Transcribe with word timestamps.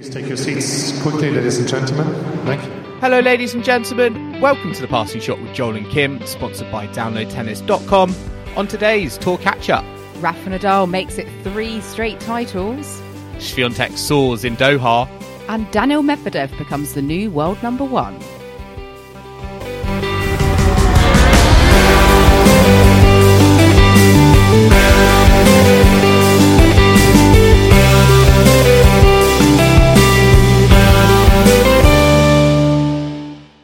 Please 0.00 0.08
take 0.14 0.28
your 0.28 0.38
seats 0.38 0.98
quickly, 1.02 1.30
ladies 1.30 1.58
and 1.58 1.68
gentlemen. 1.68 2.06
Thank 2.46 2.64
you. 2.64 2.70
Hello, 3.02 3.20
ladies 3.20 3.52
and 3.52 3.62
gentlemen. 3.62 4.40
Welcome 4.40 4.72
to 4.72 4.80
the 4.80 4.88
Passing 4.88 5.20
Shot 5.20 5.38
with 5.38 5.52
Joel 5.52 5.76
and 5.76 5.86
Kim, 5.90 6.24
sponsored 6.24 6.72
by 6.72 6.86
DownloadTennis.com. 6.86 8.14
On 8.56 8.66
today's 8.66 9.18
Tour 9.18 9.36
Catch 9.36 9.68
Up, 9.68 9.84
Rafa 10.20 10.48
Nadal 10.48 10.88
makes 10.88 11.18
it 11.18 11.28
three 11.44 11.82
straight 11.82 12.18
titles, 12.18 13.02
Swiatek 13.34 13.98
soars 13.98 14.42
in 14.42 14.56
Doha, 14.56 15.06
and 15.50 15.70
Daniil 15.70 16.02
Medvedev 16.02 16.56
becomes 16.56 16.94
the 16.94 17.02
new 17.02 17.30
world 17.30 17.62
number 17.62 17.84
one. 17.84 18.18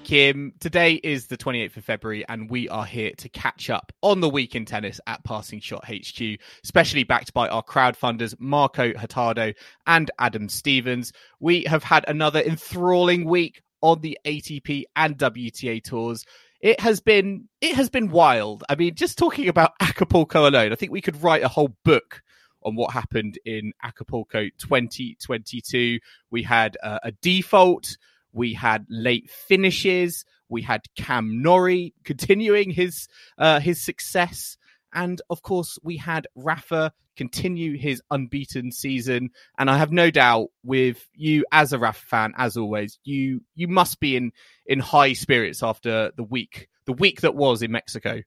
Kim. 0.06 0.52
Today 0.60 1.00
is 1.02 1.26
the 1.26 1.36
28th 1.36 1.78
of 1.78 1.84
February, 1.84 2.24
and 2.28 2.48
we 2.48 2.68
are 2.68 2.84
here 2.84 3.10
to 3.18 3.28
catch 3.28 3.70
up 3.70 3.92
on 4.02 4.20
the 4.20 4.28
week 4.28 4.54
in 4.54 4.64
tennis 4.64 5.00
at 5.08 5.24
Passing 5.24 5.58
Shot 5.58 5.84
HQ, 5.84 6.38
especially 6.62 7.02
backed 7.02 7.34
by 7.34 7.48
our 7.48 7.64
crowdfunders, 7.64 8.32
Marco 8.38 8.92
Hurtado 8.96 9.52
and 9.84 10.08
Adam 10.20 10.48
Stevens. 10.48 11.12
We 11.40 11.64
have 11.64 11.82
had 11.82 12.04
another 12.06 12.40
enthralling 12.40 13.24
week 13.24 13.62
on 13.80 14.00
the 14.00 14.16
ATP 14.24 14.84
and 14.94 15.18
WTA 15.18 15.82
tours. 15.82 16.24
It 16.60 16.78
has 16.78 17.00
been 17.00 17.48
it 17.60 17.74
has 17.74 17.90
been 17.90 18.12
wild. 18.12 18.62
I 18.68 18.76
mean, 18.76 18.94
just 18.94 19.18
talking 19.18 19.48
about 19.48 19.72
Acapulco 19.80 20.48
alone, 20.48 20.70
I 20.70 20.76
think 20.76 20.92
we 20.92 21.00
could 21.00 21.20
write 21.20 21.42
a 21.42 21.48
whole 21.48 21.74
book 21.84 22.22
on 22.62 22.76
what 22.76 22.92
happened 22.92 23.40
in 23.44 23.72
Acapulco 23.82 24.44
2022. 24.60 25.98
We 26.30 26.44
had 26.44 26.76
uh, 26.80 27.00
a 27.02 27.10
default. 27.10 27.96
We 28.36 28.52
had 28.52 28.84
late 28.90 29.30
finishes. 29.30 30.24
We 30.48 30.62
had 30.62 30.82
Cam 30.94 31.42
Norrie 31.42 31.94
continuing 32.04 32.70
his 32.70 33.08
uh, 33.38 33.60
his 33.60 33.82
success, 33.82 34.58
and 34.92 35.20
of 35.30 35.42
course 35.42 35.78
we 35.82 35.96
had 35.96 36.28
Rafa 36.36 36.92
continue 37.16 37.78
his 37.78 38.02
unbeaten 38.10 38.70
season. 38.70 39.30
And 39.58 39.70
I 39.70 39.78
have 39.78 39.90
no 39.90 40.10
doubt 40.10 40.48
with 40.62 41.08
you 41.14 41.46
as 41.50 41.72
a 41.72 41.78
Rafa 41.78 42.04
fan, 42.04 42.34
as 42.36 42.58
always, 42.58 42.98
you 43.04 43.40
you 43.54 43.68
must 43.68 44.00
be 44.00 44.16
in 44.16 44.32
in 44.66 44.80
high 44.80 45.14
spirits 45.14 45.62
after 45.62 46.12
the 46.16 46.22
week 46.22 46.68
the 46.84 46.92
week 46.92 47.22
that 47.22 47.34
was 47.34 47.62
in 47.62 47.72
Mexico. 47.72 48.20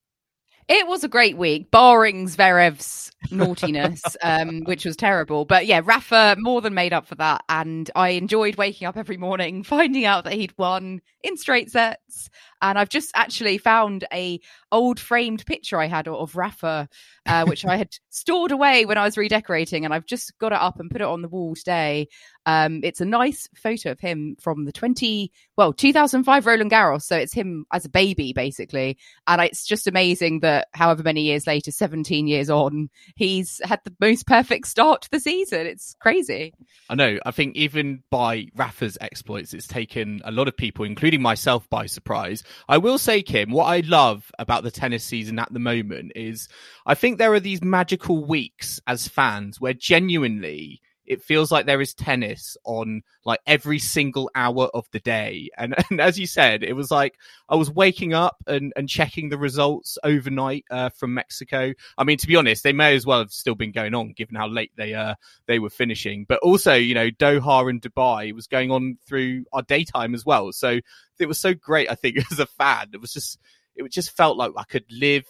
It 0.69 0.85
was 0.85 1.03
a 1.03 1.07
great 1.07 1.35
week, 1.35 1.71
barring 1.71 2.27
Zverev's 2.27 3.11
naughtiness, 3.31 4.03
um, 4.21 4.61
which 4.65 4.85
was 4.85 4.95
terrible. 4.95 5.43
But 5.43 5.65
yeah, 5.65 5.81
Rafa 5.83 6.35
more 6.37 6.61
than 6.61 6.75
made 6.75 6.93
up 6.93 7.07
for 7.07 7.15
that. 7.15 7.43
And 7.49 7.89
I 7.95 8.09
enjoyed 8.09 8.55
waking 8.55 8.87
up 8.87 8.95
every 8.95 9.17
morning, 9.17 9.63
finding 9.65 10.05
out 10.05 10.25
that 10.25 10.33
he'd 10.33 10.53
won 10.59 11.01
in 11.23 11.37
straight 11.37 11.71
sets. 11.71 12.29
And 12.61 12.77
I've 12.77 12.89
just 12.89 13.11
actually 13.15 13.58
found 13.58 14.05
a 14.13 14.39
old 14.71 14.99
framed 14.99 15.43
picture 15.47 15.79
I 15.79 15.87
had 15.87 16.08
of 16.08 16.35
Rafa, 16.35 16.87
uh, 17.25 17.45
which 17.45 17.65
I 17.65 17.75
had 17.75 17.89
stored 18.11 18.52
away 18.52 18.85
when 18.85 18.99
I 18.99 19.05
was 19.05 19.17
redecorating, 19.17 19.85
and 19.85 19.93
I've 19.93 20.05
just 20.05 20.37
got 20.37 20.52
it 20.52 20.61
up 20.61 20.79
and 20.79 20.91
put 20.91 21.02
it 21.02 21.08
on 21.08 21.23
the 21.23 21.29
wall 21.29 21.55
today. 21.55 22.09
Um, 22.49 22.80
it's 22.83 22.99
a 22.99 23.05
nice 23.05 23.48
photo 23.55 23.92
of 23.92 23.99
him 23.99 24.36
from 24.39 24.65
the 24.65 24.71
20, 24.71 25.32
well, 25.55 25.71
2005 25.71 26.48
Roland 26.48 26.71
Garros. 26.71 27.04
So 27.04 27.15
it's 27.15 27.32
him 27.32 27.67
as 27.71 27.86
a 27.86 27.89
baby, 27.89 28.33
basically. 28.33 28.98
And 29.27 29.39
it's 29.39 29.67
just 29.67 29.86
amazing 29.86 30.39
that 30.39 30.67
however 30.73 31.04
many 31.04 31.21
years 31.21 31.45
later, 31.45 31.70
17 31.70 32.26
years 32.26 32.49
on, 32.49 32.89
he's 33.15 33.61
had 33.64 33.82
the 33.83 33.93
most 33.99 34.26
perfect 34.26 34.65
start 34.65 35.04
to 35.04 35.11
the 35.11 35.20
season. 35.20 35.67
It's 35.67 35.95
crazy. 35.99 36.55
I 36.89 36.95
know. 36.95 37.20
I 37.23 37.30
think 37.30 37.55
even 37.55 38.02
by 38.09 38.48
Rafa's 38.55 38.98
exploits, 38.99 39.54
it's 39.54 39.67
taken 39.67 40.20
a 40.26 40.32
lot 40.32 40.48
of 40.48 40.58
people, 40.58 40.86
including 40.86 41.21
myself, 41.21 41.70
by 41.70 41.86
surprise. 41.86 42.42
I 42.67 42.80
will 42.80 42.98
say, 42.98 43.21
Kim, 43.21 43.52
what 43.52 43.65
I 43.65 43.82
love 43.82 44.32
about 44.39 44.64
the 44.64 44.71
tennis 44.71 45.04
season 45.04 45.38
at 45.38 45.54
the 45.54 45.59
moment 45.59 46.14
is 46.15 46.49
I 46.88 46.95
think 46.95 47.20
there 47.20 47.33
are 47.33 47.39
these 47.39 47.61
magical 47.61 48.26
weeks 48.26 48.80
as 48.88 49.08
fans 49.08 49.61
where 49.61 49.76
genuinely 49.76 50.82
it 51.09 51.23
feels 51.23 51.52
like 51.52 51.65
there 51.65 51.81
is 51.81 51.95
tennis 51.95 52.55
on 52.64 53.02
like 53.25 53.39
every 53.47 53.80
single 53.80 54.30
hour 54.36 54.70
of 54.75 54.87
the 54.92 54.99
day. 54.99 55.49
And, 55.58 55.73
and 55.89 55.99
as 55.99 56.20
you 56.20 56.27
said, 56.27 56.64
it 56.64 56.73
was 56.73 56.92
like 56.92 57.17
I 57.49 57.55
was 57.55 57.71
waking 57.71 58.14
up 58.14 58.37
and, 58.45 58.71
and 58.75 58.87
checking 58.87 59.30
the 59.30 59.37
results 59.37 59.97
overnight 60.03 60.65
uh, 60.70 60.89
from 60.89 61.15
Mexico. 61.15 61.73
I 61.97 62.03
mean, 62.03 62.20
to 62.20 62.27
be 62.27 62.36
honest, 62.36 62.64
they 62.64 62.73
may 62.73 62.95
as 62.95 63.08
well 63.08 63.20
have 63.20 63.31
still 63.31 63.55
been 63.55 63.71
going 63.71 63.95
on 63.95 64.14
given 64.14 64.36
how 64.36 64.47
late 64.47 64.71
they 64.77 64.93
uh, 64.93 65.15
they 65.47 65.58
were 65.58 65.71
finishing. 65.71 66.25
But 66.30 66.39
also, 66.39 66.75
you 66.75 66.93
know, 66.93 67.09
Doha 67.09 67.67
and 67.70 67.81
Dubai 67.81 68.31
was 68.33 68.45
going 68.45 68.70
on 68.70 68.99
through 69.08 69.45
our 69.52 69.64
daytime 69.64 70.14
as 70.14 70.26
well. 70.26 70.52
So 70.52 70.80
it 71.17 71.26
was 71.26 71.39
so 71.39 71.55
great. 71.55 71.89
I 71.89 71.95
think 71.95 72.17
as 72.31 72.39
a 72.39 72.45
fan, 72.45 72.89
it 72.93 73.02
was 73.02 73.11
just 73.11 73.39
it 73.76 73.91
just 73.91 74.15
felt 74.15 74.37
like 74.37 74.52
I 74.55 74.64
could 74.64 74.86
live 74.91 75.26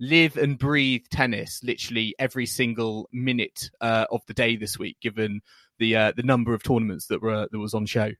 live 0.00 0.36
and 0.36 0.58
breathe 0.58 1.04
tennis 1.10 1.60
literally 1.62 2.14
every 2.18 2.46
single 2.46 3.08
minute 3.12 3.70
uh, 3.80 4.06
of 4.10 4.20
the 4.26 4.34
day 4.34 4.56
this 4.56 4.78
week, 4.78 4.96
given 5.00 5.40
the 5.78 5.96
uh, 5.96 6.12
the 6.16 6.22
number 6.22 6.54
of 6.54 6.62
tournaments 6.62 7.06
that 7.06 7.22
were 7.22 7.48
that 7.50 7.58
was 7.58 7.74
on 7.74 7.86
show. 7.86 8.12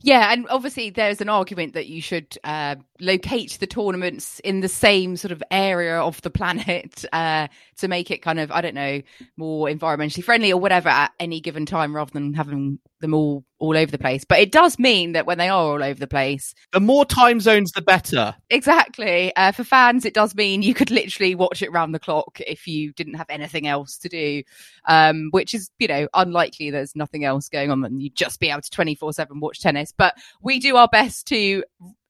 Yeah, 0.00 0.32
and 0.32 0.48
obviously 0.48 0.90
there's 0.90 1.20
an 1.20 1.28
argument 1.28 1.74
that 1.74 1.86
you 1.86 2.00
should 2.00 2.36
uh, 2.42 2.76
locate 2.98 3.58
the 3.60 3.66
tournaments 3.66 4.40
in 4.40 4.60
the 4.60 4.68
same 4.68 5.16
sort 5.16 5.32
of 5.32 5.42
area 5.50 6.00
of 6.00 6.20
the 6.22 6.30
planet 6.30 7.04
uh, 7.12 7.48
to 7.76 7.88
make 7.88 8.10
it 8.10 8.22
kind 8.22 8.40
of, 8.40 8.50
I 8.50 8.62
don't 8.62 8.74
know, 8.74 9.02
more 9.36 9.68
environmentally 9.68 10.24
friendly 10.24 10.52
or 10.52 10.60
whatever 10.60 10.88
at 10.88 11.12
any 11.20 11.40
given 11.40 11.66
time 11.66 11.94
rather 11.94 12.10
than 12.10 12.34
having 12.34 12.78
them 13.02 13.12
all 13.12 13.44
all 13.58 13.76
over 13.76 13.90
the 13.90 13.98
place. 13.98 14.24
But 14.24 14.40
it 14.40 14.50
does 14.50 14.78
mean 14.78 15.12
that 15.12 15.26
when 15.26 15.38
they 15.38 15.48
are 15.48 15.62
all 15.72 15.82
over 15.82 16.00
the 16.00 16.06
place, 16.06 16.54
the 16.72 16.80
more 16.80 17.04
time 17.04 17.38
zones, 17.38 17.72
the 17.72 17.82
better. 17.82 18.34
Exactly. 18.48 19.34
Uh, 19.36 19.52
for 19.52 19.62
fans, 19.62 20.04
it 20.04 20.14
does 20.14 20.34
mean 20.34 20.62
you 20.62 20.74
could 20.74 20.90
literally 20.90 21.34
watch 21.34 21.62
it 21.62 21.70
round 21.70 21.94
the 21.94 22.00
clock 22.00 22.40
if 22.40 22.66
you 22.66 22.92
didn't 22.94 23.14
have 23.14 23.28
anything 23.28 23.66
else 23.66 23.98
to 23.98 24.08
do, 24.08 24.42
um, 24.88 25.28
which 25.30 25.54
is, 25.54 25.70
you 25.78 25.86
know, 25.86 26.08
unlikely. 26.14 26.70
There's 26.70 26.96
nothing 26.96 27.24
else 27.24 27.48
going 27.48 27.70
on 27.70 27.84
and 27.84 28.02
you'd 28.02 28.16
just 28.16 28.40
be 28.40 28.50
able 28.50 28.62
to 28.62 28.70
24 28.70 29.12
7 29.12 29.38
watch 29.38 29.60
tennis. 29.60 29.92
But 29.96 30.16
we 30.42 30.58
do 30.58 30.76
our 30.76 30.88
best 30.88 31.26
to 31.28 31.62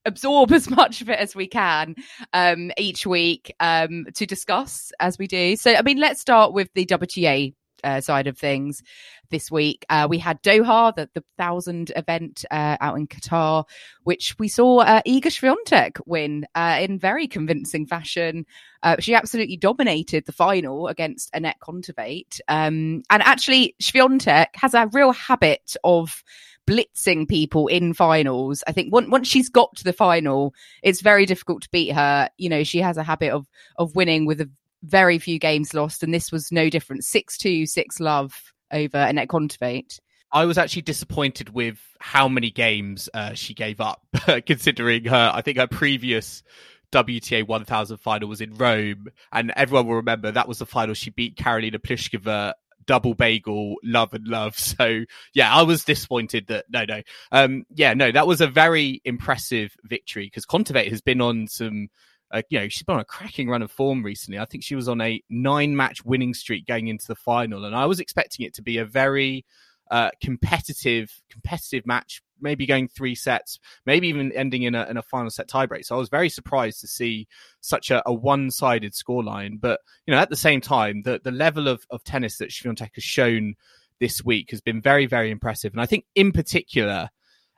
absorb 0.05 0.53
as 0.53 0.71
much 0.71 1.01
of 1.01 1.09
it 1.09 1.19
as 1.19 1.35
we 1.35 1.47
can 1.47 1.95
um, 2.33 2.71
each 2.77 3.07
week 3.07 3.55
um, 3.61 4.07
to 4.15 4.27
discuss 4.27 4.93
as 5.01 5.19
we 5.19 5.27
do. 5.27 5.57
So, 5.57 5.75
I 5.75 5.83
mean, 5.83 5.99
let's 5.99 6.21
start 6.21 6.53
with 6.53 6.71
the 6.75 6.87
WTA 6.87 7.55
uh, 7.85 8.01
side 8.01 8.27
of 8.27 8.39
things 8.39 8.83
this 9.31 9.51
week. 9.51 9.85
Uh, 9.91 10.07
we 10.09 10.19
had 10.19 10.43
Doha, 10.43 10.95
the, 10.95 11.09
the 11.15 11.25
thousand 11.37 11.91
event 11.97 12.45
uh, 12.51 12.77
out 12.81 12.97
in 12.97 13.09
Qatar, 13.09 13.65
which 14.05 14.37
we 14.39 14.47
saw 14.47 14.79
uh, 14.79 15.03
Iga 15.07 15.27
Swiatek 15.27 16.01
win 16.07 16.47
uh, 16.55 16.79
in 16.81 16.99
very 16.99 17.27
convincing 17.27 17.87
fashion. 17.87 18.47
Uh, 18.83 18.97
she 19.01 19.15
absolutely 19.15 19.57
dominated 19.57 20.27
the 20.27 20.33
final 20.33 20.87
against 20.87 21.33
Anett 21.33 21.59
Kontaveit. 21.63 22.41
Um, 22.47 23.03
and 23.11 23.23
actually, 23.23 23.75
Swiatek 23.83 24.49
has 24.55 24.75
a 24.75 24.89
real 24.93 25.13
habit 25.13 25.77
of 25.83 26.23
blitzing 26.67 27.29
people 27.29 27.67
in 27.67 27.93
finals. 27.93 28.63
I 28.67 28.73
think 28.73 28.93
once 28.93 29.09
once 29.09 29.29
she's 29.29 29.49
got 29.49 29.75
to 29.77 29.85
the 29.85 29.93
final, 29.93 30.55
it's 30.83 31.01
very 31.01 31.27
difficult 31.27 31.63
to 31.63 31.71
beat 31.71 31.93
her. 31.93 32.29
You 32.39 32.49
know, 32.49 32.65
she 32.65 32.79
has 32.79 32.97
a 32.97 33.03
habit 33.03 33.31
of 33.31 33.47
of 33.77 33.97
winning 33.97 34.27
with 34.27 34.41
a 34.41 34.51
very 34.83 35.19
few 35.19 35.39
games 35.39 35.75
lost, 35.75 36.03
and 36.03 36.13
this 36.13 36.33
was 36.33 36.51
no 36.53 36.69
different. 36.69 37.05
Six 37.05 37.39
two, 37.39 37.67
six 37.67 38.01
love 38.01 38.53
over 38.73 38.99
Anett 38.99 39.29
Kontaveit. 39.29 39.99
I 40.33 40.47
was 40.47 40.57
actually 40.57 40.83
disappointed 40.83 41.51
with 41.51 41.79
how 42.01 42.27
many 42.27 42.51
games 42.51 43.09
uh, 43.13 43.35
she 43.35 43.53
gave 43.53 43.81
up, 43.81 44.01
considering 44.47 45.05
her. 45.05 45.31
I 45.35 45.43
think 45.43 45.59
her 45.59 45.67
previous 45.67 46.43
WTA 46.91 47.47
1000 47.47 47.99
final 47.99 48.29
was 48.29 48.41
in 48.41 48.55
Rome, 48.55 49.09
and 49.31 49.53
everyone 49.57 49.87
will 49.87 49.97
remember 49.97 50.31
that 50.31 50.49
was 50.49 50.59
the 50.59 50.67
final 50.67 50.95
she 50.95 51.11
beat 51.11 51.37
Karolina 51.37 51.77
Pliskova 51.77 52.55
double 52.85 53.15
bagel 53.15 53.77
love 53.85 54.13
and 54.13 54.27
love 54.27 54.59
so 54.59 55.05
yeah 55.35 55.55
i 55.55 55.63
was 55.63 55.85
disappointed 55.85 56.49
that 56.49 56.65
no 56.69 56.85
no 56.85 57.01
um 57.31 57.65
yeah 57.75 57.95
no 57.95 58.11
that 58.11 58.27
was 58.27 58.41
a 58.41 58.47
very 58.49 59.01
impressive 59.05 59.77
victory 59.85 60.27
because 60.27 60.45
Kontaveit 60.45 60.91
has 60.91 61.01
been 61.01 61.21
on 61.21 61.47
some 61.47 61.89
uh, 62.33 62.43
you 62.49 62.59
know, 62.59 62.69
she's 62.69 62.83
been 62.83 62.95
on 62.95 63.01
a 63.01 63.05
cracking 63.05 63.49
run 63.49 63.63
of 63.63 63.71
form 63.71 64.03
recently. 64.03 64.39
I 64.39 64.47
think 64.47 64.65
she 64.65 64.75
was 64.75 64.89
on 64.89 65.01
a 65.01 65.23
nine 65.29 65.77
match 65.77 66.05
winning 66.05 66.35
streak 66.35 66.67
going 66.67 66.89
into 66.89 67.07
the 67.07 67.15
final, 67.15 67.65
and 67.65 67.77
I 67.77 67.87
was 67.87 68.01
expecting 68.01 68.47
it 68.47 68.55
to 68.55 68.63
be 68.63 68.79
a 68.79 68.85
very 68.85 69.45
uh, 69.91 70.11
competitive, 70.23 71.13
competitive 71.29 71.87
match, 71.87 72.23
maybe 72.41 72.65
going 72.65 72.89
three 72.89 73.15
sets, 73.15 73.59
maybe 73.85 74.09
even 74.09 74.33
ending 74.33 74.63
in 74.63 74.75
a, 74.75 74.87
in 74.89 74.97
a 74.97 75.03
final 75.03 75.31
set 75.31 75.49
tiebreak. 75.49 75.85
So 75.85 75.95
I 75.95 75.99
was 75.99 76.09
very 76.09 76.31
surprised 76.31 76.81
to 76.81 76.89
see 76.89 77.29
such 77.61 77.91
a, 77.91 78.03
a 78.07 78.15
one-sided 78.15 78.95
scoreline. 78.95 79.61
But 79.61 79.81
you 80.07 80.15
know, 80.15 80.21
at 80.21 80.31
the 80.31 80.37
same 80.37 80.63
time, 80.63 81.03
the 81.03 81.21
the 81.23 81.31
level 81.31 81.69
of, 81.69 81.87
of 81.91 82.03
tennis 82.03 82.39
that 82.39 82.51
Swiatek 82.51 82.95
has 82.95 83.05
shown 83.05 83.55
this 84.01 84.25
week 84.25 84.51
has 84.51 84.61
been 84.61 84.81
very, 84.81 85.07
very 85.07 85.31
impressive. 85.31 85.73
And 85.73 85.81
I 85.81 85.87
think, 85.87 86.07
in 86.15 86.33
particular, 86.33 87.11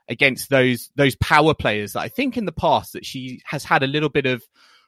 against 0.07 0.49
those 0.49 0.89
those 0.95 1.15
power 1.15 1.53
players 1.53 1.93
that 1.93 2.01
I 2.01 2.09
think 2.09 2.37
in 2.37 2.45
the 2.45 2.51
past 2.51 2.93
that 2.93 3.05
she 3.05 3.41
has 3.45 3.63
had 3.63 3.83
a 3.83 3.87
little 3.87 4.09
bit 4.09 4.25
of 4.25 4.43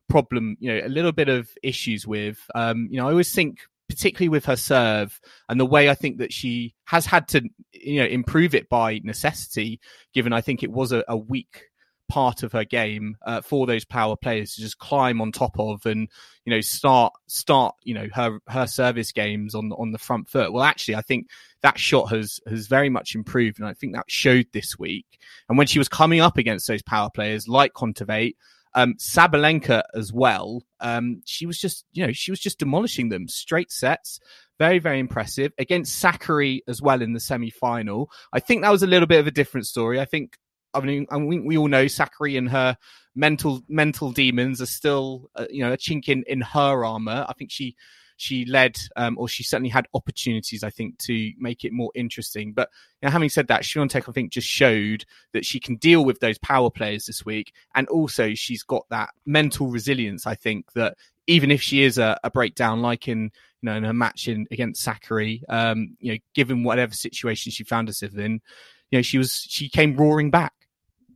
problem, 0.10 0.58
you 0.60 0.72
know, 0.72 0.86
a 0.86 0.90
little 0.90 1.12
bit 1.12 1.30
of 1.30 1.50
issues 1.64 2.08
with. 2.08 2.40
Um, 2.56 2.88
you 2.92 2.98
know, 2.98 3.08
I 3.08 3.12
always 3.12 3.34
think 3.34 3.60
particularly 3.90 4.30
with 4.30 4.46
her 4.46 4.56
serve 4.56 5.19
and 5.48 5.60
the 5.60 5.66
way 5.66 5.90
I 5.90 5.96
think 5.96 6.18
that 6.18 6.34
she 6.34 6.75
has 6.86 7.06
had 7.06 7.28
to, 7.30 7.42
you 7.72 8.02
know, 8.02 8.08
improve 8.08 8.54
it 8.54 8.69
by 8.69 9.00
necessity, 9.04 9.80
given 10.14 10.34
I 10.34 10.42
think 10.42 10.64
it 10.64 10.72
was 10.72 10.92
a, 10.92 11.04
a 11.08 11.18
weak 11.18 11.63
part 12.09 12.44
of 12.44 12.51
her 12.51 12.63
game 12.63 13.18
uh, 13.25 13.42
for 13.42 13.65
those 13.65 13.86
power 13.86 14.15
players 14.15 14.56
to 14.56 14.62
just 14.62 14.77
climb 14.77 15.21
on 15.21 15.31
top 15.31 15.59
of 15.59 15.86
and 15.86 16.09
you 16.45 16.54
know 16.54 16.62
start 16.62 17.13
start 17.27 17.75
you 17.83 17.94
know 17.94 18.07
her 18.13 18.39
her 18.48 18.65
service 18.65 19.12
games 19.12 19.54
on 19.54 19.71
on 19.74 19.92
the 19.92 19.98
front 19.98 20.30
foot 20.30 20.54
well 20.54 20.63
actually 20.63 20.95
i 20.95 21.01
think 21.01 21.27
that 21.62 21.77
shot 21.77 22.06
has 22.06 22.39
has 22.48 22.68
very 22.68 22.89
much 22.89 23.15
improved 23.15 23.59
and 23.59 23.68
i 23.68 23.74
think 23.74 23.94
that 23.94 24.06
showed 24.07 24.48
this 24.54 24.80
week 24.80 25.19
and 25.50 25.57
when 25.57 25.68
she 25.68 25.80
was 25.80 25.89
coming 25.89 26.21
up 26.21 26.38
against 26.38 26.68
those 26.68 26.81
power 26.81 27.09
players 27.09 27.48
like 27.48 27.74
Kontaveit 27.74 28.36
um, 28.77 28.94
Sabalenka 28.95 29.81
as 29.95 30.13
well. 30.13 30.62
Um, 30.80 31.21
she 31.25 31.48
was 31.48 31.57
just, 31.57 31.83
you 31.94 32.06
know, 32.06 32.13
she 32.13 32.31
was 32.31 32.39
just 32.39 32.60
demolishing 32.60 33.10
them 33.10 33.27
straight 33.27 33.71
sets. 33.71 34.19
Very, 34.60 34.77
very 34.77 35.00
impressive 35.00 35.51
against 35.57 36.01
Sakkari 36.01 36.60
as 36.68 36.80
well 36.80 37.01
in 37.01 37.13
the 37.13 37.19
semi 37.19 37.50
final. 37.50 38.12
I 38.31 38.39
think 38.39 38.62
that 38.62 38.71
was 38.71 38.83
a 38.83 38.88
little 38.88 39.07
bit 39.07 39.19
of 39.19 39.25
a 39.25 39.31
different 39.31 39.65
story. 39.65 40.00
I 40.00 40.06
think, 40.06 40.38
I 40.74 40.81
mean, 40.81 41.08
I 41.10 41.18
mean 41.18 41.46
we 41.46 41.58
all 41.58 41.68
know 41.68 41.86
Sakkari 41.86 42.38
and 42.38 42.50
her 42.50 42.78
mental 43.16 43.62
mental 43.68 44.12
demons 44.12 44.62
are 44.62 44.68
still, 44.68 45.30
uh, 45.36 45.46
you 45.50 45.64
know, 45.64 45.74
a 45.74 45.78
chink 45.78 46.08
in, 46.08 46.24
in 46.28 46.42
her 46.42 46.86
armor. 46.86 47.25
I 47.28 47.34
think 47.34 47.52
she 47.52 47.75
she 48.18 48.46
led, 48.46 48.78
um, 48.96 49.16
or 49.18 49.28
she 49.28 49.44
certainly 49.44 49.69
had 49.69 49.88
opportunities, 49.94 50.64
I 50.64 50.72
think, 50.72 50.98
to 51.00 51.31
make 51.38 51.64
it 51.64 51.72
more 51.72 51.92
interesting. 51.96 52.52
But 52.52 52.69
you 53.02 53.08
know, 53.08 53.12
having 53.12 53.30
said 53.30 53.48
that, 53.48 53.62
Swiatek, 53.62 54.10
I 54.10 54.12
think, 54.12 54.31
just 54.31 54.48
showed 54.48 55.06
that 55.34 55.46
she 55.46 55.60
can 55.60 55.75
deal 55.75 56.04
with 56.04 56.19
those 56.19 56.40
power 56.40 56.70
players 56.70 57.06
this 57.06 57.25
week, 57.25 57.54
and 57.75 57.88
also 57.88 58.34
she's 58.34 58.63
got 58.63 58.86
that 58.90 59.10
mental 59.25 59.68
resilience. 59.68 60.25
I 60.28 60.36
think 60.36 60.74
that 60.74 60.98
even 61.28 61.52
if 61.52 61.62
she 61.62 61.84
is 61.84 61.98
a, 61.98 62.20
a 62.24 62.31
breakdown, 62.31 62.81
like 62.81 63.08
in 63.08 63.31
you 63.62 63.70
know 63.70 63.75
in 63.75 63.84
her 63.84 63.94
match 63.94 64.28
in 64.28 64.48
against 64.52 64.86
Sakkari, 64.86 65.44
um, 65.48 65.96
you 66.00 66.13
know, 66.13 66.20
given 66.34 66.63
whatever 66.63 66.94
situation 66.94 67.52
she 67.52 67.63
found 67.63 67.88
herself 67.88 68.16
in, 68.18 68.42
you 68.90 68.98
know, 68.98 69.04
she 69.04 69.20
was 69.20 69.46
she 69.48 69.70
came 69.70 69.96
roaring 69.96 70.31
back 70.31 70.54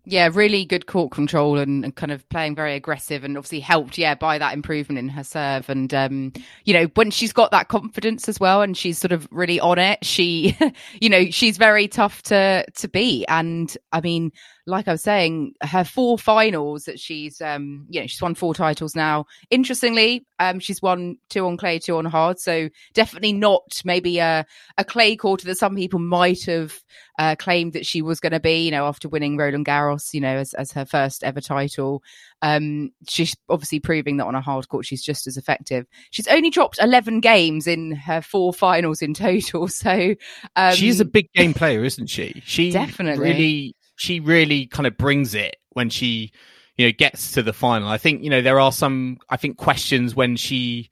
yeah, 0.06 0.30
really 0.33 0.65
good 0.65 0.88
court 0.88 1.12
control 1.12 1.59
and, 1.59 1.83
and, 1.86 1.95
kind 1.95 2.12
of 2.12 2.27
playing 2.30 2.56
very 2.56 2.75
aggressive 2.75 3.24
and 3.24 3.38
obviously 3.38 3.59
helped, 3.59 4.00
yeah, 4.00 4.15
by 4.15 4.39
that 4.39 4.53
improvement 4.53 4.98
in 4.98 5.09
her 5.09 5.24
serve. 5.24 5.69
And, 5.69 5.94
um, 5.94 6.33
you 6.65 6.74
know, 6.74 6.86
when 6.95 7.12
she's 7.12 7.31
got 7.31 7.51
that 7.51 7.68
confidence 7.68 8.27
as 8.27 8.39
well 8.39 8.63
and 8.63 8.75
she's 8.75 8.98
sort 8.98 9.12
of 9.12 9.27
really 9.30 9.59
on 9.59 9.77
it, 9.77 10.03
she, 10.03 10.57
you 11.01 11.09
know, 11.09 11.25
she's 11.30 11.57
very 11.57 11.88
tough 11.88 12.24
to, 12.24 12.65
to 12.77 12.88
beat. 12.88 13.25
And 13.27 13.77
I 13.92 14.01
mean, 14.01 14.31
like 14.67 14.87
I 14.87 14.91
was 14.91 15.01
saying, 15.01 15.53
her 15.61 15.83
four 15.83 16.17
finals 16.17 16.85
that 16.85 16.99
she's, 16.99 17.41
um, 17.41 17.85
you 17.89 17.99
know, 17.99 18.07
she's 18.07 18.21
won 18.21 18.35
four 18.35 18.53
titles 18.53 18.95
now. 18.95 19.25
Interestingly, 19.49 20.25
um, 20.39 20.59
she's 20.59 20.81
won 20.81 21.17
two 21.29 21.45
on 21.45 21.57
clay, 21.57 21.79
two 21.79 21.97
on 21.97 22.05
hard. 22.05 22.39
So 22.39 22.69
definitely 22.93 23.33
not 23.33 23.81
maybe 23.83 24.19
a, 24.19 24.45
a 24.77 24.85
clay 24.85 25.15
courter 25.15 25.45
that 25.47 25.57
some 25.57 25.75
people 25.75 25.99
might 25.99 26.43
have 26.45 26.79
uh, 27.17 27.35
claimed 27.37 27.73
that 27.73 27.85
she 27.85 28.01
was 28.01 28.19
going 28.19 28.31
to 28.31 28.39
be, 28.39 28.65
you 28.65 28.71
know, 28.71 28.85
after 28.85 29.09
winning 29.09 29.37
Roland 29.37 29.65
Garros, 29.65 30.13
you 30.13 30.21
know, 30.21 30.37
as, 30.37 30.53
as 30.53 30.71
her 30.73 30.85
first 30.85 31.23
ever 31.23 31.41
title. 31.41 32.03
Um, 32.41 32.91
she's 33.07 33.35
obviously 33.49 33.79
proving 33.79 34.17
that 34.17 34.25
on 34.25 34.33
a 34.33 34.41
hard 34.41 34.67
court 34.67 34.85
she's 34.85 35.03
just 35.03 35.27
as 35.27 35.37
effective. 35.37 35.85
She's 36.09 36.27
only 36.27 36.49
dropped 36.49 36.79
11 36.81 37.19
games 37.19 37.67
in 37.67 37.91
her 37.91 38.21
four 38.21 38.53
finals 38.53 39.01
in 39.01 39.13
total. 39.13 39.69
So 39.81 40.15
um, 40.55 40.75
she's 40.75 40.99
a 40.99 41.05
big 41.05 41.31
game 41.33 41.53
player, 41.53 41.83
isn't 41.83 42.07
she? 42.07 42.41
She 42.45 42.71
definitely 42.71 43.23
really 43.23 43.75
she 44.01 44.19
really 44.19 44.65
kind 44.65 44.88
of 44.88 44.98
brings 44.98 45.36
it 45.36 45.57
when 45.74 45.92
she 45.92 46.31
you 46.75 46.88
know 46.88 46.92
gets 46.92 47.33
to 47.33 47.44
the 47.44 47.53
final. 47.53 47.88
I 47.88 48.00
think 48.00 48.24
you 48.24 48.31
know 48.31 48.42
there 48.42 48.59
are 48.59 48.71
some 48.71 49.19
I 49.30 49.38
think 49.38 49.57
questions 49.57 50.15
when 50.15 50.38
she 50.38 50.89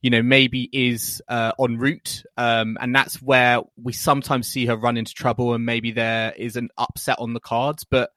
you 0.00 0.10
know 0.10 0.22
maybe 0.22 0.70
is 0.72 1.20
uh, 1.26 1.50
en 1.58 1.76
route, 1.76 2.22
um, 2.36 2.78
and 2.80 2.94
that's 2.94 3.20
where 3.20 3.62
we 3.82 3.92
sometimes 3.92 4.46
see 4.46 4.66
her 4.66 4.76
run 4.76 4.96
into 4.96 5.12
trouble, 5.12 5.54
and 5.54 5.66
maybe 5.66 5.90
there 5.90 6.34
is 6.36 6.54
an 6.54 6.68
upset 6.78 7.18
on 7.18 7.34
the 7.34 7.40
cards. 7.40 7.82
But 7.82 8.10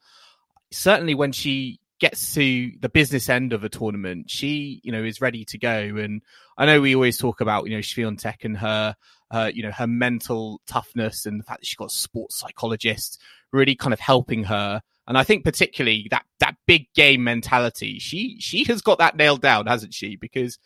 certainly 0.71 1.15
when 1.15 1.31
she 1.31 1.79
gets 1.99 2.35
to 2.35 2.71
the 2.81 2.89
business 2.89 3.29
end 3.29 3.51
of 3.51 3.63
a 3.63 3.69
tournament, 3.69 4.29
she, 4.29 4.79
you 4.83 4.91
know, 4.91 5.03
is 5.03 5.21
ready 5.21 5.43
to 5.45 5.57
go. 5.57 5.95
And 5.97 6.21
I 6.55 6.67
know 6.67 6.81
we 6.81 6.93
always 6.93 7.17
talk 7.17 7.41
about, 7.41 7.65
you 7.65 7.71
know, 7.75 7.79
Swiatek 7.79 8.43
and 8.43 8.57
her, 8.57 8.95
uh, 9.31 9.49
you 9.51 9.63
know, 9.63 9.71
her 9.71 9.87
mental 9.87 10.61
toughness 10.67 11.25
and 11.25 11.39
the 11.39 11.43
fact 11.43 11.61
that 11.61 11.65
she's 11.65 11.77
got 11.77 11.91
a 11.91 11.95
sports 11.95 12.37
psychologist 12.37 13.21
really 13.55 13.75
kind 13.75 13.93
of 13.93 13.99
helping 13.99 14.43
her. 14.45 14.81
And 15.07 15.17
I 15.17 15.23
think 15.23 15.43
particularly 15.43 16.07
that 16.11 16.25
that 16.39 16.55
big 16.67 16.87
game 16.93 17.23
mentality, 17.23 17.99
she 17.99 18.37
she 18.39 18.63
has 18.65 18.81
got 18.81 18.99
that 18.99 19.15
nailed 19.15 19.41
down, 19.41 19.67
hasn't 19.67 19.93
she? 19.93 20.15
Because 20.15 20.59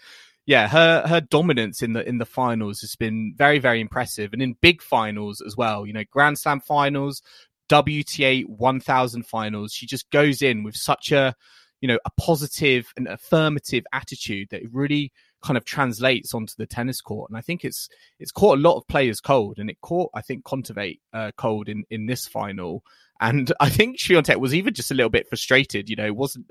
yeah, 0.45 0.67
her 0.67 1.05
her 1.07 1.21
dominance 1.21 1.81
in 1.81 1.93
the 1.93 2.07
in 2.07 2.17
the 2.17 2.25
finals 2.25 2.81
has 2.81 2.95
been 2.95 3.33
very 3.35 3.59
very 3.59 3.81
impressive, 3.81 4.33
and 4.33 4.41
in 4.41 4.55
big 4.61 4.81
finals 4.81 5.41
as 5.45 5.55
well. 5.55 5.85
You 5.85 5.93
know, 5.93 6.03
Grand 6.09 6.39
Slam 6.39 6.59
finals, 6.61 7.21
WTA 7.69 8.47
1000 8.47 9.25
finals. 9.25 9.73
She 9.73 9.85
just 9.85 10.09
goes 10.09 10.41
in 10.41 10.63
with 10.63 10.75
such 10.75 11.11
a 11.11 11.35
you 11.81 11.87
know 11.87 11.99
a 12.05 12.09
positive 12.19 12.91
and 12.97 13.07
affirmative 13.07 13.85
attitude 13.93 14.49
that 14.51 14.63
it 14.63 14.69
really 14.73 15.11
kind 15.41 15.57
of 15.57 15.65
translates 15.65 16.33
onto 16.33 16.53
the 16.57 16.65
tennis 16.65 17.01
court. 17.01 17.29
And 17.29 17.37
I 17.37 17.41
think 17.41 17.63
it's 17.63 17.89
it's 18.19 18.31
caught 18.31 18.57
a 18.57 18.61
lot 18.61 18.77
of 18.77 18.87
players 18.87 19.21
cold, 19.21 19.59
and 19.59 19.69
it 19.69 19.81
caught 19.81 20.11
I 20.13 20.21
think 20.21 20.43
Kontaveit 20.43 20.99
uh, 21.13 21.31
cold 21.37 21.69
in 21.69 21.83
in 21.89 22.05
this 22.05 22.27
final. 22.27 22.83
And 23.21 23.51
I 23.59 23.69
think 23.69 23.97
Swiatek 23.99 24.39
was 24.39 24.53
even 24.53 24.73
just 24.73 24.91
a 24.91 24.95
little 24.95 25.09
bit 25.09 25.27
frustrated. 25.27 25.89
You 25.89 25.95
know, 25.95 26.13
wasn't 26.13 26.47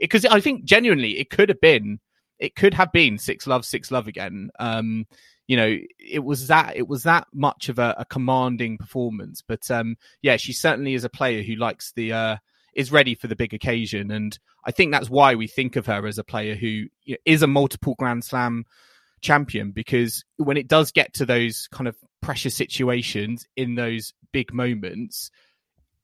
because 0.00 0.24
I 0.24 0.40
think 0.40 0.64
genuinely 0.64 1.18
it 1.18 1.30
could 1.30 1.48
have 1.48 1.60
been 1.60 2.00
it 2.38 2.56
could 2.56 2.74
have 2.74 2.92
been 2.92 3.18
six 3.18 3.46
love 3.46 3.64
six 3.64 3.90
love 3.90 4.08
again. 4.08 4.50
Um, 4.58 5.06
you 5.46 5.56
know, 5.56 5.78
it 5.98 6.24
was 6.24 6.48
that 6.48 6.76
it 6.76 6.88
was 6.88 7.02
that 7.02 7.26
much 7.32 7.68
of 7.68 7.78
a, 7.78 7.94
a 7.98 8.04
commanding 8.04 8.78
performance. 8.78 9.42
But 9.46 9.70
um, 9.70 9.96
yeah, 10.22 10.36
she 10.36 10.52
certainly 10.52 10.94
is 10.94 11.04
a 11.04 11.10
player 11.10 11.42
who 11.42 11.56
likes 11.56 11.92
the 11.92 12.12
uh, 12.12 12.36
is 12.76 12.92
ready 12.92 13.14
for 13.14 13.26
the 13.26 13.36
big 13.36 13.54
occasion. 13.54 14.10
And 14.10 14.38
I 14.64 14.70
think 14.70 14.92
that's 14.92 15.10
why 15.10 15.34
we 15.34 15.46
think 15.46 15.76
of 15.76 15.86
her 15.86 16.06
as 16.06 16.18
a 16.18 16.24
player 16.24 16.54
who 16.54 16.86
you 17.04 17.14
know, 17.14 17.16
is 17.24 17.42
a 17.42 17.46
multiple 17.46 17.94
Grand 17.98 18.24
Slam 18.24 18.64
champion 19.20 19.72
because 19.72 20.24
when 20.36 20.56
it 20.56 20.68
does 20.68 20.92
get 20.92 21.14
to 21.14 21.26
those 21.26 21.68
kind 21.72 21.88
of 21.88 21.96
pressure 22.20 22.50
situations 22.50 23.46
in 23.56 23.74
those 23.74 24.12
big 24.32 24.52
moments, 24.52 25.30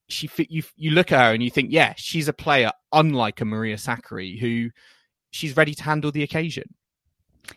she 0.09 0.29
you 0.49 0.63
you 0.77 0.91
look 0.91 1.13
at 1.13 1.21
her 1.21 1.33
and 1.33 1.43
you 1.43 1.51
think, 1.51 1.71
yeah, 1.71 1.95
she's 1.97 2.29
a 2.29 2.33
player 2.33 2.73
unlike 2.93 3.41
a 3.41 3.45
Maria 3.45 3.77
Sakkari 3.77 4.39
who 4.39 4.71
she's 5.31 5.57
ready 5.57 5.75
to 5.75 5.83
handle 5.83 6.11
the 6.11 6.23
occasion. 6.23 6.75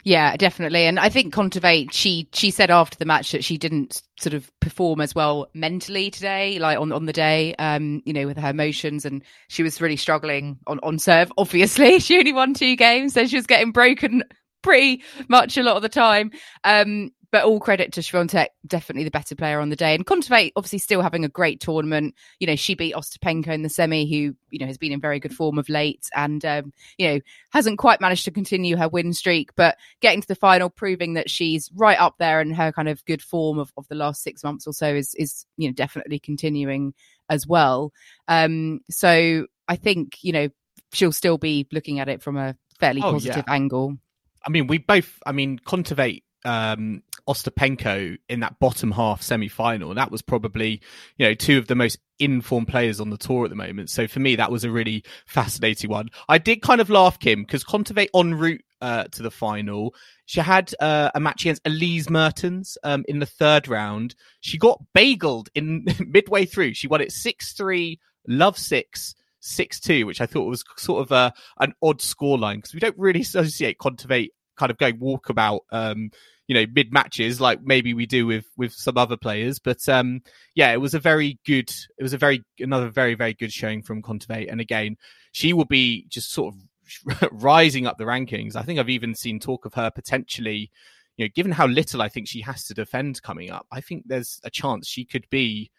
Yeah, 0.04 0.36
definitely. 0.38 0.86
And 0.86 1.00
I 1.00 1.10
think 1.10 1.34
Kontaveit, 1.34 1.92
she 1.92 2.28
she 2.34 2.52
said 2.52 2.72
after 2.72 2.98
the 2.98 3.06
match 3.06 3.32
that 3.32 3.44
she 3.44 3.58
didn't 3.58 4.02
sort 4.20 4.34
of 4.34 4.50
perform 4.60 5.02
as 5.02 5.14
well 5.14 5.48
mentally 5.54 6.10
today, 6.10 6.58
like 6.60 6.80
on 6.80 6.92
on 6.92 7.06
the 7.06 7.14
day, 7.14 7.54
um, 7.56 8.02
you 8.06 8.14
know, 8.14 8.26
with 8.26 8.38
her 8.38 8.50
emotions, 8.50 9.06
and 9.06 9.24
she 9.50 9.64
was 9.64 9.82
really 9.82 9.96
struggling 9.96 10.58
on 10.68 10.80
on 10.84 11.00
serve. 11.00 11.32
Obviously, 11.38 12.00
she 12.02 12.18
only 12.18 12.34
won 12.34 12.54
two 12.54 12.76
games, 12.76 13.14
so 13.14 13.26
she 13.26 13.36
was 13.36 13.48
getting 13.48 13.72
broken 13.72 14.24
pretty 14.62 15.04
much 15.28 15.58
a 15.58 15.64
lot 15.64 15.76
of 15.76 15.82
the 15.84 15.90
time. 15.90 16.32
Um, 16.64 17.12
but 17.34 17.46
all 17.46 17.60
credit 17.60 17.92
to 17.92 18.02
Swiatek, 18.02 18.50
definitely 18.68 19.06
the 19.06 19.10
better 19.10 19.36
player 19.36 19.60
on 19.60 19.70
the 19.70 19.76
day. 19.76 19.96
And 19.96 20.06
Kontaveit 20.06 20.52
obviously 20.56 20.78
still 20.78 21.02
having 21.02 21.26
a 21.26 21.28
great 21.28 21.60
tournament. 21.60 22.14
You 22.40 22.46
know, 22.46 22.56
she 22.56 22.76
beat 22.76 22.94
Ostapenko 22.94 23.48
in 23.48 23.64
the 23.64 23.70
semi, 23.70 24.06
who, 24.06 24.36
you 24.52 24.60
know, 24.60 24.68
has 24.68 24.78
been 24.78 24.92
in 24.92 25.02
very 25.02 25.20
good 25.20 25.34
form 25.34 25.58
of 25.58 25.68
late 25.68 26.08
and, 26.16 26.46
um, 26.46 26.72
you 27.00 27.08
know, 27.08 27.20
hasn't 27.50 27.80
quite 27.80 28.00
managed 28.00 28.26
to 28.26 28.32
continue 28.32 28.78
her 28.78 28.88
win 28.88 29.14
streak, 29.14 29.50
but 29.56 29.78
getting 30.00 30.22
to 30.22 30.28
the 30.28 30.36
final, 30.36 30.70
proving 30.70 31.16
that 31.16 31.28
she's 31.28 31.72
right 31.74 32.00
up 32.00 32.14
there 32.20 32.40
and 32.40 32.56
her 32.56 32.72
kind 32.72 32.88
of 32.88 33.04
good 33.06 33.24
form 33.24 33.58
of, 33.58 33.74
of 33.78 33.88
the 33.88 33.96
last 33.96 34.22
six 34.22 34.44
months 34.44 34.68
or 34.68 34.74
so 34.74 34.94
is, 34.94 35.16
is, 35.16 35.48
you 35.58 35.68
know, 35.68 35.74
definitely 35.74 36.20
continuing 36.20 36.94
as 37.30 37.48
well. 37.48 37.92
Um, 38.28 38.82
so 38.92 39.48
I 39.68 39.76
think, 39.76 40.20
you 40.22 40.34
know, 40.34 40.50
she'll 40.92 41.12
still 41.12 41.40
be 41.40 41.68
looking 41.72 42.00
at 42.00 42.10
it 42.10 42.22
from 42.22 42.38
a 42.38 42.56
fairly 42.80 43.02
oh, 43.02 43.14
positive 43.14 43.46
yeah. 43.48 43.54
angle. 43.56 43.98
I 44.46 44.52
mean, 44.52 44.68
we 44.68 44.78
both, 44.78 45.18
I 45.26 45.32
mean, 45.32 45.58
Kontaveit 45.58 46.22
um, 46.46 47.02
Ostapenko 47.28 48.18
in 48.30 48.40
that 48.42 48.60
bottom 48.60 48.92
half 48.92 49.22
semi 49.22 49.48
final. 49.48 49.94
That 49.94 50.12
was 50.12 50.22
probably, 50.22 50.82
you 51.18 51.28
know, 51.28 51.34
two 51.34 51.58
of 51.58 51.68
the 51.68 51.76
most 51.76 52.00
informed 52.20 52.68
players 52.68 53.00
on 53.00 53.10
the 53.10 53.18
tour 53.18 53.46
at 53.46 53.50
the 53.50 53.56
moment. 53.56 53.90
So 53.90 54.08
for 54.08 54.20
me, 54.20 54.36
that 54.36 54.52
was 54.52 54.64
a 54.64 54.72
really 54.72 55.04
fascinating 55.26 55.90
one. 55.90 56.10
I 56.30 56.38
did 56.38 56.62
kind 56.62 56.82
of 56.82 56.90
laugh, 56.90 57.20
Kim, 57.20 57.44
because 57.44 57.64
Kontaveit 57.64 58.10
en 58.14 58.36
route 58.36 58.64
uh, 58.82 59.06
to 59.06 59.24
the 59.24 59.32
final, 59.32 59.96
she 60.26 60.42
had 60.42 60.74
uh, 60.80 61.12
a 61.16 61.20
match 61.20 61.44
against 61.44 61.66
Elise 61.66 62.10
Mertens 62.10 62.78
um, 62.84 63.06
in 63.08 63.20
the 63.20 63.26
third 63.26 63.68
round. 63.68 64.16
She 64.42 64.58
got 64.58 64.82
bageled 64.96 65.48
in 65.56 65.86
midway 66.08 66.46
through. 66.46 66.74
She 66.74 66.88
won 66.88 67.02
it 67.02 67.12
6 67.12 67.54
3, 67.54 68.00
love 68.28 68.58
6. 68.58 69.16
6 69.46 69.80
2, 69.82 70.06
which 70.06 70.22
I 70.22 70.26
thought 70.26 70.48
was 70.48 70.64
sort 70.78 71.02
of 71.02 71.12
a, 71.12 71.34
an 71.60 71.74
odd 71.82 72.00
scoreline 72.00 72.56
because 72.56 72.74
we 72.74 72.80
don't 72.80 72.98
really 72.98 73.22
associate 73.22 73.78
Kontaveit 73.78 74.30
kind 74.58 74.72
of 74.72 74.78
going 74.78 74.98
walkabout 75.00 75.62
um, 75.72 76.12
you 76.48 76.56
know 76.56 76.66
mid 76.74 76.92
matches 76.92 77.40
like 77.40 77.62
maybe 77.64 77.94
we 77.94 78.06
do 78.06 78.26
with 78.26 78.46
with 78.58 78.74
some 78.74 78.98
other 78.98 79.18
players. 79.18 79.60
But 79.60 79.88
um 79.90 80.22
yeah 80.56 80.72
it 80.72 80.82
was 80.82 80.94
a 80.94 81.00
very 81.00 81.40
good 81.46 81.70
it 81.98 82.04
was 82.04 82.14
a 82.14 82.18
very 82.18 82.44
another 82.60 82.90
very 82.90 83.16
very 83.16 83.34
good 83.34 83.52
showing 83.52 83.82
from 83.82 84.02
Kontaveit 84.02 84.52
and 84.52 84.62
again 84.62 84.98
she 85.32 85.54
will 85.54 85.66
be 85.66 86.06
just 86.10 86.32
sort 86.32 86.54
of 86.54 87.30
rising 87.32 87.88
up 87.88 87.98
the 87.98 88.04
rankings. 88.04 88.56
I 88.56 88.64
think 88.64 88.80
i've 88.80 88.90
even 88.90 89.16
seen 89.16 89.40
talk 89.40 89.66
of 89.66 89.74
her 89.76 89.90
potentially 89.90 90.70
you 91.18 91.26
know 91.26 91.30
given 91.34 91.52
how 91.52 91.68
little 91.68 92.02
i 92.02 92.10
think 92.10 92.28
she 92.28 92.42
has 92.42 92.64
to 92.66 92.74
defend 92.74 93.22
coming 93.22 93.52
up 93.52 93.68
i 93.72 93.80
think 93.80 94.04
there's 94.08 94.42
a 94.44 94.50
chance 94.50 94.88
she 94.88 95.06
could 95.06 95.30
be 95.30 95.70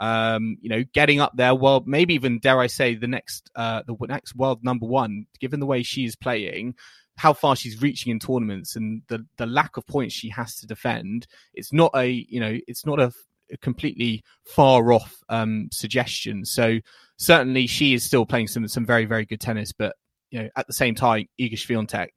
um, 0.00 0.58
you 0.60 0.68
know, 0.68 0.84
getting 0.92 1.20
up 1.20 1.32
there. 1.36 1.54
Well, 1.54 1.82
maybe 1.86 2.14
even 2.14 2.38
dare 2.38 2.58
I 2.58 2.66
say 2.66 2.94
the 2.94 3.06
next, 3.06 3.50
uh, 3.54 3.82
the 3.86 3.96
next 4.08 4.34
world 4.34 4.64
number 4.64 4.86
one, 4.86 5.26
given 5.40 5.60
the 5.60 5.66
way 5.66 5.82
she's 5.82 6.16
playing 6.16 6.74
how 7.16 7.32
far 7.32 7.56
she's 7.56 7.80
reaching 7.80 8.10
in 8.10 8.18
tournaments 8.18 8.76
and 8.76 9.02
the 9.08 9.24
the 9.36 9.46
lack 9.46 9.76
of 9.76 9.86
points 9.86 10.14
she 10.14 10.28
has 10.30 10.56
to 10.56 10.66
defend. 10.66 11.26
It's 11.52 11.72
not 11.72 11.92
a 11.94 12.06
you 12.06 12.40
know 12.40 12.58
it's 12.66 12.84
not 12.84 13.00
a, 13.00 13.12
a 13.52 13.56
completely 13.58 14.22
far 14.44 14.92
off 14.92 15.22
um, 15.28 15.68
suggestion. 15.72 16.44
So 16.44 16.80
certainly 17.16 17.66
she 17.66 17.94
is 17.94 18.04
still 18.04 18.26
playing 18.26 18.48
some 18.48 18.66
some 18.68 18.86
very 18.86 19.04
very 19.04 19.24
good 19.24 19.40
tennis, 19.40 19.72
but 19.72 19.94
you 20.30 20.42
know 20.42 20.48
at 20.56 20.66
the 20.66 20.72
same 20.72 20.94
time 20.94 21.26
Iga 21.40 21.54
Swiatek 21.54 22.08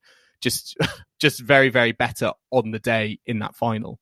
just 0.42 0.78
just 1.20 1.42
very 1.42 1.70
very 1.70 1.92
better 1.92 2.32
on 2.52 2.72
the 2.72 2.80
day 2.80 3.20
in 3.26 3.40
that 3.40 3.56
final. 3.56 4.00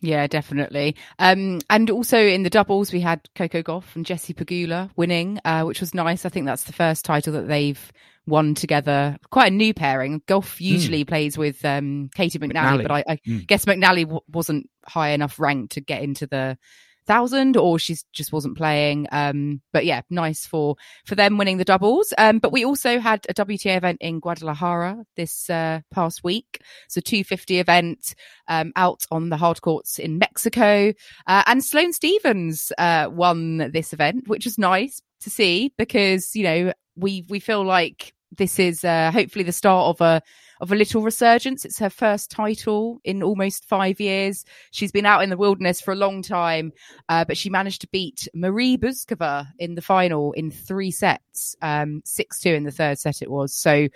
Yeah, 0.00 0.26
definitely. 0.26 0.96
Um, 1.18 1.60
and 1.70 1.88
also 1.88 2.18
in 2.18 2.42
the 2.42 2.50
doubles, 2.50 2.92
we 2.92 3.00
had 3.00 3.26
Coco 3.34 3.62
Gauff 3.62 3.96
and 3.96 4.04
Jessie 4.04 4.34
Pegula 4.34 4.90
winning, 4.96 5.40
uh, 5.46 5.62
which 5.62 5.80
was 5.80 5.94
nice. 5.94 6.26
I 6.26 6.28
think 6.28 6.44
that's 6.44 6.64
the 6.64 6.74
first 6.74 7.06
title 7.06 7.32
that 7.32 7.48
they've 7.48 7.90
won 8.26 8.54
together. 8.54 9.16
Quite 9.30 9.52
a 9.52 9.54
new 9.54 9.74
pairing. 9.74 10.20
Gauff 10.26 10.58
hmm. 10.58 10.64
usually 10.64 11.04
mm. 11.04 11.08
plays 11.08 11.36
with 11.36 11.64
um, 11.64 12.10
Caty 12.16 12.38
McNally, 12.38 12.52
McNally. 12.52 12.82
but 12.82 12.90
I, 12.90 13.04
I 13.08 13.16
mm. 13.26 13.46
guess 13.46 13.64
McNally 13.64 14.02
w- 14.02 14.20
wasn't 14.28 14.68
high 14.86 15.10
enough 15.10 15.38
ranked 15.38 15.72
to 15.72 15.80
get 15.80 16.02
into 16.02 16.26
the 16.26 16.58
thousand 17.06 17.56
or 17.56 17.78
she's 17.78 18.04
just 18.12 18.32
wasn't 18.32 18.56
playing 18.56 19.06
um 19.12 19.60
but 19.72 19.84
yeah 19.84 20.00
nice 20.10 20.46
for 20.46 20.76
for 21.04 21.14
them 21.14 21.36
winning 21.36 21.58
the 21.58 21.64
doubles 21.64 22.12
um 22.18 22.38
but 22.38 22.52
we 22.52 22.64
also 22.64 22.98
had 22.98 23.24
a 23.28 23.34
wta 23.34 23.76
event 23.76 23.98
in 24.00 24.20
guadalajara 24.20 25.04
this 25.16 25.50
uh 25.50 25.80
past 25.90 26.24
week 26.24 26.60
so 26.88 27.00
250 27.00 27.58
event 27.58 28.14
um 28.48 28.72
out 28.76 29.04
on 29.10 29.28
the 29.28 29.36
hard 29.36 29.60
courts 29.60 29.98
in 29.98 30.18
mexico 30.18 30.92
uh, 31.26 31.42
and 31.46 31.64
sloane 31.64 31.92
stephens 31.92 32.72
uh 32.78 33.06
won 33.10 33.70
this 33.72 33.92
event 33.92 34.26
which 34.26 34.46
is 34.46 34.58
nice 34.58 35.02
to 35.20 35.30
see 35.30 35.72
because 35.76 36.34
you 36.34 36.42
know 36.42 36.72
we 36.96 37.24
we 37.28 37.40
feel 37.40 37.64
like 37.64 38.14
this 38.36 38.58
is 38.58 38.84
uh 38.84 39.10
hopefully 39.12 39.44
the 39.44 39.52
start 39.52 39.94
of 39.94 40.00
a 40.00 40.22
of 40.60 40.72
a 40.72 40.76
little 40.76 41.02
resurgence. 41.02 41.64
It's 41.64 41.78
her 41.78 41.90
first 41.90 42.30
title 42.30 43.00
in 43.04 43.22
almost 43.22 43.64
five 43.64 44.00
years. 44.00 44.44
She's 44.70 44.92
been 44.92 45.06
out 45.06 45.22
in 45.22 45.30
the 45.30 45.36
wilderness 45.36 45.80
for 45.80 45.92
a 45.92 45.96
long 45.96 46.22
time, 46.22 46.72
uh, 47.08 47.24
but 47.24 47.36
she 47.36 47.50
managed 47.50 47.80
to 47.82 47.88
beat 47.88 48.28
Marie 48.34 48.78
Bouzkova 48.78 49.46
in 49.58 49.74
the 49.74 49.82
final 49.82 50.32
in 50.32 50.50
three 50.50 50.90
sets, 50.90 51.56
um, 51.62 52.02
6-2 52.06 52.54
in 52.54 52.64
the 52.64 52.70
third 52.70 52.98
set 52.98 53.22
it 53.22 53.30
was. 53.30 53.54
So, 53.54 53.88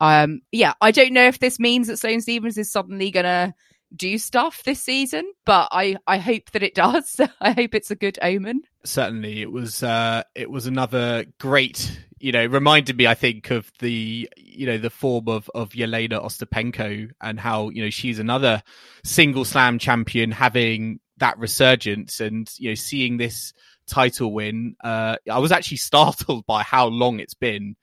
um, 0.00 0.40
yeah, 0.52 0.74
I 0.80 0.90
don't 0.90 1.12
know 1.12 1.26
if 1.26 1.38
this 1.38 1.58
means 1.58 1.86
that 1.86 1.98
Sloane 1.98 2.20
Stephens 2.20 2.58
is 2.58 2.70
suddenly 2.72 3.10
going 3.10 3.24
to 3.24 3.54
do 3.94 4.18
stuff 4.18 4.64
this 4.64 4.82
season, 4.82 5.30
but 5.44 5.68
I, 5.70 5.96
I 6.06 6.18
hope 6.18 6.50
that 6.52 6.62
it 6.62 6.74
does. 6.74 7.20
I 7.40 7.52
hope 7.52 7.74
it's 7.74 7.90
a 7.90 7.96
good 7.96 8.18
omen. 8.20 8.62
Certainly, 8.84 9.42
it 9.42 9.52
was 9.52 9.82
uh, 9.82 10.22
it 10.34 10.50
was 10.50 10.66
another 10.66 11.24
great 11.38 12.05
you 12.18 12.32
know, 12.32 12.46
reminded 12.46 12.96
me, 12.96 13.06
I 13.06 13.14
think, 13.14 13.50
of 13.50 13.70
the, 13.78 14.28
you 14.36 14.66
know, 14.66 14.78
the 14.78 14.90
form 14.90 15.28
of, 15.28 15.50
of 15.54 15.70
Yelena 15.70 16.22
Ostapenko 16.22 17.10
and 17.20 17.38
how, 17.38 17.68
you 17.70 17.82
know, 17.84 17.90
she's 17.90 18.18
another 18.18 18.62
single 19.04 19.44
slam 19.44 19.78
champion 19.78 20.30
having 20.30 21.00
that 21.18 21.38
resurgence 21.38 22.20
and, 22.20 22.50
you 22.58 22.70
know, 22.70 22.74
seeing 22.74 23.16
this 23.18 23.52
title 23.86 24.32
win. 24.32 24.76
Uh, 24.82 25.16
I 25.30 25.38
was 25.38 25.52
actually 25.52 25.76
startled 25.78 26.46
by 26.46 26.62
how 26.62 26.86
long 26.86 27.20
it's 27.20 27.34
been 27.34 27.76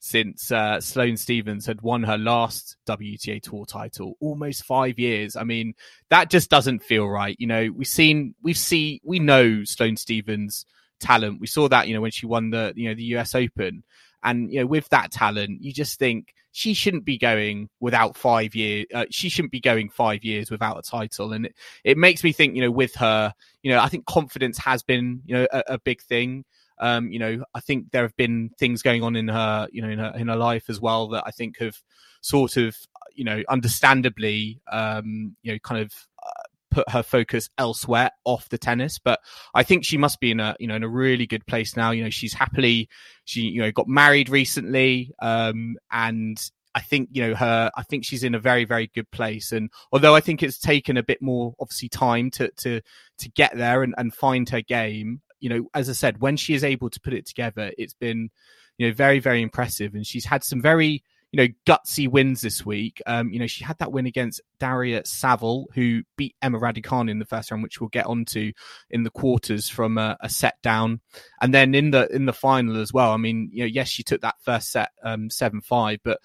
since 0.00 0.52
uh, 0.52 0.80
Sloane 0.80 1.16
Stephens 1.16 1.66
had 1.66 1.80
won 1.80 2.02
her 2.02 2.18
last 2.18 2.76
WTA 2.88 3.40
Tour 3.42 3.66
title, 3.66 4.14
almost 4.20 4.64
five 4.64 4.98
years. 4.98 5.36
I 5.36 5.44
mean, 5.44 5.74
that 6.10 6.30
just 6.30 6.50
doesn't 6.50 6.82
feel 6.82 7.08
right. 7.08 7.36
You 7.38 7.46
know, 7.46 7.68
we've 7.74 7.88
seen, 7.88 8.34
we've 8.42 8.58
seen, 8.58 9.00
we 9.04 9.18
know 9.20 9.64
Sloane 9.64 9.96
Stephens 9.96 10.66
talent. 11.00 11.40
We 11.40 11.46
saw 11.46 11.68
that, 11.68 11.88
you 11.88 11.94
know, 11.94 12.00
when 12.00 12.10
she 12.10 12.26
won 12.26 12.50
the, 12.50 12.72
you 12.76 12.88
know, 12.88 12.94
the 12.94 13.04
US 13.16 13.34
Open. 13.34 13.82
And, 14.22 14.52
you 14.52 14.60
know, 14.60 14.66
with 14.66 14.88
that 14.88 15.12
talent, 15.12 15.62
you 15.62 15.72
just 15.72 15.98
think 15.98 16.34
she 16.50 16.74
shouldn't 16.74 17.04
be 17.04 17.18
going 17.18 17.68
without 17.80 18.16
five 18.16 18.54
years. 18.54 18.86
Uh, 18.92 19.04
she 19.10 19.28
shouldn't 19.28 19.52
be 19.52 19.60
going 19.60 19.90
five 19.90 20.24
years 20.24 20.50
without 20.50 20.78
a 20.78 20.82
title. 20.82 21.32
And 21.32 21.46
it, 21.46 21.54
it 21.84 21.98
makes 21.98 22.24
me 22.24 22.32
think, 22.32 22.56
you 22.56 22.62
know, 22.62 22.70
with 22.70 22.94
her, 22.96 23.34
you 23.62 23.70
know, 23.70 23.78
I 23.78 23.88
think 23.88 24.06
confidence 24.06 24.58
has 24.58 24.82
been, 24.82 25.22
you 25.26 25.34
know, 25.36 25.46
a, 25.52 25.62
a 25.68 25.78
big 25.78 26.00
thing. 26.00 26.44
Um, 26.78 27.10
you 27.10 27.18
know, 27.18 27.44
I 27.54 27.60
think 27.60 27.90
there 27.90 28.02
have 28.02 28.16
been 28.16 28.50
things 28.58 28.82
going 28.82 29.02
on 29.02 29.16
in 29.16 29.28
her, 29.28 29.68
you 29.70 29.82
know, 29.82 29.88
in 29.88 29.98
her, 29.98 30.12
in 30.16 30.28
her 30.28 30.36
life 30.36 30.68
as 30.68 30.80
well 30.80 31.08
that 31.08 31.24
I 31.26 31.30
think 31.30 31.58
have 31.58 31.76
sort 32.20 32.56
of, 32.56 32.76
you 33.14 33.24
know, 33.24 33.42
understandably, 33.48 34.60
um, 34.70 35.36
you 35.42 35.52
know, 35.52 35.58
kind 35.58 35.82
of 35.82 35.92
put 36.70 36.88
her 36.90 37.02
focus 37.02 37.48
elsewhere 37.58 38.10
off 38.24 38.48
the 38.48 38.58
tennis. 38.58 38.98
But 38.98 39.20
I 39.54 39.62
think 39.62 39.84
she 39.84 39.98
must 39.98 40.20
be 40.20 40.30
in 40.30 40.40
a 40.40 40.56
you 40.58 40.66
know 40.66 40.76
in 40.76 40.82
a 40.82 40.88
really 40.88 41.26
good 41.26 41.46
place 41.46 41.76
now. 41.76 41.90
You 41.90 42.04
know, 42.04 42.10
she's 42.10 42.34
happily 42.34 42.88
she 43.24 43.42
you 43.42 43.62
know 43.62 43.72
got 43.72 43.88
married 43.88 44.28
recently, 44.28 45.12
um, 45.20 45.76
and 45.90 46.38
I 46.74 46.80
think 46.80 47.08
you 47.12 47.26
know 47.26 47.34
her. 47.34 47.70
I 47.74 47.82
think 47.82 48.04
she's 48.04 48.22
in 48.22 48.34
a 48.34 48.38
very 48.38 48.64
very 48.64 48.90
good 48.94 49.10
place. 49.10 49.52
And 49.52 49.70
although 49.92 50.14
I 50.14 50.20
think 50.20 50.42
it's 50.42 50.58
taken 50.58 50.96
a 50.96 51.02
bit 51.02 51.22
more 51.22 51.54
obviously 51.58 51.88
time 51.88 52.30
to 52.32 52.50
to 52.58 52.80
to 53.18 53.28
get 53.30 53.56
there 53.56 53.82
and, 53.82 53.94
and 53.96 54.14
find 54.14 54.48
her 54.50 54.60
game, 54.60 55.22
you 55.40 55.48
know, 55.48 55.68
as 55.74 55.88
I 55.88 55.94
said, 55.94 56.20
when 56.20 56.36
she 56.36 56.54
is 56.54 56.64
able 56.64 56.90
to 56.90 57.00
put 57.00 57.14
it 57.14 57.26
together, 57.26 57.72
it's 57.78 57.94
been 57.94 58.30
you 58.78 58.88
know 58.88 58.94
very 58.94 59.20
very 59.20 59.42
impressive. 59.42 59.94
And 59.94 60.06
she's 60.06 60.26
had 60.26 60.44
some 60.44 60.60
very 60.60 61.02
you 61.32 61.38
know, 61.38 61.48
gutsy 61.66 62.08
wins 62.08 62.40
this 62.40 62.64
week. 62.64 63.02
Um, 63.06 63.30
you 63.30 63.38
know, 63.38 63.46
she 63.46 63.64
had 63.64 63.78
that 63.78 63.92
win 63.92 64.06
against 64.06 64.40
Daria 64.58 65.02
Saville, 65.04 65.66
who 65.74 66.02
beat 66.16 66.36
Emma 66.40 66.58
Raducanu 66.58 67.10
in 67.10 67.18
the 67.18 67.24
first 67.24 67.50
round, 67.50 67.62
which 67.62 67.80
we'll 67.80 67.88
get 67.88 68.06
onto 68.06 68.52
in 68.90 69.02
the 69.02 69.10
quarters 69.10 69.68
from 69.68 69.98
a, 69.98 70.16
a, 70.20 70.28
set 70.28 70.60
down, 70.62 71.00
and 71.40 71.52
then 71.52 71.74
in 71.74 71.90
the 71.90 72.08
in 72.14 72.26
the 72.26 72.32
final 72.32 72.80
as 72.80 72.92
well. 72.92 73.12
I 73.12 73.16
mean, 73.16 73.50
you 73.52 73.60
know, 73.60 73.66
yes, 73.66 73.88
she 73.88 74.02
took 74.02 74.20
that 74.20 74.36
first 74.40 74.70
set 74.70 74.90
um, 75.02 75.28
seven 75.28 75.60
five, 75.60 75.98
but 76.04 76.20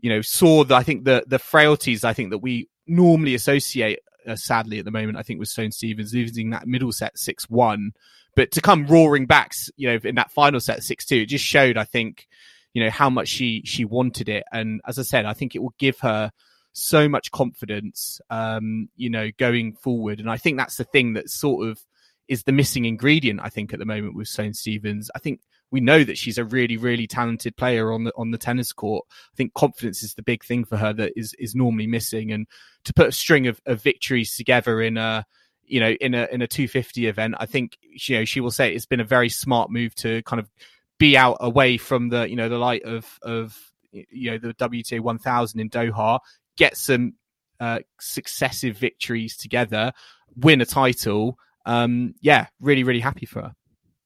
you 0.00 0.10
know, 0.10 0.22
saw 0.22 0.64
the 0.64 0.74
I 0.74 0.82
think 0.82 1.04
the 1.04 1.24
the 1.26 1.38
frailties 1.38 2.04
I 2.04 2.14
think 2.14 2.30
that 2.30 2.38
we 2.38 2.68
normally 2.86 3.34
associate. 3.34 4.00
Uh, 4.26 4.36
sadly, 4.36 4.78
at 4.78 4.84
the 4.84 4.90
moment, 4.90 5.16
I 5.16 5.22
think 5.22 5.40
with 5.40 5.48
Sloane 5.48 5.72
Stephens 5.72 6.12
losing 6.12 6.50
that 6.50 6.66
middle 6.66 6.92
set 6.92 7.16
six 7.18 7.48
one, 7.48 7.92
but 8.34 8.50
to 8.52 8.60
come 8.60 8.86
roaring 8.86 9.26
back, 9.26 9.52
you 9.76 9.88
know, 9.88 9.98
in 10.04 10.16
that 10.16 10.30
final 10.32 10.60
set 10.60 10.82
six 10.82 11.06
two, 11.06 11.18
it 11.18 11.26
just 11.26 11.44
showed 11.44 11.78
I 11.78 11.84
think 11.84 12.26
you 12.74 12.82
know 12.82 12.90
how 12.90 13.10
much 13.10 13.28
she 13.28 13.62
she 13.64 13.84
wanted 13.84 14.28
it. 14.28 14.44
And 14.52 14.80
as 14.86 14.98
i 14.98 15.02
said 15.02 15.24
i 15.24 15.32
think 15.32 15.54
it 15.54 15.60
will 15.60 15.74
give 15.78 15.98
her 16.00 16.30
so 16.72 17.08
much 17.08 17.32
confidence 17.32 18.20
um 18.30 18.88
you 18.96 19.10
know 19.10 19.30
going 19.38 19.74
forward. 19.74 20.20
And 20.20 20.30
i 20.30 20.36
think 20.36 20.58
that's 20.58 20.76
the 20.76 20.84
thing 20.84 21.14
that 21.14 21.30
sort 21.30 21.68
of 21.68 21.80
is 22.28 22.42
the 22.44 22.52
missing 22.52 22.84
ingredient 22.84 23.40
i 23.42 23.48
think 23.48 23.72
at 23.72 23.78
the 23.78 23.86
moment 23.86 24.14
with 24.14 24.28
Sloane 24.28 24.54
Stephens. 24.54 25.10
I 25.14 25.18
think 25.18 25.40
we 25.70 25.80
know 25.80 26.02
that 26.04 26.18
she's 26.18 26.38
a 26.38 26.44
really 26.44 26.76
really 26.76 27.06
talented 27.06 27.56
player 27.56 27.92
on 27.92 28.04
the 28.04 28.12
on 28.16 28.30
the 28.30 28.38
tennis 28.38 28.72
court. 28.72 29.06
I 29.32 29.36
think 29.36 29.54
confidence 29.54 30.02
is 30.02 30.14
the 30.14 30.22
big 30.22 30.44
thing 30.44 30.64
for 30.64 30.76
her 30.76 30.92
that 30.94 31.12
is 31.16 31.34
is 31.38 31.54
normally 31.54 31.86
missing. 31.86 32.32
And 32.32 32.46
to 32.84 32.94
put 32.94 33.08
a 33.08 33.12
string 33.12 33.46
of, 33.46 33.60
of 33.66 33.82
victories 33.82 34.36
together 34.36 34.80
in 34.80 34.96
a 34.96 35.26
you 35.68 35.80
know 35.80 35.90
in 35.90 36.14
a 36.14 36.26
in 36.32 36.42
a 36.42 36.46
250 36.46 37.06
event 37.06 37.34
i 37.38 37.46
think 37.46 37.76
you 37.82 38.16
know 38.16 38.24
she 38.24 38.40
will 38.40 38.50
say 38.50 38.72
it's 38.72 38.86
been 38.86 39.00
a 39.00 39.04
very 39.04 39.28
smart 39.28 39.70
move 39.70 39.94
to 39.96 40.22
kind 40.22 40.40
of 40.40 40.50
be 40.98 41.16
out 41.16 41.36
away 41.40 41.76
from 41.76 42.08
the 42.08 42.28
you 42.28 42.36
know 42.36 42.48
the 42.48 42.58
light 42.58 42.82
of 42.84 43.18
of 43.22 43.56
you 43.92 44.30
know 44.30 44.38
the 44.38 44.54
WTA 44.54 45.00
1000 45.00 45.60
in 45.60 45.70
Doha, 45.70 46.20
get 46.56 46.76
some 46.76 47.14
uh, 47.60 47.80
successive 48.00 48.76
victories 48.76 49.36
together, 49.36 49.92
win 50.36 50.60
a 50.60 50.66
title. 50.66 51.38
Um, 51.66 52.14
yeah, 52.20 52.46
really, 52.60 52.84
really 52.84 53.00
happy 53.00 53.26
for 53.26 53.42
her. 53.42 53.54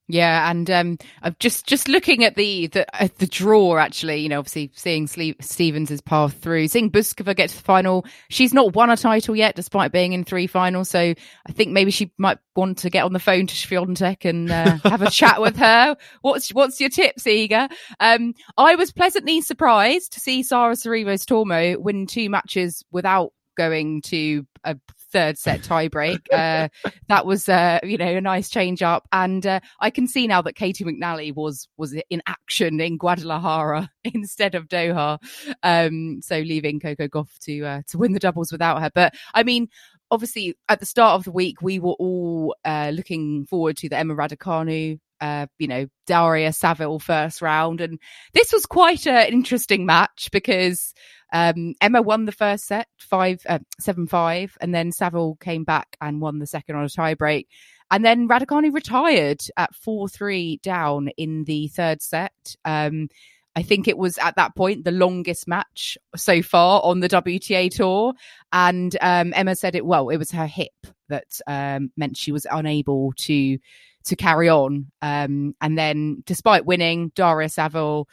Yeah, 0.08 0.50
and 0.50 0.68
um, 0.70 0.98
I'm 1.22 1.36
just 1.38 1.64
just 1.66 1.88
looking 1.88 2.24
at 2.24 2.34
the 2.34 2.66
the 2.66 2.86
uh, 3.02 3.08
the 3.18 3.26
draw. 3.26 3.78
Actually, 3.78 4.16
you 4.16 4.28
know, 4.28 4.40
obviously 4.40 4.70
seeing 4.74 5.06
Stephens' 5.06 6.00
path 6.00 6.34
through, 6.34 6.68
seeing 6.68 6.90
Bouzkova 6.90 7.36
get 7.36 7.50
to 7.50 7.56
the 7.56 7.62
final. 7.62 8.04
She's 8.28 8.52
not 8.52 8.74
won 8.74 8.90
a 8.90 8.96
title 8.96 9.36
yet, 9.36 9.54
despite 9.54 9.92
being 9.92 10.12
in 10.12 10.24
three 10.24 10.48
finals. 10.48 10.90
So 10.90 10.98
I 10.98 11.52
think 11.52 11.70
maybe 11.70 11.92
she 11.92 12.12
might 12.18 12.38
want 12.56 12.78
to 12.78 12.90
get 12.90 13.04
on 13.04 13.12
the 13.12 13.20
phone 13.20 13.46
to 13.46 13.54
Swiatek 13.54 14.28
and 14.28 14.50
uh, 14.50 14.76
have 14.88 15.02
a 15.02 15.10
chat 15.10 15.40
with 15.40 15.56
her. 15.56 15.96
What's 16.20 16.52
what's 16.52 16.80
your 16.80 16.90
tips, 16.90 17.22
Iga? 17.22 17.70
Um, 18.00 18.34
I 18.58 18.74
was 18.74 18.92
pleasantly 18.92 19.40
surprised 19.40 20.14
to 20.14 20.20
see 20.20 20.42
Sara 20.42 20.74
Sorribes 20.74 21.24
Tormo 21.24 21.78
win 21.78 22.06
two 22.06 22.28
matches 22.28 22.84
without 22.90 23.32
going 23.56 24.02
to 24.02 24.46
a 24.64 24.76
third 25.12 25.38
set 25.38 25.60
tiebreak. 25.60 26.20
Uh, 26.32 26.68
that 27.08 27.26
was, 27.26 27.48
uh, 27.48 27.78
you 27.82 27.96
know, 27.98 28.16
a 28.16 28.20
nice 28.20 28.48
change 28.48 28.82
up. 28.82 29.06
And 29.12 29.46
uh, 29.46 29.60
I 29.80 29.90
can 29.90 30.06
see 30.06 30.26
now 30.26 30.42
that 30.42 30.56
Caty 30.56 30.82
McNally 30.82 31.34
was 31.34 31.68
was 31.76 31.94
in 32.10 32.22
action 32.26 32.80
in 32.80 32.96
Guadalajara 32.96 33.90
instead 34.04 34.54
of 34.54 34.68
Doha. 34.68 35.18
Um, 35.62 36.20
so 36.22 36.38
leaving 36.38 36.80
Coco 36.80 37.08
Gauff 37.08 37.38
to 37.40 37.64
uh, 37.64 37.82
to 37.88 37.98
win 37.98 38.12
the 38.12 38.20
doubles 38.20 38.52
without 38.52 38.80
her. 38.80 38.90
But 38.94 39.14
I 39.34 39.42
mean, 39.42 39.68
obviously 40.10 40.56
at 40.68 40.80
the 40.80 40.86
start 40.86 41.14
of 41.14 41.24
the 41.24 41.32
week 41.32 41.62
we 41.62 41.78
were 41.78 41.92
all 41.92 42.54
uh, 42.64 42.90
looking 42.92 43.46
forward 43.46 43.76
to 43.78 43.88
the 43.88 43.98
Emma 43.98 44.14
Raducanu 44.14 44.98
uh, 45.22 45.46
you 45.56 45.68
know, 45.68 45.86
Daria 46.08 46.52
Saville 46.52 46.98
first 46.98 47.40
round. 47.40 47.80
And 47.80 48.00
this 48.34 48.52
was 48.52 48.66
quite 48.66 49.06
an 49.06 49.32
interesting 49.32 49.86
match 49.86 50.30
because 50.32 50.92
um, 51.32 51.74
Emma 51.80 52.02
won 52.02 52.26
the 52.26 52.32
first 52.32 52.66
set, 52.66 52.88
five, 52.98 53.42
uh, 53.48 53.58
seven, 53.80 54.06
five, 54.06 54.56
and 54.60 54.74
then 54.74 54.92
Saville 54.92 55.36
came 55.40 55.64
back 55.64 55.96
and 56.00 56.20
won 56.20 56.38
the 56.38 56.46
second 56.46 56.76
on 56.76 56.84
a 56.84 56.88
tiebreak. 56.88 57.46
And 57.90 58.04
then 58.04 58.28
Raducanu 58.28 58.72
retired 58.72 59.42
at 59.56 59.74
4 59.74 60.08
3 60.08 60.60
down 60.62 61.08
in 61.16 61.44
the 61.44 61.68
third 61.68 62.00
set. 62.00 62.56
Um, 62.64 63.08
I 63.54 63.62
think 63.62 63.86
it 63.86 63.98
was 63.98 64.16
at 64.18 64.36
that 64.36 64.54
point 64.56 64.84
the 64.84 64.92
longest 64.92 65.46
match 65.46 65.98
so 66.16 66.40
far 66.40 66.80
on 66.82 67.00
the 67.00 67.08
WTA 67.08 67.70
tour. 67.70 68.14
And 68.50 68.96
um, 69.02 69.32
Emma 69.36 69.54
said 69.56 69.74
it 69.74 69.84
well, 69.84 70.08
it 70.08 70.16
was 70.16 70.30
her 70.30 70.46
hip 70.46 70.72
that 71.08 71.38
um, 71.46 71.90
meant 71.96 72.16
she 72.16 72.32
was 72.32 72.46
unable 72.50 73.12
to 73.18 73.58
to 74.04 74.16
carry 74.16 74.48
on. 74.48 74.90
Um, 75.00 75.54
and 75.60 75.78
then, 75.78 76.22
despite 76.26 76.66
winning, 76.66 77.12
Daria 77.14 77.48
Saville, 77.48 78.08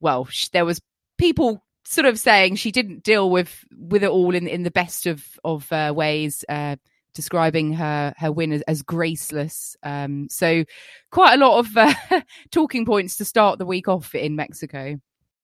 well, 0.00 0.26
there 0.52 0.64
was 0.64 0.80
people 1.18 1.62
sort 1.88 2.06
of 2.06 2.18
saying 2.18 2.56
she 2.56 2.70
didn't 2.70 3.02
deal 3.02 3.30
with 3.30 3.64
with 3.76 4.02
it 4.02 4.10
all 4.10 4.34
in 4.34 4.46
in 4.46 4.62
the 4.62 4.70
best 4.70 5.06
of 5.06 5.24
of 5.44 5.70
uh, 5.72 5.92
ways. 5.94 6.44
Uh, 6.48 6.76
describing 7.14 7.72
her 7.72 8.14
her 8.16 8.30
win 8.30 8.52
as, 8.52 8.62
as 8.62 8.82
graceless. 8.82 9.76
Um, 9.82 10.28
so 10.30 10.64
quite 11.10 11.34
a 11.34 11.44
lot 11.44 11.58
of 11.58 11.76
uh, 11.76 11.92
talking 12.52 12.86
points 12.86 13.16
to 13.16 13.24
start 13.24 13.58
the 13.58 13.66
week 13.66 13.88
off 13.88 14.14
in 14.14 14.36
Mexico. 14.36 15.00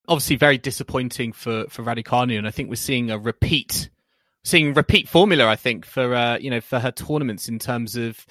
Obviously, 0.06 0.36
very 0.36 0.58
disappointing 0.58 1.32
for 1.32 1.64
for 1.68 1.82
Raducanu, 1.82 2.38
and 2.38 2.46
I 2.46 2.50
think 2.50 2.68
we're 2.68 2.76
seeing 2.76 3.10
a 3.10 3.18
repeat, 3.18 3.90
seeing 4.44 4.74
repeat 4.74 5.08
formula. 5.08 5.46
I 5.46 5.56
think 5.56 5.84
for 5.84 6.14
uh, 6.14 6.38
you 6.38 6.50
know 6.50 6.60
for 6.60 6.78
her 6.78 6.92
tournaments 6.92 7.48
in 7.48 7.58
terms 7.58 7.96
of 7.96 8.24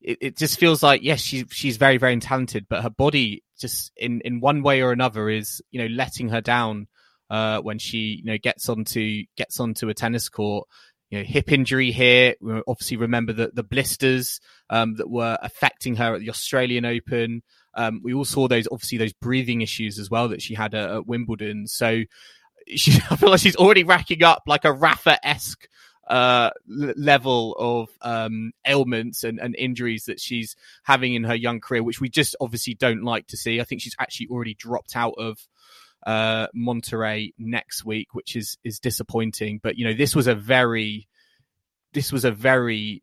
it, 0.00 0.18
it 0.20 0.36
just 0.36 0.58
feels 0.58 0.82
like 0.82 1.02
yes, 1.02 1.20
she's 1.20 1.44
she's 1.50 1.76
very 1.76 1.98
very 1.98 2.18
talented, 2.20 2.66
but 2.70 2.82
her 2.82 2.90
body 2.90 3.42
just 3.58 3.92
in 3.96 4.20
in 4.20 4.40
one 4.40 4.62
way 4.62 4.80
or 4.80 4.92
another 4.92 5.28
is 5.28 5.60
you 5.72 5.80
know 5.80 5.94
letting 5.94 6.28
her 6.28 6.40
down 6.40 6.86
uh, 7.30 7.60
when 7.60 7.78
she 7.78 8.20
you 8.22 8.24
know 8.24 8.38
gets 8.38 8.68
onto 8.68 9.24
gets 9.36 9.60
onto 9.60 9.88
a 9.88 9.94
tennis 9.94 10.28
court. 10.28 10.68
You 11.10 11.18
know, 11.18 11.24
hip 11.24 11.50
injury 11.50 11.90
here. 11.90 12.34
We 12.40 12.60
obviously, 12.66 12.98
remember 12.98 13.32
the 13.32 13.50
the 13.52 13.62
blisters 13.62 14.40
um, 14.68 14.96
that 14.96 15.08
were 15.08 15.38
affecting 15.40 15.96
her 15.96 16.14
at 16.14 16.20
the 16.20 16.30
Australian 16.30 16.84
Open. 16.84 17.42
Um, 17.74 18.00
we 18.02 18.12
all 18.12 18.24
saw 18.24 18.48
those 18.48 18.68
obviously 18.70 18.98
those 18.98 19.12
breathing 19.14 19.62
issues 19.62 19.98
as 19.98 20.10
well 20.10 20.28
that 20.28 20.42
she 20.42 20.54
had 20.54 20.74
at, 20.74 20.90
at 20.90 21.06
Wimbledon. 21.06 21.66
So 21.66 22.02
she, 22.66 22.92
I 23.10 23.16
feel 23.16 23.30
like 23.30 23.40
she's 23.40 23.56
already 23.56 23.84
racking 23.84 24.22
up 24.22 24.42
like 24.46 24.64
a 24.64 24.72
Rafa 24.72 25.24
esque 25.26 25.68
uh, 26.08 26.50
level 26.66 27.54
of 27.58 27.90
um, 28.00 28.52
ailments 28.66 29.24
and, 29.24 29.38
and 29.38 29.54
injuries 29.56 30.04
that 30.04 30.20
she's 30.20 30.56
having 30.84 31.14
in 31.14 31.24
her 31.24 31.34
young 31.34 31.60
career, 31.60 31.82
which 31.82 32.00
we 32.00 32.08
just 32.08 32.34
obviously 32.40 32.74
don't 32.74 33.04
like 33.04 33.26
to 33.28 33.36
see. 33.36 33.60
I 33.60 33.64
think 33.64 33.82
she's 33.82 33.96
actually 33.98 34.28
already 34.28 34.54
dropped 34.54 34.96
out 34.96 35.14
of 35.18 35.38
uh, 36.06 36.48
Monterrey 36.56 37.32
next 37.38 37.84
week, 37.84 38.14
which 38.14 38.36
is 38.36 38.58
is 38.64 38.78
disappointing. 38.78 39.60
But 39.62 39.76
you 39.76 39.84
know, 39.84 39.94
this 39.94 40.14
was 40.14 40.26
a 40.26 40.34
very 40.34 41.08
this 41.92 42.12
was 42.12 42.24
a 42.24 42.30
very 42.30 43.02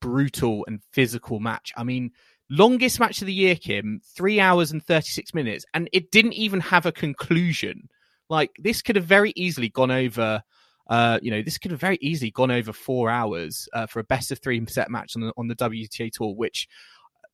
brutal 0.00 0.64
and 0.66 0.80
physical 0.92 1.40
match. 1.40 1.72
I 1.76 1.84
mean, 1.84 2.12
longest 2.50 3.00
match 3.00 3.20
of 3.20 3.26
the 3.26 3.34
year, 3.34 3.56
Kim, 3.56 4.00
three 4.16 4.40
hours 4.40 4.72
and 4.72 4.84
thirty 4.84 5.08
six 5.08 5.34
minutes, 5.34 5.64
and 5.74 5.88
it 5.92 6.10
didn't 6.10 6.34
even 6.34 6.60
have 6.60 6.86
a 6.86 6.92
conclusion. 6.92 7.88
Like 8.28 8.50
this 8.58 8.82
could 8.82 8.96
have 8.96 9.04
very 9.04 9.32
easily 9.36 9.68
gone 9.68 9.90
over 9.90 10.42
uh, 10.88 11.18
you 11.20 11.30
know, 11.30 11.42
this 11.42 11.58
could 11.58 11.72
have 11.72 11.80
very 11.80 11.98
easily 12.00 12.30
gone 12.30 12.50
over 12.50 12.72
four 12.72 13.10
hours 13.10 13.68
uh, 13.72 13.86
for 13.86 13.98
a 13.98 14.04
best 14.04 14.30
of 14.30 14.38
three 14.38 14.64
set 14.66 14.90
match 14.90 15.16
on 15.16 15.22
the, 15.22 15.32
on 15.36 15.48
the 15.48 15.56
WTA 15.56 16.12
tour, 16.12 16.34
which 16.34 16.68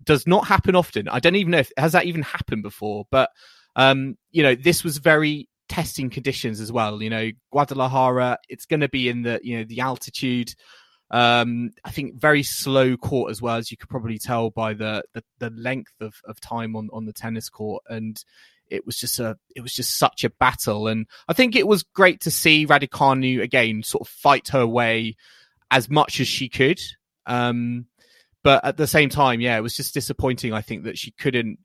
does 0.02 0.26
not 0.26 0.46
happen 0.46 0.74
often. 0.74 1.08
I 1.08 1.20
don't 1.20 1.36
even 1.36 1.52
know 1.52 1.58
if 1.58 1.70
has 1.76 1.92
that 1.92 2.06
even 2.06 2.22
happened 2.22 2.62
before, 2.62 3.06
but 3.10 3.30
um, 3.76 4.16
you 4.30 4.42
know, 4.42 4.54
this 4.54 4.84
was 4.84 4.98
very 4.98 5.48
testing 5.68 6.10
conditions 6.10 6.60
as 6.60 6.70
well. 6.70 7.02
You 7.02 7.10
know, 7.10 7.30
Guadalajara, 7.50 8.38
it's 8.48 8.66
going 8.66 8.80
to 8.80 8.88
be 8.88 9.08
in 9.08 9.22
the 9.22 9.40
you 9.42 9.58
know 9.58 9.64
the 9.64 9.80
altitude. 9.80 10.54
Um, 11.10 11.70
I 11.84 11.90
think 11.90 12.20
very 12.20 12.42
slow 12.42 12.96
court 12.96 13.30
as 13.30 13.42
well, 13.42 13.56
as 13.56 13.70
you 13.70 13.76
could 13.76 13.90
probably 13.90 14.18
tell 14.18 14.50
by 14.50 14.74
the 14.74 15.02
the, 15.14 15.22
the 15.38 15.50
length 15.50 15.92
of, 16.00 16.14
of 16.24 16.40
time 16.40 16.76
on, 16.76 16.88
on 16.92 17.04
the 17.04 17.12
tennis 17.12 17.48
court. 17.48 17.82
And 17.88 18.22
it 18.72 18.86
was 18.86 18.96
just 18.96 19.20
a 19.20 19.38
it 19.54 19.60
was 19.60 19.74
just 19.74 19.98
such 19.98 20.24
a 20.24 20.30
battle 20.30 20.88
and 20.88 21.06
i 21.28 21.34
think 21.34 21.54
it 21.54 21.66
was 21.66 21.82
great 21.82 22.20
to 22.22 22.30
see 22.30 22.66
raducanu 22.66 23.42
again 23.42 23.82
sort 23.82 24.00
of 24.00 24.08
fight 24.08 24.48
her 24.48 24.66
way 24.66 25.14
as 25.70 25.90
much 25.90 26.20
as 26.20 26.26
she 26.26 26.48
could 26.48 26.80
um, 27.26 27.86
but 28.42 28.64
at 28.64 28.78
the 28.78 28.86
same 28.86 29.10
time 29.10 29.40
yeah 29.42 29.56
it 29.58 29.62
was 29.62 29.76
just 29.76 29.92
disappointing 29.92 30.54
i 30.54 30.62
think 30.62 30.84
that 30.84 30.96
she 30.96 31.10
couldn't 31.10 31.58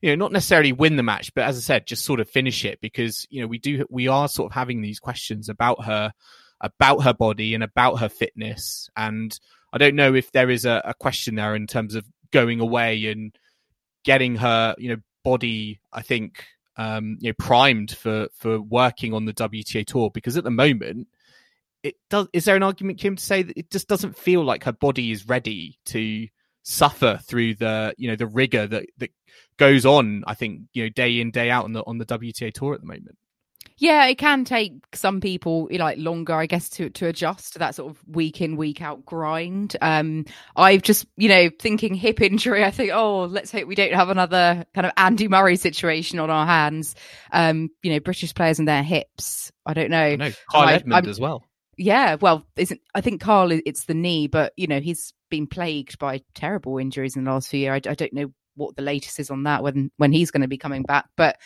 you 0.00 0.10
know 0.10 0.14
not 0.14 0.32
necessarily 0.32 0.72
win 0.72 0.96
the 0.96 1.02
match 1.02 1.32
but 1.34 1.44
as 1.44 1.56
i 1.56 1.60
said 1.60 1.86
just 1.86 2.04
sort 2.04 2.20
of 2.20 2.28
finish 2.28 2.64
it 2.64 2.80
because 2.80 3.26
you 3.30 3.40
know 3.40 3.46
we 3.46 3.58
do 3.58 3.84
we 3.90 4.08
are 4.08 4.28
sort 4.28 4.50
of 4.50 4.54
having 4.54 4.80
these 4.80 5.00
questions 5.00 5.48
about 5.48 5.84
her 5.84 6.12
about 6.60 7.02
her 7.02 7.14
body 7.14 7.54
and 7.54 7.62
about 7.62 7.96
her 8.00 8.08
fitness 8.08 8.88
and 8.96 9.38
i 9.72 9.78
don't 9.78 9.96
know 9.96 10.14
if 10.14 10.30
there 10.32 10.50
is 10.50 10.64
a, 10.64 10.82
a 10.84 10.94
question 10.94 11.34
there 11.34 11.54
in 11.54 11.66
terms 11.66 11.94
of 11.94 12.04
going 12.32 12.60
away 12.60 13.06
and 13.06 13.36
getting 14.04 14.36
her 14.36 14.74
you 14.78 14.88
know 14.88 15.02
body, 15.28 15.80
I 15.92 16.00
think, 16.00 16.46
um, 16.76 17.18
you 17.20 17.30
know, 17.30 17.34
primed 17.38 17.90
for 17.90 18.28
for 18.34 18.60
working 18.60 19.12
on 19.12 19.26
the 19.26 19.34
WTA 19.34 19.84
tour 19.84 20.10
because 20.12 20.36
at 20.36 20.44
the 20.44 20.50
moment, 20.50 21.08
it 21.82 21.96
does. 22.08 22.28
Is 22.32 22.44
there 22.44 22.56
an 22.56 22.62
argument, 22.62 22.98
Kim, 22.98 23.16
to 23.16 23.22
say 23.24 23.42
that 23.42 23.58
it 23.58 23.70
just 23.70 23.88
doesn't 23.88 24.16
feel 24.16 24.42
like 24.42 24.64
her 24.64 24.72
body 24.72 25.10
is 25.10 25.28
ready 25.28 25.78
to 25.86 26.28
suffer 26.68 27.18
through 27.24 27.54
the 27.54 27.94
you 27.96 28.08
know 28.08 28.16
the 28.16 28.26
rigor 28.26 28.66
that 28.66 28.86
that 28.98 29.10
goes 29.56 29.86
on? 29.86 30.24
I 30.26 30.34
think 30.34 30.62
you 30.72 30.84
know 30.84 30.88
day 30.90 31.20
in 31.20 31.30
day 31.30 31.50
out 31.50 31.64
on 31.64 31.72
the 31.72 31.82
on 31.84 31.98
the 31.98 32.06
WTA 32.06 32.52
tour 32.52 32.74
at 32.74 32.80
the 32.80 32.86
moment. 32.86 33.16
Yeah, 33.80 34.06
it 34.06 34.16
can 34.18 34.44
take 34.44 34.72
some 34.92 35.20
people 35.20 35.68
like 35.70 35.98
longer, 35.98 36.34
I 36.34 36.46
guess, 36.46 36.68
to 36.70 36.90
to 36.90 37.06
adjust 37.06 37.52
to 37.52 37.60
that 37.60 37.76
sort 37.76 37.90
of 37.90 38.08
week 38.08 38.40
in 38.40 38.56
week 38.56 38.82
out 38.82 39.06
grind. 39.06 39.76
Um, 39.80 40.24
I've 40.56 40.82
just 40.82 41.06
you 41.16 41.28
know 41.28 41.48
thinking 41.60 41.94
hip 41.94 42.20
injury. 42.20 42.64
I 42.64 42.72
think, 42.72 42.90
oh, 42.92 43.24
let's 43.24 43.52
hope 43.52 43.68
we 43.68 43.76
don't 43.76 43.94
have 43.94 44.10
another 44.10 44.66
kind 44.74 44.86
of 44.86 44.92
Andy 44.96 45.28
Murray 45.28 45.56
situation 45.56 46.18
on 46.18 46.28
our 46.28 46.44
hands. 46.44 46.96
Um, 47.32 47.70
you 47.82 47.92
know, 47.92 48.00
British 48.00 48.34
players 48.34 48.58
and 48.58 48.66
their 48.66 48.82
hips. 48.82 49.52
I 49.64 49.74
don't 49.74 49.90
know. 49.90 50.16
No, 50.16 50.30
Edmund 50.54 51.06
I'm, 51.06 51.08
as 51.08 51.20
well. 51.20 51.47
Yeah, 51.78 52.16
well, 52.20 52.44
isn't 52.56 52.80
I 52.94 53.00
think 53.00 53.20
Carl? 53.20 53.52
It's 53.52 53.84
the 53.84 53.94
knee, 53.94 54.26
but 54.26 54.52
you 54.56 54.66
know 54.66 54.80
he's 54.80 55.14
been 55.30 55.46
plagued 55.46 55.98
by 55.98 56.22
terrible 56.34 56.78
injuries 56.78 57.16
in 57.16 57.24
the 57.24 57.30
last 57.30 57.48
few 57.48 57.60
years. 57.60 57.82
I, 57.86 57.90
I 57.90 57.94
don't 57.94 58.12
know 58.12 58.32
what 58.56 58.74
the 58.74 58.82
latest 58.82 59.20
is 59.20 59.30
on 59.30 59.44
that 59.44 59.62
when 59.62 59.90
when 59.96 60.12
he's 60.12 60.32
going 60.32 60.42
to 60.42 60.48
be 60.48 60.58
coming 60.58 60.82
back, 60.82 61.06
but 61.16 61.36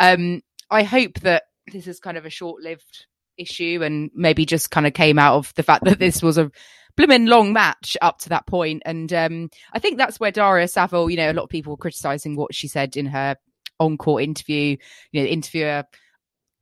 um, 0.00 0.40
I 0.70 0.82
hope 0.82 1.20
that 1.20 1.44
this 1.70 1.86
is 1.86 2.00
kind 2.00 2.16
of 2.16 2.24
a 2.24 2.30
short-lived 2.30 3.06
issue 3.36 3.80
and 3.82 4.10
maybe 4.14 4.46
just 4.46 4.70
kind 4.70 4.86
of 4.86 4.94
came 4.94 5.18
out 5.18 5.36
of 5.36 5.52
the 5.54 5.62
fact 5.62 5.84
that 5.84 5.98
this 5.98 6.22
was 6.22 6.38
a 6.38 6.50
blooming 6.96 7.26
long 7.26 7.52
match 7.52 7.96
up 8.00 8.18
to 8.20 8.30
that 8.30 8.46
point. 8.46 8.82
And 8.84 9.12
um, 9.12 9.50
I 9.72 9.78
think 9.78 9.98
that's 9.98 10.18
where 10.18 10.30
Daria 10.30 10.68
Saville, 10.68 11.10
you 11.10 11.16
know, 11.16 11.30
a 11.30 11.34
lot 11.34 11.44
of 11.44 11.50
people 11.50 11.72
were 11.72 11.76
criticizing 11.78 12.36
what 12.36 12.54
she 12.54 12.68
said 12.68 12.96
in 12.96 13.06
her 13.06 13.36
on-court 13.78 14.22
interview. 14.22 14.76
You 15.12 15.20
know, 15.20 15.26
the 15.26 15.32
interviewer 15.32 15.84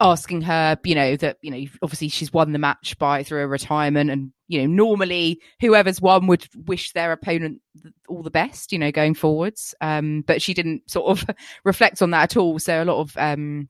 asking 0.00 0.42
her, 0.42 0.78
you 0.84 0.94
know, 0.94 1.16
that 1.16 1.36
you 1.42 1.50
know, 1.50 1.64
obviously 1.82 2.08
she's 2.08 2.32
won 2.32 2.52
the 2.52 2.58
match 2.58 2.98
by 2.98 3.22
through 3.22 3.42
a 3.42 3.46
retirement, 3.46 4.10
and 4.10 4.32
you 4.48 4.60
know, 4.60 4.66
normally 4.66 5.40
whoever's 5.60 6.00
won 6.00 6.26
would 6.26 6.46
wish 6.66 6.92
their 6.92 7.12
opponent 7.12 7.60
all 8.08 8.22
the 8.22 8.30
best, 8.30 8.72
you 8.72 8.78
know, 8.78 8.90
going 8.90 9.14
forwards. 9.14 9.74
Um, 9.80 10.24
but 10.26 10.42
she 10.42 10.54
didn't 10.54 10.90
sort 10.90 11.10
of 11.10 11.34
reflect 11.64 12.02
on 12.02 12.10
that 12.10 12.22
at 12.22 12.36
all. 12.36 12.58
So 12.58 12.82
a 12.82 12.84
lot 12.84 13.00
of 13.00 13.16
um, 13.16 13.68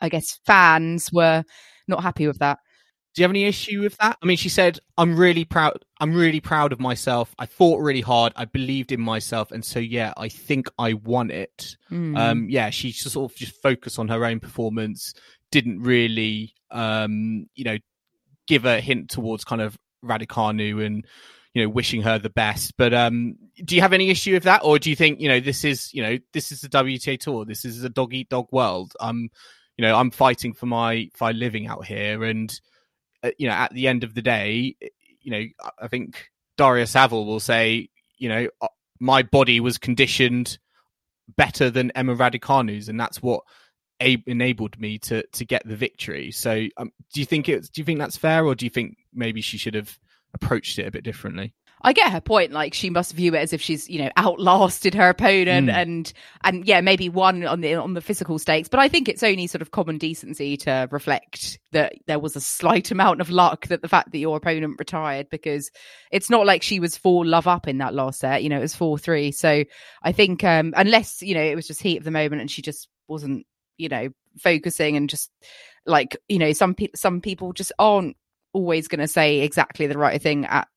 I 0.00 0.08
guess 0.08 0.40
fans 0.44 1.12
were 1.12 1.44
not 1.88 2.02
happy 2.02 2.26
with 2.26 2.38
that. 2.38 2.58
Do 3.14 3.20
you 3.20 3.24
have 3.24 3.32
any 3.32 3.44
issue 3.44 3.82
with 3.82 3.96
that? 3.98 4.16
I 4.22 4.26
mean, 4.26 4.38
she 4.38 4.48
said, 4.48 4.78
"I'm 4.96 5.16
really 5.16 5.44
proud. 5.44 5.84
I'm 6.00 6.14
really 6.14 6.40
proud 6.40 6.72
of 6.72 6.80
myself. 6.80 7.34
I 7.38 7.44
fought 7.44 7.82
really 7.82 8.00
hard. 8.00 8.32
I 8.36 8.46
believed 8.46 8.90
in 8.90 9.02
myself, 9.02 9.52
and 9.52 9.62
so 9.62 9.80
yeah, 9.80 10.14
I 10.16 10.28
think 10.30 10.68
I 10.78 10.94
won 10.94 11.30
it." 11.30 11.76
Mm. 11.90 12.18
Um, 12.18 12.46
yeah, 12.48 12.70
she 12.70 12.90
sort 12.90 13.30
of 13.30 13.36
just 13.36 13.60
focused 13.62 13.98
on 13.98 14.08
her 14.08 14.24
own 14.24 14.40
performance. 14.40 15.12
Didn't 15.52 15.82
really, 15.82 16.54
um, 16.72 17.46
you 17.54 17.62
know, 17.62 17.78
give 18.48 18.64
a 18.64 18.80
hint 18.80 19.10
towards 19.10 19.44
kind 19.44 19.62
of 19.62 19.78
Raducanu 20.04 20.84
and 20.84 21.06
you 21.54 21.62
know 21.62 21.68
wishing 21.68 22.02
her 22.02 22.18
the 22.18 22.30
best. 22.30 22.76
But 22.76 22.94
um, 22.94 23.36
do 23.64 23.74
you 23.74 23.80
have 23.82 23.92
any 23.92 24.10
issue 24.10 24.32
with 24.32 24.44
that, 24.44 24.62
or 24.64 24.78
do 24.78 24.90
you 24.90 24.96
think 24.96 25.20
you 25.20 25.28
know 25.28 25.40
this 25.40 25.64
is 25.64 25.92
you 25.92 26.02
know 26.02 26.18
this 26.32 26.52
is 26.52 26.60
the 26.60 26.68
WTA 26.68 27.18
tour, 27.18 27.44
this 27.44 27.64
is 27.64 27.84
a 27.84 27.88
dog 27.88 28.14
eat 28.14 28.28
dog 28.28 28.48
world? 28.50 28.94
I'm 29.00 29.30
you 29.76 29.82
know 29.82 29.96
I'm 29.96 30.10
fighting 30.10 30.52
for 30.52 30.66
my 30.66 31.10
for 31.14 31.32
living 31.32 31.66
out 31.66 31.84
here, 31.84 32.24
and 32.24 32.52
uh, 33.22 33.30
you 33.38 33.48
know 33.48 33.54
at 33.54 33.72
the 33.72 33.88
end 33.88 34.04
of 34.04 34.14
the 34.14 34.22
day, 34.22 34.76
you 35.20 35.30
know 35.30 35.44
I 35.78 35.88
think 35.88 36.30
Daria 36.56 36.86
Saville 36.86 37.26
will 37.26 37.40
say 37.40 37.88
you 38.16 38.28
know 38.28 38.48
uh, 38.60 38.68
my 39.00 39.22
body 39.22 39.60
was 39.60 39.78
conditioned 39.78 40.58
better 41.36 41.70
than 41.70 41.90
Emma 41.92 42.16
Raducanu's, 42.16 42.88
and 42.88 42.98
that's 42.98 43.22
what 43.22 43.42
a- 44.02 44.22
enabled 44.26 44.78
me 44.80 44.98
to 45.00 45.26
to 45.26 45.44
get 45.44 45.62
the 45.66 45.76
victory. 45.76 46.30
So, 46.30 46.66
um, 46.76 46.90
do 47.12 47.20
you 47.20 47.26
think 47.26 47.48
it's 47.48 47.68
do 47.68 47.80
you 47.80 47.84
think 47.84 47.98
that's 47.98 48.16
fair, 48.16 48.44
or 48.44 48.54
do 48.54 48.66
you 48.66 48.70
think 48.70 48.96
maybe 49.14 49.40
she 49.40 49.58
should 49.58 49.74
have 49.74 49.98
approached 50.34 50.78
it 50.78 50.86
a 50.86 50.90
bit 50.90 51.04
differently? 51.04 51.54
I 51.84 51.92
get 51.92 52.12
her 52.12 52.20
point. 52.20 52.52
Like 52.52 52.74
she 52.74 52.90
must 52.90 53.12
view 53.12 53.34
it 53.34 53.38
as 53.38 53.52
if 53.52 53.60
she's, 53.60 53.90
you 53.90 53.98
know, 53.98 54.10
outlasted 54.16 54.94
her 54.94 55.08
opponent 55.08 55.68
Mm. 55.68 55.74
and 55.74 56.12
and 56.44 56.64
yeah, 56.64 56.80
maybe 56.80 57.08
won 57.08 57.44
on 57.44 57.60
the 57.60 57.74
on 57.74 57.94
the 57.94 58.00
physical 58.00 58.38
stakes. 58.38 58.68
But 58.68 58.78
I 58.78 58.86
think 58.86 59.08
it's 59.08 59.24
only 59.24 59.48
sort 59.48 59.62
of 59.62 59.72
common 59.72 59.98
decency 59.98 60.56
to 60.58 60.86
reflect 60.92 61.58
that 61.72 61.94
there 62.06 62.20
was 62.20 62.36
a 62.36 62.40
slight 62.40 62.92
amount 62.92 63.20
of 63.20 63.30
luck 63.30 63.66
that 63.66 63.82
the 63.82 63.88
fact 63.88 64.12
that 64.12 64.18
your 64.18 64.36
opponent 64.36 64.76
retired 64.78 65.28
because 65.28 65.72
it's 66.12 66.30
not 66.30 66.46
like 66.46 66.62
she 66.62 66.78
was 66.78 66.96
four 66.96 67.26
love 67.26 67.48
up 67.48 67.66
in 67.66 67.78
that 67.78 67.94
last 67.94 68.20
set. 68.20 68.44
You 68.44 68.48
know, 68.50 68.58
it 68.58 68.62
was 68.62 68.76
four 68.76 68.96
three. 68.96 69.32
So 69.32 69.64
I 70.04 70.12
think 70.12 70.44
um 70.44 70.72
unless 70.76 71.20
you 71.20 71.34
know 71.34 71.42
it 71.42 71.56
was 71.56 71.66
just 71.66 71.82
heat 71.82 71.98
of 71.98 72.04
the 72.04 72.12
moment 72.12 72.42
and 72.42 72.50
she 72.50 72.62
just 72.62 72.88
wasn't, 73.08 73.44
you 73.82 73.88
know, 73.88 74.08
focusing 74.38 74.96
and 74.96 75.10
just 75.10 75.30
like 75.84 76.16
you 76.28 76.38
know 76.38 76.52
some 76.52 76.74
people 76.74 76.96
some 76.96 77.20
people 77.20 77.52
just 77.52 77.72
aren't 77.78 78.16
always 78.52 78.88
going 78.88 79.00
to 79.00 79.08
say 79.08 79.40
exactly 79.40 79.86
the 79.86 79.98
right 79.98 80.22
thing 80.22 80.46
at 80.46 80.68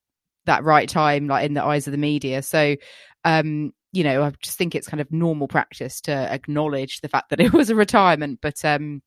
that 0.46 0.64
right 0.64 0.88
time 0.88 1.26
like 1.26 1.46
in 1.46 1.54
the 1.54 1.64
eyes 1.64 1.86
of 1.86 1.92
the 1.92 1.98
media. 1.98 2.42
So 2.42 2.76
um 3.24 3.72
you 3.92 4.04
know 4.04 4.22
i 4.22 4.32
just 4.42 4.58
think 4.58 4.74
it's 4.74 4.88
kind 4.88 5.00
of 5.00 5.10
normal 5.10 5.48
practice 5.48 6.00
to 6.02 6.12
acknowledge 6.12 7.00
the 7.00 7.08
fact 7.08 7.30
that 7.30 7.40
it 7.40 7.52
was 7.54 7.70
a 7.70 7.74
retirement 7.74 8.38
but 8.42 8.62
um 8.64 9.02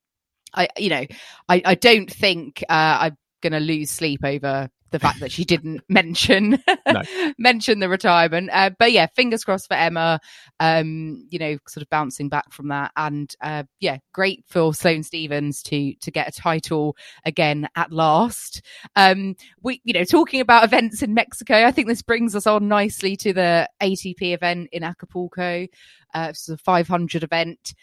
i 0.55 0.67
you 0.77 0.89
know 0.89 1.05
i 1.47 1.61
i 1.63 1.75
don't 1.75 2.11
think 2.11 2.63
uh 2.69 2.97
i'm 3.01 3.17
gonna 3.41 3.59
lose 3.59 3.91
sleep 3.91 4.21
over 4.23 4.69
the 4.91 4.99
fact 4.99 5.19
that 5.19 5.31
she 5.31 5.45
didn't 5.45 5.81
mention 5.89 6.61
No. 6.87 7.01
mention 7.37 7.79
the 7.79 7.89
retirement. 7.89 8.49
Uh, 8.51 8.71
but 8.77 8.91
yeah 8.91 9.07
fingers 9.15 9.43
crossed 9.43 9.67
for 9.67 9.75
emma 9.75 10.19
um 10.59 11.25
you 11.29 11.39
know 11.39 11.57
sort 11.67 11.81
of 11.81 11.89
bouncing 11.89 12.29
back 12.29 12.51
from 12.51 12.69
that. 12.69 12.91
And 12.95 13.33
uh 13.41 13.63
yeah 13.79 13.97
great 14.13 14.43
for 14.47 14.73
sloane 14.73 15.03
stephens 15.03 15.61
to 15.63 15.93
to 15.95 16.11
get 16.11 16.27
a 16.27 16.31
title 16.31 16.95
again 17.25 17.67
at 17.75 17.91
last. 17.91 18.61
Um 18.95 19.35
we 19.61 19.81
you 19.83 19.93
know 19.93 20.03
talking 20.03 20.41
about 20.41 20.63
events 20.63 21.01
in 21.01 21.13
mexico 21.13 21.65
i 21.65 21.71
think 21.71 21.87
this 21.87 22.01
brings 22.01 22.35
us 22.35 22.47
on 22.47 22.67
nicely 22.67 23.15
to 23.15 23.33
the 23.33 23.67
atp 23.81 24.21
event 24.21 24.69
in 24.71 24.83
acapulco 24.83 25.67
uh 26.13 26.27
it's 26.29 26.49
a 26.49 26.57
500 26.57 27.23
event. 27.23 27.73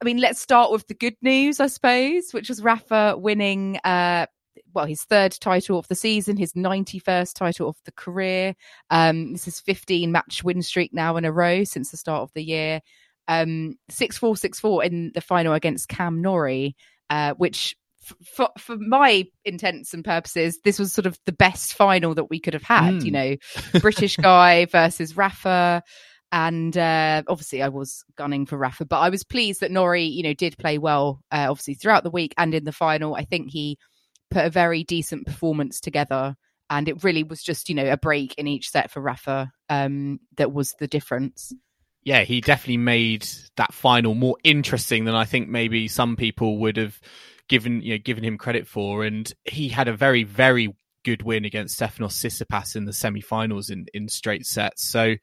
I 0.00 0.04
mean 0.04 0.18
let's 0.18 0.40
start 0.40 0.70
with 0.70 0.86
the 0.86 0.94
good 0.94 1.16
news 1.22 1.60
i 1.60 1.66
suppose 1.66 2.32
which 2.32 2.48
was 2.48 2.62
rafa 2.62 3.16
winning 3.18 3.78
uh 3.84 4.26
well, 4.74 4.86
his 4.86 5.02
third 5.02 5.32
title 5.32 5.78
of 5.78 5.88
the 5.88 5.94
season, 5.94 6.36
his 6.36 6.52
91st 6.54 7.34
title 7.34 7.68
of 7.68 7.76
the 7.84 7.92
career. 7.92 8.54
Um, 8.90 9.32
this 9.32 9.48
is 9.48 9.60
15 9.60 10.12
match 10.12 10.42
win 10.44 10.62
streak 10.62 10.92
now 10.92 11.16
in 11.16 11.24
a 11.24 11.32
row 11.32 11.64
since 11.64 11.90
the 11.90 11.96
start 11.96 12.22
of 12.22 12.32
the 12.34 12.42
year. 12.42 12.80
Um, 13.28 13.76
6 13.90 14.18
4 14.18 14.36
6 14.36 14.60
4 14.60 14.84
in 14.84 15.12
the 15.14 15.20
final 15.20 15.52
against 15.52 15.88
Cam 15.88 16.22
Norrie, 16.22 16.76
uh, 17.10 17.34
which 17.34 17.76
f- 18.04 18.16
for, 18.26 18.48
for 18.58 18.76
my 18.76 19.26
intents 19.44 19.92
and 19.92 20.04
purposes, 20.04 20.58
this 20.64 20.78
was 20.78 20.92
sort 20.92 21.06
of 21.06 21.18
the 21.26 21.32
best 21.32 21.74
final 21.74 22.14
that 22.14 22.30
we 22.30 22.40
could 22.40 22.54
have 22.54 22.62
had. 22.62 22.94
Mm. 22.94 23.04
You 23.04 23.10
know, 23.10 23.36
British 23.80 24.16
guy 24.16 24.64
versus 24.66 25.16
Rafa. 25.16 25.82
And 26.30 26.76
uh, 26.76 27.22
obviously, 27.26 27.62
I 27.62 27.68
was 27.68 28.04
gunning 28.16 28.44
for 28.44 28.58
Rafa, 28.58 28.84
but 28.84 28.98
I 28.98 29.08
was 29.08 29.24
pleased 29.24 29.60
that 29.60 29.70
Norrie, 29.70 30.04
you 30.04 30.22
know, 30.22 30.34
did 30.34 30.58
play 30.58 30.76
well, 30.76 31.22
uh, 31.32 31.46
obviously 31.48 31.74
throughout 31.74 32.02
the 32.02 32.10
week 32.10 32.34
and 32.36 32.54
in 32.54 32.64
the 32.64 32.72
final. 32.72 33.14
I 33.14 33.24
think 33.24 33.50
he 33.50 33.78
put 34.30 34.44
a 34.44 34.50
very 34.50 34.84
decent 34.84 35.26
performance 35.26 35.80
together, 35.80 36.36
and 36.70 36.88
it 36.88 37.02
really 37.04 37.22
was 37.22 37.42
just, 37.42 37.68
you 37.68 37.74
know, 37.74 37.90
a 37.90 37.96
break 37.96 38.34
in 38.36 38.46
each 38.46 38.70
set 38.70 38.90
for 38.90 39.00
Rafa 39.00 39.52
um, 39.68 40.20
that 40.36 40.52
was 40.52 40.74
the 40.78 40.86
difference. 40.86 41.52
Yeah, 42.02 42.22
he 42.22 42.40
definitely 42.40 42.78
made 42.78 43.26
that 43.56 43.74
final 43.74 44.14
more 44.14 44.36
interesting 44.44 45.04
than 45.04 45.14
I 45.14 45.24
think 45.24 45.48
maybe 45.48 45.88
some 45.88 46.16
people 46.16 46.58
would 46.58 46.76
have 46.76 46.98
given 47.48 47.80
you 47.82 47.94
know 47.94 47.98
given 47.98 48.24
him 48.24 48.38
credit 48.38 48.66
for. 48.66 49.04
And 49.04 49.30
he 49.44 49.68
had 49.68 49.88
a 49.88 49.96
very 49.96 50.22
very 50.22 50.74
good 51.04 51.22
win 51.22 51.44
against 51.44 51.78
Stefanos 51.78 52.12
Tsitsipas 52.12 52.76
in 52.76 52.84
the 52.84 52.92
semi-finals 52.92 53.70
in 53.70 53.86
in 53.92 54.08
straight 54.08 54.46
sets. 54.46 54.88
So 54.88 55.16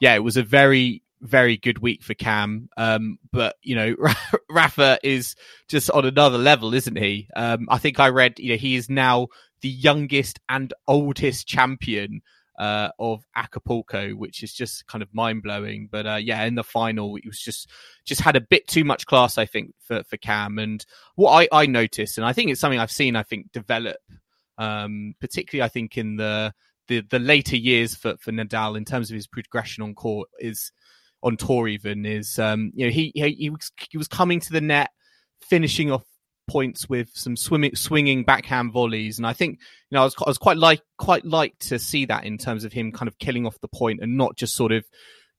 yeah, 0.00 0.14
it 0.14 0.24
was 0.24 0.36
a 0.36 0.42
very 0.42 1.02
very 1.22 1.56
good 1.56 1.78
week 1.78 2.02
for 2.02 2.14
Cam. 2.14 2.68
Um, 2.76 3.18
but 3.32 3.56
you 3.62 3.76
know, 3.76 3.94
Rafa 4.50 4.98
is 5.02 5.34
just 5.68 5.90
on 5.90 6.04
another 6.04 6.38
level, 6.38 6.74
isn't 6.74 6.98
he? 6.98 7.28
Um, 7.34 7.66
I 7.70 7.78
think 7.78 8.00
I 8.00 8.08
read, 8.08 8.38
you 8.38 8.50
know, 8.50 8.56
he 8.56 8.76
is 8.76 8.90
now 8.90 9.28
the 9.62 9.68
youngest 9.68 10.40
and 10.48 10.74
oldest 10.86 11.46
champion 11.46 12.22
uh, 12.58 12.90
of 12.98 13.24
Acapulco, 13.34 14.10
which 14.10 14.42
is 14.42 14.52
just 14.52 14.86
kind 14.86 15.02
of 15.02 15.08
mind 15.14 15.42
blowing. 15.42 15.88
But 15.90 16.06
uh, 16.06 16.16
yeah, 16.16 16.44
in 16.44 16.56
the 16.56 16.64
final, 16.64 17.16
it 17.16 17.26
was 17.26 17.38
just 17.38 17.70
just 18.04 18.20
had 18.20 18.36
a 18.36 18.40
bit 18.40 18.66
too 18.66 18.84
much 18.84 19.06
class, 19.06 19.38
I 19.38 19.46
think, 19.46 19.74
for 19.80 20.02
for 20.04 20.16
Cam. 20.16 20.58
And 20.58 20.84
what 21.14 21.32
I 21.32 21.62
I 21.62 21.66
noticed, 21.66 22.18
and 22.18 22.26
I 22.26 22.32
think 22.32 22.50
it's 22.50 22.60
something 22.60 22.80
I've 22.80 22.90
seen, 22.90 23.16
I 23.16 23.22
think, 23.22 23.52
develop, 23.52 23.96
um, 24.58 25.14
particularly 25.20 25.64
I 25.64 25.68
think 25.68 25.96
in 25.96 26.16
the 26.16 26.52
the 26.88 27.00
the 27.00 27.18
later 27.18 27.56
years 27.56 27.94
for 27.94 28.16
for 28.18 28.32
Nadal 28.32 28.76
in 28.76 28.84
terms 28.84 29.10
of 29.10 29.14
his 29.14 29.26
progression 29.26 29.82
on 29.82 29.94
court 29.94 30.28
is 30.38 30.72
on 31.22 31.36
tour 31.36 31.68
even 31.68 32.04
is 32.04 32.38
um 32.38 32.72
you 32.74 32.86
know 32.86 32.92
he 32.92 33.12
he, 33.14 33.30
he 33.32 33.50
was 33.50 33.70
he 33.90 33.98
was 33.98 34.08
coming 34.08 34.40
to 34.40 34.52
the 34.52 34.60
net 34.60 34.90
finishing 35.40 35.90
off 35.90 36.04
points 36.48 36.88
with 36.88 37.08
some 37.14 37.36
swimming 37.36 37.74
swinging 37.74 38.24
backhand 38.24 38.72
volleys. 38.72 39.18
And 39.18 39.26
i 39.26 39.32
think 39.32 39.58
you 39.90 39.96
know 39.96 40.02
i 40.02 40.04
was, 40.04 40.14
I 40.18 40.28
was 40.28 40.38
quite 40.38 40.56
like 40.56 40.82
quite 40.98 41.24
like 41.24 41.58
to 41.60 41.78
see 41.78 42.04
that 42.06 42.24
in 42.24 42.38
terms 42.38 42.64
of 42.64 42.72
him 42.72 42.92
kind 42.92 43.08
of 43.08 43.18
killing 43.18 43.46
off 43.46 43.60
the 43.60 43.68
point 43.68 44.00
and 44.02 44.16
not 44.16 44.36
just 44.36 44.54
sort 44.54 44.72
of 44.72 44.84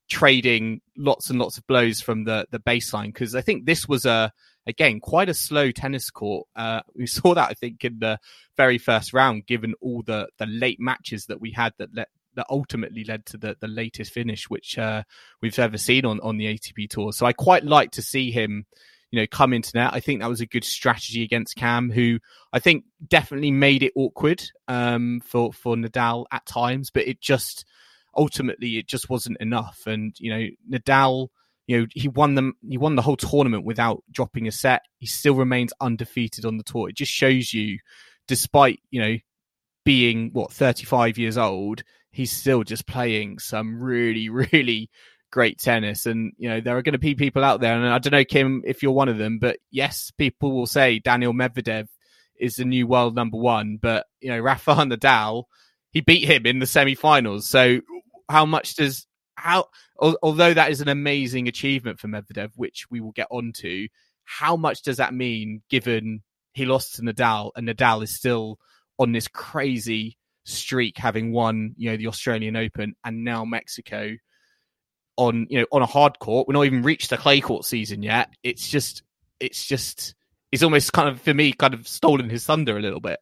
trading 0.09 0.81
lots 0.97 1.29
and 1.29 1.39
lots 1.39 1.57
of 1.57 1.67
blows 1.67 2.01
from 2.01 2.23
the 2.23 2.47
the 2.51 2.59
baseline. 2.59 3.07
Because 3.07 3.35
i 3.35 3.41
think 3.41 3.65
this 3.65 3.87
was 3.87 4.05
a 4.05 4.31
again 4.65 4.99
quite 4.99 5.29
a 5.29 5.33
slow 5.33 5.71
tennis 5.71 6.09
court. 6.09 6.47
Uh 6.55 6.81
we 6.95 7.05
saw 7.17 7.33
that 7.33 7.49
i 7.49 7.53
think 7.53 7.83
in 7.83 7.99
the 7.99 8.17
very 8.55 8.77
first 8.77 9.13
round 9.13 9.45
given 9.45 9.73
all 9.81 10.03
the 10.03 10.27
the 10.37 10.45
late 10.45 10.79
matches 10.79 11.25
that 11.25 11.41
we 11.41 11.51
had 11.51 11.73
that 11.77 11.93
let 11.93 12.07
that 12.35 12.47
ultimately 12.49 13.03
led 13.03 13.25
to 13.27 13.37
the 13.37 13.55
the 13.59 13.67
latest 13.67 14.11
finish 14.11 14.49
which 14.49 14.77
uh 14.77 15.03
we've 15.41 15.57
ever 15.59 15.77
seen 15.77 16.05
on 16.05 16.19
on 16.21 16.37
the 16.37 16.45
ATP 16.45 16.89
tour. 16.89 17.11
So 17.13 17.25
i 17.25 17.33
quite 17.33 17.63
like 17.63 17.91
to 17.91 18.01
see 18.01 18.31
him 18.31 18.65
you 19.11 19.19
know 19.19 19.27
come 19.27 19.53
into 19.53 19.71
net. 19.75 19.93
I 19.93 19.99
think 19.99 20.21
that 20.21 20.29
was 20.29 20.41
a 20.41 20.45
good 20.45 20.63
strategy 20.63 21.23
against 21.23 21.55
cam 21.55 21.91
who 21.91 22.19
i 22.51 22.59
think 22.59 22.85
definitely 23.07 23.51
made 23.51 23.83
it 23.83 23.93
awkward 23.95 24.43
um 24.67 25.21
for 25.23 25.53
for 25.53 25.75
nadal 25.75 26.25
at 26.31 26.45
times 26.45 26.89
but 26.89 27.07
it 27.07 27.21
just 27.21 27.65
ultimately 28.15 28.77
it 28.77 28.87
just 28.87 29.09
wasn't 29.09 29.37
enough. 29.39 29.81
And 29.85 30.15
you 30.19 30.29
know 30.31 30.47
nadal 30.69 31.29
you 31.67 31.79
know 31.79 31.87
he 31.91 32.07
won 32.07 32.35
them 32.35 32.53
he 32.67 32.77
won 32.77 32.95
the 32.95 33.01
whole 33.01 33.17
tournament 33.17 33.65
without 33.65 34.03
dropping 34.11 34.47
a 34.47 34.51
set. 34.51 34.83
He 34.99 35.07
still 35.07 35.35
remains 35.35 35.73
undefeated 35.81 36.45
on 36.45 36.57
the 36.57 36.63
tour. 36.63 36.89
It 36.89 36.95
just 36.95 37.11
shows 37.11 37.53
you 37.53 37.79
despite 38.27 38.79
you 38.91 39.01
know 39.01 39.17
being 39.85 40.29
what 40.31 40.51
35 40.51 41.17
years 41.17 41.37
old 41.37 41.83
he's 42.13 42.31
still 42.31 42.63
just 42.63 42.87
playing 42.87 43.39
some 43.39 43.81
really 43.81 44.29
really 44.53 44.89
great 45.31 45.59
tennis. 45.59 46.05
And 46.05 46.33
you 46.37 46.49
know 46.49 46.61
there 46.61 46.77
are 46.77 46.81
going 46.81 46.93
to 46.93 46.99
be 46.99 47.15
people 47.15 47.43
out 47.43 47.59
there 47.59 47.75
and 47.75 47.85
i 47.85 47.97
don't 47.97 48.11
know 48.13 48.23
kim 48.23 48.61
if 48.65 48.83
you're 48.83 48.91
one 48.91 49.09
of 49.09 49.17
them 49.17 49.39
but 49.39 49.57
yes 49.71 50.11
people 50.17 50.51
will 50.51 50.67
say 50.67 50.99
daniil 50.99 51.33
medvedev 51.33 51.87
is 52.39 52.55
the 52.55 52.65
new 52.65 52.87
world 52.87 53.15
number 53.15 53.37
one. 53.37 53.77
But 53.81 54.05
you 54.19 54.29
know 54.29 54.39
rafa 54.39 54.71
nadal 54.75 55.45
he 55.91 56.01
beat 56.01 56.27
him 56.27 56.45
in 56.45 56.59
the 56.59 56.65
semi-finals. 56.65 57.47
So 57.47 57.79
how 58.29 58.45
much 58.45 58.75
does 58.75 59.05
how 59.35 59.67
although 59.99 60.53
that 60.53 60.71
is 60.71 60.81
an 60.81 60.87
amazing 60.87 61.47
achievement 61.47 61.99
for 61.99 62.07
medvedev 62.07 62.51
which 62.55 62.85
we 62.89 63.01
will 63.01 63.11
get 63.11 63.27
onto 63.31 63.87
how 64.25 64.55
much 64.55 64.83
does 64.83 64.97
that 64.97 65.13
mean 65.13 65.61
given 65.69 66.21
he 66.53 66.65
lost 66.65 66.95
to 66.95 67.01
nadal 67.01 67.51
and 67.55 67.67
nadal 67.67 68.03
is 68.03 68.15
still 68.15 68.59
on 68.99 69.11
this 69.11 69.27
crazy 69.27 70.17
streak 70.45 70.97
having 70.97 71.31
won 71.31 71.73
you 71.77 71.89
know 71.89 71.97
the 71.97 72.07
australian 72.07 72.55
open 72.55 72.95
and 73.03 73.23
now 73.23 73.45
mexico 73.45 74.11
on 75.15 75.47
you 75.49 75.59
know 75.59 75.65
on 75.71 75.81
a 75.81 75.85
hard 75.85 76.19
court 76.19 76.47
we're 76.47 76.53
not 76.53 76.65
even 76.65 76.81
reached 76.81 77.09
the 77.09 77.17
clay 77.17 77.39
court 77.39 77.65
season 77.65 78.03
yet 78.03 78.29
it's 78.43 78.67
just 78.67 79.03
it's 79.39 79.65
just 79.65 80.15
it's 80.51 80.63
almost 80.63 80.91
kind 80.91 81.07
of 81.07 81.21
for 81.21 81.33
me 81.33 81.53
kind 81.53 81.73
of 81.73 81.87
stolen 81.87 82.29
his 82.29 82.45
thunder 82.45 82.77
a 82.77 82.81
little 82.81 82.99
bit 82.99 83.19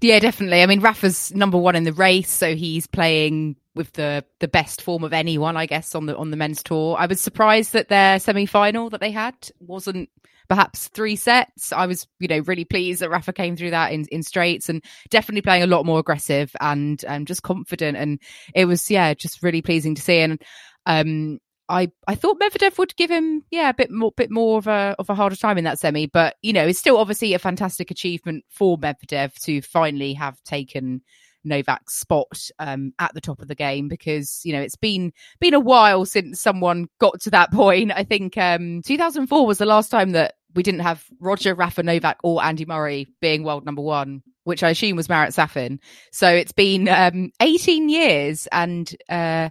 Yeah, 0.00 0.18
definitely. 0.18 0.62
I 0.62 0.66
mean, 0.66 0.80
Rafa's 0.80 1.34
number 1.34 1.58
one 1.58 1.76
in 1.76 1.84
the 1.84 1.92
race, 1.92 2.30
so 2.30 2.54
he's 2.54 2.86
playing 2.86 3.56
with 3.74 3.92
the 3.92 4.24
the 4.40 4.48
best 4.48 4.82
form 4.82 5.04
of 5.04 5.12
anyone, 5.12 5.56
I 5.56 5.66
guess, 5.66 5.94
on 5.94 6.06
the 6.06 6.16
on 6.16 6.30
the 6.30 6.36
men's 6.36 6.62
tour. 6.62 6.96
I 6.98 7.06
was 7.06 7.20
surprised 7.20 7.72
that 7.72 7.88
their 7.88 8.18
semi 8.18 8.46
final 8.46 8.90
that 8.90 9.00
they 9.00 9.10
had 9.10 9.34
wasn't 9.60 10.08
perhaps 10.48 10.88
three 10.88 11.16
sets. 11.16 11.72
I 11.72 11.86
was, 11.86 12.06
you 12.18 12.28
know, 12.28 12.40
really 12.40 12.64
pleased 12.64 13.00
that 13.00 13.10
Rafa 13.10 13.32
came 13.32 13.56
through 13.56 13.70
that 13.70 13.92
in, 13.92 14.06
in 14.10 14.22
straights 14.22 14.68
and 14.68 14.84
definitely 15.10 15.42
playing 15.42 15.62
a 15.62 15.68
lot 15.68 15.86
more 15.86 15.98
aggressive 15.98 16.50
and 16.60 17.02
um, 17.06 17.24
just 17.24 17.42
confident. 17.42 17.96
And 17.96 18.20
it 18.54 18.66
was, 18.66 18.90
yeah, 18.90 19.14
just 19.14 19.42
really 19.42 19.62
pleasing 19.62 19.94
to 19.94 20.02
see. 20.02 20.20
And 20.20 20.42
um, 20.86 21.38
I 21.68 21.90
I 22.06 22.14
thought 22.14 22.40
Medvedev 22.40 22.78
would 22.78 22.94
give 22.96 23.10
him 23.10 23.42
yeah 23.50 23.68
a 23.68 23.74
bit 23.74 23.90
more 23.90 24.12
bit 24.16 24.30
more 24.30 24.58
of 24.58 24.66
a 24.66 24.94
of 24.98 25.10
a 25.10 25.14
harder 25.14 25.36
time 25.36 25.58
in 25.58 25.64
that 25.64 25.78
semi, 25.78 26.06
but 26.06 26.36
you 26.42 26.52
know 26.52 26.66
it's 26.66 26.78
still 26.78 26.98
obviously 26.98 27.34
a 27.34 27.38
fantastic 27.38 27.90
achievement 27.90 28.44
for 28.50 28.78
Medvedev 28.78 29.34
to 29.44 29.60
finally 29.62 30.14
have 30.14 30.40
taken 30.44 31.02
Novak's 31.46 31.94
spot 31.94 32.50
um, 32.58 32.92
at 32.98 33.14
the 33.14 33.20
top 33.20 33.40
of 33.40 33.48
the 33.48 33.54
game 33.54 33.88
because 33.88 34.40
you 34.44 34.52
know 34.52 34.60
it's 34.60 34.76
been 34.76 35.12
been 35.40 35.54
a 35.54 35.60
while 35.60 36.04
since 36.04 36.40
someone 36.40 36.88
got 36.98 37.20
to 37.22 37.30
that 37.30 37.52
point. 37.52 37.92
I 37.94 38.04
think 38.04 38.36
um, 38.36 38.82
2004 38.84 39.46
was 39.46 39.58
the 39.58 39.66
last 39.66 39.90
time 39.90 40.10
that 40.12 40.34
we 40.54 40.62
didn't 40.62 40.80
have 40.80 41.04
Roger, 41.20 41.54
Rafa, 41.54 41.82
Novak, 41.82 42.18
or 42.24 42.42
Andy 42.42 42.64
Murray 42.64 43.06
being 43.20 43.44
world 43.44 43.64
number 43.64 43.82
one, 43.82 44.22
which 44.44 44.62
I 44.62 44.70
assume 44.70 44.96
was 44.96 45.08
Marat 45.08 45.30
Safin. 45.30 45.78
So 46.12 46.28
it's 46.28 46.52
been 46.52 46.88
um, 46.88 47.30
18 47.40 47.88
years 47.88 48.48
and. 48.50 48.94
Uh, 49.08 49.50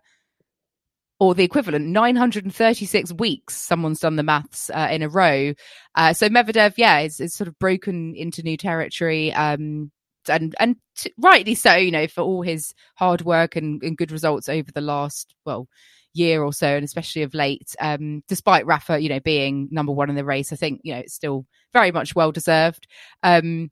or 1.18 1.34
the 1.34 1.46
equivalent 1.46 1.86
936 1.88 3.14
weeks 3.14 3.56
someone's 3.56 4.02
done 4.02 4.18
the 4.18 4.24
maths 4.24 4.70
uh, 4.70 4.90
in 4.92 5.02
a 5.02 5.08
row 5.08 5.54
uh, 5.96 6.14
so 6.14 6.28
medvedev 6.28 6.74
yeah 6.76 7.00
is, 7.00 7.22
is 7.22 7.34
sort 7.34 7.48
of 7.48 7.58
broken 7.58 8.14
into 8.16 8.44
new 8.44 8.58
territory 8.58 9.34
um, 9.34 9.92
and 10.30 10.56
and 10.60 10.76
t- 10.96 11.14
rightly 11.18 11.56
so 11.56 11.74
you 11.76 11.92
know 11.92 12.08
for 12.08 12.22
all 12.22 12.42
his 12.42 12.74
hard 12.96 13.22
work 13.22 13.56
and, 13.56 13.82
and 13.84 13.98
good 13.98 14.12
results 14.12 14.50
over 14.50 14.72
the 14.72 14.82
last 14.82 15.36
well 15.46 15.68
year 16.14 16.44
or 16.44 16.54
so 16.54 16.68
and 16.68 16.86
especially 16.86 17.24
of 17.24 17.34
late 17.34 17.76
um, 17.82 18.24
despite 18.28 18.66
rafa 18.66 19.00
you 19.00 19.10
know 19.10 19.20
being 19.20 19.68
number 19.72 19.92
one 19.92 20.10
in 20.10 20.16
the 20.16 20.24
race 20.24 20.54
i 20.54 20.56
think 20.56 20.80
you 20.84 20.94
know 20.94 21.00
it's 21.00 21.14
still 21.14 21.46
very 21.76 21.92
much 21.92 22.16
well 22.16 22.32
deserved. 22.32 22.88
Um, 23.22 23.70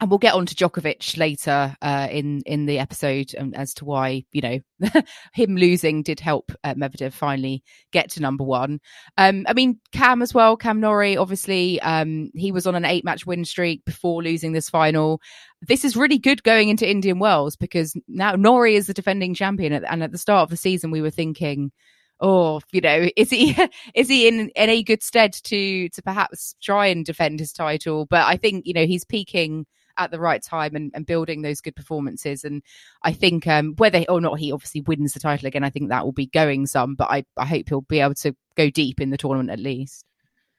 and 0.00 0.10
we'll 0.10 0.18
get 0.18 0.34
on 0.34 0.46
to 0.46 0.54
Djokovic 0.54 1.16
later 1.16 1.76
uh, 1.82 2.08
in 2.10 2.42
in 2.46 2.66
the 2.66 2.78
episode 2.78 3.34
um, 3.38 3.52
as 3.54 3.74
to 3.74 3.84
why 3.84 4.24
you 4.32 4.40
know 4.40 5.00
him 5.32 5.56
losing 5.56 6.02
did 6.02 6.20
help 6.20 6.52
uh, 6.64 6.74
Medvedev 6.74 7.12
finally 7.12 7.62
get 7.92 8.10
to 8.10 8.20
number 8.20 8.44
one. 8.44 8.80
Um, 9.16 9.44
I 9.48 9.54
mean 9.54 9.80
Cam 9.92 10.22
as 10.22 10.32
well, 10.32 10.56
Cam 10.56 10.80
Norrie. 10.80 11.16
Obviously, 11.16 11.80
um, 11.80 12.30
he 12.34 12.52
was 12.52 12.66
on 12.66 12.74
an 12.74 12.84
eight 12.84 13.04
match 13.04 13.26
win 13.26 13.44
streak 13.44 13.84
before 13.84 14.22
losing 14.22 14.52
this 14.52 14.70
final. 14.70 15.20
This 15.62 15.84
is 15.84 15.96
really 15.96 16.18
good 16.18 16.42
going 16.44 16.68
into 16.68 16.88
Indian 16.88 17.18
Wells 17.18 17.56
because 17.56 17.94
now 18.06 18.32
Norrie 18.32 18.76
is 18.76 18.86
the 18.86 18.94
defending 18.94 19.34
champion, 19.34 19.72
and 19.72 20.02
at 20.02 20.12
the 20.12 20.18
start 20.18 20.44
of 20.44 20.50
the 20.50 20.56
season 20.56 20.90
we 20.90 21.02
were 21.02 21.10
thinking 21.10 21.72
oh, 22.20 22.60
you 22.72 22.80
know, 22.80 23.08
is 23.16 23.30
he 23.30 23.56
is 23.94 24.08
he 24.08 24.28
in 24.28 24.50
any 24.54 24.82
good 24.82 25.02
stead 25.02 25.32
to 25.32 25.88
to 25.88 26.02
perhaps 26.02 26.54
try 26.62 26.86
and 26.86 27.04
defend 27.04 27.40
his 27.40 27.52
title? 27.52 28.06
But 28.06 28.26
I 28.26 28.36
think 28.36 28.66
you 28.66 28.74
know 28.74 28.86
he's 28.86 29.04
peaking 29.04 29.66
at 29.98 30.10
the 30.10 30.20
right 30.20 30.42
time 30.42 30.74
and, 30.74 30.90
and 30.94 31.04
building 31.04 31.42
those 31.42 31.60
good 31.60 31.76
performances. 31.76 32.44
And 32.44 32.62
I 33.02 33.12
think 33.12 33.46
um, 33.46 33.74
whether 33.76 34.04
or 34.08 34.20
not 34.20 34.38
he 34.38 34.52
obviously 34.52 34.80
wins 34.82 35.12
the 35.12 35.20
title 35.20 35.46
again, 35.46 35.64
I 35.64 35.70
think 35.70 35.88
that 35.88 36.04
will 36.04 36.12
be 36.12 36.26
going 36.26 36.66
some. 36.66 36.94
But 36.94 37.10
I, 37.10 37.24
I 37.36 37.44
hope 37.44 37.68
he'll 37.68 37.80
be 37.82 38.00
able 38.00 38.14
to 38.14 38.34
go 38.56 38.70
deep 38.70 39.00
in 39.00 39.10
the 39.10 39.18
tournament 39.18 39.50
at 39.50 39.58
least. 39.58 40.04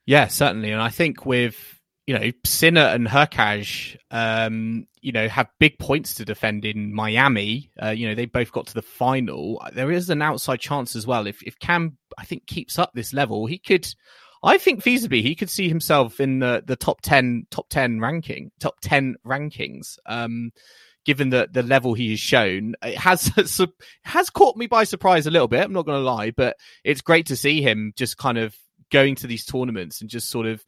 Yeah, 0.06 0.28
certainly. 0.28 0.72
And 0.72 0.82
I 0.82 0.90
think 0.90 1.26
with 1.26 1.80
you 2.06 2.18
know 2.18 2.32
Sinner 2.44 2.82
and 2.82 3.08
Hurkacz, 3.08 3.96
um, 4.12 4.88
you 5.02 5.12
know, 5.12 5.28
have 5.28 5.48
big 5.60 5.80
points 5.80 6.16
to 6.16 6.26
defend 6.26 6.66
in 6.66 6.94
Miami. 6.94 7.72
Uh, 7.82 7.90
you 7.90 8.08
know, 8.08 8.16
they 8.16 8.26
both 8.26 8.52
got 8.52 8.68
to 8.68 8.74
the 8.74 8.82
final. 8.82 9.62
There 9.74 9.92
is 9.92 10.10
an 10.10 10.22
outside 10.22 10.60
chance 10.60 10.96
as 10.96 11.08
well. 11.08 11.28
If 11.28 11.42
if 11.44 11.60
Cam, 11.60 11.98
I 12.18 12.26
think, 12.26 12.48
keeps 12.48 12.80
up 12.80 12.92
this 12.94 13.14
level, 13.14 13.46
he 13.46 13.58
could. 13.58 13.88
I 14.42 14.58
think 14.58 14.84
feasibly 14.84 15.22
he 15.22 15.36
could 15.36 15.50
see 15.50 15.68
himself 15.68 16.20
in 16.20 16.40
the, 16.40 16.64
the 16.66 16.76
top 16.76 17.02
ten 17.02 17.46
top 17.52 17.68
ten 17.70 18.00
ranking 18.00 18.52
top 18.60 18.80
ten 18.82 19.16
rankings. 19.26 19.98
Um, 20.06 20.52
given 21.06 21.30
the 21.30 21.50
the 21.52 21.64
level 21.64 21.94
he 21.94 22.12
has 22.12 22.20
shown, 22.20 22.76
it 22.84 22.98
has 22.98 23.32
has 24.04 24.30
caught 24.30 24.58
me 24.58 24.68
by 24.68 24.84
surprise 24.84 25.28
a 25.28 25.32
little 25.32 25.48
bit. 25.48 25.64
I'm 25.64 25.74
not 25.74 25.86
going 25.86 26.00
to 26.00 26.10
lie, 26.10 26.32
but 26.32 26.58
it's 26.84 27.02
great 27.02 27.28
to 27.28 27.36
see 27.36 27.62
him 27.62 27.94
just 27.96 28.18
kind 28.18 28.38
of 28.38 28.56
going 28.92 29.16
to 29.16 29.28
these 29.28 29.46
tournaments 29.46 30.02
and 30.02 30.10
just 30.10 30.30
sort 30.30 30.48
of 30.48 30.64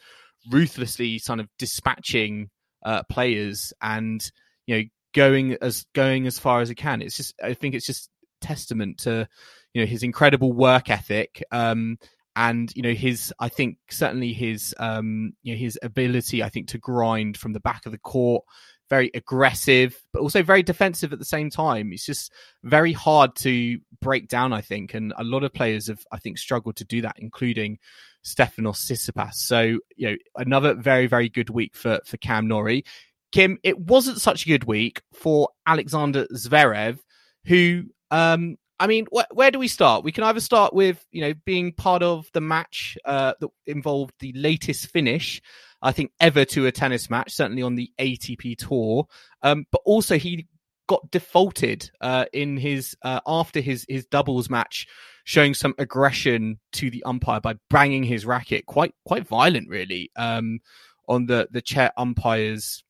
ruthlessly 0.49 1.19
kind 1.19 1.39
of 1.39 1.47
dispatching 1.57 2.49
uh, 2.83 3.03
players 3.03 3.73
and 3.81 4.31
you 4.65 4.75
know 4.77 4.83
going 5.13 5.57
as 5.61 5.85
going 5.93 6.27
as 6.27 6.39
far 6.39 6.61
as 6.61 6.69
he 6.69 6.75
can. 6.75 7.01
It's 7.01 7.17
just 7.17 7.35
I 7.41 7.53
think 7.53 7.75
it's 7.75 7.85
just 7.85 8.09
testament 8.41 8.99
to 8.99 9.27
you 9.73 9.81
know 9.81 9.87
his 9.87 10.03
incredible 10.03 10.51
work 10.51 10.89
ethic 10.89 11.43
um, 11.51 11.97
and 12.35 12.71
you 12.75 12.81
know 12.81 12.93
his 12.93 13.33
i 13.39 13.49
think 13.49 13.77
certainly 13.89 14.33
his 14.33 14.73
um 14.79 15.33
you 15.43 15.53
know 15.53 15.59
his 15.59 15.77
ability 15.83 16.41
i 16.41 16.49
think 16.49 16.67
to 16.67 16.77
grind 16.77 17.37
from 17.37 17.53
the 17.53 17.59
back 17.59 17.85
of 17.85 17.91
the 17.91 17.97
court 17.97 18.43
very 18.91 19.09
aggressive 19.13 19.97
but 20.11 20.19
also 20.21 20.43
very 20.43 20.61
defensive 20.61 21.13
at 21.13 21.19
the 21.19 21.23
same 21.23 21.49
time. 21.49 21.93
It's 21.93 22.05
just 22.05 22.29
very 22.61 22.91
hard 22.91 23.37
to 23.37 23.79
break 24.01 24.27
down 24.27 24.51
i 24.51 24.59
think 24.59 24.93
and 24.93 25.13
a 25.17 25.23
lot 25.23 25.45
of 25.45 25.53
players 25.53 25.87
have 25.87 26.03
i 26.11 26.19
think 26.19 26.37
struggled 26.37 26.75
to 26.75 26.83
do 26.83 27.01
that 27.01 27.15
including 27.17 27.79
stefanos 28.25 28.83
tsitsipas. 28.85 29.35
So 29.35 29.79
you 29.95 30.09
know 30.09 30.15
another 30.35 30.73
very 30.73 31.07
very 31.07 31.29
good 31.29 31.49
week 31.49 31.73
for 31.73 32.01
for 32.05 32.17
cam 32.17 32.49
Norrie 32.49 32.83
kim 33.31 33.57
it 33.63 33.79
wasn't 33.79 34.19
such 34.19 34.45
a 34.45 34.49
good 34.49 34.65
week 34.65 35.01
for 35.13 35.47
alexander 35.65 36.27
zverev 36.33 36.99
who 37.45 37.83
um 38.11 38.57
I 38.81 38.87
mean, 38.87 39.05
wh- 39.15 39.31
where 39.31 39.51
do 39.51 39.59
we 39.59 39.67
start? 39.67 40.03
We 40.03 40.11
can 40.11 40.23
either 40.23 40.39
start 40.39 40.73
with 40.73 41.05
you 41.11 41.21
know 41.21 41.33
being 41.45 41.71
part 41.71 42.01
of 42.01 42.27
the 42.33 42.41
match 42.41 42.97
uh, 43.05 43.33
that 43.39 43.49
involved 43.67 44.15
the 44.19 44.33
latest 44.35 44.87
finish, 44.87 45.39
I 45.83 45.91
think 45.91 46.11
ever 46.19 46.45
to 46.45 46.65
a 46.65 46.71
tennis 46.71 47.07
match, 47.07 47.31
certainly 47.31 47.61
on 47.61 47.75
the 47.75 47.91
ATP 47.99 48.57
tour. 48.57 49.07
Um, 49.43 49.65
but 49.71 49.81
also 49.85 50.17
he 50.17 50.47
got 50.87 51.11
defaulted 51.11 51.91
uh, 52.01 52.25
in 52.33 52.57
his 52.57 52.97
uh, 53.03 53.19
after 53.27 53.61
his 53.61 53.85
his 53.87 54.07
doubles 54.07 54.49
match, 54.49 54.87
showing 55.25 55.53
some 55.53 55.75
aggression 55.77 56.59
to 56.73 56.89
the 56.89 57.03
umpire 57.03 57.39
by 57.39 57.55
banging 57.69 58.03
his 58.03 58.25
racket, 58.25 58.65
quite 58.65 58.95
quite 59.05 59.27
violent, 59.27 59.69
really, 59.69 60.09
um, 60.15 60.59
on 61.07 61.27
the 61.27 61.47
the 61.51 61.61
chair 61.61 61.91
umpire's 61.97 62.83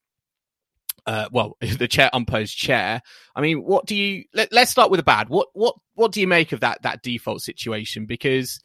uh, 1.05 1.29
well, 1.31 1.57
the 1.61 1.87
chair 1.87 2.09
umpire's 2.13 2.51
chair. 2.51 3.01
I 3.35 3.41
mean, 3.41 3.63
what 3.63 3.85
do 3.85 3.95
you? 3.95 4.25
Let, 4.33 4.53
us 4.53 4.69
start 4.69 4.91
with 4.91 4.99
the 4.99 5.03
bad. 5.03 5.29
What 5.29 5.49
what 5.53 5.75
what 5.95 6.11
do 6.11 6.21
you 6.21 6.27
make 6.27 6.51
of 6.51 6.61
that 6.61 6.81
that 6.83 7.01
default 7.01 7.41
situation? 7.41 8.05
Because 8.05 8.59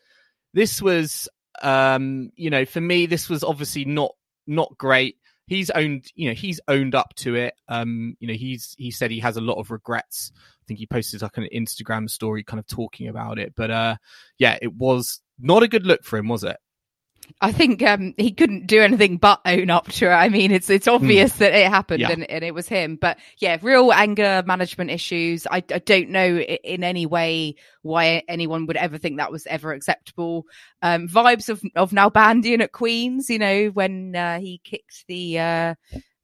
this 0.54 0.80
was, 0.80 1.28
um, 1.62 2.30
you 2.36 2.50
know, 2.50 2.64
for 2.64 2.80
me, 2.80 3.06
this 3.06 3.28
was 3.28 3.44
obviously 3.44 3.84
not 3.84 4.12
not 4.46 4.76
great. 4.78 5.16
He's 5.48 5.70
owned, 5.70 6.06
you 6.16 6.28
know, 6.28 6.34
he's 6.34 6.60
owned 6.66 6.96
up 6.96 7.14
to 7.16 7.36
it. 7.36 7.54
Um, 7.68 8.16
you 8.18 8.26
know, 8.26 8.34
he's 8.34 8.74
he 8.78 8.90
said 8.90 9.10
he 9.10 9.20
has 9.20 9.36
a 9.36 9.40
lot 9.42 9.58
of 9.58 9.70
regrets. 9.70 10.32
I 10.34 10.64
think 10.66 10.80
he 10.80 10.86
posted 10.86 11.22
like 11.22 11.36
an 11.36 11.48
Instagram 11.54 12.10
story, 12.10 12.42
kind 12.42 12.58
of 12.58 12.66
talking 12.66 13.08
about 13.08 13.38
it. 13.38 13.54
But 13.56 13.70
uh, 13.70 13.96
yeah, 14.38 14.58
it 14.60 14.74
was 14.74 15.20
not 15.38 15.62
a 15.62 15.68
good 15.68 15.86
look 15.86 16.02
for 16.04 16.16
him, 16.16 16.28
was 16.28 16.42
it? 16.42 16.56
I 17.40 17.52
think 17.52 17.82
um, 17.82 18.14
he 18.16 18.32
couldn't 18.32 18.66
do 18.66 18.80
anything 18.80 19.18
but 19.18 19.40
own 19.44 19.70
up 19.70 19.88
to 19.88 20.06
it. 20.06 20.14
I 20.14 20.28
mean, 20.28 20.50
it's 20.50 20.70
it's 20.70 20.88
obvious 20.88 21.32
mm. 21.34 21.38
that 21.38 21.54
it 21.54 21.68
happened 21.68 22.00
yeah. 22.00 22.10
and, 22.10 22.28
and, 22.30 22.44
it 22.44 22.54
was 22.54 22.68
him. 22.68 22.96
But 22.96 23.18
yeah, 23.38 23.58
real 23.60 23.92
anger 23.92 24.42
management 24.46 24.90
issues. 24.90 25.46
I, 25.46 25.56
I, 25.56 25.78
don't 25.78 26.10
know 26.10 26.38
in 26.38 26.82
any 26.82 27.06
way 27.06 27.56
why 27.82 28.22
anyone 28.28 28.66
would 28.66 28.76
ever 28.76 28.98
think 28.98 29.18
that 29.18 29.32
was 29.32 29.46
ever 29.46 29.72
acceptable. 29.72 30.44
Um, 30.82 31.08
vibes 31.08 31.48
of 31.48 31.62
of 31.74 31.90
Nalbandian 31.90 32.62
at 32.62 32.72
Queens, 32.72 33.28
you 33.28 33.38
know, 33.38 33.66
when 33.66 34.16
uh, 34.16 34.40
he 34.40 34.60
kicked 34.64 35.04
the 35.08 35.38
uh, 35.38 35.74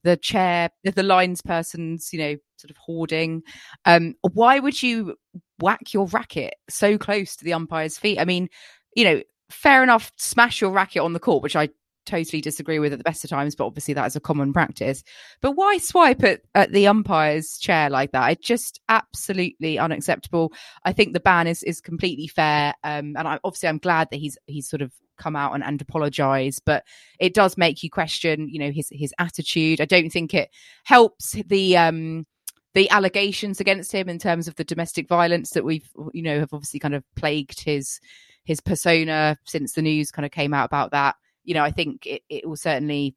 the 0.03 0.17
chair, 0.17 0.69
the 0.83 1.03
lines 1.03 1.41
person's, 1.41 2.11
you 2.11 2.19
know, 2.19 2.35
sort 2.57 2.71
of 2.71 2.77
hoarding. 2.77 3.43
Um, 3.85 4.15
why 4.33 4.59
would 4.59 4.81
you 4.81 5.15
whack 5.59 5.93
your 5.93 6.07
racket 6.07 6.55
so 6.69 6.97
close 6.97 7.35
to 7.37 7.45
the 7.45 7.53
umpire's 7.53 7.97
feet? 7.97 8.19
I 8.19 8.25
mean, 8.25 8.49
you 8.95 9.05
know, 9.05 9.21
fair 9.53 9.83
enough, 9.83 10.11
smash 10.17 10.61
your 10.61 10.71
racket 10.71 11.01
on 11.01 11.13
the 11.13 11.19
court, 11.19 11.43
which 11.43 11.55
I 11.55 11.69
totally 12.05 12.41
disagree 12.41 12.79
with 12.79 12.93
at 12.93 12.99
the 12.99 13.03
best 13.03 13.23
of 13.23 13.29
times, 13.29 13.55
but 13.55 13.65
obviously 13.65 13.93
that 13.93 14.05
is 14.05 14.15
a 14.15 14.19
common 14.19 14.53
practice. 14.53 15.03
But 15.41 15.51
why 15.53 15.77
swipe 15.77 16.23
at, 16.23 16.41
at 16.55 16.71
the 16.71 16.87
umpire's 16.87 17.57
chair 17.57 17.89
like 17.89 18.11
that? 18.11 18.31
It's 18.31 18.47
just 18.47 18.81
absolutely 18.89 19.79
unacceptable. 19.79 20.53
I 20.83 20.93
think 20.93 21.13
the 21.13 21.19
ban 21.19 21.47
is 21.47 21.63
is 21.63 21.81
completely 21.81 22.27
fair, 22.27 22.73
um, 22.83 23.15
and 23.17 23.27
I, 23.27 23.39
obviously 23.43 23.69
I'm 23.69 23.77
glad 23.77 24.09
that 24.11 24.17
he's 24.17 24.37
he's 24.47 24.69
sort 24.69 24.81
of 24.81 24.91
come 25.17 25.35
out 25.35 25.53
and, 25.53 25.63
and 25.63 25.81
apologize, 25.81 26.59
but 26.63 26.83
it 27.19 27.33
does 27.33 27.57
make 27.57 27.83
you 27.83 27.89
question, 27.89 28.49
you 28.49 28.59
know, 28.59 28.71
his 28.71 28.89
his 28.91 29.13
attitude. 29.19 29.79
I 29.79 29.85
don't 29.85 30.09
think 30.09 30.33
it 30.33 30.49
helps 30.83 31.31
the 31.47 31.77
um 31.77 32.25
the 32.73 32.89
allegations 32.89 33.59
against 33.59 33.91
him 33.91 34.09
in 34.09 34.17
terms 34.17 34.47
of 34.47 34.55
the 34.55 34.63
domestic 34.63 35.07
violence 35.07 35.51
that 35.51 35.63
we've 35.63 35.87
you 36.11 36.23
know 36.23 36.39
have 36.39 36.53
obviously 36.53 36.79
kind 36.79 36.95
of 36.95 37.03
plagued 37.15 37.63
his 37.63 37.99
his 38.43 38.61
persona 38.61 39.37
since 39.45 39.73
the 39.73 39.81
news 39.81 40.11
kind 40.11 40.25
of 40.25 40.31
came 40.31 40.53
out 40.53 40.65
about 40.65 40.91
that. 40.91 41.15
You 41.43 41.53
know, 41.53 41.63
I 41.63 41.71
think 41.71 42.05
it, 42.05 42.21
it 42.29 42.47
will 42.47 42.55
certainly 42.55 43.15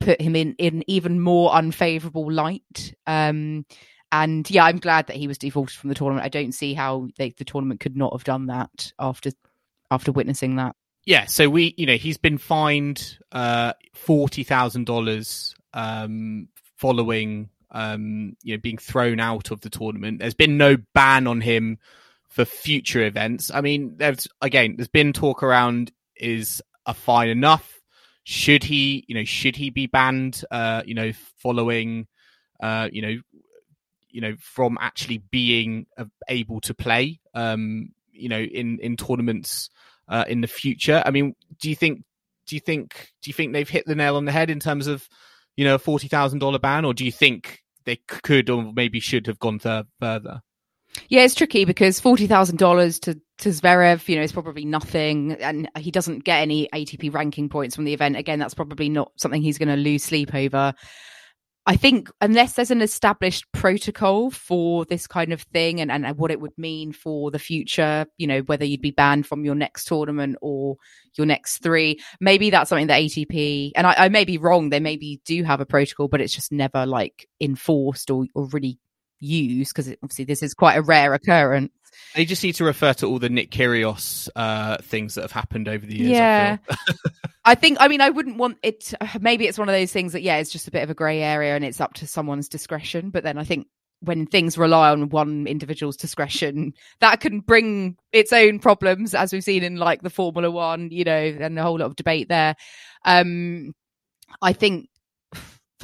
put 0.00 0.20
him 0.20 0.36
in 0.36 0.54
in 0.58 0.84
even 0.86 1.20
more 1.20 1.52
unfavorable 1.52 2.30
light. 2.30 2.94
Um, 3.06 3.64
and 4.12 4.48
yeah, 4.50 4.64
I'm 4.64 4.78
glad 4.78 5.08
that 5.08 5.16
he 5.16 5.26
was 5.26 5.38
defaulted 5.38 5.76
from 5.76 5.88
the 5.88 5.94
tournament. 5.94 6.24
I 6.24 6.28
don't 6.28 6.52
see 6.52 6.74
how 6.74 7.08
they, 7.16 7.30
the 7.30 7.44
tournament 7.44 7.80
could 7.80 7.96
not 7.96 8.12
have 8.12 8.24
done 8.24 8.46
that 8.46 8.92
after 8.98 9.30
after 9.90 10.12
witnessing 10.12 10.56
that. 10.56 10.76
Yeah, 11.04 11.26
so 11.26 11.50
we, 11.50 11.74
you 11.76 11.86
know, 11.86 11.96
he's 11.96 12.16
been 12.16 12.38
fined 12.38 13.18
uh, 13.32 13.74
forty 13.92 14.42
thousand 14.42 14.84
dollars 14.84 15.54
um, 15.74 16.48
following, 16.76 17.50
um, 17.70 18.36
you 18.42 18.54
know, 18.54 18.60
being 18.60 18.78
thrown 18.78 19.20
out 19.20 19.50
of 19.50 19.60
the 19.60 19.70
tournament. 19.70 20.20
There's 20.20 20.34
been 20.34 20.56
no 20.56 20.76
ban 20.94 21.26
on 21.26 21.40
him 21.40 21.78
for 22.34 22.44
future 22.44 23.04
events. 23.04 23.52
I 23.54 23.60
mean, 23.60 23.94
there's 23.96 24.26
again, 24.42 24.74
there's 24.76 24.88
been 24.88 25.12
talk 25.12 25.44
around 25.44 25.92
is 26.16 26.60
a 26.84 26.92
fine 26.92 27.28
enough? 27.28 27.80
Should 28.24 28.64
he, 28.64 29.04
you 29.06 29.14
know, 29.14 29.24
should 29.24 29.54
he 29.54 29.70
be 29.70 29.86
banned? 29.86 30.44
Uh, 30.50 30.82
you 30.84 30.94
know, 30.94 31.12
following, 31.40 32.08
uh, 32.60 32.88
you 32.90 33.02
know, 33.02 33.16
you 34.08 34.20
know, 34.20 34.34
from 34.40 34.76
actually 34.80 35.18
being 35.30 35.86
able 36.28 36.60
to 36.62 36.74
play, 36.74 37.20
um, 37.34 37.90
you 38.10 38.28
know, 38.28 38.40
in 38.40 38.80
in 38.80 38.96
tournaments 38.96 39.70
uh, 40.08 40.24
in 40.26 40.40
the 40.40 40.48
future. 40.48 41.04
I 41.06 41.12
mean, 41.12 41.36
do 41.60 41.68
you 41.68 41.76
think 41.76 42.02
do 42.48 42.56
you 42.56 42.60
think 42.60 43.12
do 43.22 43.30
you 43.30 43.34
think 43.34 43.52
they've 43.52 43.68
hit 43.68 43.86
the 43.86 43.94
nail 43.94 44.16
on 44.16 44.24
the 44.24 44.32
head 44.32 44.50
in 44.50 44.58
terms 44.58 44.88
of 44.88 45.08
you 45.56 45.64
know 45.64 45.76
a 45.76 45.78
forty 45.78 46.08
thousand 46.08 46.40
dollar 46.40 46.58
ban, 46.58 46.84
or 46.84 46.94
do 46.94 47.04
you 47.04 47.12
think 47.12 47.60
they 47.84 47.96
could 48.08 48.50
or 48.50 48.72
maybe 48.72 48.98
should 48.98 49.28
have 49.28 49.38
gone 49.38 49.60
th- 49.60 49.86
further? 50.00 50.40
Yeah, 51.08 51.22
it's 51.24 51.34
tricky 51.34 51.64
because 51.64 52.00
forty 52.00 52.26
thousand 52.26 52.58
dollars 52.58 52.98
to 53.00 53.20
to 53.38 53.48
Zverev, 53.48 54.08
you 54.08 54.16
know, 54.16 54.22
is 54.22 54.32
probably 54.32 54.64
nothing, 54.64 55.32
and 55.32 55.68
he 55.78 55.90
doesn't 55.90 56.24
get 56.24 56.40
any 56.40 56.68
ATP 56.72 57.12
ranking 57.12 57.48
points 57.48 57.74
from 57.74 57.84
the 57.84 57.92
event. 57.94 58.16
Again, 58.16 58.38
that's 58.38 58.54
probably 58.54 58.88
not 58.88 59.12
something 59.16 59.42
he's 59.42 59.58
going 59.58 59.68
to 59.68 59.76
lose 59.76 60.04
sleep 60.04 60.34
over. 60.34 60.72
I 61.66 61.76
think 61.76 62.10
unless 62.20 62.52
there's 62.52 62.70
an 62.70 62.82
established 62.82 63.46
protocol 63.52 64.30
for 64.30 64.84
this 64.84 65.06
kind 65.06 65.32
of 65.32 65.40
thing 65.40 65.80
and, 65.80 65.90
and 65.90 66.18
what 66.18 66.30
it 66.30 66.38
would 66.38 66.56
mean 66.58 66.92
for 66.92 67.30
the 67.30 67.38
future, 67.38 68.04
you 68.18 68.26
know, 68.26 68.40
whether 68.40 68.66
you'd 68.66 68.82
be 68.82 68.90
banned 68.90 69.26
from 69.26 69.46
your 69.46 69.54
next 69.54 69.86
tournament 69.86 70.36
or 70.42 70.76
your 71.16 71.26
next 71.26 71.62
three, 71.62 72.00
maybe 72.20 72.50
that's 72.50 72.68
something 72.68 72.88
that 72.88 73.00
ATP, 73.00 73.72
and 73.76 73.86
I, 73.86 73.94
I 73.96 74.08
may 74.10 74.26
be 74.26 74.36
wrong, 74.36 74.68
they 74.68 74.80
maybe 74.80 75.22
do 75.24 75.42
have 75.42 75.60
a 75.62 75.66
protocol, 75.66 76.06
but 76.06 76.20
it's 76.20 76.34
just 76.34 76.52
never 76.52 76.84
like 76.84 77.26
enforced 77.40 78.10
or, 78.10 78.26
or 78.34 78.46
really 78.48 78.78
used 79.20 79.74
because 79.74 79.94
obviously 80.02 80.24
this 80.24 80.42
is 80.42 80.54
quite 80.54 80.76
a 80.76 80.82
rare 80.82 81.14
occurrence. 81.14 81.72
They 82.14 82.24
just 82.24 82.42
need 82.42 82.54
to 82.56 82.64
refer 82.64 82.92
to 82.94 83.06
all 83.06 83.18
the 83.18 83.28
Nick 83.28 83.50
Kyrgios 83.50 84.28
uh, 84.36 84.78
things 84.78 85.14
that 85.14 85.22
have 85.22 85.32
happened 85.32 85.68
over 85.68 85.84
the 85.84 85.96
years. 85.96 86.10
Yeah. 86.10 86.58
I, 86.68 86.76
I 87.44 87.54
think, 87.54 87.78
I 87.80 87.88
mean, 87.88 88.00
I 88.00 88.10
wouldn't 88.10 88.36
want 88.36 88.58
it. 88.62 88.94
Maybe 89.20 89.46
it's 89.46 89.58
one 89.58 89.68
of 89.68 89.74
those 89.74 89.92
things 89.92 90.12
that, 90.12 90.22
yeah, 90.22 90.36
it's 90.36 90.50
just 90.50 90.68
a 90.68 90.70
bit 90.70 90.82
of 90.82 90.90
a 90.90 90.94
grey 90.94 91.22
area 91.22 91.54
and 91.54 91.64
it's 91.64 91.80
up 91.80 91.94
to 91.94 92.06
someone's 92.06 92.48
discretion. 92.48 93.10
But 93.10 93.22
then 93.22 93.36
I 93.38 93.44
think 93.44 93.66
when 94.00 94.26
things 94.26 94.58
rely 94.58 94.90
on 94.90 95.08
one 95.08 95.46
individual's 95.46 95.96
discretion, 95.96 96.74
that 97.00 97.20
can 97.20 97.40
bring 97.40 97.96
its 98.12 98.32
own 98.32 98.58
problems, 98.58 99.14
as 99.14 99.32
we've 99.32 99.44
seen 99.44 99.62
in 99.62 99.76
like 99.76 100.02
the 100.02 100.10
Formula 100.10 100.50
One, 100.50 100.90
you 100.90 101.04
know, 101.04 101.12
and 101.12 101.58
a 101.58 101.62
whole 101.62 101.78
lot 101.78 101.86
of 101.86 101.96
debate 101.96 102.28
there. 102.28 102.54
Um, 103.04 103.74
I 104.42 104.52
think 104.52 104.88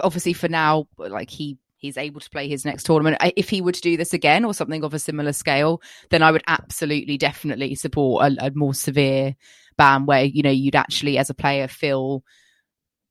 obviously 0.02 0.32
for 0.32 0.48
now, 0.48 0.86
like 0.96 1.30
he 1.30 1.58
he's 1.80 1.96
able 1.96 2.20
to 2.20 2.30
play 2.30 2.48
his 2.48 2.64
next 2.64 2.84
tournament. 2.84 3.16
If 3.36 3.48
he 3.48 3.60
were 3.60 3.72
to 3.72 3.80
do 3.80 3.96
this 3.96 4.12
again 4.12 4.44
or 4.44 4.54
something 4.54 4.84
of 4.84 4.94
a 4.94 4.98
similar 4.98 5.32
scale, 5.32 5.82
then 6.10 6.22
I 6.22 6.30
would 6.30 6.42
absolutely, 6.46 7.18
definitely 7.18 7.74
support 7.74 8.24
a, 8.24 8.46
a 8.46 8.50
more 8.54 8.74
severe 8.74 9.34
ban 9.76 10.06
where 10.06 10.24
you 10.24 10.42
know 10.42 10.50
you'd 10.50 10.76
actually, 10.76 11.18
as 11.18 11.30
a 11.30 11.34
player, 11.34 11.66
feel 11.66 12.22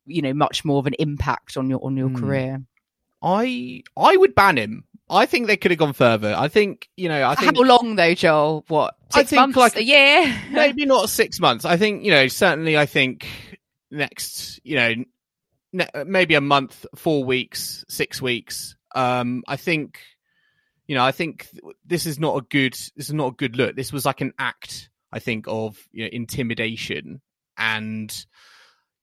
you 0.06 0.22
know 0.22 0.34
much 0.34 0.64
more 0.64 0.80
of 0.80 0.88
an 0.88 0.96
impact 1.00 1.58
on 1.58 1.70
your 1.70 1.84
on 1.84 1.98
your 1.98 2.10
mm. 2.10 2.20
career. 2.20 2.64
I 3.22 3.84
I 3.98 4.16
would 4.16 4.36
ban 4.36 4.58
him. 4.58 4.86
I 5.10 5.26
think 5.26 5.48
they 5.48 5.58
could 5.58 5.72
have 5.72 5.80
gone 5.80 5.94
further. 5.94 6.36
I 6.38 6.48
think 6.48 6.88
you 6.96 7.10
know. 7.10 7.28
I 7.28 7.36
think 7.36 7.58
how 7.58 7.64
long 7.64 7.96
though, 7.96 8.14
Joel? 8.14 8.64
What 8.68 8.96
six 9.12 9.16
I 9.16 9.24
think 9.24 9.40
months, 9.40 9.58
like 9.58 9.76
a 9.76 9.84
year? 9.84 10.36
maybe 10.52 10.86
not 10.86 11.10
six 11.10 11.40
months. 11.40 11.66
I 11.66 11.78
think 11.78 12.04
you 12.06 12.12
know. 12.12 12.28
Certainly, 12.28 12.78
I 12.78 12.86
think 12.86 13.28
next 13.92 14.60
you 14.64 14.76
know 14.76 14.94
maybe 15.72 16.36
a 16.36 16.42
month, 16.42 16.86
four 16.96 17.24
weeks, 17.24 17.86
six 17.88 18.22
weeks. 18.22 18.76
Um, 18.96 19.44
I 19.48 19.56
think, 19.56 20.00
you 20.88 20.96
know, 20.96 21.04
I 21.04 21.12
think 21.12 21.48
this 21.86 22.06
is 22.06 22.20
not 22.20 22.38
a 22.38 22.42
good. 22.42 22.74
This 22.96 23.08
is 23.08 23.14
not 23.14 23.34
a 23.34 23.36
good 23.36 23.56
look. 23.56 23.76
This 23.76 23.94
was 23.94 24.06
like 24.06 24.22
an 24.22 24.34
act, 24.40 24.90
I 25.12 25.20
think, 25.20 25.46
of 25.48 25.78
you 25.92 26.04
know, 26.04 26.10
intimidation, 26.12 27.22
and 27.58 28.26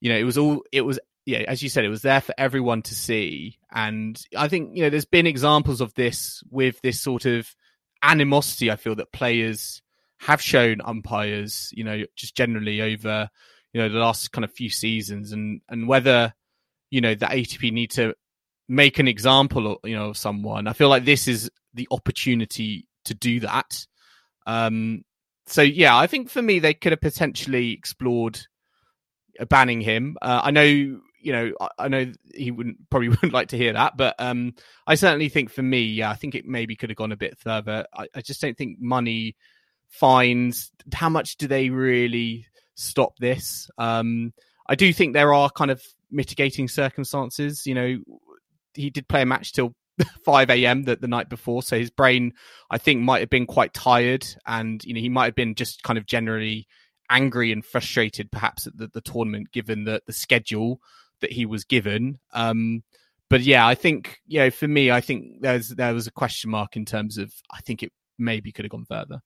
you 0.00 0.10
know, 0.10 0.18
it 0.18 0.24
was 0.24 0.38
all. 0.38 0.64
It 0.72 0.82
was 0.82 0.98
yeah, 1.24 1.38
as 1.48 1.62
you 1.62 1.68
said, 1.68 1.84
it 1.84 1.90
was 1.90 2.02
there 2.02 2.20
for 2.20 2.34
everyone 2.38 2.82
to 2.82 2.94
see, 2.94 3.58
and 3.72 4.20
I 4.36 4.48
think 4.48 4.76
you 4.76 4.82
know, 4.82 4.90
there's 4.90 5.04
been 5.04 5.26
examples 5.26 5.80
of 5.80 5.94
this 5.94 6.42
with 6.50 6.80
this 6.82 7.00
sort 7.00 7.24
of 7.26 7.54
animosity. 8.02 8.70
I 8.70 8.76
feel 8.76 8.94
that 8.96 9.12
players 9.12 9.82
have 10.18 10.40
shown 10.40 10.80
umpires, 10.84 11.70
you 11.74 11.84
know, 11.84 12.04
just 12.16 12.36
generally 12.36 12.80
over 12.80 13.28
you 13.72 13.80
know 13.80 13.88
the 13.88 13.98
last 13.98 14.32
kind 14.32 14.44
of 14.44 14.52
few 14.52 14.70
seasons, 14.70 15.32
and 15.32 15.60
and 15.68 15.86
whether 15.86 16.32
you 16.90 17.00
know 17.00 17.14
the 17.14 17.26
ATP 17.26 17.72
need 17.72 17.90
to 17.92 18.14
make 18.68 18.98
an 18.98 19.08
example 19.08 19.78
you 19.84 19.96
know 19.96 20.10
of 20.10 20.16
someone. 20.16 20.66
I 20.66 20.72
feel 20.72 20.88
like 20.88 21.04
this 21.04 21.28
is 21.28 21.50
the 21.74 21.88
opportunity 21.90 22.86
to 23.04 23.14
do 23.14 23.40
that. 23.40 23.86
Um, 24.46 25.04
so 25.46 25.62
yeah, 25.62 25.96
I 25.96 26.06
think 26.06 26.30
for 26.30 26.42
me 26.42 26.58
they 26.58 26.74
could 26.74 26.92
have 26.92 27.00
potentially 27.00 27.72
explored 27.72 28.40
banning 29.48 29.80
him. 29.80 30.16
Uh, 30.20 30.40
I 30.44 30.50
know 30.50 30.62
you 30.62 31.32
know 31.32 31.52
I, 31.60 31.68
I, 31.78 31.88
know 31.88 32.12
he 32.34 32.50
wouldn't 32.50 32.88
probably 32.90 33.08
wouldn't 33.10 33.32
like 33.32 33.48
to 33.48 33.56
hear 33.56 33.72
that, 33.72 33.96
but 33.96 34.14
um, 34.18 34.54
I 34.86 34.94
certainly 34.94 35.28
think 35.28 35.50
for 35.50 35.62
me, 35.62 35.82
yeah, 35.82 36.10
I 36.10 36.14
think 36.14 36.34
it 36.34 36.46
maybe 36.46 36.76
could 36.76 36.90
have 36.90 36.96
gone 36.96 37.12
a 37.12 37.16
bit 37.16 37.38
further. 37.38 37.86
I, 37.92 38.06
I 38.14 38.20
just 38.20 38.40
don't 38.40 38.56
think 38.56 38.78
money 38.80 39.36
fines. 39.88 40.70
How 40.92 41.08
much 41.08 41.36
do 41.36 41.46
they 41.46 41.70
really 41.70 42.46
stop 42.74 43.16
this? 43.18 43.70
Um, 43.78 44.32
I 44.68 44.74
do 44.74 44.92
think 44.92 45.12
there 45.12 45.34
are 45.34 45.50
kind 45.50 45.70
of 45.70 45.82
mitigating 46.10 46.68
circumstances. 46.68 47.66
You 47.66 47.74
know, 47.74 47.96
he 48.74 48.90
did 48.90 49.08
play 49.08 49.22
a 49.22 49.26
match 49.26 49.52
till 49.52 49.74
5 50.24 50.50
a.m. 50.50 50.82
The, 50.82 50.96
the 50.96 51.08
night 51.08 51.28
before, 51.28 51.62
so 51.62 51.78
his 51.78 51.90
brain, 51.90 52.32
I 52.70 52.78
think, 52.78 53.02
might 53.02 53.20
have 53.20 53.30
been 53.30 53.46
quite 53.46 53.72
tired, 53.72 54.26
and 54.46 54.82
you 54.84 54.94
know, 54.94 55.00
he 55.00 55.08
might 55.08 55.26
have 55.26 55.34
been 55.34 55.54
just 55.54 55.82
kind 55.82 55.98
of 55.98 56.06
generally 56.06 56.66
angry 57.08 57.52
and 57.52 57.64
frustrated, 57.64 58.30
perhaps 58.30 58.66
at 58.66 58.76
the, 58.76 58.88
the 58.88 59.00
tournament, 59.00 59.52
given 59.52 59.84
the 59.84 60.02
the 60.06 60.12
schedule 60.12 60.80
that 61.20 61.32
he 61.32 61.46
was 61.46 61.64
given. 61.64 62.18
Um, 62.32 62.82
but 63.28 63.40
yeah, 63.40 63.66
I 63.66 63.74
think 63.74 64.18
you 64.26 64.40
know, 64.40 64.50
for 64.50 64.68
me, 64.68 64.90
I 64.90 65.00
think 65.00 65.40
there's 65.40 65.70
there 65.70 65.94
was 65.94 66.06
a 66.06 66.12
question 66.12 66.50
mark 66.50 66.76
in 66.76 66.84
terms 66.84 67.18
of 67.18 67.32
I 67.50 67.60
think 67.60 67.82
it 67.82 67.92
maybe 68.18 68.52
could 68.52 68.64
have 68.64 68.72
gone 68.72 68.86
further. 68.86 69.20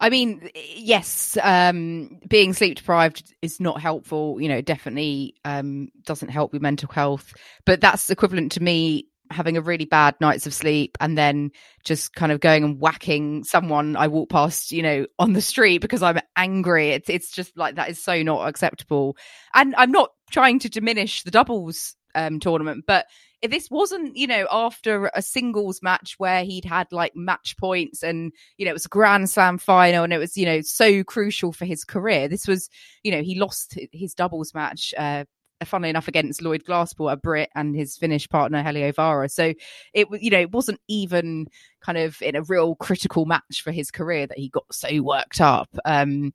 I 0.00 0.10
mean, 0.10 0.50
yes, 0.74 1.38
um, 1.42 2.18
being 2.26 2.54
sleep 2.54 2.76
deprived 2.76 3.34
is 3.40 3.60
not 3.60 3.80
helpful. 3.80 4.40
You 4.40 4.48
know, 4.48 4.60
definitely 4.60 5.36
um, 5.44 5.88
doesn't 6.04 6.30
help 6.30 6.52
with 6.52 6.62
mental 6.62 6.88
health. 6.92 7.32
But 7.64 7.80
that's 7.80 8.10
equivalent 8.10 8.52
to 8.52 8.62
me 8.62 9.06
having 9.30 9.56
a 9.56 9.62
really 9.62 9.84
bad 9.84 10.14
nights 10.20 10.46
of 10.46 10.54
sleep 10.54 10.96
and 11.00 11.16
then 11.16 11.50
just 11.84 12.14
kind 12.14 12.32
of 12.32 12.40
going 12.40 12.64
and 12.64 12.80
whacking 12.80 13.44
someone 13.44 13.96
I 13.96 14.08
walk 14.08 14.28
past, 14.28 14.72
you 14.72 14.82
know, 14.82 15.06
on 15.18 15.32
the 15.32 15.40
street 15.40 15.78
because 15.78 16.02
I'm 16.02 16.20
angry. 16.36 16.90
It's 16.90 17.08
it's 17.08 17.30
just 17.30 17.56
like 17.56 17.76
that 17.76 17.88
is 17.88 18.02
so 18.02 18.22
not 18.22 18.48
acceptable. 18.48 19.16
And 19.54 19.74
I'm 19.76 19.92
not 19.92 20.10
trying 20.30 20.58
to 20.60 20.68
diminish 20.68 21.22
the 21.22 21.30
doubles 21.30 21.94
um, 22.14 22.40
tournament, 22.40 22.84
but 22.86 23.06
if 23.42 23.50
this 23.50 23.68
wasn't, 23.70 24.16
you 24.16 24.28
know, 24.28 24.46
after 24.52 25.10
a 25.14 25.20
singles 25.20 25.82
match 25.82 26.14
where 26.18 26.44
he'd 26.44 26.64
had 26.64 26.86
like 26.92 27.14
match 27.16 27.56
points 27.58 28.02
and, 28.04 28.32
you 28.56 28.64
know, 28.64 28.70
it 28.70 28.74
was 28.74 28.86
a 28.86 28.88
Grand 28.88 29.28
Slam 29.28 29.58
final 29.58 30.04
and 30.04 30.12
it 30.12 30.18
was, 30.18 30.36
you 30.36 30.46
know, 30.46 30.60
so 30.60 31.02
crucial 31.02 31.52
for 31.52 31.64
his 31.64 31.84
career. 31.84 32.28
This 32.28 32.46
was, 32.46 32.70
you 33.02 33.10
know, 33.10 33.20
he 33.20 33.38
lost 33.38 33.76
his 33.92 34.14
doubles 34.14 34.54
match, 34.54 34.94
uh, 34.96 35.24
funnily 35.64 35.90
enough, 35.90 36.06
against 36.06 36.40
Lloyd 36.40 36.64
Glasspool, 36.64 37.12
a 37.12 37.16
Brit, 37.16 37.50
and 37.56 37.74
his 37.74 37.96
Finnish 37.96 38.28
partner 38.28 38.62
Heliövaara. 38.62 39.28
So 39.28 39.52
it, 39.92 40.08
was, 40.08 40.22
you 40.22 40.30
know, 40.30 40.40
it 40.40 40.52
wasn't 40.52 40.80
even 40.88 41.48
kind 41.80 41.98
of 41.98 42.22
in 42.22 42.36
a 42.36 42.42
real 42.42 42.76
critical 42.76 43.26
match 43.26 43.62
for 43.62 43.72
his 43.72 43.90
career 43.90 44.28
that 44.28 44.38
he 44.38 44.50
got 44.50 44.72
so 44.72 45.02
worked 45.02 45.40
up. 45.40 45.68
Um, 45.84 46.32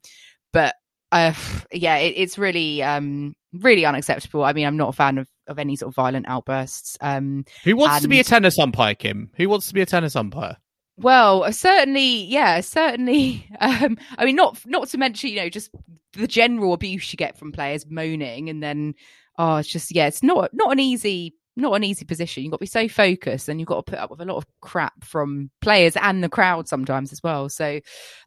but 0.52 0.74
uh, 1.10 1.32
yeah, 1.72 1.96
it, 1.96 2.14
it's 2.16 2.36
really, 2.36 2.82
um, 2.82 3.34
really 3.54 3.86
unacceptable. 3.86 4.44
I 4.44 4.52
mean, 4.52 4.66
I'm 4.66 4.76
not 4.76 4.90
a 4.90 4.92
fan 4.92 5.16
of 5.16 5.26
of 5.48 5.58
any 5.58 5.76
sort 5.76 5.90
of 5.90 5.94
violent 5.94 6.28
outbursts. 6.28 6.96
Um, 7.00 7.44
Who 7.64 7.76
wants 7.76 7.96
and... 7.96 8.02
to 8.02 8.08
be 8.08 8.20
a 8.20 8.24
tennis 8.24 8.58
umpire, 8.58 8.94
Kim? 8.94 9.30
Who 9.36 9.48
wants 9.48 9.68
to 9.68 9.74
be 9.74 9.80
a 9.80 9.86
tennis 9.86 10.14
umpire? 10.14 10.56
Well, 10.96 11.50
certainly, 11.52 12.24
yeah, 12.24 12.60
certainly. 12.60 13.48
Um, 13.60 13.98
I 14.16 14.24
mean, 14.24 14.36
not 14.36 14.60
not 14.66 14.88
to 14.88 14.98
mention, 14.98 15.30
you 15.30 15.36
know, 15.36 15.48
just 15.48 15.70
the 16.12 16.28
general 16.28 16.72
abuse 16.72 17.12
you 17.12 17.16
get 17.16 17.36
from 17.36 17.50
players 17.50 17.84
moaning, 17.88 18.48
and 18.48 18.62
then, 18.62 18.94
oh, 19.36 19.56
it's 19.56 19.68
just 19.68 19.92
yeah, 19.94 20.06
it's 20.06 20.22
not 20.22 20.50
not 20.54 20.70
an 20.70 20.78
easy 20.78 21.34
not 21.58 21.74
an 21.74 21.84
easy 21.84 22.04
position. 22.04 22.42
You've 22.42 22.52
got 22.52 22.58
to 22.58 22.62
be 22.62 22.66
so 22.66 22.88
focused 22.88 23.48
and 23.48 23.60
you've 23.60 23.66
got 23.66 23.84
to 23.84 23.90
put 23.90 23.98
up 23.98 24.10
with 24.10 24.20
a 24.20 24.24
lot 24.24 24.36
of 24.36 24.46
crap 24.60 25.04
from 25.04 25.50
players 25.60 25.96
and 25.96 26.22
the 26.22 26.28
crowd 26.28 26.68
sometimes 26.68 27.12
as 27.12 27.22
well. 27.22 27.48
So, 27.48 27.80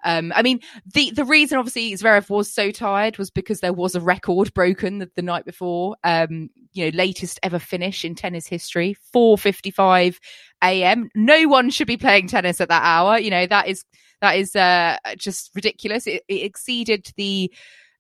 um, 0.03 0.33
I 0.35 0.41
mean, 0.41 0.59
the, 0.93 1.11
the 1.11 1.25
reason 1.25 1.57
obviously 1.57 1.93
Zverev 1.93 2.29
was 2.29 2.53
so 2.53 2.71
tired 2.71 3.17
was 3.17 3.31
because 3.31 3.61
there 3.61 3.73
was 3.73 3.95
a 3.95 4.01
record 4.01 4.53
broken 4.53 4.99
the, 4.99 5.09
the 5.15 5.21
night 5.21 5.45
before. 5.45 5.95
Um, 6.03 6.49
you 6.73 6.85
know, 6.85 6.97
latest 6.97 7.39
ever 7.43 7.59
finish 7.59 8.05
in 8.05 8.15
tennis 8.15 8.47
history, 8.47 8.95
4.55 9.13 10.17
a.m. 10.63 11.09
No 11.15 11.47
one 11.47 11.69
should 11.69 11.87
be 11.87 11.97
playing 11.97 12.27
tennis 12.27 12.61
at 12.61 12.69
that 12.69 12.83
hour. 12.83 13.17
You 13.17 13.31
know, 13.31 13.47
that 13.47 13.67
is, 13.67 13.83
that 14.21 14.37
is, 14.37 14.55
uh, 14.55 14.97
just 15.17 15.51
ridiculous. 15.55 16.07
It, 16.07 16.23
it 16.27 16.43
exceeded 16.43 17.11
the, 17.17 17.51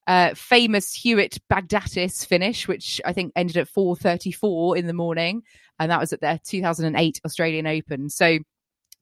uh, 0.07 0.33
famous 0.33 0.93
Hewitt 0.93 1.39
Baghdatis 1.51 2.25
finish, 2.25 2.67
which 2.67 2.99
I 3.05 3.13
think 3.13 3.33
ended 3.35 3.57
at 3.57 3.67
4:34 3.67 4.77
in 4.77 4.87
the 4.87 4.93
morning, 4.93 5.43
and 5.79 5.91
that 5.91 5.99
was 5.99 6.13
at 6.13 6.21
their 6.21 6.39
2008 6.45 7.21
Australian 7.25 7.67
Open. 7.67 8.09
So, 8.09 8.39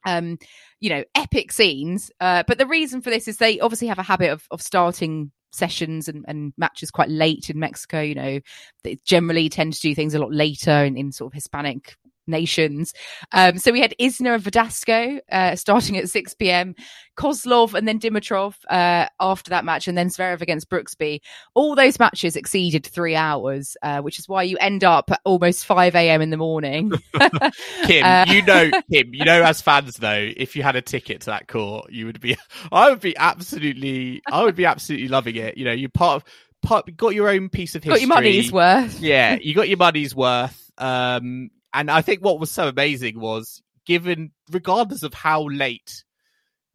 um, 0.05 0.37
you 0.79 0.89
know, 0.89 1.03
epic 1.15 1.51
scenes. 1.51 2.11
Uh, 2.19 2.43
but 2.47 2.57
the 2.57 2.67
reason 2.67 3.01
for 3.01 3.09
this 3.09 3.27
is 3.27 3.37
they 3.37 3.59
obviously 3.59 3.87
have 3.87 3.99
a 3.99 4.03
habit 4.03 4.31
of 4.31 4.45
of 4.51 4.61
starting 4.61 5.31
sessions 5.51 6.07
and, 6.07 6.25
and 6.27 6.53
matches 6.57 6.91
quite 6.91 7.09
late 7.09 7.49
in 7.49 7.59
Mexico. 7.59 8.01
You 8.01 8.15
know, 8.15 8.39
they 8.83 8.97
generally 9.05 9.49
tend 9.49 9.73
to 9.73 9.81
do 9.81 9.95
things 9.95 10.13
a 10.13 10.19
lot 10.19 10.33
later 10.33 10.83
in, 10.83 10.97
in 10.97 11.11
sort 11.11 11.31
of 11.31 11.35
Hispanic 11.35 11.95
nations. 12.29 12.93
Um, 13.31 13.57
so 13.57 13.71
we 13.71 13.81
had 13.81 13.93
Isner 13.99 14.35
and 14.35 14.43
Verdasco 14.43 15.19
uh, 15.31 15.55
starting 15.55 15.97
at 15.97 16.09
6 16.09 16.33
p.m., 16.35 16.75
Kozlov 17.17 17.73
and 17.73 17.85
then 17.85 17.99
Dimitrov 17.99 18.55
uh, 18.69 19.07
after 19.19 19.49
that 19.49 19.65
match, 19.65 19.89
and 19.89 19.97
then 19.97 20.07
Zverev 20.07 20.39
against 20.41 20.69
Brooksby. 20.69 21.19
All 21.53 21.75
those 21.75 21.99
matches 21.99 22.37
exceeded 22.37 22.85
three 22.85 23.15
hours, 23.15 23.75
uh, 23.81 23.99
which 24.01 24.19
is 24.19 24.29
why 24.29 24.43
you 24.43 24.57
end 24.57 24.85
up 24.85 25.11
at 25.11 25.19
almost 25.25 25.65
5 25.65 25.95
a.m. 25.95 26.21
in 26.21 26.29
the 26.29 26.37
morning. 26.37 26.91
Kim, 27.83 28.05
Uh, 28.05 28.25
you 28.29 28.41
know, 28.43 28.71
Kim, 28.93 29.13
you 29.13 29.25
know, 29.25 29.43
as 29.43 29.61
fans 29.61 29.95
though, 29.97 30.29
if 30.37 30.55
you 30.55 30.63
had 30.63 30.77
a 30.77 30.81
ticket 30.81 31.21
to 31.21 31.25
that 31.27 31.47
court, 31.49 31.91
you 31.91 32.05
would 32.05 32.21
be, 32.21 32.37
I 32.71 32.89
would 32.89 33.01
be 33.01 33.17
absolutely, 33.17 34.21
I 34.31 34.43
would 34.43 34.55
be 34.55 34.65
absolutely 34.65 35.09
loving 35.09 35.35
it. 35.35 35.57
You 35.57 35.65
know, 35.65 35.73
you 35.73 35.89
part 35.89 36.17
of, 36.17 36.23
part, 36.61 36.95
got 36.95 37.15
your 37.15 37.29
own 37.29 37.49
piece 37.49 37.75
of 37.75 37.83
history. 37.83 37.99
Got 37.99 38.01
your 38.01 38.15
money's 38.15 38.51
worth. 38.51 38.99
yeah, 39.01 39.37
you 39.41 39.53
got 39.53 39.67
your 39.67 39.77
money's 39.77 40.15
worth. 40.15 40.71
Um, 40.77 41.49
and 41.73 41.89
I 41.89 42.01
think 42.01 42.23
what 42.23 42.39
was 42.39 42.51
so 42.51 42.67
amazing 42.67 43.19
was 43.19 43.61
given, 43.85 44.31
regardless 44.51 45.03
of 45.03 45.13
how 45.13 45.47
late 45.47 46.03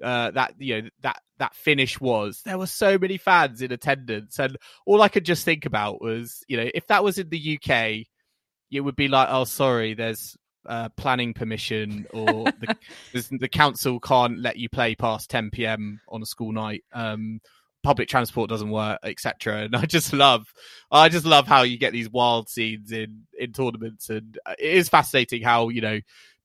uh, 0.03 0.31
that 0.33 0.55
you 0.59 0.83
know 0.83 0.89
that 1.03 1.21
that 1.39 1.55
finish 1.55 2.01
was, 2.01 2.43
there 2.45 2.59
were 2.59 2.67
so 2.67 2.99
many 2.99 3.17
fans 3.17 3.63
in 3.63 3.73
attendance, 3.73 4.39
and 4.39 4.57
all 4.87 5.03
I 5.03 5.09
could 5.09 5.25
just 5.25 5.45
think 5.45 5.67
about 5.67 6.01
was, 6.01 6.45
you 6.49 6.57
know, 6.57 6.69
if 6.75 6.87
that 6.89 7.05
was 7.05 7.19
in 7.19 7.29
the 7.29 7.59
UK, 7.59 8.07
it 8.71 8.81
would 8.81 8.97
be 8.97 9.09
like, 9.09 9.29
oh, 9.31 9.45
sorry, 9.45 9.95
there's 9.95 10.37
uh, 10.67 10.89
planning 10.97 11.35
permission, 11.35 12.07
or 12.13 12.45
the, 12.45 12.77
the 13.41 13.49
council 13.49 14.01
can't 14.01 14.39
let 14.39 14.57
you 14.57 14.69
play 14.69 14.95
past 14.95 15.31
10 15.31 15.51
p.m. 15.51 16.01
on 16.09 16.23
a 16.23 16.27
school 16.27 16.53
night. 16.53 16.85
Um, 16.93 17.41
public 17.85 18.09
transport 18.09 18.51
doesn't 18.51 18.70
work, 18.70 18.99
etc. 19.05 19.59
And 19.59 19.76
I 19.76 19.85
just 19.87 20.12
love, 20.12 20.53
I 20.91 21.09
just 21.09 21.26
love 21.26 21.47
how 21.47 21.62
you 21.62 21.78
get 21.78 21.93
these 21.93 22.11
wild 22.11 22.49
scenes 22.49 22.91
in 22.91 23.24
in 23.39 23.53
tournaments, 23.53 24.11
and 24.11 24.37
uh, 24.45 24.55
it 24.59 24.74
is 24.74 24.89
fascinating 24.89 25.43
how 25.43 25.68
you 25.68 25.80
know 25.80 26.01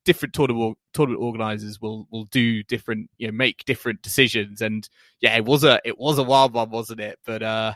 different 0.05 0.33
tournament 0.33 0.77
tournament 0.93 1.21
organizers 1.21 1.81
will 1.81 2.07
will 2.11 2.25
do 2.25 2.63
different, 2.63 3.09
you 3.17 3.27
know, 3.27 3.33
make 3.33 3.65
different 3.65 4.01
decisions. 4.01 4.61
And 4.61 4.87
yeah, 5.21 5.35
it 5.35 5.45
was 5.45 5.63
a 5.63 5.79
it 5.83 5.97
was 5.97 6.17
a 6.17 6.23
wild 6.23 6.53
one, 6.53 6.69
wasn't 6.69 6.99
it? 7.01 7.17
But 7.25 7.41
uh, 7.41 7.73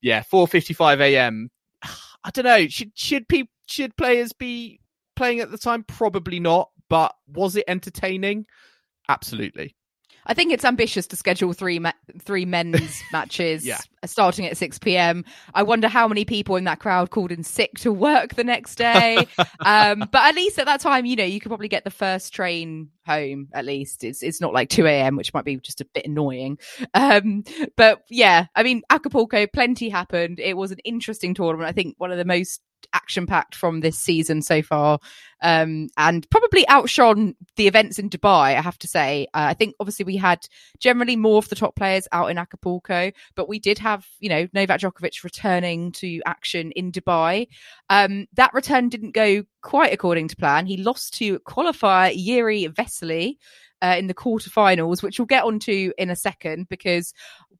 yeah, 0.00 0.22
4:55 0.22 1.00
a.m. 1.00 1.50
I 1.82 2.30
don't 2.32 2.44
know. 2.44 2.66
Should 2.68 2.92
should 2.94 3.28
people 3.28 3.50
should 3.66 3.96
players 3.96 4.32
be 4.32 4.80
playing 5.16 5.40
at 5.40 5.50
the 5.50 5.58
time? 5.58 5.84
Probably 5.84 6.40
not. 6.40 6.70
But 6.88 7.14
was 7.26 7.56
it 7.56 7.64
entertaining? 7.66 8.46
Absolutely. 9.08 9.74
I 10.26 10.34
think 10.34 10.52
it's 10.52 10.64
ambitious 10.64 11.06
to 11.08 11.16
schedule 11.16 11.52
three 11.52 11.78
ma- 11.78 11.92
three 12.20 12.44
men's 12.44 13.00
matches 13.12 13.64
Yeah. 13.64 13.78
starting 14.04 14.46
at 14.46 14.56
6 14.56 14.78
p.m. 14.80 15.24
I 15.54 15.62
wonder 15.62 15.88
how 15.88 16.08
many 16.08 16.24
people 16.24 16.56
in 16.56 16.64
that 16.64 16.80
crowd 16.80 17.10
called 17.10 17.32
in 17.32 17.42
sick 17.44 17.72
to 17.80 17.92
work 17.92 18.34
the 18.34 18.44
next 18.44 18.76
day. 18.76 19.26
um, 19.60 20.00
but 20.10 20.22
at 20.22 20.34
least 20.34 20.58
at 20.58 20.66
that 20.66 20.80
time, 20.80 21.06
you 21.06 21.16
know, 21.16 21.24
you 21.24 21.40
could 21.40 21.50
probably 21.50 21.68
get 21.68 21.84
the 21.84 21.90
first 21.90 22.32
train 22.32 22.90
home. 23.06 23.48
At 23.52 23.64
least 23.64 24.04
it's 24.04 24.22
it's 24.22 24.40
not 24.40 24.52
like 24.52 24.68
2 24.68 24.86
a.m., 24.86 25.16
which 25.16 25.32
might 25.32 25.44
be 25.44 25.56
just 25.58 25.80
a 25.80 25.86
bit 25.94 26.06
annoying. 26.06 26.58
Um, 26.94 27.44
but 27.76 28.02
yeah, 28.10 28.46
I 28.54 28.62
mean, 28.62 28.82
Acapulco, 28.90 29.46
plenty 29.46 29.88
happened. 29.88 30.40
It 30.40 30.56
was 30.56 30.72
an 30.72 30.78
interesting 30.84 31.34
tournament. 31.34 31.68
I 31.68 31.72
think 31.72 31.94
one 31.98 32.10
of 32.10 32.18
the 32.18 32.24
most 32.24 32.60
action 32.92 33.26
packed 33.26 33.54
from 33.54 33.80
this 33.80 33.98
season 33.98 34.42
so 34.42 34.62
far 34.62 34.98
um, 35.42 35.88
and 35.96 36.28
probably 36.30 36.66
outshone 36.68 37.34
the 37.56 37.66
events 37.66 37.98
in 37.98 38.08
Dubai. 38.08 38.56
I 38.56 38.60
have 38.60 38.78
to 38.78 38.88
say, 38.88 39.26
uh, 39.34 39.46
I 39.50 39.54
think 39.54 39.74
obviously 39.78 40.04
we 40.04 40.16
had 40.16 40.46
generally 40.78 41.16
more 41.16 41.38
of 41.38 41.48
the 41.48 41.54
top 41.54 41.76
players 41.76 42.08
out 42.12 42.30
in 42.30 42.38
Acapulco, 42.38 43.12
but 43.34 43.48
we 43.48 43.58
did 43.58 43.78
have 43.78 44.06
you 44.18 44.28
know 44.28 44.48
Novak 44.52 44.80
Djokovic 44.80 45.24
returning 45.24 45.92
to 45.92 46.20
action 46.24 46.72
in 46.72 46.92
Dubai. 46.92 47.48
Um, 47.90 48.26
that 48.34 48.54
return 48.54 48.88
didn't 48.88 49.12
go 49.12 49.44
quite 49.62 49.92
according 49.92 50.28
to 50.28 50.36
plan. 50.36 50.66
He 50.66 50.78
lost 50.78 51.14
to 51.18 51.38
qualifier 51.40 52.14
Jiri 52.16 52.68
Vesely. 52.72 53.36
Uh, 53.82 53.94
in 53.98 54.06
the 54.06 54.14
quarterfinals, 54.14 55.02
which 55.02 55.18
we'll 55.18 55.26
get 55.26 55.44
onto 55.44 55.92
in 55.98 56.08
a 56.08 56.16
second, 56.16 56.66
because 56.70 57.12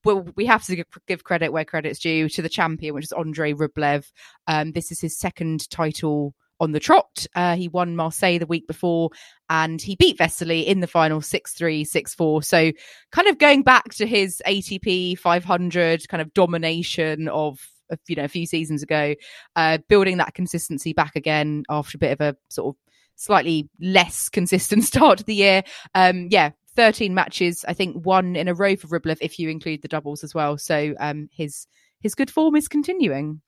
well, 0.06 0.28
we 0.36 0.46
have 0.46 0.64
to 0.66 0.84
give, 1.08 1.24
credit 1.24 1.52
where 1.52 1.64
credit's 1.64 1.98
due 1.98 2.28
to 2.28 2.40
the 2.40 2.48
champion, 2.48 2.94
which 2.94 3.06
is 3.06 3.12
Andrei 3.12 3.52
Rublev. 3.52 4.10
Um, 4.46 4.70
this 4.70 4.92
is 4.92 5.00
his 5.00 5.18
second 5.18 5.68
title 5.68 6.32
on 6.60 6.70
the 6.70 6.78
trot. 6.80 7.26
Uh, 7.34 7.56
he 7.56 7.66
won 7.66 7.96
Marseille 7.96 8.38
the 8.38 8.46
week 8.46 8.68
before 8.68 9.10
and 9.50 9.82
he 9.82 9.96
beat 9.96 10.16
Vesely 10.16 10.64
in 10.64 10.78
the 10.78 10.86
final 10.86 11.20
6 11.20 11.52
3, 11.52 11.84
6 11.84 12.14
4. 12.14 12.42
So, 12.44 12.72
kind 13.10 13.26
of 13.26 13.38
going 13.38 13.62
back 13.62 13.94
to 13.94 14.06
his 14.06 14.40
ATP 14.46 15.18
500 15.18 16.08
kind 16.08 16.22
of 16.22 16.32
domination 16.32 17.28
of. 17.28 17.58
of, 17.90 17.98
You 18.06 18.16
know, 18.16 18.24
a 18.24 18.28
few 18.28 18.46
seasons 18.46 18.84
ago, 18.84 19.16
uh, 19.56 19.78
building 19.88 20.18
that 20.18 20.34
consistency 20.34 20.92
back 20.92 21.16
again 21.16 21.64
after 21.68 21.96
a 21.96 21.98
bit 21.98 22.12
of 22.12 22.20
a 22.20 22.36
sort 22.48 22.74
of 22.74 22.80
slightly 23.16 23.68
less 23.80 24.28
consistent 24.28 24.84
start 24.92 25.18
to 25.18 25.24
the 25.24 25.34
year. 25.34 25.64
Um, 25.94 26.28
yeah, 26.30 26.50
13 26.76 27.14
matches, 27.14 27.64
I 27.66 27.72
think 27.72 28.04
won 28.04 28.36
in 28.36 28.48
a 28.48 28.54
row 28.54 28.76
for 28.76 28.86
Rublev 28.88 29.18
if 29.20 29.38
you 29.38 29.48
include 29.48 29.82
the 29.82 29.88
doubles 29.88 30.22
as 30.22 30.34
well. 30.34 30.58
So 30.58 30.94
um, 31.00 31.28
his 31.32 31.66
his 32.00 32.14
good 32.14 32.30
form 32.30 32.54
is 32.54 32.68
continuing. 32.68 33.40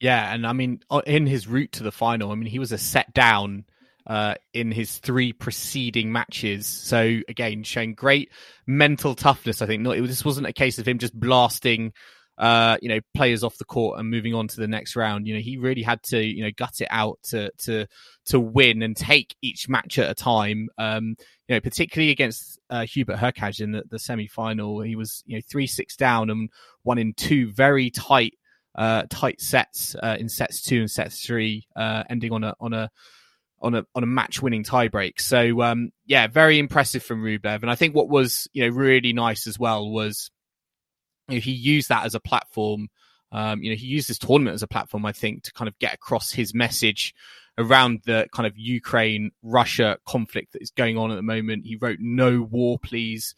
Yeah, 0.00 0.32
and 0.32 0.46
I 0.46 0.54
mean, 0.54 0.80
in 1.06 1.26
his 1.26 1.46
route 1.46 1.72
to 1.72 1.82
the 1.82 1.92
final, 1.92 2.32
I 2.32 2.34
mean, 2.34 2.48
he 2.48 2.58
was 2.58 2.72
a 2.72 2.78
set 2.78 3.12
down 3.12 3.66
uh, 4.06 4.34
in 4.54 4.72
his 4.72 4.98
three 4.98 5.32
preceding 5.32 6.10
matches. 6.10 6.66
So 6.66 7.20
again, 7.28 7.62
showing 7.62 7.94
great 7.94 8.32
mental 8.66 9.14
toughness. 9.14 9.60
I 9.60 9.66
think 9.66 9.82
not. 9.82 9.98
It, 9.98 10.06
this 10.06 10.24
wasn't 10.24 10.46
a 10.46 10.52
case 10.54 10.78
of 10.78 10.88
him 10.88 10.98
just 10.98 11.18
blasting, 11.18 11.92
uh, 12.40 12.78
you 12.80 12.88
know, 12.88 13.00
players 13.14 13.44
off 13.44 13.58
the 13.58 13.66
court 13.66 14.00
and 14.00 14.08
moving 14.08 14.34
on 14.34 14.48
to 14.48 14.56
the 14.56 14.66
next 14.66 14.96
round. 14.96 15.26
You 15.26 15.34
know, 15.34 15.40
he 15.40 15.58
really 15.58 15.82
had 15.82 16.02
to, 16.04 16.24
you 16.24 16.42
know, 16.42 16.50
gut 16.56 16.80
it 16.80 16.88
out 16.90 17.18
to 17.24 17.50
to 17.64 17.86
to 18.26 18.40
win 18.40 18.82
and 18.82 18.96
take 18.96 19.36
each 19.42 19.68
match 19.68 19.98
at 19.98 20.10
a 20.10 20.14
time. 20.14 20.70
Um, 20.78 21.16
you 21.48 21.54
know, 21.54 21.60
particularly 21.60 22.10
against 22.10 22.58
uh, 22.70 22.86
Hubert 22.86 23.18
Hurkacz 23.18 23.60
in 23.60 23.72
the, 23.72 23.82
the 23.90 23.98
semi 23.98 24.26
final, 24.26 24.80
he 24.80 24.96
was 24.96 25.22
you 25.26 25.36
know 25.36 25.42
three 25.50 25.66
six 25.66 25.96
down 25.96 26.30
and 26.30 26.48
won 26.82 26.96
in 26.96 27.12
two 27.12 27.52
very 27.52 27.90
tight 27.90 28.38
uh, 28.74 29.02
tight 29.10 29.42
sets 29.42 29.94
uh, 30.02 30.16
in 30.18 30.30
sets 30.30 30.62
two 30.62 30.80
and 30.80 30.90
sets 30.90 31.24
three, 31.24 31.66
uh, 31.76 32.04
ending 32.08 32.32
on 32.32 32.42
a 32.42 32.54
on 32.58 32.72
a 32.72 32.90
on 33.60 33.74
a 33.74 33.84
on 33.94 34.02
a 34.02 34.06
match 34.06 34.40
winning 34.40 34.64
tiebreak. 34.64 35.20
So 35.20 35.60
um, 35.60 35.90
yeah, 36.06 36.26
very 36.26 36.58
impressive 36.58 37.02
from 37.02 37.22
Rublev. 37.22 37.60
And 37.60 37.70
I 37.70 37.74
think 37.74 37.94
what 37.94 38.08
was 38.08 38.48
you 38.54 38.62
know 38.62 38.74
really 38.74 39.12
nice 39.12 39.46
as 39.46 39.58
well 39.58 39.90
was 39.90 40.30
you 41.30 41.38
know, 41.38 41.42
he 41.42 41.52
used 41.52 41.88
that 41.88 42.04
as 42.04 42.14
a 42.14 42.20
platform. 42.20 42.88
Um, 43.32 43.62
you 43.62 43.70
know, 43.70 43.76
he 43.76 43.86
used 43.86 44.08
this 44.08 44.18
tournament 44.18 44.54
as 44.54 44.62
a 44.62 44.68
platform, 44.68 45.06
I 45.06 45.12
think, 45.12 45.44
to 45.44 45.52
kind 45.52 45.68
of 45.68 45.78
get 45.78 45.94
across 45.94 46.32
his 46.32 46.54
message 46.54 47.14
around 47.58 48.00
the 48.04 48.26
kind 48.32 48.46
of 48.46 48.56
Ukraine 48.56 49.30
Russia 49.42 49.98
conflict 50.06 50.52
that 50.52 50.62
is 50.62 50.70
going 50.70 50.96
on 50.96 51.10
at 51.10 51.16
the 51.16 51.22
moment. 51.22 51.66
He 51.66 51.76
wrote 51.76 51.98
"No 52.00 52.42
war, 52.42 52.78
please." 52.78 53.34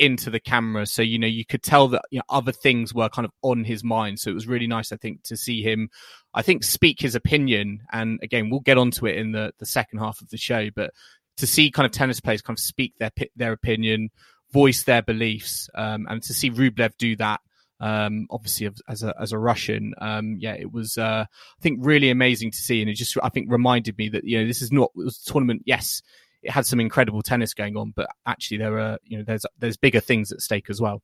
into 0.00 0.28
the 0.28 0.40
camera 0.40 0.84
so 0.86 1.02
you 1.02 1.20
know 1.20 1.26
you 1.26 1.44
could 1.44 1.62
tell 1.62 1.86
that 1.86 2.02
you 2.10 2.18
know, 2.18 2.24
other 2.28 2.50
things 2.50 2.92
were 2.92 3.08
kind 3.08 3.24
of 3.24 3.30
on 3.42 3.62
his 3.62 3.84
mind 3.84 4.18
so 4.18 4.28
it 4.28 4.34
was 4.34 4.48
really 4.48 4.66
nice 4.66 4.90
i 4.90 4.96
think 4.96 5.22
to 5.22 5.36
see 5.36 5.62
him 5.62 5.88
i 6.34 6.42
think 6.42 6.64
speak 6.64 7.00
his 7.00 7.14
opinion 7.14 7.80
and 7.92 8.18
again 8.20 8.50
we'll 8.50 8.58
get 8.58 8.76
onto 8.76 9.06
it 9.06 9.16
in 9.16 9.30
the 9.30 9.52
the 9.60 9.66
second 9.66 10.00
half 10.00 10.20
of 10.20 10.28
the 10.30 10.36
show 10.36 10.68
but 10.74 10.90
to 11.36 11.46
see 11.46 11.70
kind 11.70 11.86
of 11.86 11.92
tennis 11.92 12.20
players 12.20 12.42
kind 12.42 12.58
of 12.58 12.60
speak 12.60 12.92
their 12.98 13.12
their 13.36 13.52
opinion 13.52 14.10
voice 14.54 14.84
their 14.84 15.02
beliefs 15.02 15.68
um, 15.74 16.06
and 16.08 16.22
to 16.22 16.32
see 16.32 16.50
rublev 16.50 16.92
do 16.96 17.16
that 17.16 17.40
um, 17.80 18.26
obviously 18.30 18.70
as 18.88 19.02
a 19.02 19.14
as 19.20 19.32
a 19.32 19.38
Russian, 19.38 19.94
um, 20.00 20.36
yeah, 20.38 20.54
it 20.54 20.72
was 20.72 20.96
uh, 20.96 21.26
I 21.28 21.60
think 21.60 21.80
really 21.82 22.08
amazing 22.08 22.50
to 22.52 22.56
see, 22.56 22.80
and 22.80 22.88
it 22.88 22.94
just 22.94 23.16
I 23.22 23.28
think 23.28 23.50
reminded 23.50 23.98
me 23.98 24.08
that 24.10 24.24
you 24.24 24.40
know 24.40 24.46
this 24.46 24.62
is 24.62 24.72
not 24.72 24.90
it 24.96 25.04
was 25.04 25.22
a 25.26 25.30
tournament. 25.30 25.62
Yes, 25.66 26.00
it 26.42 26.50
had 26.50 26.66
some 26.66 26.80
incredible 26.80 27.20
tennis 27.20 27.52
going 27.52 27.76
on, 27.76 27.92
but 27.94 28.08
actually 28.26 28.58
there 28.58 28.78
are 28.78 28.98
you 29.04 29.18
know 29.18 29.24
there's 29.24 29.44
there's 29.58 29.76
bigger 29.76 30.00
things 30.00 30.32
at 30.32 30.40
stake 30.40 30.70
as 30.70 30.80
well. 30.80 31.02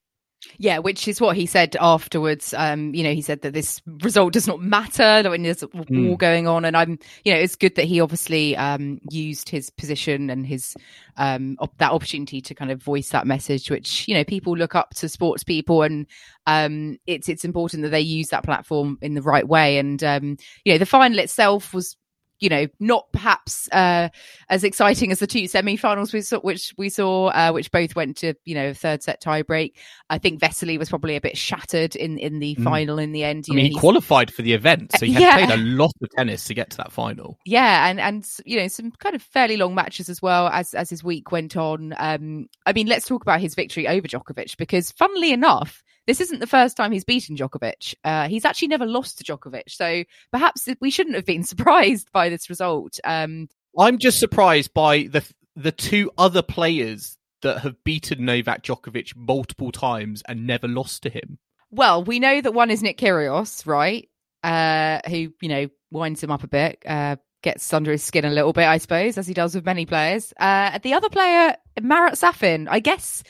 Yeah, 0.58 0.78
which 0.78 1.06
is 1.06 1.20
what 1.20 1.36
he 1.36 1.44
said 1.44 1.76
afterwards. 1.80 2.54
Um, 2.56 2.94
you 2.94 3.02
know, 3.02 3.12
he 3.12 3.20
said 3.20 3.42
that 3.42 3.52
this 3.52 3.82
result 4.02 4.32
does 4.32 4.46
not 4.46 4.60
matter 4.60 5.28
when 5.28 5.42
there's 5.42 5.62
a 5.62 5.68
war 5.68 5.86
Mm. 5.86 6.18
going 6.18 6.46
on, 6.48 6.64
and 6.64 6.76
I'm, 6.76 6.98
you 7.24 7.32
know, 7.32 7.38
it's 7.38 7.56
good 7.56 7.74
that 7.76 7.84
he 7.84 8.00
obviously 8.00 8.56
um 8.56 9.00
used 9.10 9.48
his 9.50 9.68
position 9.70 10.30
and 10.30 10.46
his 10.46 10.74
um 11.18 11.56
op- 11.60 11.76
that 11.78 11.92
opportunity 11.92 12.40
to 12.40 12.54
kind 12.54 12.70
of 12.70 12.82
voice 12.82 13.10
that 13.10 13.26
message, 13.26 13.70
which 13.70 14.08
you 14.08 14.14
know 14.14 14.24
people 14.24 14.56
look 14.56 14.74
up 14.74 14.94
to 14.94 15.08
sports 15.10 15.44
people, 15.44 15.82
and 15.82 16.06
um 16.46 16.96
it's 17.06 17.28
it's 17.28 17.44
important 17.44 17.82
that 17.82 17.90
they 17.90 18.00
use 18.00 18.28
that 18.28 18.44
platform 18.44 18.98
in 19.02 19.14
the 19.14 19.22
right 19.22 19.46
way. 19.46 19.76
And 19.78 20.02
um, 20.02 20.36
you 20.64 20.72
know, 20.72 20.78
the 20.78 20.86
final 20.86 21.18
itself 21.18 21.74
was 21.74 21.96
you 22.40 22.48
know, 22.48 22.66
not 22.80 23.06
perhaps 23.12 23.68
uh, 23.72 24.08
as 24.48 24.64
exciting 24.64 25.12
as 25.12 25.18
the 25.18 25.26
two 25.26 25.46
semi-finals 25.46 26.12
we 26.12 26.22
saw, 26.22 26.40
which 26.40 26.74
we 26.78 26.88
saw, 26.88 27.26
uh, 27.28 27.52
which 27.52 27.70
both 27.70 27.94
went 27.94 28.16
to 28.18 28.34
you 28.44 28.54
know 28.54 28.72
third 28.74 29.02
set 29.02 29.22
tiebreak. 29.22 29.74
I 30.08 30.18
think 30.18 30.40
Vesely 30.40 30.78
was 30.78 30.88
probably 30.88 31.16
a 31.16 31.20
bit 31.20 31.36
shattered 31.36 31.94
in 31.96 32.18
in 32.18 32.38
the 32.38 32.56
Mm. 32.56 32.64
final 32.64 32.98
in 32.98 33.12
the 33.12 33.22
end. 33.24 33.44
I 33.50 33.54
mean, 33.54 33.66
know, 33.66 33.68
he 33.70 33.78
qualified 33.78 34.32
for 34.32 34.42
the 34.42 34.52
event, 34.54 34.92
so 34.98 35.06
he 35.06 35.12
had 35.12 35.22
Yeah. 35.22 35.46
played 35.46 35.58
a 35.58 35.62
lot 35.62 35.92
of 36.02 36.10
tennis 36.16 36.44
to 36.44 36.54
get 36.54 36.70
to 36.70 36.76
that 36.78 36.92
final. 36.92 37.38
yeah, 37.44 37.88
and 37.88 38.00
and 38.00 38.26
you 38.44 38.58
know 38.58 38.68
some 38.68 38.90
kind 38.92 39.14
of 39.14 39.22
fairly 39.22 39.56
long 39.56 39.74
matches 39.74 40.08
as 40.08 40.20
well 40.22 40.48
as 40.48 40.74
as 40.74 40.90
his 40.90 41.04
week 41.04 41.30
went 41.30 41.56
on. 41.56 41.94
Um, 41.98 42.48
I 42.66 42.72
mean, 42.72 42.86
let's 42.86 43.06
talk 43.06 43.22
about 43.22 43.40
his 43.40 43.54
victory 43.54 43.86
over 43.86 44.08
Djokovic 44.08 44.56
because, 44.56 44.90
funnily 44.92 45.32
enough. 45.32 45.82
This 46.06 46.22
isn't 46.22 46.40
the 46.40 46.46
first 46.46 46.76
time 46.76 46.90
he's 46.90 47.04
beaten 47.04 47.36
Djokovic. 47.36 47.94
Uh, 48.02 48.26
he's 48.26 48.44
actually 48.46 48.68
never 48.68 48.86
lost 48.86 49.18
to 49.18 49.24
Djokovic, 49.24 49.64
so 49.68 50.02
perhaps 50.32 50.66
we 50.80 50.90
shouldn't 50.90 51.14
have 51.14 51.26
been 51.26 51.44
surprised 51.44 52.10
by 52.10 52.29
this 52.30 52.48
result. 52.48 52.98
Um, 53.04 53.48
I'm 53.78 53.98
just 53.98 54.18
surprised 54.18 54.72
by 54.74 55.04
the 55.04 55.24
the 55.56 55.72
two 55.72 56.10
other 56.16 56.42
players 56.42 57.16
that 57.42 57.60
have 57.60 57.82
beaten 57.84 58.24
Novak 58.24 58.62
Djokovic 58.62 59.16
multiple 59.16 59.72
times 59.72 60.22
and 60.28 60.46
never 60.46 60.68
lost 60.68 61.02
to 61.02 61.10
him. 61.10 61.38
Well, 61.70 62.04
we 62.04 62.18
know 62.18 62.40
that 62.40 62.52
one 62.52 62.70
is 62.70 62.82
Nick 62.82 62.98
Kyrgios, 62.98 63.66
right? 63.66 64.08
Uh, 64.42 65.00
who 65.08 65.32
you 65.40 65.48
know 65.48 65.68
winds 65.90 66.22
him 66.22 66.30
up 66.30 66.42
a 66.42 66.48
bit, 66.48 66.82
uh, 66.86 67.16
gets 67.42 67.72
under 67.72 67.92
his 67.92 68.02
skin 68.02 68.24
a 68.24 68.30
little 68.30 68.52
bit, 68.52 68.66
I 68.66 68.78
suppose, 68.78 69.18
as 69.18 69.26
he 69.26 69.34
does 69.34 69.54
with 69.54 69.64
many 69.64 69.86
players. 69.86 70.32
Uh, 70.38 70.78
the 70.78 70.94
other 70.94 71.08
player, 71.08 71.56
Marat 71.80 72.16
Safin, 72.16 72.68
I 72.68 72.80
guess. 72.80 73.22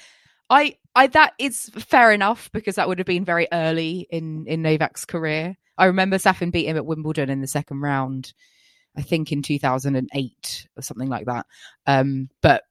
I, 0.49 0.77
I 0.95 1.07
that 1.09 1.35
is 1.39 1.71
fair 1.79 2.13
enough 2.13 2.51
because 2.53 2.75
that 2.75 2.89
would 2.89 2.99
have 2.99 3.07
been 3.07 3.25
very 3.25 3.47
early 3.53 4.07
in 4.11 4.47
in 4.47 4.63
Novak's 4.63 5.05
career. 5.05 5.57
I 5.79 5.87
remember 5.87 6.19
Safin 6.19 6.51
beat 6.51 6.67
him 6.67 6.77
at 6.77 6.87
Wimbledon 6.87 7.31
in 7.31 7.41
the 7.41 7.47
second 7.47 7.81
round, 7.81 8.33
I 8.97 9.03
think 9.03 9.33
in 9.33 9.43
2008 9.43 10.69
or 10.77 10.83
something 10.83 11.09
like 11.09 11.27
that. 11.27 11.47
Um, 11.87 12.29
but 12.43 12.65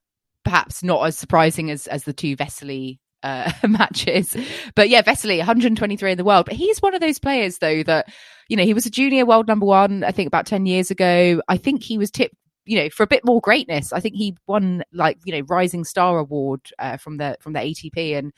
perhaps 0.43 0.83
not 0.83 1.05
as 1.05 1.17
surprising 1.17 1.71
as 1.71 1.87
as 1.87 2.03
the 2.03 2.13
two 2.13 2.35
Vesely 2.35 2.99
uh, 3.23 3.51
matches. 3.67 4.35
But 4.75 4.89
yeah, 4.89 5.01
Vesely, 5.01 5.37
123 5.37 6.11
in 6.11 6.17
the 6.17 6.23
world. 6.23 6.45
But 6.45 6.55
he's 6.55 6.81
one 6.81 6.95
of 6.95 7.01
those 7.01 7.19
players, 7.19 7.57
though, 7.59 7.83
that, 7.83 8.07
you 8.47 8.57
know, 8.57 8.63
he 8.63 8.73
was 8.73 8.85
a 8.85 8.91
junior 8.91 9.25
world 9.25 9.47
number 9.47 9.65
one, 9.65 10.03
I 10.03 10.11
think 10.11 10.27
about 10.27 10.45
10 10.45 10.65
years 10.65 10.91
ago. 10.91 11.41
I 11.47 11.57
think 11.57 11.83
he 11.83 11.97
was 11.97 12.11
tipped, 12.11 12.35
you 12.65 12.77
know, 12.77 12.89
for 12.89 13.03
a 13.03 13.07
bit 13.07 13.25
more 13.25 13.41
greatness. 13.41 13.93
I 13.93 13.99
think 13.99 14.15
he 14.15 14.37
won 14.47 14.83
like, 14.93 15.17
you 15.25 15.33
know, 15.33 15.45
Rising 15.47 15.83
Star 15.83 16.17
Award 16.17 16.61
uh, 16.77 16.97
from 16.97 17.17
the 17.17 17.37
from 17.41 17.53
the 17.53 17.59
ATP. 17.59 18.17
And 18.17 18.33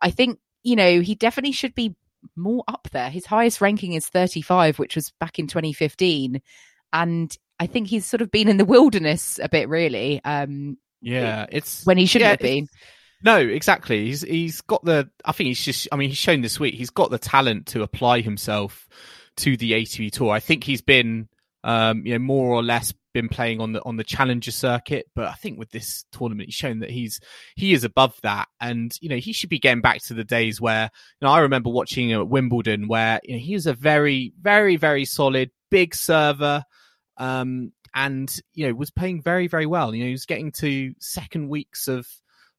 I 0.00 0.10
think, 0.10 0.38
you 0.62 0.76
know, 0.76 1.00
he 1.00 1.14
definitely 1.14 1.52
should 1.52 1.74
be 1.74 1.94
more 2.36 2.64
up 2.66 2.88
there. 2.92 3.10
His 3.10 3.26
highest 3.26 3.60
ranking 3.60 3.92
is 3.92 4.08
35, 4.08 4.78
which 4.78 4.96
was 4.96 5.12
back 5.20 5.38
in 5.38 5.46
2015. 5.46 6.40
And 6.94 7.36
I 7.60 7.66
think 7.66 7.88
he's 7.88 8.06
sort 8.06 8.22
of 8.22 8.30
been 8.30 8.48
in 8.48 8.56
the 8.56 8.64
wilderness 8.64 9.38
a 9.42 9.48
bit, 9.50 9.68
really, 9.68 10.22
um, 10.24 10.78
Yeah, 11.02 11.44
it's 11.50 11.84
when 11.84 11.98
he 11.98 12.06
shouldn't 12.06 12.26
yeah, 12.26 12.30
have 12.30 12.38
been. 12.40 12.68
No, 13.22 13.38
exactly. 13.38 14.06
He's 14.06 14.22
he's 14.22 14.60
got 14.60 14.84
the. 14.84 15.10
I 15.24 15.32
think 15.32 15.48
he's 15.48 15.64
just. 15.64 15.88
I 15.90 15.96
mean, 15.96 16.08
he's 16.08 16.18
shown 16.18 16.40
this 16.40 16.60
week. 16.60 16.74
He's 16.74 16.90
got 16.90 17.10
the 17.10 17.18
talent 17.18 17.66
to 17.68 17.82
apply 17.82 18.20
himself 18.20 18.88
to 19.38 19.56
the 19.56 19.72
ATP 19.72 20.12
tour. 20.12 20.30
I 20.30 20.40
think 20.40 20.62
he's 20.62 20.82
been, 20.82 21.28
um, 21.64 22.06
you 22.06 22.12
know, 22.12 22.18
more 22.20 22.54
or 22.54 22.62
less 22.62 22.94
been 23.14 23.28
playing 23.28 23.60
on 23.60 23.72
the 23.72 23.82
on 23.84 23.96
the 23.96 24.04
challenger 24.04 24.50
circuit. 24.50 25.06
But 25.14 25.28
I 25.28 25.32
think 25.32 25.58
with 25.58 25.70
this 25.70 26.04
tournament, 26.12 26.48
he's 26.48 26.54
shown 26.54 26.80
that 26.80 26.90
he's 26.90 27.20
he 27.56 27.72
is 27.72 27.84
above 27.84 28.14
that, 28.22 28.48
and 28.60 28.94
you 29.00 29.08
know, 29.08 29.16
he 29.16 29.32
should 29.32 29.50
be 29.50 29.58
getting 29.58 29.80
back 29.80 30.02
to 30.02 30.14
the 30.14 30.24
days 30.24 30.60
where 30.60 30.90
you 31.20 31.26
know 31.26 31.32
I 31.32 31.40
remember 31.40 31.70
watching 31.70 32.10
him 32.10 32.20
at 32.20 32.28
Wimbledon, 32.28 32.88
where 32.88 33.20
you 33.24 33.34
know 33.34 33.40
he 33.40 33.54
was 33.54 33.66
a 33.66 33.72
very, 33.72 34.34
very, 34.38 34.76
very 34.76 35.06
solid 35.06 35.50
big 35.70 35.94
server. 35.94 36.64
Um, 37.16 37.72
and 37.94 38.34
you 38.54 38.66
know 38.66 38.74
was 38.74 38.90
playing 38.90 39.22
very 39.22 39.46
very 39.46 39.66
well. 39.66 39.94
You 39.94 40.02
know 40.02 40.08
he 40.08 40.12
was 40.12 40.26
getting 40.26 40.52
to 40.52 40.94
second 40.98 41.48
weeks 41.48 41.88
of 41.88 42.06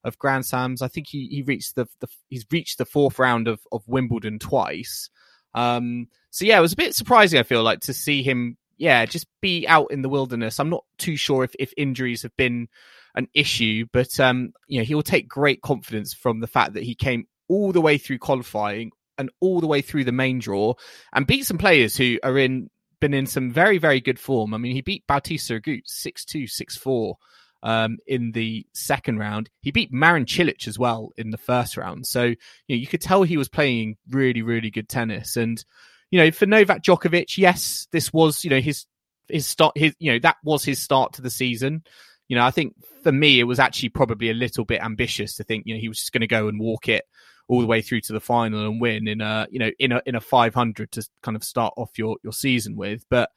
of 0.02 0.18
Grand 0.18 0.46
Slams. 0.46 0.82
I 0.82 0.88
think 0.88 1.08
he 1.08 1.26
he 1.26 1.42
reached 1.42 1.74
the, 1.74 1.86
the 2.00 2.08
he's 2.28 2.46
reached 2.50 2.78
the 2.78 2.86
fourth 2.86 3.18
round 3.18 3.48
of 3.48 3.60
of 3.70 3.86
Wimbledon 3.86 4.38
twice. 4.38 5.10
Um, 5.54 6.08
so 6.30 6.44
yeah, 6.44 6.58
it 6.58 6.62
was 6.62 6.72
a 6.72 6.76
bit 6.76 6.94
surprising. 6.94 7.38
I 7.40 7.44
feel 7.44 7.62
like 7.62 7.80
to 7.80 7.94
see 7.94 8.22
him, 8.22 8.56
yeah, 8.76 9.04
just 9.06 9.26
be 9.40 9.66
out 9.66 9.90
in 9.90 10.02
the 10.02 10.08
wilderness. 10.08 10.60
I'm 10.60 10.70
not 10.70 10.84
too 10.98 11.16
sure 11.16 11.44
if 11.44 11.54
if 11.58 11.72
injuries 11.76 12.22
have 12.22 12.36
been 12.36 12.68
an 13.14 13.28
issue, 13.34 13.86
but 13.92 14.18
um, 14.20 14.52
you 14.68 14.78
know 14.78 14.84
he 14.84 14.94
will 14.94 15.02
take 15.02 15.28
great 15.28 15.60
confidence 15.60 16.14
from 16.14 16.40
the 16.40 16.46
fact 16.46 16.74
that 16.74 16.82
he 16.82 16.94
came 16.94 17.26
all 17.48 17.72
the 17.72 17.80
way 17.80 17.98
through 17.98 18.18
qualifying 18.18 18.90
and 19.18 19.30
all 19.40 19.60
the 19.60 19.66
way 19.66 19.80
through 19.80 20.04
the 20.04 20.12
main 20.12 20.38
draw 20.38 20.74
and 21.12 21.26
beat 21.26 21.46
some 21.46 21.58
players 21.58 21.96
who 21.96 22.18
are 22.22 22.36
in 22.36 22.68
been 23.06 23.18
in 23.18 23.26
some 23.26 23.50
very 23.50 23.78
very 23.78 24.00
good 24.00 24.18
form. 24.18 24.52
I 24.52 24.58
mean, 24.58 24.72
he 24.72 24.80
beat 24.80 25.06
Bautista 25.06 25.60
Agut 25.60 25.82
six 25.86 26.24
two 26.24 26.46
six 26.46 26.76
four 26.76 27.16
um, 27.62 27.98
in 28.06 28.32
the 28.32 28.66
second 28.72 29.18
round. 29.18 29.48
He 29.60 29.70
beat 29.70 29.92
Marin 29.92 30.24
Cilic 30.24 30.66
as 30.66 30.78
well 30.78 31.12
in 31.16 31.30
the 31.30 31.38
first 31.38 31.76
round. 31.76 32.06
So 32.06 32.24
you, 32.24 32.36
know, 32.68 32.76
you 32.76 32.86
could 32.86 33.00
tell 33.00 33.22
he 33.22 33.36
was 33.36 33.48
playing 33.48 33.96
really, 34.10 34.42
really 34.42 34.70
good 34.70 34.88
tennis. 34.88 35.36
And 35.36 35.64
you 36.10 36.18
know, 36.18 36.30
for 36.30 36.46
Novak 36.46 36.82
Djokovic, 36.82 37.38
yes, 37.38 37.86
this 37.92 38.12
was 38.12 38.42
you 38.44 38.50
know 38.50 38.60
his 38.60 38.86
his 39.28 39.46
start. 39.46 39.76
His 39.76 39.94
you 39.98 40.12
know 40.12 40.18
that 40.20 40.36
was 40.42 40.64
his 40.64 40.82
start 40.82 41.14
to 41.14 41.22
the 41.22 41.30
season. 41.30 41.84
You 42.28 42.36
know, 42.36 42.44
I 42.44 42.50
think 42.50 42.74
for 43.04 43.12
me 43.12 43.38
it 43.38 43.44
was 43.44 43.60
actually 43.60 43.90
probably 43.90 44.30
a 44.30 44.34
little 44.34 44.64
bit 44.64 44.82
ambitious 44.82 45.36
to 45.36 45.44
think 45.44 45.64
you 45.66 45.74
know 45.74 45.80
he 45.80 45.88
was 45.88 45.98
just 45.98 46.12
going 46.12 46.22
to 46.22 46.26
go 46.26 46.48
and 46.48 46.58
walk 46.58 46.88
it 46.88 47.04
all 47.48 47.60
the 47.60 47.66
way 47.66 47.82
through 47.82 48.00
to 48.02 48.12
the 48.12 48.20
final 48.20 48.66
and 48.66 48.80
win 48.80 49.06
in 49.06 49.20
a 49.20 49.46
you 49.50 49.58
know 49.58 49.70
in 49.78 49.92
a 49.92 50.02
in 50.06 50.14
a 50.14 50.20
500 50.20 50.92
to 50.92 51.08
kind 51.22 51.36
of 51.36 51.44
start 51.44 51.74
off 51.76 51.90
your 51.96 52.16
your 52.22 52.32
season 52.32 52.76
with. 52.76 53.04
But 53.08 53.30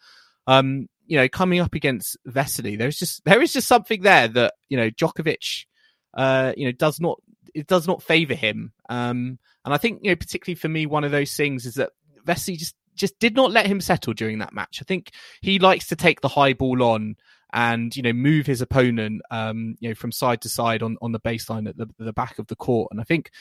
um, 0.48 0.88
you 1.06 1.18
know, 1.18 1.28
coming 1.28 1.60
up 1.60 1.74
against 1.74 2.18
Vesely, 2.28 2.78
there's 2.78 2.98
just 2.98 3.24
there 3.26 3.42
is 3.42 3.54
just 3.54 3.68
something 3.68 4.02
there 4.02 4.28
that 4.28 4.54
you 4.70 4.78
know 4.78 4.90
Djokovic, 4.90 5.66
uh, 6.14 6.54
you 6.56 6.66
know, 6.66 6.72
does 6.72 7.00
not 7.00 7.20
it 7.54 7.68
does 7.68 7.88
not 7.88 8.04
favour 8.04 8.36
him. 8.36 8.74
Um, 8.90 9.40
and 9.66 9.74
I 9.74 9.78
think 9.78 10.02
you 10.04 10.12
know, 10.12 10.16
particularly 10.16 10.56
for 10.56 10.70
me, 10.70 10.86
one 10.86 11.04
of 11.04 11.12
those 11.12 11.36
things 11.36 11.66
is 11.66 11.76
that 11.76 11.92
Vesely 12.26 12.58
just 12.58 12.76
just 12.96 13.18
did 13.20 13.36
not 13.36 13.52
let 13.52 13.66
him 13.66 13.82
settle 13.82 14.14
during 14.14 14.40
that 14.40 14.54
match. 14.54 14.80
I 14.82 14.86
think 14.86 15.12
he 15.42 15.58
likes 15.58 15.88
to 15.88 15.96
take 15.96 16.22
the 16.22 16.28
high 16.28 16.54
ball 16.54 16.84
on 16.84 17.16
and 17.54 17.96
you 17.96 18.04
know 18.04 18.14
move 18.14 18.46
his 18.46 18.62
opponent 18.62 19.22
um, 19.32 19.76
you 19.80 19.90
know 19.90 19.96
from 19.96 20.12
side 20.12 20.42
to 20.42 20.50
side 20.50 20.84
on 20.84 20.98
on 21.02 21.12
the 21.12 21.20
baseline 21.20 21.68
at 21.68 21.78
the, 21.78 21.88
the 21.98 22.14
back 22.14 22.40
of 22.40 22.48
the 22.48 22.56
court. 22.56 22.90
And 22.92 23.00
I 23.00 23.04
think 23.04 23.32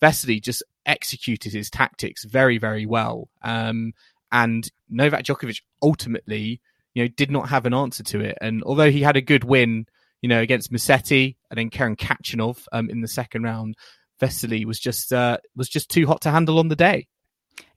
Vesely 0.00 0.42
just 0.42 0.62
executed 0.86 1.52
his 1.52 1.70
tactics 1.70 2.24
very 2.24 2.58
very 2.58 2.86
well. 2.86 3.28
Um, 3.42 3.92
and 4.30 4.70
Novak 4.90 5.24
Djokovic 5.24 5.62
ultimately 5.82 6.60
you 6.98 7.04
know, 7.04 7.08
did 7.08 7.30
not 7.30 7.48
have 7.48 7.64
an 7.64 7.74
answer 7.74 8.02
to 8.02 8.20
it. 8.20 8.36
And 8.40 8.62
although 8.64 8.90
he 8.90 9.02
had 9.02 9.16
a 9.16 9.20
good 9.20 9.44
win, 9.44 9.86
you 10.20 10.28
know, 10.28 10.40
against 10.40 10.72
Musetti 10.72 11.36
and 11.48 11.56
then 11.56 11.70
Karen 11.70 11.94
Khachanov 11.94 12.64
um, 12.72 12.90
in 12.90 13.02
the 13.02 13.06
second 13.06 13.44
round, 13.44 13.76
Vesely 14.20 14.64
was 14.64 14.80
just 14.80 15.12
uh, 15.12 15.38
was 15.54 15.68
just 15.68 15.90
too 15.90 16.08
hot 16.08 16.22
to 16.22 16.30
handle 16.32 16.58
on 16.58 16.66
the 16.66 16.74
day. 16.74 17.06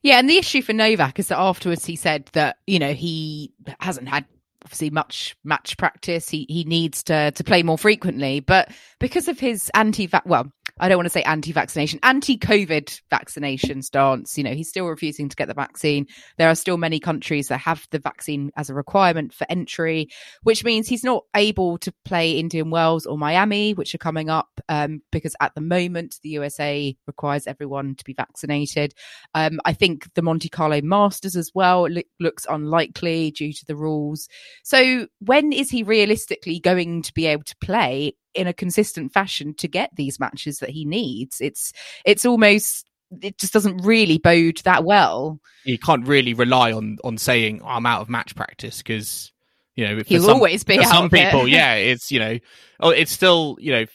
Yeah, 0.02 0.18
and 0.18 0.28
the 0.28 0.38
issue 0.38 0.60
for 0.60 0.72
Novak 0.72 1.20
is 1.20 1.28
that 1.28 1.38
afterwards 1.38 1.86
he 1.86 1.94
said 1.94 2.30
that 2.32 2.56
you 2.66 2.80
know 2.80 2.94
he 2.94 3.52
hasn't 3.78 4.08
had 4.08 4.24
obviously 4.64 4.90
much 4.90 5.36
match 5.44 5.76
practice. 5.76 6.28
He 6.28 6.46
he 6.48 6.64
needs 6.64 7.02
to 7.04 7.30
to 7.32 7.44
play 7.44 7.62
more 7.62 7.78
frequently, 7.78 8.40
but 8.40 8.70
because 8.98 9.28
of 9.28 9.38
his 9.38 9.70
anti 9.74 10.08
well, 10.24 10.52
I 10.80 10.88
don't 10.88 10.98
want 10.98 11.06
to 11.06 11.10
say 11.10 11.22
anti-vaccination, 11.22 12.00
anti-COVID 12.02 13.00
vaccination 13.10 13.82
stance. 13.82 14.36
You 14.38 14.44
know, 14.44 14.54
he's 14.54 14.68
still 14.68 14.86
refusing 14.86 15.28
to 15.28 15.36
get 15.36 15.48
the 15.48 15.54
vaccine. 15.54 16.06
There 16.38 16.48
are 16.48 16.54
still 16.54 16.76
many 16.76 16.98
countries 16.98 17.48
that 17.48 17.58
have 17.58 17.86
the 17.90 17.98
vaccine 17.98 18.50
as 18.56 18.70
a 18.70 18.74
requirement 18.74 19.32
for 19.32 19.46
entry, 19.50 20.08
which 20.42 20.64
means 20.64 20.88
he's 20.88 21.04
not 21.04 21.24
able 21.36 21.78
to 21.78 21.92
play 22.04 22.32
Indian 22.32 22.70
Wells 22.70 23.06
or 23.06 23.18
Miami, 23.18 23.74
which 23.74 23.94
are 23.94 23.98
coming 23.98 24.30
up 24.30 24.48
um, 24.68 25.02
because 25.10 25.36
at 25.40 25.54
the 25.54 25.60
moment 25.60 26.16
the 26.22 26.30
USA 26.30 26.96
requires 27.06 27.46
everyone 27.46 27.94
to 27.96 28.04
be 28.04 28.14
vaccinated. 28.14 28.94
Um, 29.34 29.60
I 29.64 29.72
think 29.72 30.12
the 30.14 30.22
Monte 30.22 30.48
Carlo 30.48 30.80
Masters 30.80 31.36
as 31.36 31.50
well 31.54 31.88
lo- 31.88 32.02
looks 32.18 32.46
unlikely 32.48 33.30
due 33.32 33.52
to 33.52 33.64
the 33.66 33.76
rules. 33.76 34.28
So 34.64 35.06
when 35.20 35.52
is 35.52 35.70
he 35.70 35.82
realistically 35.82 36.60
going 36.60 37.02
to 37.02 37.12
be 37.12 37.26
able 37.26 37.44
to 37.44 37.56
play 37.60 38.14
in 38.34 38.46
a 38.46 38.52
consistent 38.52 39.12
fashion 39.12 39.54
to 39.54 39.68
get 39.68 39.90
these 39.94 40.20
matches 40.20 40.58
that 40.58 40.70
he 40.70 40.84
needs? 40.84 41.40
It's 41.40 41.72
it's 42.04 42.24
almost 42.24 42.88
it 43.20 43.38
just 43.38 43.52
doesn't 43.52 43.78
really 43.78 44.18
bode 44.18 44.58
that 44.64 44.84
well. 44.84 45.40
You 45.64 45.78
can't 45.78 46.06
really 46.06 46.34
rely 46.34 46.72
on 46.72 46.98
on 47.04 47.18
saying 47.18 47.60
oh, 47.62 47.68
I'm 47.68 47.86
out 47.86 48.00
of 48.00 48.08
match 48.08 48.34
practice 48.34 48.78
because 48.78 49.32
you 49.76 49.86
know 49.86 50.02
He'll 50.06 50.22
some, 50.22 50.34
always 50.34 50.64
be 50.64 50.78
out 50.78 50.86
some 50.86 51.10
people. 51.10 51.46
yeah, 51.48 51.74
it's 51.74 52.10
you 52.10 52.20
know, 52.20 52.38
oh, 52.80 52.90
it's 52.90 53.12
still 53.12 53.56
you 53.60 53.72
know, 53.72 53.86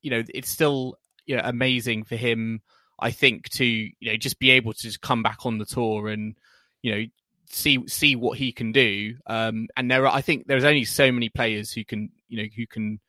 you 0.00 0.10
know, 0.10 0.22
it's 0.32 0.50
still 0.50 0.96
you 1.26 1.36
know 1.36 1.42
amazing 1.44 2.04
for 2.04 2.16
him. 2.16 2.62
I 2.98 3.10
think 3.10 3.48
to 3.50 3.64
you 3.64 3.92
know 4.00 4.16
just 4.16 4.38
be 4.38 4.50
able 4.50 4.72
to 4.72 4.82
just 4.82 5.00
come 5.00 5.22
back 5.22 5.44
on 5.44 5.58
the 5.58 5.64
tour 5.64 6.08
and 6.08 6.36
you 6.82 6.94
know 6.94 7.04
see 7.48 7.86
see 7.86 8.16
what 8.16 8.38
he 8.38 8.52
can 8.52 8.72
do. 8.72 9.16
Um, 9.26 9.68
and 9.76 9.90
there 9.90 10.06
are 10.06 10.14
I 10.14 10.22
think 10.22 10.46
there's 10.46 10.64
only 10.64 10.84
so 10.84 11.12
many 11.12 11.28
players 11.28 11.72
who 11.72 11.84
can 11.84 12.10
you 12.28 12.42
know 12.42 12.48
who 12.56 12.66
can 12.66 13.00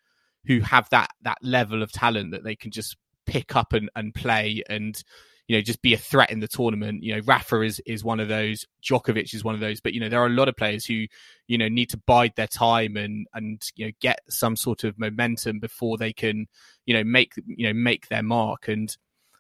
who 0.46 0.60
have 0.60 0.90
that 0.90 1.10
that 1.22 1.38
level 1.42 1.82
of 1.82 1.92
talent 1.92 2.32
that 2.32 2.44
they 2.44 2.56
can 2.56 2.72
just 2.72 2.98
pick 3.26 3.56
up 3.56 3.74
and, 3.74 3.90
and 3.96 4.14
play 4.14 4.64
and 4.70 5.04
you 5.48 5.58
know 5.58 5.62
just 5.62 5.82
be 5.82 5.94
a 5.94 5.98
threat 5.98 6.32
in 6.32 6.40
the 6.40 6.48
tournament. 6.48 7.04
You 7.04 7.16
know, 7.16 7.22
Rafa 7.26 7.62
is 7.62 7.82
is 7.86 8.04
one 8.04 8.20
of 8.20 8.28
those, 8.28 8.66
Djokovic 8.84 9.34
is 9.34 9.44
one 9.44 9.56
of 9.56 9.62
those, 9.62 9.82
but 9.82 9.94
you 9.94 10.00
know 10.00 10.10
there 10.10 10.22
are 10.22 10.28
a 10.28 10.30
lot 10.30 10.48
of 10.48 10.56
players 10.56 10.86
who 10.86 11.06
you 11.48 11.58
know 11.58 11.68
need 11.68 11.90
to 11.90 11.98
bide 11.98 12.34
their 12.36 12.48
time 12.48 12.96
and 12.98 13.28
and 13.34 13.62
you 13.76 13.86
know 13.86 13.92
get 14.00 14.20
some 14.30 14.56
sort 14.56 14.84
of 14.84 14.98
momentum 14.98 15.60
before 15.60 15.98
they 15.98 16.14
can 16.14 16.48
you 16.86 16.94
know 16.94 17.04
make 17.04 17.34
you 17.46 17.68
know 17.68 17.74
make 17.74 18.08
their 18.10 18.24
mark 18.24 18.68
and. 18.68 18.96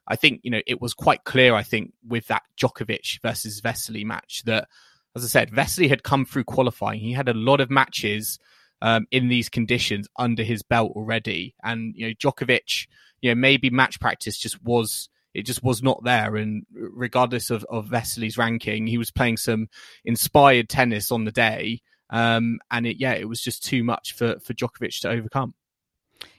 I 0.06 0.18
think 0.18 0.42
you 0.44 0.52
know 0.52 0.60
it 0.68 0.82
was 0.82 0.94
quite 0.94 1.24
clear. 1.24 1.56
I 1.56 1.64
think 1.64 1.94
with 2.06 2.28
that 2.28 2.42
Djokovic 2.58 3.22
versus 3.22 3.62
Vesely 3.62 4.04
match 4.04 4.44
that, 4.44 4.68
as 5.16 5.24
I 5.24 5.28
said, 5.28 5.50
Vesely 5.50 5.88
had 5.88 6.04
come 6.04 6.26
through 6.26 6.44
qualifying. 6.44 7.00
He 7.00 7.14
had 7.14 7.30
a 7.30 7.34
lot 7.34 7.62
of 7.62 7.72
matches 7.72 8.38
um, 8.84 9.08
in 9.10 9.30
these 9.30 9.50
conditions 9.50 10.08
under 10.20 10.44
his 10.44 10.62
belt 10.62 10.92
already, 10.96 11.56
and 11.64 11.96
you 11.96 12.08
know 12.08 12.14
Djokovic, 12.14 12.88
you 13.22 13.32
know 13.32 13.36
maybe 13.36 13.72
match 13.72 14.00
practice 14.00 14.38
just 14.38 14.64
was 14.64 15.10
it 15.34 15.46
just 15.46 15.64
was 15.64 15.82
not 15.82 16.04
there. 16.04 16.36
And 16.36 16.66
regardless 16.72 17.50
of, 17.50 17.66
of 17.70 17.88
Vesely's 17.88 18.38
ranking, 18.38 18.86
he 18.86 18.98
was 18.98 19.12
playing 19.12 19.38
some 19.38 19.68
inspired 20.06 20.70
tennis 20.70 21.12
on 21.12 21.26
the 21.26 21.32
day. 21.32 21.82
Um, 22.10 22.60
and 22.70 22.86
it, 22.86 22.98
yeah, 23.00 23.14
it 23.14 23.28
was 23.28 23.42
just 23.42 23.64
too 23.64 23.84
much 23.84 24.14
for, 24.14 24.38
for 24.40 24.54
Djokovic 24.54 25.02
to 25.02 25.10
overcome. 25.10 25.56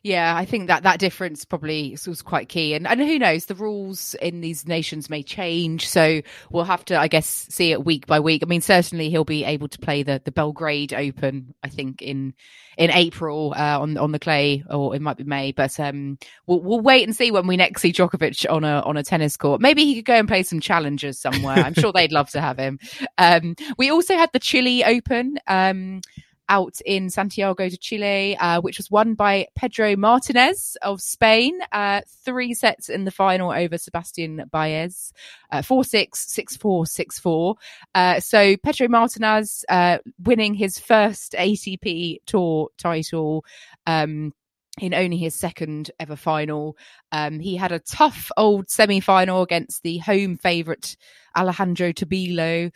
Yeah, 0.02 0.36
I 0.36 0.44
think 0.44 0.66
that 0.66 0.82
that 0.82 0.98
difference 0.98 1.46
probably 1.46 1.96
was 2.06 2.20
quite 2.20 2.50
key, 2.50 2.74
and 2.74 2.86
and 2.86 3.00
who 3.00 3.18
knows, 3.18 3.46
the 3.46 3.54
rules 3.54 4.14
in 4.20 4.42
these 4.42 4.66
nations 4.66 5.08
may 5.08 5.22
change, 5.22 5.88
so 5.88 6.20
we'll 6.50 6.64
have 6.64 6.84
to, 6.86 7.00
I 7.00 7.08
guess, 7.08 7.26
see 7.26 7.72
it 7.72 7.84
week 7.84 8.06
by 8.06 8.20
week. 8.20 8.42
I 8.42 8.46
mean, 8.46 8.60
certainly 8.60 9.08
he'll 9.08 9.24
be 9.24 9.44
able 9.44 9.68
to 9.68 9.78
play 9.78 10.02
the 10.02 10.20
the 10.22 10.30
Belgrade 10.30 10.92
Open, 10.92 11.54
I 11.62 11.68
think 11.68 12.02
in 12.02 12.34
in 12.76 12.90
April 12.90 13.54
uh, 13.56 13.80
on 13.80 13.96
on 13.96 14.12
the 14.12 14.18
clay, 14.18 14.62
or 14.68 14.94
it 14.94 15.00
might 15.00 15.16
be 15.16 15.24
May, 15.24 15.52
but 15.52 15.78
um, 15.80 16.18
we'll 16.46 16.60
we'll 16.60 16.80
wait 16.80 17.04
and 17.04 17.16
see 17.16 17.30
when 17.30 17.46
we 17.46 17.56
next 17.56 17.80
see 17.80 17.92
Djokovic 17.92 18.44
on 18.50 18.64
a 18.64 18.80
on 18.80 18.96
a 18.96 19.02
tennis 19.02 19.36
court. 19.38 19.60
Maybe 19.60 19.84
he 19.84 19.96
could 19.96 20.04
go 20.04 20.14
and 20.16 20.28
play 20.28 20.42
some 20.42 20.60
challengers 20.60 21.18
somewhere. 21.18 21.56
I'm 21.56 21.74
sure 21.74 21.92
they'd 21.92 22.12
love 22.12 22.30
to 22.30 22.40
have 22.40 22.58
him. 22.58 22.78
Um, 23.16 23.54
we 23.78 23.90
also 23.90 24.16
had 24.16 24.30
the 24.32 24.40
Chile 24.40 24.84
Open. 24.84 25.38
Um, 25.46 26.00
out 26.48 26.80
in 26.84 27.10
Santiago 27.10 27.68
de 27.68 27.76
Chile, 27.76 28.36
uh, 28.38 28.60
which 28.60 28.78
was 28.78 28.90
won 28.90 29.14
by 29.14 29.46
Pedro 29.56 29.96
Martinez 29.96 30.76
of 30.82 31.00
Spain. 31.00 31.58
Uh, 31.72 32.02
three 32.24 32.54
sets 32.54 32.88
in 32.88 33.04
the 33.04 33.10
final 33.10 33.50
over 33.50 33.78
Sebastian 33.78 34.44
Baez, 34.50 35.12
uh, 35.50 35.62
4 35.62 35.84
6, 35.84 36.20
6 36.20 36.56
4, 36.56 36.86
6 36.86 37.18
4. 37.18 37.54
Uh, 37.94 38.20
so 38.20 38.56
Pedro 38.58 38.88
Martinez 38.88 39.64
uh, 39.68 39.98
winning 40.22 40.54
his 40.54 40.78
first 40.78 41.32
ATP 41.32 42.18
Tour 42.26 42.68
title. 42.78 43.44
Um, 43.86 44.32
in 44.80 44.92
only 44.92 45.16
his 45.16 45.34
second 45.34 45.90
ever 46.00 46.16
final. 46.16 46.76
Um, 47.12 47.38
he 47.38 47.56
had 47.56 47.70
a 47.70 47.78
tough 47.78 48.30
old 48.36 48.68
semi 48.68 49.00
final 49.00 49.42
against 49.42 49.82
the 49.82 49.98
home 49.98 50.36
favourite 50.36 50.96
Alejandro 51.36 51.92
Tabilo. 51.92 52.72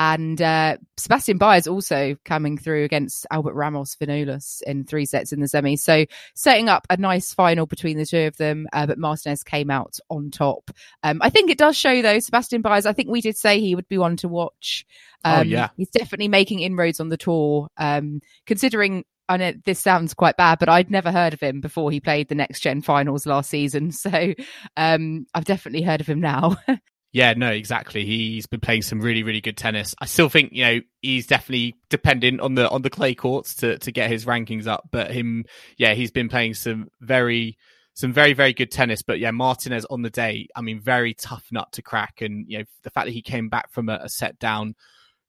And 0.00 0.40
uh, 0.40 0.78
Sebastian 0.96 1.36
Baez 1.36 1.66
also 1.66 2.16
coming 2.24 2.56
through 2.56 2.84
against 2.84 3.26
Albert 3.30 3.52
Ramos 3.52 3.96
Vinolas 3.96 4.62
in 4.62 4.84
three 4.84 5.04
sets 5.04 5.30
in 5.30 5.40
the 5.40 5.46
semi. 5.46 5.76
So 5.76 6.06
setting 6.34 6.70
up 6.70 6.86
a 6.88 6.96
nice 6.96 7.34
final 7.34 7.66
between 7.66 7.98
the 7.98 8.06
two 8.06 8.26
of 8.26 8.38
them. 8.38 8.66
Uh, 8.72 8.86
but 8.86 8.96
Martinez 8.96 9.44
came 9.44 9.70
out 9.70 9.98
on 10.08 10.30
top. 10.30 10.70
Um, 11.02 11.18
I 11.20 11.28
think 11.28 11.50
it 11.50 11.58
does 11.58 11.76
show 11.76 12.00
though, 12.00 12.18
Sebastian 12.18 12.62
Baez, 12.62 12.86
I 12.86 12.94
think 12.94 13.10
we 13.10 13.20
did 13.20 13.36
say 13.36 13.60
he 13.60 13.74
would 13.74 13.88
be 13.88 13.98
one 13.98 14.16
to 14.16 14.28
watch. 14.28 14.86
Um, 15.22 15.40
oh, 15.40 15.42
yeah. 15.42 15.68
He's 15.76 15.90
definitely 15.90 16.28
making 16.28 16.60
inroads 16.60 16.98
on 16.98 17.10
the 17.10 17.18
tour. 17.18 17.68
Um, 17.76 18.22
considering 18.46 19.04
I 19.28 19.36
know 19.36 19.52
this 19.66 19.80
sounds 19.80 20.14
quite 20.14 20.38
bad, 20.38 20.58
but 20.60 20.70
I'd 20.70 20.90
never 20.90 21.12
heard 21.12 21.34
of 21.34 21.40
him 21.40 21.60
before 21.60 21.90
he 21.90 22.00
played 22.00 22.28
the 22.28 22.34
next 22.34 22.60
gen 22.60 22.80
finals 22.80 23.26
last 23.26 23.50
season. 23.50 23.92
So 24.00 24.32
um, 24.78 25.26
I've 25.34 25.44
definitely 25.44 25.82
heard 25.82 26.00
of 26.00 26.06
him 26.06 26.20
now. 26.20 26.56
Yeah, 27.12 27.34
no, 27.34 27.50
exactly. 27.50 28.04
He's 28.04 28.46
been 28.46 28.60
playing 28.60 28.82
some 28.82 29.00
really, 29.00 29.24
really 29.24 29.40
good 29.40 29.56
tennis. 29.56 29.94
I 29.98 30.06
still 30.06 30.28
think 30.28 30.50
you 30.52 30.64
know 30.64 30.80
he's 31.02 31.26
definitely 31.26 31.76
dependent 31.88 32.40
on 32.40 32.54
the 32.54 32.68
on 32.70 32.82
the 32.82 32.90
clay 32.90 33.14
courts 33.14 33.56
to 33.56 33.78
to 33.78 33.90
get 33.90 34.10
his 34.10 34.26
rankings 34.26 34.68
up. 34.68 34.88
But 34.92 35.10
him, 35.10 35.44
yeah, 35.76 35.94
he's 35.94 36.12
been 36.12 36.28
playing 36.28 36.54
some 36.54 36.88
very 37.00 37.58
some 37.94 38.12
very 38.12 38.32
very 38.32 38.52
good 38.52 38.70
tennis. 38.70 39.02
But 39.02 39.18
yeah, 39.18 39.32
Martinez 39.32 39.84
on 39.86 40.02
the 40.02 40.10
day, 40.10 40.46
I 40.54 40.60
mean, 40.60 40.80
very 40.80 41.14
tough 41.14 41.44
nut 41.50 41.72
to 41.72 41.82
crack. 41.82 42.20
And 42.20 42.44
you 42.48 42.58
know 42.58 42.64
the 42.82 42.90
fact 42.90 43.06
that 43.06 43.12
he 43.12 43.22
came 43.22 43.48
back 43.48 43.72
from 43.72 43.88
a, 43.88 44.00
a 44.02 44.08
set 44.08 44.38
down 44.38 44.76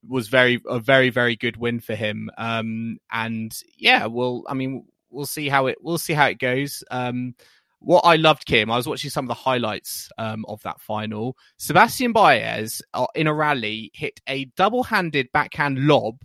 was 0.08 0.28
very 0.28 0.62
a 0.68 0.80
very 0.80 1.10
very 1.10 1.36
good 1.36 1.58
win 1.58 1.80
for 1.80 1.96
him. 1.96 2.30
Um, 2.38 2.98
and 3.12 3.52
yeah, 3.76 4.06
well, 4.06 4.44
I 4.48 4.54
mean, 4.54 4.86
we'll 5.10 5.26
see 5.26 5.50
how 5.50 5.66
it 5.66 5.80
we'll 5.82 5.98
see 5.98 6.14
how 6.14 6.28
it 6.28 6.38
goes. 6.38 6.84
Um, 6.92 7.34
what 7.82 8.02
I 8.02 8.16
loved, 8.16 8.46
Kim, 8.46 8.72
I 8.72 8.78
was 8.78 8.88
watching 8.88 9.10
some 9.10 9.26
of 9.26 9.30
the 9.30 9.34
highlights 9.34 10.10
um, 10.18 10.46
of 10.48 10.62
that 10.64 10.80
final. 10.80 11.36
Sebastian 11.58 12.14
Baez 12.14 12.82
uh, 12.94 13.08
in 13.16 13.28
a 13.28 13.34
rally 13.34 13.92
hit 13.94 14.22
a 14.28 14.46
double-handed 14.56 15.32
backhand 15.34 15.80
lob 15.80 16.22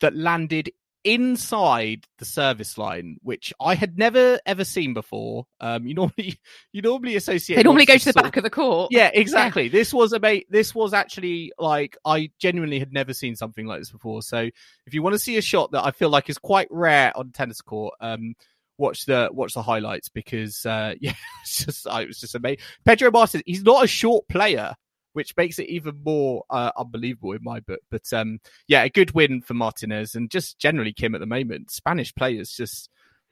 that 0.00 0.16
landed 0.16 0.70
inside 1.04 2.06
the 2.18 2.24
service 2.24 2.78
line, 2.78 3.16
which 3.22 3.52
I 3.60 3.74
had 3.74 3.98
never 3.98 4.38
ever 4.46 4.64
seen 4.64 4.94
before. 4.94 5.46
Um, 5.60 5.86
you 5.86 5.94
normally 5.96 6.38
you 6.72 6.82
normally 6.82 7.16
associate. 7.16 7.56
They 7.56 7.62
normally 7.62 7.86
go 7.86 7.96
to 7.96 8.04
the 8.04 8.12
back 8.12 8.36
of, 8.36 8.38
of 8.38 8.44
the 8.44 8.50
court. 8.50 8.92
Yeah, 8.92 9.10
exactly. 9.12 9.64
Yeah. 9.64 9.72
This 9.72 9.92
was 9.92 10.12
a 10.12 10.44
this 10.48 10.74
was 10.74 10.94
actually 10.94 11.52
like 11.58 11.96
I 12.04 12.30
genuinely 12.38 12.78
had 12.78 12.92
never 12.92 13.12
seen 13.12 13.36
something 13.36 13.66
like 13.66 13.80
this 13.80 13.90
before. 13.90 14.22
So 14.22 14.48
if 14.86 14.94
you 14.94 15.02
want 15.02 15.14
to 15.14 15.18
see 15.18 15.36
a 15.36 15.42
shot 15.42 15.72
that 15.72 15.84
I 15.84 15.90
feel 15.90 16.10
like 16.10 16.30
is 16.30 16.38
quite 16.38 16.68
rare 16.70 17.16
on 17.16 17.30
tennis 17.30 17.60
court, 17.60 17.94
um, 18.00 18.34
watch 18.78 19.06
the 19.06 19.28
watch 19.32 19.54
the 19.54 19.62
highlights 19.62 20.08
because 20.08 20.64
uh, 20.66 20.94
yeah, 21.00 21.14
it's 21.42 21.64
just 21.64 21.86
it 21.86 22.08
was 22.08 22.20
just 22.20 22.34
amazing. 22.34 22.58
Pedro 22.84 23.10
Martinez, 23.10 23.44
he's 23.46 23.62
not 23.62 23.84
a 23.84 23.88
short 23.88 24.28
player, 24.28 24.74
which 25.12 25.36
makes 25.36 25.58
it 25.58 25.68
even 25.68 26.00
more 26.04 26.44
uh, 26.50 26.72
unbelievable 26.76 27.32
in 27.32 27.42
my 27.42 27.60
book. 27.60 27.80
But 27.90 28.12
um, 28.12 28.40
yeah, 28.68 28.82
a 28.82 28.90
good 28.90 29.12
win 29.12 29.40
for 29.40 29.54
Martinez 29.54 30.14
and 30.14 30.30
just 30.30 30.58
generally 30.58 30.92
Kim 30.92 31.14
at 31.14 31.20
the 31.20 31.26
moment. 31.26 31.70
Spanish 31.70 32.14
players 32.14 32.50
just 32.50 32.88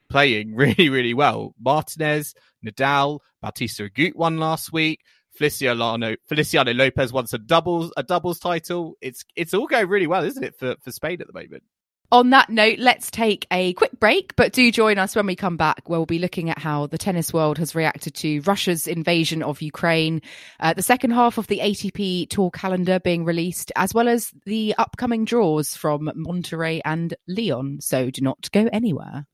playing 0.09 0.55
really 0.55 0.89
really 0.89 1.13
well. 1.13 1.53
Martinez, 1.59 2.33
Nadal, 2.65 3.19
Bautista 3.41 3.89
Agut 3.89 4.15
won 4.15 4.37
last 4.37 4.71
week. 4.71 5.01
Feliciano 5.33 6.15
Feliciano 6.27 6.73
Lopez 6.73 7.13
won 7.13 7.25
a 7.31 7.37
doubles 7.37 7.91
a 7.95 8.03
doubles 8.03 8.39
title. 8.39 8.97
It's 9.01 9.23
it's 9.35 9.53
all 9.53 9.67
going 9.67 9.87
really 9.87 10.07
well, 10.07 10.23
isn't 10.23 10.43
it, 10.43 10.57
for, 10.57 10.75
for 10.81 10.91
Spain 10.91 11.21
at 11.21 11.27
the 11.27 11.33
moment? 11.33 11.63
On 12.11 12.31
that 12.31 12.49
note, 12.49 12.79
let's 12.79 13.09
take 13.09 13.47
a 13.51 13.73
quick 13.73 13.99
break, 13.99 14.35
but 14.35 14.51
do 14.53 14.71
join 14.71 14.97
us 14.97 15.15
when 15.15 15.25
we 15.25 15.35
come 15.35 15.57
back, 15.57 15.89
where 15.89 15.99
we'll 15.99 16.05
be 16.05 16.19
looking 16.19 16.49
at 16.49 16.59
how 16.59 16.87
the 16.87 16.97
tennis 16.97 17.33
world 17.33 17.57
has 17.57 17.73
reacted 17.75 18.13
to 18.15 18.41
Russia's 18.41 18.87
invasion 18.87 19.41
of 19.41 19.61
Ukraine, 19.61 20.21
uh, 20.59 20.73
the 20.73 20.81
second 20.81 21.11
half 21.11 21.37
of 21.37 21.47
the 21.47 21.59
ATP 21.59 22.29
Tour 22.29 22.51
calendar 22.51 22.99
being 22.99 23.23
released, 23.23 23.71
as 23.75 23.93
well 23.93 24.07
as 24.07 24.31
the 24.45 24.75
upcoming 24.77 25.25
draws 25.25 25.75
from 25.75 26.11
Monterrey 26.15 26.81
and 26.83 27.13
Lyon. 27.27 27.79
So 27.79 28.09
do 28.09 28.21
not 28.21 28.51
go 28.51 28.69
anywhere. 28.71 29.25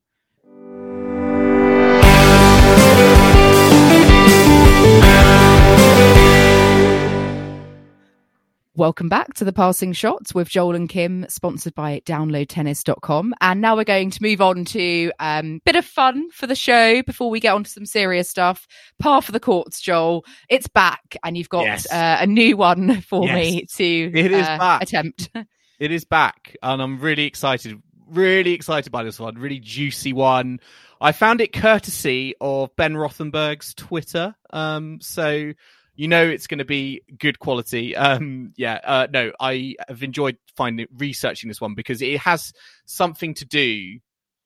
Welcome 8.78 9.08
back 9.08 9.34
to 9.34 9.44
the 9.44 9.52
Passing 9.52 9.92
Shots 9.92 10.36
with 10.36 10.48
Joel 10.48 10.76
and 10.76 10.88
Kim, 10.88 11.26
sponsored 11.28 11.74
by 11.74 11.98
downloadtennis.com. 12.06 13.34
And 13.40 13.60
now 13.60 13.74
we're 13.74 13.82
going 13.82 14.12
to 14.12 14.22
move 14.22 14.40
on 14.40 14.64
to 14.66 15.10
a 15.20 15.40
um, 15.40 15.60
bit 15.64 15.74
of 15.74 15.84
fun 15.84 16.30
for 16.30 16.46
the 16.46 16.54
show 16.54 17.02
before 17.02 17.28
we 17.28 17.40
get 17.40 17.54
on 17.54 17.64
to 17.64 17.70
some 17.70 17.84
serious 17.84 18.30
stuff. 18.30 18.68
Par 19.00 19.20
for 19.20 19.32
the 19.32 19.40
courts, 19.40 19.80
Joel. 19.80 20.24
It's 20.48 20.68
back, 20.68 21.16
and 21.24 21.36
you've 21.36 21.48
got 21.48 21.64
yes. 21.64 21.90
uh, 21.90 22.18
a 22.20 22.26
new 22.28 22.56
one 22.56 23.00
for 23.00 23.24
yes. 23.24 23.34
me 23.34 23.66
to 23.66 24.16
it 24.16 24.30
is 24.30 24.46
uh, 24.46 24.58
back. 24.58 24.82
attempt. 24.82 25.30
it 25.80 25.90
is 25.90 26.04
back, 26.04 26.56
and 26.62 26.80
I'm 26.80 27.00
really 27.00 27.24
excited. 27.24 27.82
Really 28.08 28.52
excited 28.52 28.92
by 28.92 29.02
this 29.02 29.18
one. 29.18 29.34
Really 29.34 29.58
juicy 29.58 30.12
one. 30.12 30.60
I 31.00 31.10
found 31.10 31.40
it 31.40 31.52
courtesy 31.52 32.36
of 32.40 32.76
Ben 32.76 32.94
Rothenberg's 32.94 33.74
Twitter. 33.74 34.36
Um, 34.50 35.00
so 35.00 35.52
you 35.98 36.06
know 36.06 36.24
it's 36.24 36.46
going 36.46 36.58
to 36.58 36.64
be 36.64 37.02
good 37.18 37.40
quality. 37.40 37.94
Um, 37.96 38.52
yeah, 38.56 38.78
uh, 38.84 39.08
no, 39.12 39.32
I 39.40 39.74
have 39.88 40.04
enjoyed 40.04 40.38
finding 40.56 40.86
researching 40.96 41.48
this 41.48 41.60
one 41.60 41.74
because 41.74 42.00
it 42.00 42.20
has 42.20 42.52
something 42.86 43.34
to 43.34 43.44
do 43.44 43.98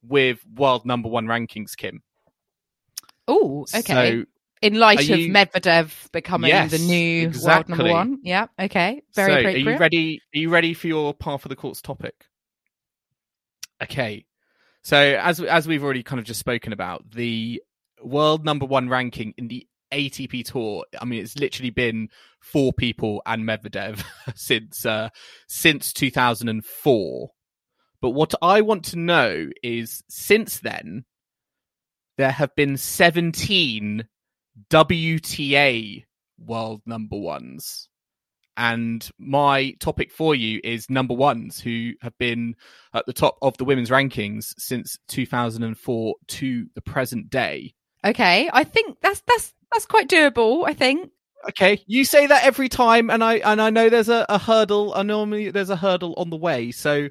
with 0.03 0.41
world 0.57 0.87
number 0.87 1.11
one 1.11 1.27
rankings, 1.27 1.77
Kim. 1.77 2.03
Oh, 3.29 3.67
okay. 3.75 4.23
So, 4.23 4.25
in 4.63 4.75
light 4.75 5.01
of 5.11 5.19
you... 5.19 5.31
Medvedev 5.31 6.11
becoming 6.11 6.49
yes, 6.49 6.71
the 6.71 6.79
new 6.79 7.27
exactly. 7.27 7.75
world 7.75 7.79
number 7.79 7.93
one, 7.93 8.19
yeah, 8.23 8.47
okay, 8.59 9.03
very 9.15 9.33
so 9.33 9.39
appropriate. 9.39 9.67
Are 9.67 9.73
you 9.73 9.79
ready? 9.79 10.23
Are 10.35 10.39
you 10.39 10.49
ready 10.49 10.73
for 10.73 10.87
your 10.87 11.13
par 11.13 11.39
for 11.39 11.49
the 11.49 11.57
courts 11.57 11.83
topic? 11.83 12.15
Okay, 13.83 14.25
so 14.83 14.97
as 14.97 15.39
as 15.39 15.69
we've 15.69 15.85
already 15.85 16.03
kind 16.03 16.19
of 16.19 16.25
just 16.25 16.41
spoken 16.41 16.73
about, 16.73 17.11
the 17.11 17.63
world 18.03 18.43
number 18.43 18.65
one 18.65 18.89
ranking 18.89 19.35
in 19.37 19.49
the 19.49 19.67
ATP 19.93 20.45
tour, 20.45 20.85
I 21.01 21.05
mean, 21.05 21.23
it's 21.23 21.39
literally 21.39 21.71
been 21.71 22.09
four 22.41 22.73
people 22.73 23.23
and 23.27 23.45
Medvedev 23.45 24.05
since 24.35 24.85
uh, 24.85 25.11
since 25.47 25.93
2004. 25.93 27.31
But 28.01 28.11
what 28.11 28.35
I 28.43 28.63
want 28.63 28.85
to 28.87 28.99
know 28.99 29.51
is, 29.63 30.03
since 30.09 30.59
then, 30.59 31.05
there 32.19 32.33
have 32.33 32.55
been 32.57 32.77
17 32.77 34.09
WTA 34.71 36.05
world 36.39 36.83
number 36.85 37.17
ones. 37.17 37.89
And 38.57 39.09
my 39.19 39.73
topic 39.81 40.13
for 40.13 40.35
you 40.35 40.61
is 40.63 40.91
number 40.91 41.15
ones 41.15 41.59
who 41.59 41.93
have 42.03 42.17
been 42.19 42.55
at 42.93 43.07
the 43.07 43.13
top 43.13 43.39
of 43.41 43.57
the 43.57 43.65
women's 43.65 43.89
rankings 43.89 44.53
since 44.59 44.99
2004 45.09 46.15
to 46.29 46.67
the 46.75 46.83
present 46.83 47.31
day. 47.31 47.73
Okay, 48.05 48.51
I 48.53 48.65
think 48.65 48.99
that's 49.01 49.23
that's 49.27 49.55
that's 49.73 49.87
quite 49.87 50.09
doable. 50.09 50.65
I 50.67 50.75
think. 50.75 51.11
Okay, 51.49 51.83
you 51.87 52.05
say 52.05 52.27
that 52.27 52.45
every 52.45 52.69
time, 52.69 53.11
and 53.11 53.23
I 53.23 53.35
and 53.37 53.61
I 53.61 53.71
know 53.71 53.89
there's 53.89 54.09
a, 54.09 54.27
a 54.29 54.39
hurdle. 54.39 54.95
I 54.95 55.03
normally 55.03 55.51
there's 55.51 55.71
a 55.71 55.77
hurdle 55.77 56.15
on 56.17 56.31
the 56.31 56.37
way, 56.37 56.71
so 56.71 57.09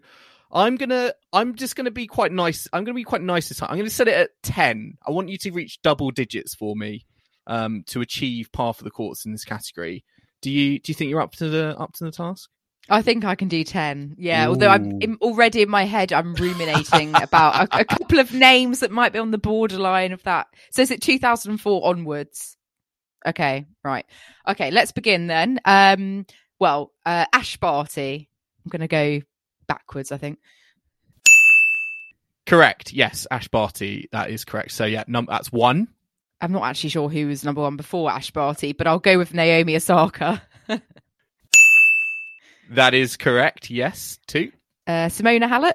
I'm 0.52 0.76
gonna 0.78 1.14
I'm 1.34 1.56
just 1.56 1.76
gonna 1.76 1.92
be 1.92 2.08
quite 2.08 2.32
nice. 2.32 2.68
I'm 2.72 2.84
gonna 2.84 2.96
be 2.96 3.04
quite 3.04 3.22
nice 3.22 3.50
this 3.50 3.58
time. 3.60 3.70
I'm 3.72 3.78
gonna 3.78 3.90
set 3.90 4.08
it 4.08 4.16
at 4.16 4.30
ten. 4.44 4.98
I 5.06 5.12
want 5.12 5.30
you 5.30 5.38
to 5.40 5.52
reach 5.52 5.82
double 5.82 6.12
digits 6.12 6.56
for 6.56 6.76
me 6.76 7.06
um, 7.48 7.84
to 7.88 8.02
achieve 8.02 8.52
par 8.52 8.74
for 8.74 8.84
the 8.84 8.92
courts 8.92 9.26
in 9.26 9.32
this 9.32 9.46
category. 9.46 10.04
Do 10.42 10.50
you 10.50 10.80
do 10.80 10.92
you 10.92 10.96
think 10.96 11.10
you're 11.10 11.22
up 11.22 11.34
to 11.34 11.50
the 11.50 11.78
up 11.78 11.94
to 11.94 12.06
the 12.06 12.12
task? 12.12 12.50
I 12.92 13.02
think 13.02 13.24
I 13.24 13.36
can 13.36 13.48
do 13.48 13.64
10. 13.64 14.16
Yeah, 14.18 14.48
although 14.48 14.68
I'm 14.68 15.02
in, 15.02 15.18
already 15.22 15.62
in 15.62 15.70
my 15.70 15.86
head, 15.86 16.12
I'm 16.12 16.36
ruminating 16.36 17.16
about 17.16 17.70
a, 17.74 17.80
a 17.80 17.86
couple 17.86 18.20
of 18.20 18.34
names 18.34 18.82
that 18.82 18.92
might 18.92 19.14
be 19.14 19.20
on 19.20 19.32
the 19.32 19.38
borderline 19.38 20.12
of 20.12 20.22
that. 20.24 20.48
So 20.72 20.82
is 20.82 20.92
it 20.92 21.02
2004 21.02 21.88
onwards? 21.88 22.58
Okay, 23.26 23.66
right. 23.84 24.06
Okay, 24.46 24.72
let's 24.72 24.92
begin 24.92 25.28
then. 25.28 25.62
Um, 25.64 26.26
well, 26.60 26.92
uh, 27.06 27.26
Ash 27.32 27.56
Barty. 27.56 28.30
I'm 28.66 28.70
going 28.70 28.82
to 28.82 28.88
go 28.90 29.22
backwards, 29.68 30.12
I 30.12 30.18
think. 30.18 30.40
Correct. 32.46 32.92
Yes, 32.92 33.26
Ash 33.32 33.48
Barty. 33.48 34.10
That 34.12 34.32
is 34.32 34.44
correct. 34.44 34.72
So 34.72 34.84
yeah, 34.84 35.06
num- 35.08 35.28
that's 35.30 35.50
one. 35.50 35.88
I'm 36.42 36.52
not 36.52 36.64
actually 36.64 36.90
sure 36.90 37.08
who 37.08 37.28
was 37.28 37.46
number 37.46 37.62
one 37.62 37.78
before 37.78 38.12
Ash 38.12 38.32
Barty, 38.32 38.74
but 38.74 38.86
I'll 38.86 39.00
go 39.00 39.18
with 39.18 39.34
Naomi 39.34 39.78
Osaka. 39.78 40.42
That 42.72 42.94
is 42.94 43.18
correct. 43.18 43.70
Yes, 43.70 44.20
two. 44.28 44.52
Uh, 44.88 45.08
Simona 45.08 45.48
Halep, 45.50 45.74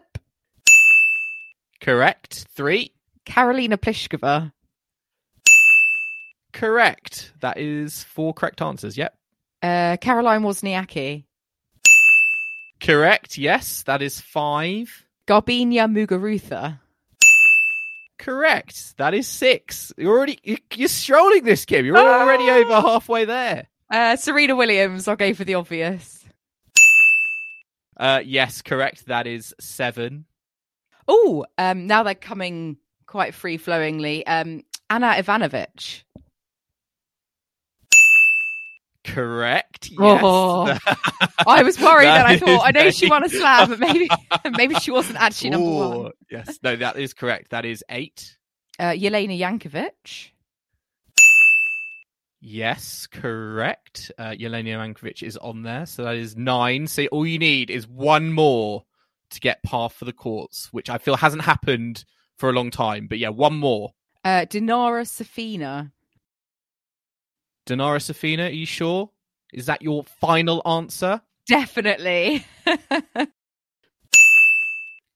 Correct. 1.80 2.46
Three. 2.54 2.92
Karolina 3.26 3.76
Pliskova, 3.76 4.52
Correct. 6.52 7.32
That 7.40 7.58
is 7.58 8.02
four 8.04 8.32
correct 8.32 8.62
answers. 8.62 8.96
Yep. 8.96 9.14
uh, 9.62 9.96
Caroline 10.00 10.42
Wozniacki, 10.42 11.24
Correct. 12.80 13.36
Yes, 13.38 13.82
that 13.84 14.00
is 14.02 14.20
five. 14.20 15.04
Garbiñe 15.26 15.74
Muguruza. 15.90 16.78
Correct. 18.18 18.96
That 18.98 19.12
is 19.14 19.26
six. 19.26 19.92
You're 19.96 20.16
already 20.16 20.38
you- 20.44 20.56
you're 20.74 20.88
strolling 20.88 21.44
this 21.44 21.64
game. 21.64 21.84
You're 21.84 21.98
already 21.98 22.48
Ah! 22.48 22.56
over 22.56 22.88
halfway 22.88 23.24
there. 23.24 23.66
Uh, 23.90 24.16
Serena 24.16 24.54
Williams, 24.56 25.06
I'll 25.08 25.16
go 25.16 25.32
for 25.34 25.44
the 25.44 25.54
obvious. 25.54 26.24
Uh, 27.96 28.22
yes, 28.24 28.62
correct. 28.62 29.06
That 29.06 29.26
is 29.26 29.54
seven. 29.60 30.26
Oh, 31.08 31.46
um, 31.56 31.86
now 31.86 32.02
they're 32.02 32.14
coming 32.14 32.76
quite 33.06 33.34
free 33.34 33.56
flowingly. 33.56 34.26
Um, 34.26 34.62
Ana 34.90 35.14
Ivanovic. 35.16 36.02
Correct. 39.04 39.90
Yes. 39.90 40.20
Oh. 40.22 40.76
I 41.46 41.62
was 41.62 41.80
worried 41.80 42.06
That 42.06 42.26
and 42.26 42.26
I 42.26 42.38
thought, 42.38 42.66
I 42.66 42.72
know 42.72 42.86
is 42.86 42.96
she 42.96 43.08
won 43.08 43.24
a 43.24 43.28
slam, 43.28 43.68
but 43.68 43.78
maybe 43.78 44.08
maybe 44.56 44.74
she 44.76 44.90
wasn't 44.90 45.20
actually 45.20 45.50
number 45.50 45.66
Ooh, 45.66 46.02
one. 46.02 46.12
Yes. 46.30 46.58
No, 46.62 46.74
that 46.74 46.98
is 46.98 47.14
correct. 47.14 47.50
That 47.50 47.64
is 47.64 47.84
eight. 47.88 48.36
Uh, 48.78 48.90
Jelena 48.90 49.38
Jankovic. 49.38 50.30
Yes, 52.48 53.08
correct. 53.08 54.12
Uh, 54.16 54.30
Jelena 54.30 54.68
Jankovic 54.68 55.24
is 55.24 55.36
on 55.36 55.64
there, 55.64 55.84
so 55.84 56.04
that 56.04 56.14
is 56.14 56.36
nine. 56.36 56.86
So 56.86 57.06
all 57.06 57.26
you 57.26 57.40
need 57.40 57.70
is 57.70 57.88
one 57.88 58.32
more 58.32 58.84
to 59.30 59.40
get 59.40 59.64
par 59.64 59.90
for 59.90 60.04
the 60.04 60.12
courts, 60.12 60.68
which 60.72 60.88
I 60.88 60.98
feel 60.98 61.16
hasn't 61.16 61.42
happened 61.42 62.04
for 62.38 62.48
a 62.48 62.52
long 62.52 62.70
time. 62.70 63.08
But 63.08 63.18
yeah, 63.18 63.30
one 63.30 63.56
more. 63.56 63.94
Uh, 64.24 64.46
Dinara 64.48 65.02
Safina. 65.04 65.90
Dinara 67.66 67.98
Safina, 67.98 68.46
are 68.46 68.52
you 68.52 68.64
sure? 68.64 69.10
Is 69.52 69.66
that 69.66 69.82
your 69.82 70.04
final 70.04 70.62
answer? 70.64 71.20
Definitely. 71.48 72.46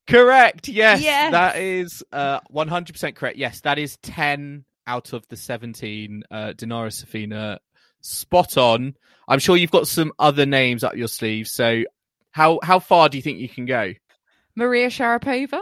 Correct. 0.08 0.66
Yes, 0.66 1.00
Yes. 1.00 1.30
that 1.30 1.58
is 1.58 2.02
uh, 2.10 2.40
100% 2.52 3.14
correct. 3.14 3.36
Yes, 3.38 3.60
that 3.60 3.78
is 3.78 3.96
10 3.98 4.64
out 4.86 5.12
of 5.12 5.26
the 5.28 5.36
17. 5.36 6.24
Uh, 6.30 6.52
Dinara 6.56 6.90
Safina, 6.90 7.58
spot 8.00 8.56
on. 8.56 8.94
I'm 9.28 9.38
sure 9.38 9.56
you've 9.56 9.70
got 9.70 9.86
some 9.86 10.12
other 10.18 10.46
names 10.46 10.82
up 10.84 10.96
your 10.96 11.08
sleeve. 11.08 11.48
So, 11.48 11.84
how 12.32 12.60
how 12.62 12.78
far 12.78 13.08
do 13.08 13.16
you 13.18 13.22
think 13.22 13.38
you 13.38 13.48
can 13.48 13.66
go? 13.66 13.92
Maria 14.54 14.88
Sharapova. 14.88 15.60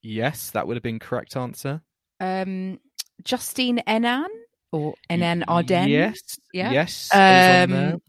Yes, 0.00 0.50
that 0.50 0.66
would 0.66 0.76
have 0.76 0.82
been 0.82 0.98
correct 0.98 1.36
answer. 1.36 1.82
Um, 2.20 2.80
Justine 3.24 3.82
Henin 3.86 4.26
or 4.72 4.94
Henin 5.10 5.44
Hardenne. 5.44 5.88
Yes. 5.88 6.38
Yeah. 6.52 6.72
Yes. 6.72 7.10
I 7.12 7.16
was 7.16 7.62
on 7.62 7.70
there. 7.70 7.92
Um, 7.94 8.02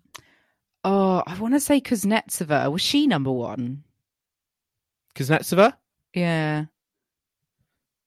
oh, 0.83 1.23
I 1.25 1.37
want 1.39 1.53
to 1.55 1.59
say 1.59 1.81
Kuznetsova. 1.81 2.71
Was 2.71 2.81
she 2.81 3.07
number 3.07 3.31
one? 3.31 3.83
Kuznetsova? 5.15 5.73
Yeah. 6.13 6.65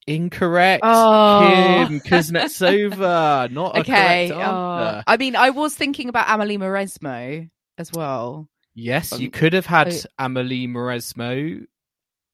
Incorrect. 0.06 0.82
Oh. 0.84 1.84
Kim 1.88 2.00
Kuznetsova. 2.00 3.50
Not 3.52 3.76
a 3.76 3.80
okay. 3.80 4.28
correct 4.28 4.32
oh. 4.48 5.02
I 5.06 5.16
mean, 5.16 5.36
I 5.36 5.50
was 5.50 5.74
thinking 5.74 6.08
about 6.08 6.26
Amelie 6.28 6.58
Mauresmo 6.58 7.48
as 7.78 7.92
well. 7.92 8.48
Yes, 8.74 9.18
you 9.20 9.26
Um, 9.28 9.32
could 9.32 9.52
have 9.52 9.66
had 9.66 9.92
oh. 9.92 9.98
Amelie 10.18 10.66
Mauresmo. 10.66 11.66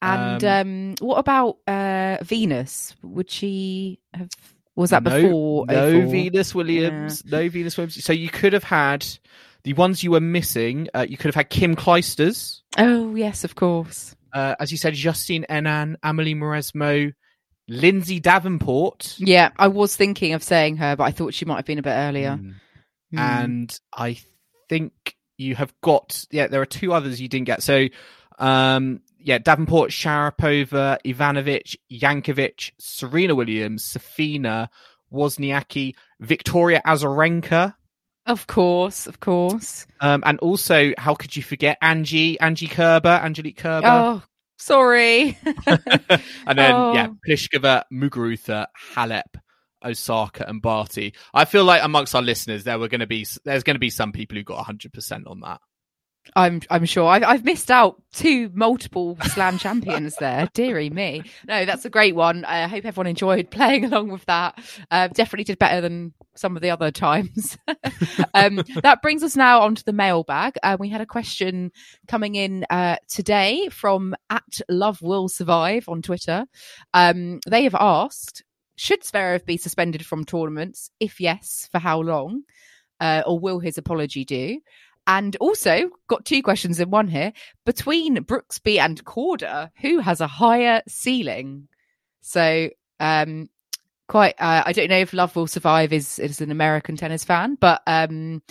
And 0.00 0.44
Um, 0.44 0.50
um, 0.68 0.94
what 1.00 1.18
about 1.18 1.58
uh, 1.66 2.18
Venus? 2.22 2.94
Would 3.02 3.30
she 3.30 3.98
have? 4.14 4.28
Was 4.76 4.90
that 4.90 5.02
No- 5.02 5.20
before? 5.22 5.66
No 5.66 6.00
04? 6.02 6.10
Venus 6.12 6.54
Williams. 6.54 7.24
No 7.24 7.48
Venus 7.48 7.76
Williams. 7.76 8.04
So 8.04 8.12
you 8.12 8.28
could 8.30 8.52
have 8.52 8.62
had 8.62 9.04
the 9.64 9.72
ones 9.72 10.04
you 10.04 10.12
were 10.12 10.20
missing. 10.20 10.88
Uh, 10.94 11.04
you 11.08 11.16
could 11.16 11.26
have 11.26 11.34
had 11.34 11.50
Kim 11.50 11.74
Clijsters. 11.74 12.60
Oh 12.78 13.16
yes, 13.16 13.42
of 13.42 13.56
course. 13.56 14.14
Uh, 14.32 14.54
as 14.60 14.70
you 14.70 14.78
said, 14.78 14.94
Justine 14.94 15.44
Henin, 15.50 15.96
Amelie 16.04 16.34
Mauresmo, 16.36 17.12
Lindsay 17.68 18.18
Davenport. 18.20 19.14
Yeah, 19.18 19.50
I 19.58 19.68
was 19.68 19.94
thinking 19.94 20.32
of 20.32 20.42
saying 20.42 20.78
her, 20.78 20.96
but 20.96 21.04
I 21.04 21.10
thought 21.10 21.34
she 21.34 21.44
might 21.44 21.56
have 21.56 21.64
been 21.66 21.78
a 21.78 21.82
bit 21.82 21.90
earlier. 21.90 22.38
Mm. 22.40 22.54
Hmm. 23.10 23.18
and 23.18 23.80
I 23.96 24.18
think 24.68 25.16
you 25.38 25.54
have 25.54 25.72
got 25.82 26.26
yeah. 26.30 26.46
There 26.46 26.60
are 26.60 26.66
two 26.66 26.92
others 26.92 27.20
you 27.20 27.28
didn't 27.28 27.46
get. 27.46 27.62
So, 27.62 27.86
um, 28.38 29.00
yeah, 29.18 29.38
Davenport, 29.38 29.90
Sharapova, 29.90 30.98
Ivanovic, 31.06 31.76
Jankovic, 31.90 32.72
Serena 32.78 33.34
Williams, 33.34 33.84
Safina, 33.90 34.68
Wozniacki, 35.12 35.94
Victoria 36.20 36.82
Azarenka, 36.86 37.74
Of 38.26 38.46
course, 38.46 39.06
of 39.06 39.20
course. 39.20 39.86
um, 40.00 40.22
and 40.26 40.38
also 40.40 40.92
how 40.98 41.14
could 41.14 41.34
you 41.34 41.42
forget 41.42 41.78
Angie, 41.80 42.38
Angie 42.40 42.68
Kerber, 42.68 43.20
Angelique 43.22 43.56
Kerber, 43.56 43.86
Oh, 43.86 44.22
sorry. 44.58 45.38
and 45.66 46.58
then 46.58 46.74
Oh. 46.74 46.92
yeah, 46.94 47.08
Pliskova, 47.26 47.84
Muguruza, 47.92 48.66
Halep. 48.94 49.22
Osaka 49.84 50.44
and 50.48 50.60
Barty. 50.60 51.14
I 51.32 51.44
feel 51.44 51.62
like 51.62 51.84
amongst 51.84 52.12
our 52.12 52.20
listeners, 52.20 52.64
there 52.64 52.80
were 52.80 52.88
going 52.88 52.98
to 53.00 53.06
be 53.06 53.24
there's 53.44 53.62
going 53.62 53.76
to 53.76 53.80
be 53.80 53.90
some 53.90 54.10
people 54.10 54.36
who 54.36 54.42
got 54.42 54.56
100 54.56 54.92
percent 54.92 55.28
on 55.28 55.38
that. 55.40 55.60
I'm 56.36 56.60
I'm 56.70 56.84
sure 56.84 57.06
I've 57.06 57.22
I've 57.22 57.44
missed 57.44 57.70
out 57.70 58.02
two 58.12 58.50
multiple 58.54 59.16
slam 59.22 59.58
champions 59.58 60.16
there. 60.16 60.48
Deary 60.54 60.90
me. 60.90 61.22
No, 61.46 61.64
that's 61.64 61.84
a 61.84 61.90
great 61.90 62.14
one. 62.14 62.44
I 62.44 62.66
hope 62.66 62.84
everyone 62.84 63.06
enjoyed 63.06 63.50
playing 63.50 63.84
along 63.84 64.10
with 64.10 64.24
that. 64.26 64.58
Uh, 64.90 65.08
definitely 65.08 65.44
did 65.44 65.58
better 65.58 65.80
than 65.80 66.14
some 66.36 66.56
of 66.56 66.62
the 66.62 66.70
other 66.70 66.90
times. 66.90 67.58
um, 68.34 68.62
that 68.82 69.02
brings 69.02 69.22
us 69.22 69.36
now 69.36 69.60
onto 69.60 69.82
the 69.82 69.92
mailbag. 69.92 70.54
Uh, 70.62 70.76
we 70.78 70.88
had 70.88 71.00
a 71.00 71.06
question 71.06 71.72
coming 72.06 72.34
in 72.34 72.64
uh, 72.70 72.96
today 73.08 73.68
from 73.70 74.14
at 74.30 74.60
Love 74.68 75.02
Will 75.02 75.28
Survive 75.28 75.88
on 75.88 76.02
Twitter. 76.02 76.46
Um, 76.94 77.40
they 77.46 77.64
have 77.64 77.74
asked, 77.74 78.44
should 78.76 79.02
Zverev 79.02 79.44
be 79.44 79.56
suspended 79.56 80.06
from 80.06 80.24
tournaments? 80.24 80.90
If 81.00 81.20
yes, 81.20 81.68
for 81.72 81.78
how 81.78 82.00
long? 82.00 82.42
Uh, 83.00 83.22
or 83.26 83.38
will 83.38 83.60
his 83.60 83.78
apology 83.78 84.24
do? 84.24 84.60
And 85.08 85.36
also 85.40 85.90
got 86.06 86.24
two 86.24 86.42
questions 86.42 86.78
in 86.78 86.90
one 86.90 87.08
here. 87.08 87.32
Between 87.66 88.18
Brooksby 88.18 88.78
and 88.78 89.04
Korda, 89.04 89.70
who 89.80 89.98
has 89.98 90.20
a 90.20 90.28
higher 90.28 90.82
ceiling? 90.86 91.66
So 92.20 92.68
um 93.00 93.48
quite. 94.08 94.34
Uh, 94.38 94.62
I 94.66 94.72
don't 94.72 94.88
know 94.88 94.98
if 94.98 95.12
Love 95.12 95.36
Will 95.36 95.46
Survive 95.46 95.92
is 95.92 96.18
is 96.18 96.40
an 96.40 96.50
American 96.50 96.96
tennis 96.96 97.24
fan, 97.24 97.56
but 97.60 97.82
um, 97.86 98.42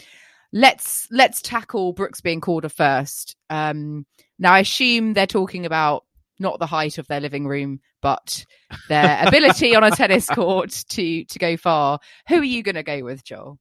let's 0.53 1.08
let's 1.12 1.41
tackle 1.41 1.93
Brooksby 1.93 2.34
and 2.34 2.41
Korda 2.41 2.72
first. 2.72 3.36
Um, 3.49 4.05
now, 4.39 4.53
I 4.53 4.60
assume 4.60 5.14
they're 5.14 5.28
talking 5.28 5.66
about 5.66 6.05
not 6.39 6.60
the 6.60 6.68
height 6.68 6.99
of 6.99 7.08
their 7.08 7.20
living 7.20 7.47
room, 7.47 7.82
but 8.01 8.45
their 8.88 9.20
ability 9.28 9.76
on 9.76 9.84
a 9.84 9.91
tennis 9.91 10.28
court 10.28 10.72
to 10.89 11.26
to 11.26 11.39
go 11.39 11.58
far. 11.58 11.99
Who 12.30 12.38
are 12.38 12.43
you 12.43 12.64
going 12.64 12.76
to 12.76 12.84
go 12.84 13.03
with, 13.03 13.24
Joel? 13.24 13.60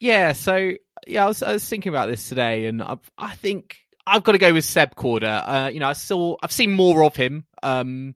Yeah, 0.00 0.32
so 0.32 0.74
yeah, 1.06 1.24
I 1.24 1.28
was, 1.28 1.42
I 1.42 1.52
was 1.52 1.68
thinking 1.68 1.90
about 1.90 2.08
this 2.08 2.28
today, 2.28 2.66
and 2.66 2.82
I, 2.82 2.96
I 3.16 3.34
think 3.34 3.76
I've 4.06 4.24
got 4.24 4.32
to 4.32 4.38
go 4.38 4.52
with 4.52 4.64
Seb 4.64 4.94
Korda. 4.94 5.42
Uh, 5.46 5.70
you 5.70 5.80
know, 5.80 5.88
I 5.88 5.92
saw 5.92 6.36
I've 6.42 6.52
seen 6.52 6.72
more 6.72 7.04
of 7.04 7.16
him. 7.16 7.44
Um, 7.62 8.14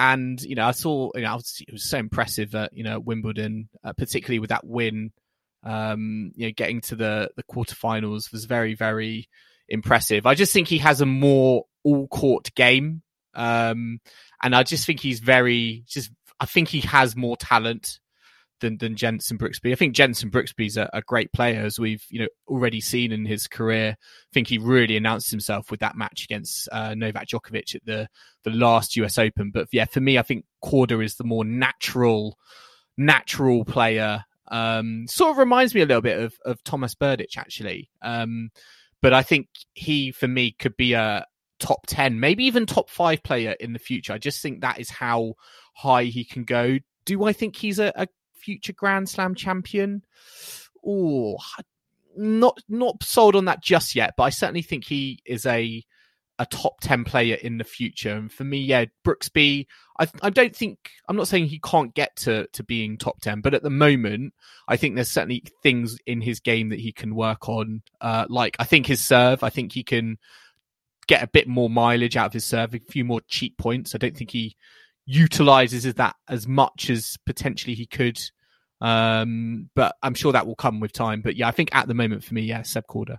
and 0.00 0.40
you 0.40 0.54
know, 0.54 0.66
I 0.66 0.70
saw 0.70 1.10
you 1.14 1.20
know, 1.20 1.36
was, 1.36 1.62
it 1.68 1.72
was 1.72 1.84
so 1.84 1.98
impressive 1.98 2.54
at 2.54 2.72
you 2.72 2.84
know 2.84 2.98
Wimbledon, 2.98 3.68
uh, 3.84 3.92
particularly 3.92 4.38
with 4.38 4.48
that 4.48 4.66
win. 4.66 5.12
Um, 5.62 6.32
you 6.34 6.46
know, 6.46 6.52
getting 6.56 6.80
to 6.82 6.96
the 6.96 7.30
the 7.36 7.42
quarterfinals 7.42 8.32
was 8.32 8.46
very 8.46 8.74
very 8.74 9.28
impressive. 9.68 10.24
I 10.24 10.34
just 10.34 10.54
think 10.54 10.68
he 10.68 10.78
has 10.78 11.02
a 11.02 11.06
more 11.06 11.66
all 11.84 12.08
court 12.08 12.54
game, 12.54 13.02
um, 13.34 14.00
and 14.42 14.56
I 14.56 14.62
just 14.62 14.86
think 14.86 15.00
he's 15.00 15.20
very 15.20 15.84
just. 15.86 16.10
I 16.42 16.46
think 16.46 16.68
he 16.68 16.80
has 16.80 17.14
more 17.14 17.36
talent 17.36 18.00
than 18.60 18.78
than 18.78 18.96
Jensen 18.96 19.38
Brooksby. 19.38 19.72
I 19.72 19.74
think 19.74 19.94
Jensen 19.94 20.30
Brooksby's 20.30 20.76
a, 20.76 20.88
a 20.92 21.02
great 21.02 21.32
player, 21.32 21.62
as 21.62 21.78
we've 21.78 22.04
you 22.08 22.20
know 22.20 22.28
already 22.48 22.80
seen 22.80 23.12
in 23.12 23.24
his 23.24 23.46
career. 23.46 23.96
I 23.98 24.30
think 24.32 24.48
he 24.48 24.58
really 24.58 24.96
announced 24.96 25.30
himself 25.30 25.70
with 25.70 25.80
that 25.80 25.96
match 25.96 26.24
against 26.24 26.68
uh, 26.72 26.94
Novak 26.94 27.28
Djokovic 27.28 27.74
at 27.74 27.84
the 27.84 28.08
the 28.44 28.50
last 28.50 28.96
US 28.96 29.18
Open. 29.18 29.50
But 29.52 29.68
yeah, 29.72 29.86
for 29.86 30.00
me, 30.00 30.18
I 30.18 30.22
think 30.22 30.44
Korda 30.64 31.04
is 31.04 31.16
the 31.16 31.24
more 31.24 31.44
natural 31.44 32.36
natural 32.96 33.64
player. 33.64 34.24
Um, 34.52 35.06
sort 35.08 35.32
of 35.32 35.38
reminds 35.38 35.74
me 35.74 35.80
a 35.80 35.86
little 35.86 36.02
bit 36.02 36.18
of 36.18 36.34
of 36.44 36.62
Thomas 36.64 36.94
Berdych 36.94 37.36
actually. 37.36 37.90
Um, 38.02 38.50
but 39.02 39.14
I 39.14 39.22
think 39.22 39.48
he, 39.72 40.12
for 40.12 40.28
me, 40.28 40.52
could 40.52 40.76
be 40.76 40.92
a 40.92 41.24
top 41.60 41.86
10, 41.86 42.18
maybe 42.18 42.44
even 42.44 42.66
top 42.66 42.90
five 42.90 43.22
player 43.22 43.54
in 43.60 43.72
the 43.72 43.78
future. 43.78 44.12
I 44.12 44.18
just 44.18 44.42
think 44.42 44.60
that 44.60 44.80
is 44.80 44.90
how 44.90 45.34
high 45.76 46.04
he 46.04 46.24
can 46.24 46.44
go. 46.44 46.78
Do 47.04 47.24
I 47.24 47.32
think 47.32 47.56
he's 47.56 47.78
a, 47.78 47.92
a 47.94 48.08
future 48.40 48.72
Grand 48.72 49.08
Slam 49.08 49.34
champion? 49.34 50.02
Oh, 50.86 51.36
not 52.16 52.58
not 52.68 53.02
sold 53.02 53.36
on 53.36 53.44
that 53.46 53.62
just 53.62 53.94
yet, 53.94 54.14
but 54.16 54.24
I 54.24 54.30
certainly 54.30 54.62
think 54.62 54.84
he 54.84 55.20
is 55.24 55.46
a 55.46 55.84
a 56.40 56.46
top 56.46 56.80
10 56.80 57.04
player 57.04 57.34
in 57.34 57.58
the 57.58 57.64
future. 57.64 58.14
And 58.14 58.32
for 58.32 58.44
me, 58.44 58.60
yeah, 58.60 58.86
Brooksby, 59.04 59.66
I, 59.98 60.08
I 60.22 60.30
don't 60.30 60.56
think, 60.56 60.78
I'm 61.06 61.14
not 61.14 61.28
saying 61.28 61.46
he 61.46 61.60
can't 61.60 61.94
get 61.94 62.16
to, 62.16 62.46
to 62.54 62.64
being 62.64 62.96
top 62.96 63.20
10, 63.20 63.42
but 63.42 63.52
at 63.52 63.62
the 63.62 63.68
moment, 63.68 64.32
I 64.66 64.78
think 64.78 64.94
there's 64.94 65.10
certainly 65.10 65.44
things 65.62 65.98
in 66.06 66.22
his 66.22 66.40
game 66.40 66.70
that 66.70 66.80
he 66.80 66.92
can 66.92 67.14
work 67.14 67.46
on. 67.50 67.82
Uh, 68.00 68.24
like, 68.30 68.56
I 68.58 68.64
think 68.64 68.86
his 68.86 69.06
serve, 69.06 69.42
I 69.42 69.50
think 69.50 69.72
he 69.72 69.82
can 69.82 70.16
get 71.06 71.22
a 71.22 71.26
bit 71.26 71.46
more 71.46 71.68
mileage 71.68 72.16
out 72.16 72.28
of 72.28 72.32
his 72.32 72.46
serve, 72.46 72.72
a 72.72 72.78
few 72.78 73.04
more 73.04 73.20
cheap 73.28 73.58
points. 73.58 73.94
I 73.94 73.98
don't 73.98 74.16
think 74.16 74.30
he 74.30 74.56
utilizes 75.10 75.92
that 75.94 76.14
as 76.28 76.46
much 76.46 76.88
as 76.88 77.16
potentially 77.26 77.74
he 77.74 77.84
could. 77.84 78.20
Um, 78.80 79.68
but 79.74 79.96
I'm 80.02 80.14
sure 80.14 80.32
that 80.32 80.46
will 80.46 80.54
come 80.54 80.78
with 80.80 80.92
time. 80.92 81.20
But 81.20 81.36
yeah, 81.36 81.48
I 81.48 81.50
think 81.50 81.74
at 81.74 81.88
the 81.88 81.94
moment 81.94 82.24
for 82.24 82.34
me, 82.34 82.42
yeah, 82.42 82.62
Seb 82.62 82.86
Korda. 82.86 83.18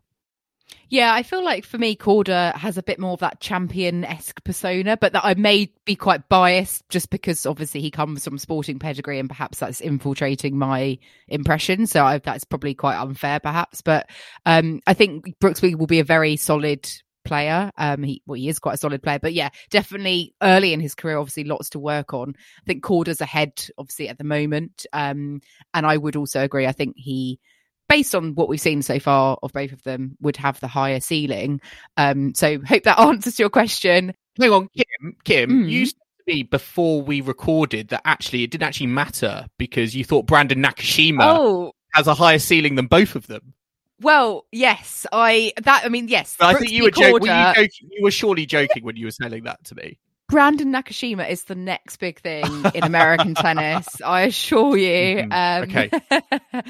Yeah, 0.88 1.14
I 1.14 1.24
feel 1.24 1.44
like 1.44 1.66
for 1.66 1.78
me, 1.78 1.98
Korda 1.98 2.56
has 2.56 2.78
a 2.78 2.84
bit 2.84 2.98
more 2.98 3.12
of 3.12 3.20
that 3.20 3.42
champion 3.42 4.06
esque 4.06 4.42
persona, 4.46 4.96
but 4.96 5.12
that 5.12 5.26
I 5.26 5.34
may 5.34 5.70
be 5.84 5.98
quite 5.98 6.30
biased 6.30 6.88
just 6.88 7.10
because 7.10 7.46
obviously 7.46 7.82
he 7.82 7.92
comes 7.92 8.24
from 8.24 8.38
sporting 8.38 8.80
pedigree 8.80 9.20
and 9.20 9.30
perhaps 9.30 9.60
that's 9.60 9.82
infiltrating 9.82 10.58
my 10.58 10.98
impression. 11.28 11.88
So 11.88 12.06
I, 12.06 12.20
that's 12.20 12.46
probably 12.46 12.74
quite 12.74 13.02
unfair, 13.02 13.42
perhaps. 13.42 13.82
But 13.82 14.10
um, 14.46 14.82
I 14.88 14.94
think 14.94 15.38
Brooksby 15.40 15.76
will 15.76 15.88
be 15.88 16.00
a 16.00 16.06
very 16.06 16.38
solid 16.38 16.90
player. 17.24 17.72
Um, 17.78 18.04
he 18.04 18.22
well, 18.26 18.36
he 18.36 18.50
is 18.50 18.60
quite 18.60 18.76
a 18.76 18.78
solid 18.78 19.04
player, 19.04 19.20
but 19.20 19.34
yeah, 19.34 19.50
definitely 19.70 20.34
early 20.42 20.74
in 20.74 20.80
his 20.80 20.96
career, 20.96 21.18
obviously 21.18 21.44
lots 21.44 21.70
to 21.72 21.80
work 21.80 22.14
on. 22.14 22.34
I 22.38 22.66
think 22.66 22.84
Korda's 22.84 23.22
ahead, 23.22 23.64
obviously 23.78 24.10
at 24.10 24.18
the 24.18 24.24
moment, 24.24 24.86
um, 24.94 25.42
and 25.74 25.86
I 25.86 25.98
would 25.98 26.16
also 26.16 26.42
agree. 26.42 26.68
I 26.68 26.72
think 26.72 26.96
he 26.98 27.40
based 27.92 28.16
on 28.16 28.36
what 28.36 28.48
we've 28.48 28.62
seen 28.62 28.82
so 28.82 29.00
far 29.00 29.38
of 29.44 29.52
both 29.52 29.74
of 29.74 29.84
them, 29.84 30.16
would 30.22 30.38
have 30.38 30.58
the 30.62 30.68
higher 30.68 31.02
ceiling. 31.02 31.60
Um, 31.98 32.34
so 32.34 32.58
hope 32.62 32.84
that 32.84 32.98
answers 33.00 33.38
your 33.38 33.50
question. 33.50 34.14
Hang 34.40 34.52
on, 34.52 34.70
Kim. 34.74 35.18
Kim, 35.26 35.50
mm. 35.50 35.70
you 35.70 35.86
said 35.88 35.96
to 35.96 36.34
me 36.34 36.44
before 36.44 37.02
we 37.02 37.20
recorded 37.20 37.90
that 37.90 38.02
actually 38.06 38.44
it 38.44 38.52
didn't 38.52 38.64
actually 38.64 38.88
matter 38.88 39.46
because 39.58 39.94
you 39.94 40.06
thought 40.06 40.26
Brandon 40.26 40.64
Nakashima 40.64 41.20
oh. 41.22 41.74
has 41.94 42.08
a 42.08 42.14
higher 42.14 42.40
ceiling 42.40 42.76
than 42.76 42.88
both 42.88 43.18
of 43.18 43.28
them. 43.28 43.54
Well, 44.02 44.46
yes, 44.52 45.06
I 45.12 45.54
that 45.62 45.86
I 45.86 45.90
mean, 45.90 46.08
yes. 46.08 46.36
I 46.40 46.56
think 46.56 46.72
you 46.72 46.84
were, 46.84 46.92
joking, 46.92 47.14
were 47.14 47.20
you, 47.20 47.54
joking, 47.56 47.90
you 47.92 48.04
were 48.04 48.12
surely 48.12 48.48
joking 48.48 48.84
when 48.84 48.96
you 48.96 49.06
were 49.06 49.12
saying 49.12 49.44
that 49.44 49.64
to 49.66 49.76
me. 49.76 49.98
Brandon 50.32 50.72
Nakashima 50.72 51.30
is 51.30 51.44
the 51.44 51.56
next 51.56 51.98
big 51.98 52.22
thing 52.22 52.46
in 52.74 52.84
American 52.84 53.36
tennis. 53.36 54.02
I 54.02 54.22
assure 54.22 54.78
you. 54.78 55.28
Mm-hmm. 55.28 55.32
Um, 55.32 55.64
okay. 55.64 55.90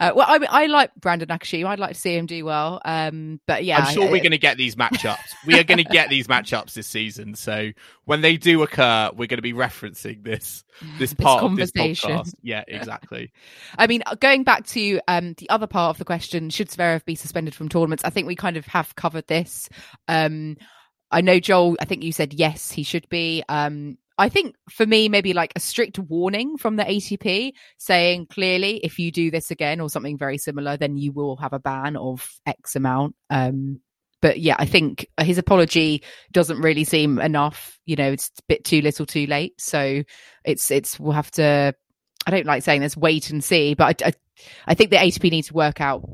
uh, 0.00 0.12
well, 0.16 0.26
I 0.28 0.38
mean, 0.38 0.48
I 0.50 0.66
like 0.66 0.94
Brandon 0.96 1.28
Nakashima. 1.28 1.66
I'd 1.66 1.78
like 1.78 1.94
to 1.94 2.00
see 2.00 2.16
him 2.16 2.26
do 2.26 2.44
well. 2.44 2.82
Um, 2.84 3.40
but 3.46 3.64
yeah, 3.64 3.78
I'm 3.78 3.94
sure 3.94 4.08
I, 4.08 4.10
we're 4.10 4.22
going 4.22 4.32
to 4.32 4.38
get 4.38 4.58
these 4.58 4.74
matchups. 4.74 5.16
we 5.46 5.58
are 5.58 5.64
going 5.64 5.78
to 5.78 5.84
get 5.84 6.10
these 6.10 6.26
matchups 6.26 6.74
this 6.74 6.88
season. 6.88 7.36
So 7.36 7.70
when 8.04 8.20
they 8.20 8.36
do 8.36 8.62
occur, 8.62 9.10
we're 9.12 9.28
going 9.28 9.38
to 9.38 9.42
be 9.42 9.52
referencing 9.52 10.24
this 10.24 10.64
this 10.98 11.14
part 11.14 11.40
this 11.56 11.70
conversation. 11.70 12.10
of 12.10 12.24
this 12.24 12.34
podcast. 12.34 12.38
Yeah, 12.42 12.64
exactly. 12.66 13.32
I 13.78 13.86
mean, 13.86 14.02
going 14.18 14.42
back 14.42 14.66
to 14.68 15.00
um, 15.06 15.34
the 15.38 15.48
other 15.50 15.68
part 15.68 15.90
of 15.90 15.98
the 15.98 16.04
question, 16.04 16.50
should 16.50 16.68
Zverev 16.68 17.04
be 17.04 17.14
suspended 17.14 17.54
from 17.54 17.68
tournaments? 17.68 18.04
I 18.04 18.10
think 18.10 18.26
we 18.26 18.34
kind 18.34 18.56
of 18.56 18.66
have 18.66 18.96
covered 18.96 19.28
this. 19.28 19.68
Um, 20.08 20.56
I 21.14 21.20
know 21.20 21.38
Joel, 21.38 21.76
I 21.80 21.84
think 21.84 22.02
you 22.02 22.12
said 22.12 22.34
yes, 22.34 22.72
he 22.72 22.82
should 22.82 23.08
be. 23.08 23.44
Um, 23.48 23.98
I 24.18 24.28
think 24.28 24.56
for 24.68 24.84
me, 24.84 25.08
maybe 25.08 25.32
like 25.32 25.52
a 25.54 25.60
strict 25.60 25.98
warning 25.98 26.56
from 26.56 26.74
the 26.76 26.82
ATP 26.82 27.52
saying 27.78 28.26
clearly, 28.26 28.78
if 28.78 28.98
you 28.98 29.12
do 29.12 29.30
this 29.30 29.50
again 29.52 29.80
or 29.80 29.88
something 29.88 30.18
very 30.18 30.38
similar, 30.38 30.76
then 30.76 30.96
you 30.96 31.12
will 31.12 31.36
have 31.36 31.52
a 31.52 31.60
ban 31.60 31.96
of 31.96 32.28
X 32.46 32.74
amount. 32.74 33.14
Um, 33.30 33.80
but 34.22 34.40
yeah, 34.40 34.56
I 34.58 34.66
think 34.66 35.06
his 35.20 35.38
apology 35.38 36.02
doesn't 36.32 36.60
really 36.60 36.84
seem 36.84 37.20
enough. 37.20 37.78
You 37.86 37.94
know, 37.94 38.10
it's 38.10 38.30
a 38.38 38.42
bit 38.48 38.64
too 38.64 38.80
little, 38.80 39.06
too 39.06 39.26
late. 39.26 39.60
So 39.60 40.02
it's 40.44 40.70
it's 40.70 40.98
we'll 40.98 41.12
have 41.12 41.30
to. 41.32 41.74
I 42.26 42.30
don't 42.30 42.46
like 42.46 42.64
saying 42.64 42.80
this. 42.80 42.96
Wait 42.96 43.30
and 43.30 43.44
see, 43.44 43.74
but 43.74 44.02
I, 44.02 44.08
I, 44.08 44.12
I 44.68 44.74
think 44.74 44.90
the 44.90 44.96
ATP 44.96 45.30
needs 45.30 45.48
to 45.48 45.54
work 45.54 45.80
out 45.80 46.08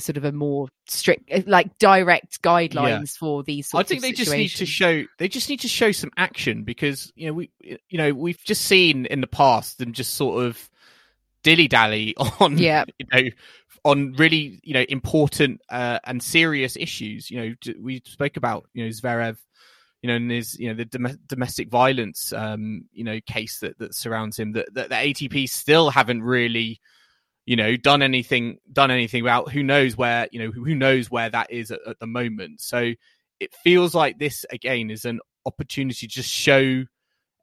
sort 0.00 0.16
of 0.16 0.24
a 0.24 0.32
more 0.32 0.68
strict, 0.86 1.30
uh, 1.32 1.42
like 1.46 1.78
direct 1.78 2.42
guidelines 2.42 2.74
yeah. 2.74 3.18
for 3.18 3.42
these. 3.42 3.68
Sorts 3.68 3.80
of. 3.80 3.86
I 3.86 3.88
think 3.88 4.02
they 4.02 4.12
just 4.12 4.32
need 4.32 4.48
to 4.48 4.66
show. 4.66 5.04
They 5.18 5.28
just 5.28 5.48
need 5.48 5.60
to 5.60 5.68
show 5.68 5.92
some 5.92 6.10
action 6.16 6.64
because 6.64 7.12
you 7.14 7.26
know 7.26 7.32
we, 7.32 7.50
you 7.60 7.98
know, 7.98 8.12
we've 8.12 8.42
just 8.44 8.62
seen 8.62 9.06
in 9.06 9.20
the 9.20 9.26
past 9.26 9.78
them 9.78 9.92
just 9.92 10.14
sort 10.14 10.44
of 10.44 10.70
dilly 11.42 11.68
dally 11.68 12.14
on, 12.40 12.58
yeah, 12.58 12.84
you 12.98 13.06
know, 13.12 13.30
on 13.84 14.12
really 14.12 14.60
you 14.62 14.74
know 14.74 14.84
important 14.88 15.60
uh, 15.70 15.98
and 16.04 16.22
serious 16.22 16.76
issues. 16.76 17.30
You 17.30 17.40
know, 17.40 17.74
we 17.80 18.02
spoke 18.04 18.36
about 18.36 18.66
you 18.74 18.84
know 18.84 18.90
Zverev. 18.90 19.36
You 20.02 20.08
know, 20.08 20.16
and 20.16 20.30
there's 20.30 20.58
you 20.58 20.68
know 20.68 20.74
the 20.74 20.86
dom- 20.86 21.18
domestic 21.26 21.68
violence, 21.68 22.32
um, 22.32 22.86
you 22.90 23.04
know, 23.04 23.20
case 23.26 23.58
that 23.58 23.78
that 23.80 23.94
surrounds 23.94 24.38
him. 24.38 24.52
That, 24.52 24.72
that 24.72 24.88
the 24.88 24.94
ATP 24.94 25.46
still 25.50 25.90
haven't 25.90 26.22
really 26.22 26.80
you 27.46 27.56
know 27.56 27.76
done 27.76 28.02
anything 28.02 28.58
done 28.72 28.90
anything 28.90 29.22
about 29.22 29.50
who 29.50 29.62
knows 29.62 29.96
where 29.96 30.28
you 30.30 30.38
know 30.38 30.50
who 30.50 30.74
knows 30.74 31.10
where 31.10 31.30
that 31.30 31.50
is 31.50 31.70
at, 31.70 31.80
at 31.86 31.98
the 31.98 32.06
moment. 32.06 32.60
So 32.60 32.92
it 33.38 33.54
feels 33.64 33.94
like 33.94 34.18
this 34.18 34.44
again 34.50 34.90
is 34.90 35.04
an 35.04 35.20
opportunity 35.46 36.06
to 36.06 36.08
just 36.08 36.28
show 36.28 36.84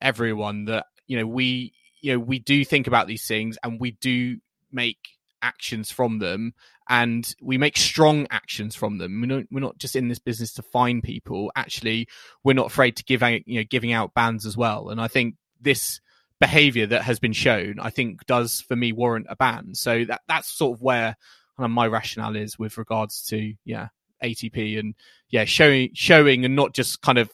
everyone 0.01 0.65
that 0.65 0.85
you 1.07 1.17
know 1.17 1.25
we 1.25 1.73
you 2.01 2.13
know 2.13 2.19
we 2.19 2.39
do 2.39 2.63
think 2.63 2.87
about 2.87 3.07
these 3.07 3.27
things 3.27 3.57
and 3.63 3.79
we 3.79 3.91
do 3.91 4.37
make 4.71 4.99
actions 5.41 5.91
from 5.91 6.19
them 6.19 6.53
and 6.89 7.35
we 7.41 7.57
make 7.57 7.77
strong 7.77 8.27
actions 8.31 8.75
from 8.75 8.97
them. 8.97 9.19
We're 9.19 9.37
not, 9.37 9.45
we're 9.51 9.59
not 9.59 9.77
just 9.77 9.95
in 9.95 10.07
this 10.07 10.19
business 10.19 10.53
to 10.53 10.63
find 10.63 11.03
people. 11.03 11.51
Actually 11.55 12.07
we're 12.43 12.53
not 12.53 12.67
afraid 12.67 12.95
to 12.97 13.03
give 13.03 13.23
out 13.23 13.47
you 13.47 13.59
know 13.59 13.65
giving 13.69 13.91
out 13.91 14.13
bans 14.13 14.45
as 14.45 14.55
well. 14.55 14.89
And 14.89 15.01
i 15.01 15.07
think 15.07 15.35
this 15.59 15.99
behavior 16.39 16.85
that 16.87 17.03
has 17.03 17.19
been 17.19 17.33
shown, 17.33 17.75
I 17.79 17.89
think 17.89 18.25
does 18.25 18.61
for 18.61 18.75
me 18.75 18.91
warrant 18.91 19.27
a 19.29 19.35
ban. 19.35 19.73
So 19.73 20.05
that 20.05 20.21
that's 20.27 20.49
sort 20.49 20.77
of 20.77 20.81
where 20.81 21.15
kind 21.57 21.65
of 21.65 21.71
my 21.71 21.87
rationale 21.87 22.35
is 22.35 22.59
with 22.59 22.77
regards 22.77 23.23
to 23.27 23.53
yeah 23.65 23.87
ATP 24.23 24.79
and 24.79 24.95
yeah 25.29 25.45
showing 25.45 25.89
showing 25.93 26.45
and 26.45 26.55
not 26.55 26.73
just 26.73 27.01
kind 27.01 27.17
of 27.17 27.31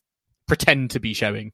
pretend 0.47 0.91
to 0.91 0.99
be 0.99 1.14
showing. 1.14 1.51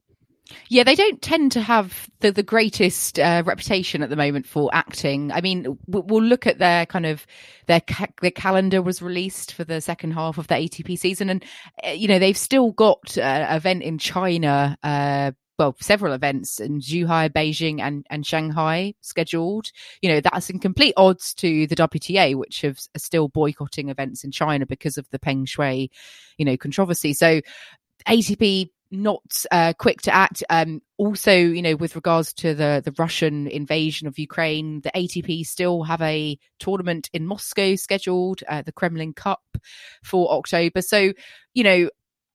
Yeah, 0.67 0.83
they 0.83 0.95
don't 0.95 1.21
tend 1.21 1.51
to 1.53 1.61
have 1.61 2.09
the 2.21 2.31
the 2.31 2.43
greatest 2.43 3.19
uh, 3.19 3.43
reputation 3.45 4.01
at 4.01 4.09
the 4.09 4.15
moment 4.15 4.47
for 4.47 4.69
acting. 4.73 5.31
I 5.31 5.41
mean, 5.41 5.77
we'll 5.87 6.23
look 6.23 6.47
at 6.47 6.57
their 6.57 6.85
kind 6.85 7.05
of 7.05 7.25
their 7.67 7.81
ca- 7.81 8.07
their 8.21 8.31
calendar 8.31 8.81
was 8.81 9.01
released 9.01 9.53
for 9.53 9.63
the 9.63 9.79
second 9.79 10.11
half 10.11 10.37
of 10.37 10.47
the 10.47 10.55
ATP 10.55 10.97
season, 10.97 11.29
and 11.29 11.45
uh, 11.85 11.91
you 11.91 12.07
know 12.07 12.17
they've 12.17 12.37
still 12.37 12.71
got 12.71 13.17
uh, 13.17 13.21
an 13.21 13.57
event 13.57 13.83
in 13.83 13.99
China 13.99 14.77
uh, 14.81 15.31
well, 15.59 15.75
several 15.81 16.13
events 16.13 16.61
in 16.61 16.79
Zhuhai, 16.79 17.29
Beijing, 17.29 17.81
and, 17.81 18.07
and 18.09 18.25
Shanghai 18.25 18.95
scheduled. 19.01 19.71
You 20.01 20.09
know, 20.09 20.21
that's 20.21 20.49
in 20.49 20.59
complete 20.59 20.93
odds 20.95 21.33
to 21.35 21.67
the 21.67 21.75
WTA, 21.75 22.35
which 22.35 22.61
have, 22.61 22.79
are 22.95 22.99
still 22.99 23.27
boycotting 23.27 23.89
events 23.89 24.23
in 24.23 24.31
China 24.31 24.65
because 24.65 24.97
of 24.97 25.07
the 25.11 25.19
Peng 25.19 25.45
Shuai, 25.45 25.89
you 26.37 26.45
know, 26.45 26.55
controversy. 26.55 27.13
So 27.13 27.41
ATP 28.07 28.69
not 28.91 29.21
uh, 29.51 29.73
quick 29.77 30.01
to 30.03 30.15
act. 30.15 30.43
Um, 30.49 30.81
also, 30.97 31.33
you 31.33 31.61
know, 31.61 31.75
with 31.75 31.95
regards 31.95 32.33
to 32.35 32.55
the 32.55 32.81
the 32.83 32.93
Russian 32.97 33.47
invasion 33.47 34.07
of 34.07 34.17
Ukraine, 34.17 34.81
the 34.81 34.91
ATP 34.95 35.45
still 35.45 35.83
have 35.83 36.01
a 36.01 36.39
tournament 36.57 37.09
in 37.13 37.25
Moscow 37.25 37.75
scheduled, 37.75 38.43
uh, 38.47 38.61
the 38.61 38.71
Kremlin 38.71 39.13
Cup 39.13 39.43
for 40.03 40.31
October. 40.31 40.81
So, 40.81 41.13
you 41.53 41.63
know, 41.63 41.89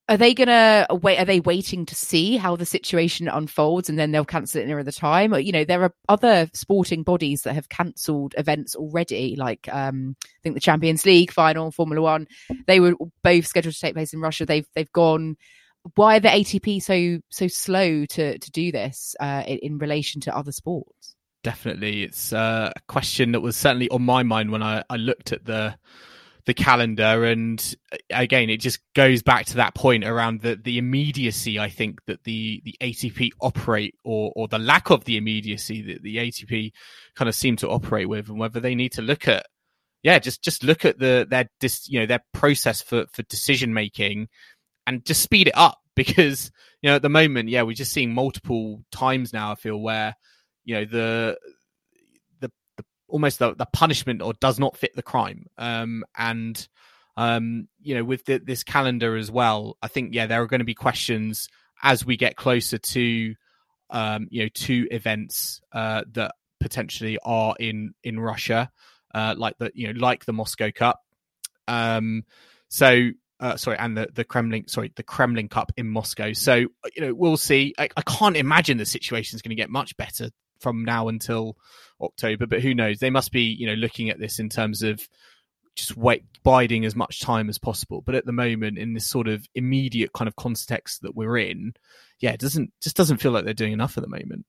are 0.08 0.16
they 0.18 0.34
gonna 0.34 0.86
wait? 0.90 1.18
Are 1.18 1.24
they 1.24 1.40
waiting 1.40 1.86
to 1.86 1.94
see 1.94 2.36
how 2.36 2.56
the 2.56 2.66
situation 2.66 3.26
unfolds 3.26 3.88
and 3.88 3.98
then 3.98 4.12
they'll 4.12 4.24
cancel 4.24 4.60
it 4.60 4.66
near 4.66 4.82
the 4.82 4.92
time? 4.92 5.32
Or, 5.32 5.38
you 5.38 5.52
know, 5.52 5.64
there 5.64 5.82
are 5.82 5.94
other 6.08 6.48
sporting 6.52 7.02
bodies 7.02 7.42
that 7.42 7.54
have 7.54 7.70
cancelled 7.70 8.34
events 8.36 8.76
already, 8.76 9.34
like 9.36 9.66
um, 9.72 10.16
I 10.22 10.40
think 10.42 10.54
the 10.54 10.60
Champions 10.60 11.06
League 11.06 11.32
final, 11.32 11.70
Formula 11.70 12.02
One. 12.02 12.26
They 12.66 12.80
were 12.80 12.94
both 13.22 13.46
scheduled 13.46 13.74
to 13.74 13.80
take 13.80 13.94
place 13.94 14.12
in 14.12 14.20
Russia. 14.20 14.44
They've 14.44 14.68
they've 14.74 14.92
gone 14.92 15.36
why 15.96 16.16
are 16.16 16.20
the 16.20 16.28
ATP 16.28 16.82
so 16.82 17.20
so 17.30 17.48
slow 17.48 18.04
to 18.06 18.38
to 18.38 18.50
do 18.50 18.72
this 18.72 19.14
uh, 19.20 19.44
in, 19.46 19.58
in, 19.58 19.78
relation 19.78 20.20
to 20.22 20.36
other 20.36 20.52
sports? 20.52 21.14
Definitely, 21.42 22.02
it's 22.02 22.32
uh, 22.32 22.72
a 22.74 22.80
question 22.88 23.32
that 23.32 23.40
was 23.40 23.56
certainly 23.56 23.88
on 23.90 24.02
my 24.02 24.22
mind 24.22 24.50
when 24.50 24.62
I, 24.62 24.82
I 24.88 24.96
looked 24.96 25.32
at 25.32 25.44
the 25.44 25.76
the 26.46 26.54
calendar, 26.54 27.24
and 27.24 27.74
uh, 27.92 27.96
again, 28.10 28.50
it 28.50 28.58
just 28.58 28.80
goes 28.94 29.22
back 29.22 29.46
to 29.46 29.56
that 29.56 29.74
point 29.74 30.04
around 30.04 30.42
the 30.42 30.56
the 30.56 30.78
immediacy. 30.78 31.58
I 31.58 31.68
think 31.68 32.04
that 32.06 32.24
the 32.24 32.62
the 32.64 32.76
ATP 32.80 33.30
operate, 33.40 33.94
or 34.04 34.32
or 34.36 34.48
the 34.48 34.58
lack 34.58 34.90
of 34.90 35.04
the 35.04 35.16
immediacy 35.16 35.82
that 35.82 36.02
the 36.02 36.16
ATP 36.16 36.72
kind 37.16 37.28
of 37.28 37.34
seem 37.34 37.56
to 37.56 37.68
operate 37.68 38.08
with, 38.08 38.28
and 38.28 38.38
whether 38.38 38.60
they 38.60 38.74
need 38.74 38.92
to 38.92 39.02
look 39.02 39.28
at 39.28 39.46
yeah, 40.04 40.18
just 40.18 40.42
just 40.42 40.62
look 40.62 40.84
at 40.84 40.98
the 40.98 41.26
their 41.28 41.48
dis, 41.60 41.88
you 41.88 41.98
know 41.98 42.06
their 42.06 42.22
process 42.32 42.82
for 42.82 43.06
for 43.12 43.22
decision 43.24 43.72
making 43.72 44.28
and 44.86 45.04
just 45.04 45.22
speed 45.22 45.48
it 45.48 45.56
up 45.56 45.78
because 45.96 46.52
you 46.82 46.90
know 46.90 46.96
at 46.96 47.02
the 47.02 47.08
moment, 47.08 47.48
yeah, 47.48 47.62
we're 47.62 47.72
just 47.72 47.92
seeing 47.92 48.14
multiple 48.14 48.84
times 48.92 49.32
now. 49.32 49.50
I 49.50 49.54
feel 49.56 49.78
where 49.78 50.14
you 50.64 50.76
know 50.76 50.84
the 50.84 51.38
almost 53.08 53.38
the, 53.38 53.54
the 53.54 53.66
punishment 53.66 54.22
or 54.22 54.32
does 54.34 54.58
not 54.58 54.76
fit 54.76 54.94
the 54.94 55.02
crime, 55.02 55.46
um, 55.58 56.04
and 56.16 56.68
um, 57.16 57.68
you 57.80 57.94
know 57.94 58.04
with 58.04 58.24
the, 58.24 58.38
this 58.38 58.62
calendar 58.62 59.16
as 59.16 59.30
well. 59.30 59.76
I 59.82 59.88
think 59.88 60.14
yeah, 60.14 60.26
there 60.26 60.42
are 60.42 60.46
going 60.46 60.60
to 60.60 60.64
be 60.64 60.74
questions 60.74 61.48
as 61.82 62.04
we 62.04 62.16
get 62.16 62.36
closer 62.36 62.78
to 62.78 63.34
um, 63.90 64.28
you 64.30 64.42
know 64.42 64.48
two 64.52 64.88
events 64.90 65.60
uh, 65.72 66.02
that 66.12 66.34
potentially 66.60 67.18
are 67.24 67.54
in 67.58 67.94
in 68.02 68.18
Russia, 68.18 68.70
uh, 69.14 69.34
like 69.36 69.58
the 69.58 69.70
you 69.74 69.92
know 69.92 69.98
like 69.98 70.24
the 70.24 70.32
Moscow 70.32 70.70
Cup. 70.70 71.00
Um, 71.68 72.24
so 72.68 73.10
uh, 73.40 73.56
sorry, 73.56 73.76
and 73.78 73.96
the, 73.96 74.08
the 74.14 74.24
Kremlin, 74.24 74.68
sorry, 74.68 74.92
the 74.94 75.02
Kremlin 75.02 75.48
Cup 75.48 75.72
in 75.76 75.88
Moscow. 75.88 76.32
So, 76.32 76.54
you 76.54 77.00
know, 77.00 77.14
we'll 77.14 77.36
see. 77.36 77.74
I, 77.78 77.88
I 77.96 78.02
can't 78.02 78.36
imagine 78.36 78.78
the 78.78 78.86
situation 78.86 79.36
is 79.36 79.42
going 79.42 79.50
to 79.50 79.56
get 79.56 79.70
much 79.70 79.96
better 79.96 80.30
from 80.64 80.84
now 80.84 81.06
until 81.06 81.56
October, 82.00 82.46
but 82.46 82.60
who 82.60 82.74
knows? 82.74 82.98
They 82.98 83.10
must 83.10 83.30
be, 83.30 83.42
you 83.42 83.66
know, 83.68 83.74
looking 83.74 84.10
at 84.10 84.18
this 84.18 84.40
in 84.40 84.48
terms 84.48 84.82
of 84.82 85.06
just 85.76 85.96
wait, 85.96 86.24
biding 86.42 86.84
as 86.84 86.96
much 86.96 87.20
time 87.20 87.48
as 87.48 87.58
possible. 87.58 88.00
But 88.00 88.14
at 88.14 88.26
the 88.26 88.32
moment, 88.32 88.78
in 88.78 88.94
this 88.94 89.08
sort 89.08 89.28
of 89.28 89.46
immediate 89.54 90.12
kind 90.12 90.28
of 90.28 90.36
context 90.36 91.02
that 91.02 91.14
we're 91.14 91.38
in, 91.38 91.74
yeah, 92.20 92.32
it 92.32 92.40
doesn't 92.40 92.72
just 92.82 92.96
doesn't 92.96 93.18
feel 93.18 93.32
like 93.32 93.44
they're 93.44 93.54
doing 93.54 93.72
enough 93.72 93.96
at 93.96 94.02
the 94.02 94.10
moment. 94.10 94.46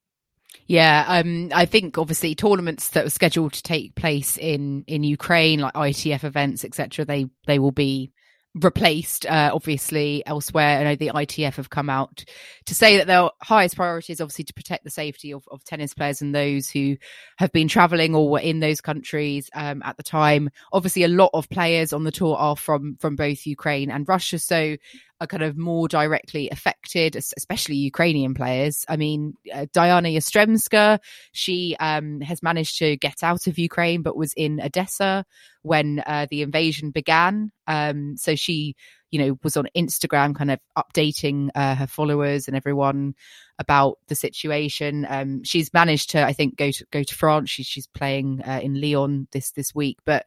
Yeah, 0.67 1.05
um, 1.07 1.51
I 1.53 1.65
think 1.65 1.97
obviously 1.97 2.33
tournaments 2.33 2.89
that 2.89 3.03
were 3.03 3.09
scheduled 3.09 3.53
to 3.53 3.63
take 3.63 3.95
place 3.95 4.37
in 4.37 4.83
in 4.87 5.03
Ukraine, 5.03 5.59
like 5.59 5.73
ITF 5.73 6.23
events, 6.23 6.63
etc., 6.63 7.05
they 7.05 7.27
they 7.45 7.59
will 7.59 7.71
be 7.71 8.11
replaced 8.55 9.25
uh, 9.25 9.51
obviously 9.53 10.23
elsewhere. 10.25 10.79
I 10.79 10.83
know 10.83 10.95
the 10.95 11.09
ITF 11.09 11.55
have 11.55 11.69
come 11.69 11.89
out 11.89 12.23
to 12.65 12.75
say 12.75 12.97
that 12.97 13.07
their 13.07 13.29
highest 13.41 13.75
priority 13.75 14.13
is 14.13 14.21
obviously 14.21 14.45
to 14.45 14.53
protect 14.53 14.83
the 14.83 14.89
safety 14.89 15.33
of, 15.33 15.47
of 15.51 15.63
tennis 15.63 15.93
players 15.93 16.21
and 16.21 16.33
those 16.33 16.69
who 16.69 16.97
have 17.37 17.51
been 17.51 17.67
traveling 17.67 18.15
or 18.15 18.29
were 18.29 18.39
in 18.39 18.61
those 18.61 18.79
countries 18.81 19.49
um, 19.53 19.83
at 19.83 19.97
the 19.97 20.03
time. 20.03 20.49
Obviously, 20.71 21.03
a 21.03 21.09
lot 21.09 21.31
of 21.33 21.49
players 21.49 21.91
on 21.91 22.03
the 22.03 22.11
tour 22.11 22.35
are 22.37 22.55
from 22.55 22.95
from 22.99 23.15
both 23.15 23.45
Ukraine 23.45 23.91
and 23.91 24.07
Russia, 24.07 24.39
so 24.39 24.77
are 25.21 25.27
kind 25.27 25.43
of 25.43 25.57
more 25.57 25.87
directly 25.87 26.49
affected, 26.49 27.15
especially 27.15 27.75
Ukrainian 27.75 28.33
players. 28.33 28.85
I 28.89 28.97
mean, 28.97 29.33
uh, 29.53 29.65
Diana 29.71 30.09
Yastremska, 30.09 30.99
she 31.31 31.75
um, 31.79 32.19
has 32.21 32.43
managed 32.43 32.79
to 32.79 32.97
get 32.97 33.23
out 33.23 33.47
of 33.47 33.57
Ukraine, 33.57 34.01
but 34.01 34.17
was 34.17 34.33
in 34.33 34.59
Odessa 34.61 35.25
when 35.61 36.03
uh, 36.05 36.27
the 36.29 36.41
invasion 36.41 36.91
began. 36.91 37.51
Um, 37.65 38.17
so 38.17 38.35
she, 38.35 38.75
you 39.09 39.19
know, 39.19 39.39
was 39.41 39.55
on 39.55 39.67
Instagram, 39.75 40.35
kind 40.35 40.51
of 40.51 40.59
updating 40.77 41.49
uh, 41.55 41.75
her 41.75 41.87
followers 41.87 42.47
and 42.47 42.57
everyone 42.57 43.15
about 43.57 43.97
the 44.07 44.15
situation. 44.15 45.07
Um, 45.09 45.43
she's 45.43 45.73
managed 45.73 46.09
to, 46.11 46.25
I 46.25 46.33
think, 46.33 46.57
go 46.57 46.71
to 46.71 46.85
go 46.91 47.03
to 47.03 47.15
France. 47.15 47.49
She, 47.49 47.63
she's 47.63 47.87
playing 47.87 48.41
uh, 48.45 48.59
in 48.61 48.81
Lyon 48.81 49.27
this 49.31 49.51
this 49.51 49.73
week, 49.73 49.97
but 50.05 50.25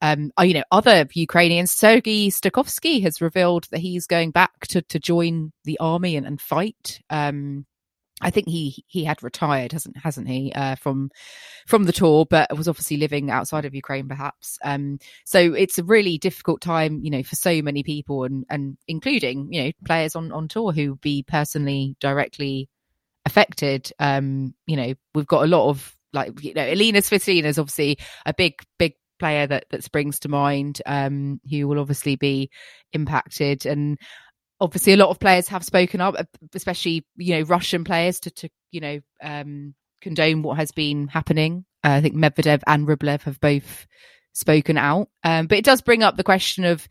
um, 0.00 0.30
uh, 0.38 0.42
you 0.42 0.54
know, 0.54 0.64
other 0.70 1.06
Ukrainians. 1.12 1.72
Sergei 1.72 2.28
Stakhovsky 2.28 3.02
has 3.02 3.20
revealed 3.20 3.66
that 3.70 3.80
he's 3.80 4.06
going 4.06 4.30
back 4.30 4.66
to, 4.68 4.82
to 4.82 4.98
join 4.98 5.52
the 5.64 5.78
army 5.78 6.16
and, 6.16 6.26
and 6.26 6.40
fight. 6.40 7.00
Um, 7.10 7.66
I 8.20 8.30
think 8.30 8.48
he 8.48 8.84
he 8.88 9.04
had 9.04 9.22
retired, 9.22 9.72
hasn't 9.72 9.96
hasn't 9.96 10.28
he, 10.28 10.52
uh, 10.52 10.74
from 10.74 11.10
from 11.66 11.84
the 11.84 11.92
tour, 11.92 12.26
but 12.28 12.56
was 12.56 12.66
obviously 12.66 12.96
living 12.96 13.30
outside 13.30 13.64
of 13.64 13.74
Ukraine, 13.74 14.08
perhaps. 14.08 14.58
Um, 14.64 14.98
so 15.24 15.38
it's 15.54 15.78
a 15.78 15.84
really 15.84 16.18
difficult 16.18 16.60
time, 16.60 17.00
you 17.02 17.10
know, 17.10 17.22
for 17.22 17.36
so 17.36 17.62
many 17.62 17.84
people, 17.84 18.24
and 18.24 18.44
and 18.50 18.76
including 18.88 19.52
you 19.52 19.64
know 19.64 19.72
players 19.84 20.16
on 20.16 20.32
on 20.32 20.48
tour 20.48 20.72
who 20.72 20.96
be 20.96 21.22
personally 21.22 21.96
directly 22.00 22.68
affected. 23.24 23.92
Um, 24.00 24.54
you 24.66 24.76
know, 24.76 24.94
we've 25.14 25.26
got 25.26 25.44
a 25.44 25.48
lot 25.48 25.68
of 25.68 25.96
like 26.12 26.42
you 26.42 26.54
know, 26.54 26.66
Elina 26.66 26.98
Svitolina 26.98 27.44
is 27.44 27.58
obviously 27.58 27.98
a 28.26 28.34
big 28.34 28.60
big 28.78 28.94
player 29.18 29.46
that 29.46 29.64
that 29.70 29.84
springs 29.84 30.18
to 30.20 30.28
mind 30.28 30.80
um, 30.86 31.40
who 31.50 31.66
will 31.68 31.78
obviously 31.78 32.16
be 32.16 32.50
impacted. 32.92 33.66
And 33.66 33.98
obviously 34.60 34.92
a 34.92 34.96
lot 34.96 35.10
of 35.10 35.20
players 35.20 35.48
have 35.48 35.64
spoken 35.64 36.00
up 36.00 36.16
especially 36.54 37.04
you 37.16 37.36
know 37.36 37.42
russian 37.42 37.84
players 37.84 38.20
to 38.20 38.30
to 38.30 38.48
you 38.70 38.80
know 38.80 39.00
um, 39.22 39.74
condone 40.00 40.42
what 40.42 40.56
has 40.56 40.72
been 40.72 41.08
happening. 41.08 41.64
Uh, 41.84 41.90
i 41.90 42.00
think 42.00 42.14
medvedev 42.14 42.62
and 42.66 42.86
rublev 42.86 43.22
have 43.22 43.40
both 43.40 43.86
spoken 44.32 44.76
out. 44.76 45.08
Um, 45.24 45.46
but 45.46 45.58
it 45.58 45.64
does 45.64 45.80
bring 45.80 46.02
up 46.02 46.16
the 46.16 46.24
question 46.24 46.64
of 46.64 46.86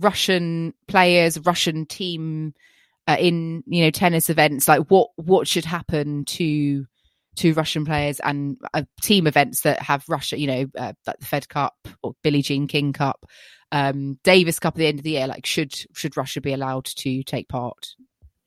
russian 0.00 0.72
players 0.88 1.38
russian 1.40 1.84
team 1.84 2.54
uh, 3.06 3.16
in 3.18 3.62
you 3.66 3.84
know 3.84 3.90
tennis 3.90 4.30
events 4.30 4.66
like 4.66 4.90
what 4.90 5.10
what 5.16 5.46
should 5.46 5.64
happen 5.64 6.24
to 6.24 6.86
to 7.40 7.54
Russian 7.54 7.84
players 7.84 8.20
and 8.20 8.58
uh, 8.74 8.82
team 9.00 9.26
events 9.26 9.62
that 9.62 9.80
have 9.82 10.04
Russia, 10.08 10.38
you 10.38 10.46
know, 10.46 10.66
uh, 10.78 10.92
like 11.06 11.18
the 11.18 11.26
Fed 11.26 11.48
Cup 11.48 11.74
or 12.02 12.14
Billie 12.22 12.42
Jean 12.42 12.66
King 12.66 12.92
Cup, 12.92 13.24
um, 13.72 14.18
Davis 14.24 14.58
Cup 14.58 14.74
at 14.74 14.78
the 14.78 14.86
end 14.86 14.98
of 14.98 15.04
the 15.04 15.12
year. 15.12 15.26
Like, 15.26 15.46
should 15.46 15.74
should 15.94 16.16
Russia 16.16 16.40
be 16.40 16.52
allowed 16.52 16.84
to 16.84 17.22
take 17.22 17.48
part? 17.48 17.94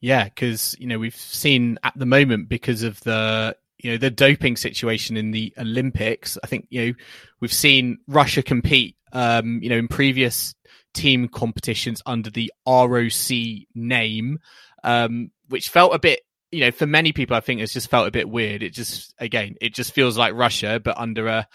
Yeah, 0.00 0.24
because 0.24 0.76
you 0.78 0.86
know 0.86 0.98
we've 0.98 1.16
seen 1.16 1.78
at 1.82 1.94
the 1.96 2.06
moment 2.06 2.48
because 2.48 2.82
of 2.82 3.00
the 3.00 3.56
you 3.78 3.90
know 3.90 3.96
the 3.96 4.10
doping 4.10 4.56
situation 4.56 5.16
in 5.16 5.32
the 5.32 5.52
Olympics. 5.58 6.38
I 6.42 6.46
think 6.46 6.66
you 6.70 6.86
know 6.86 6.94
we've 7.40 7.52
seen 7.52 7.98
Russia 8.06 8.42
compete. 8.42 8.96
Um, 9.12 9.62
you 9.62 9.70
know 9.70 9.76
in 9.76 9.86
previous 9.86 10.54
team 10.92 11.28
competitions 11.28 12.02
under 12.06 12.30
the 12.30 12.52
ROC 12.66 13.30
name, 13.74 14.38
um, 14.82 15.30
which 15.48 15.68
felt 15.68 15.94
a 15.94 15.98
bit 15.98 16.20
you 16.54 16.60
know, 16.60 16.70
for 16.70 16.86
many 16.86 17.12
people, 17.12 17.36
I 17.36 17.40
think 17.40 17.60
it's 17.60 17.72
just 17.72 17.90
felt 17.90 18.06
a 18.06 18.12
bit 18.12 18.28
weird. 18.28 18.62
It 18.62 18.70
just, 18.70 19.12
again, 19.18 19.56
it 19.60 19.74
just 19.74 19.92
feels 19.92 20.16
like 20.16 20.34
Russia, 20.34 20.80
but 20.82 20.96
under 20.96 21.26
a, 21.26 21.48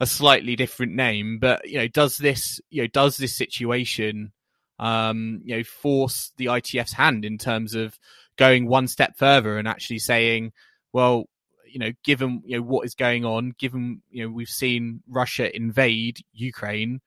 a 0.00 0.06
slightly 0.06 0.56
different 0.56 0.94
name. 0.94 1.38
But, 1.38 1.68
you 1.68 1.78
know, 1.78 1.88
does 1.88 2.16
this, 2.16 2.60
you 2.70 2.82
know, 2.82 2.88
does 2.88 3.18
this 3.18 3.36
situation, 3.36 4.32
um, 4.78 5.42
you 5.44 5.56
know, 5.56 5.62
force 5.62 6.32
the 6.38 6.46
ITF's 6.46 6.94
hand 6.94 7.24
in 7.24 7.36
terms 7.36 7.74
of 7.74 7.98
going 8.36 8.66
one 8.66 8.88
step 8.88 9.16
further 9.18 9.58
and 9.58 9.68
actually 9.68 9.98
saying, 9.98 10.52
well, 10.92 11.26
you 11.66 11.78
know, 11.78 11.92
given, 12.04 12.42
you 12.46 12.56
know, 12.56 12.62
what 12.62 12.86
is 12.86 12.94
going 12.94 13.26
on, 13.26 13.52
given, 13.58 14.00
you 14.10 14.24
know, 14.24 14.30
we've 14.32 14.48
seen 14.48 15.02
Russia 15.06 15.54
invade 15.54 16.20
Ukraine, 16.32 17.00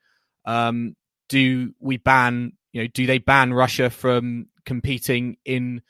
um, 0.45 0.95
do 1.29 1.73
we 1.79 1.97
ban, 1.97 2.53
you 2.71 2.83
know, 2.83 2.87
do 2.87 3.07
they 3.07 3.17
ban 3.17 3.53
Russia 3.53 3.89
from 3.89 4.47
competing 4.65 5.37
in, 5.45 5.81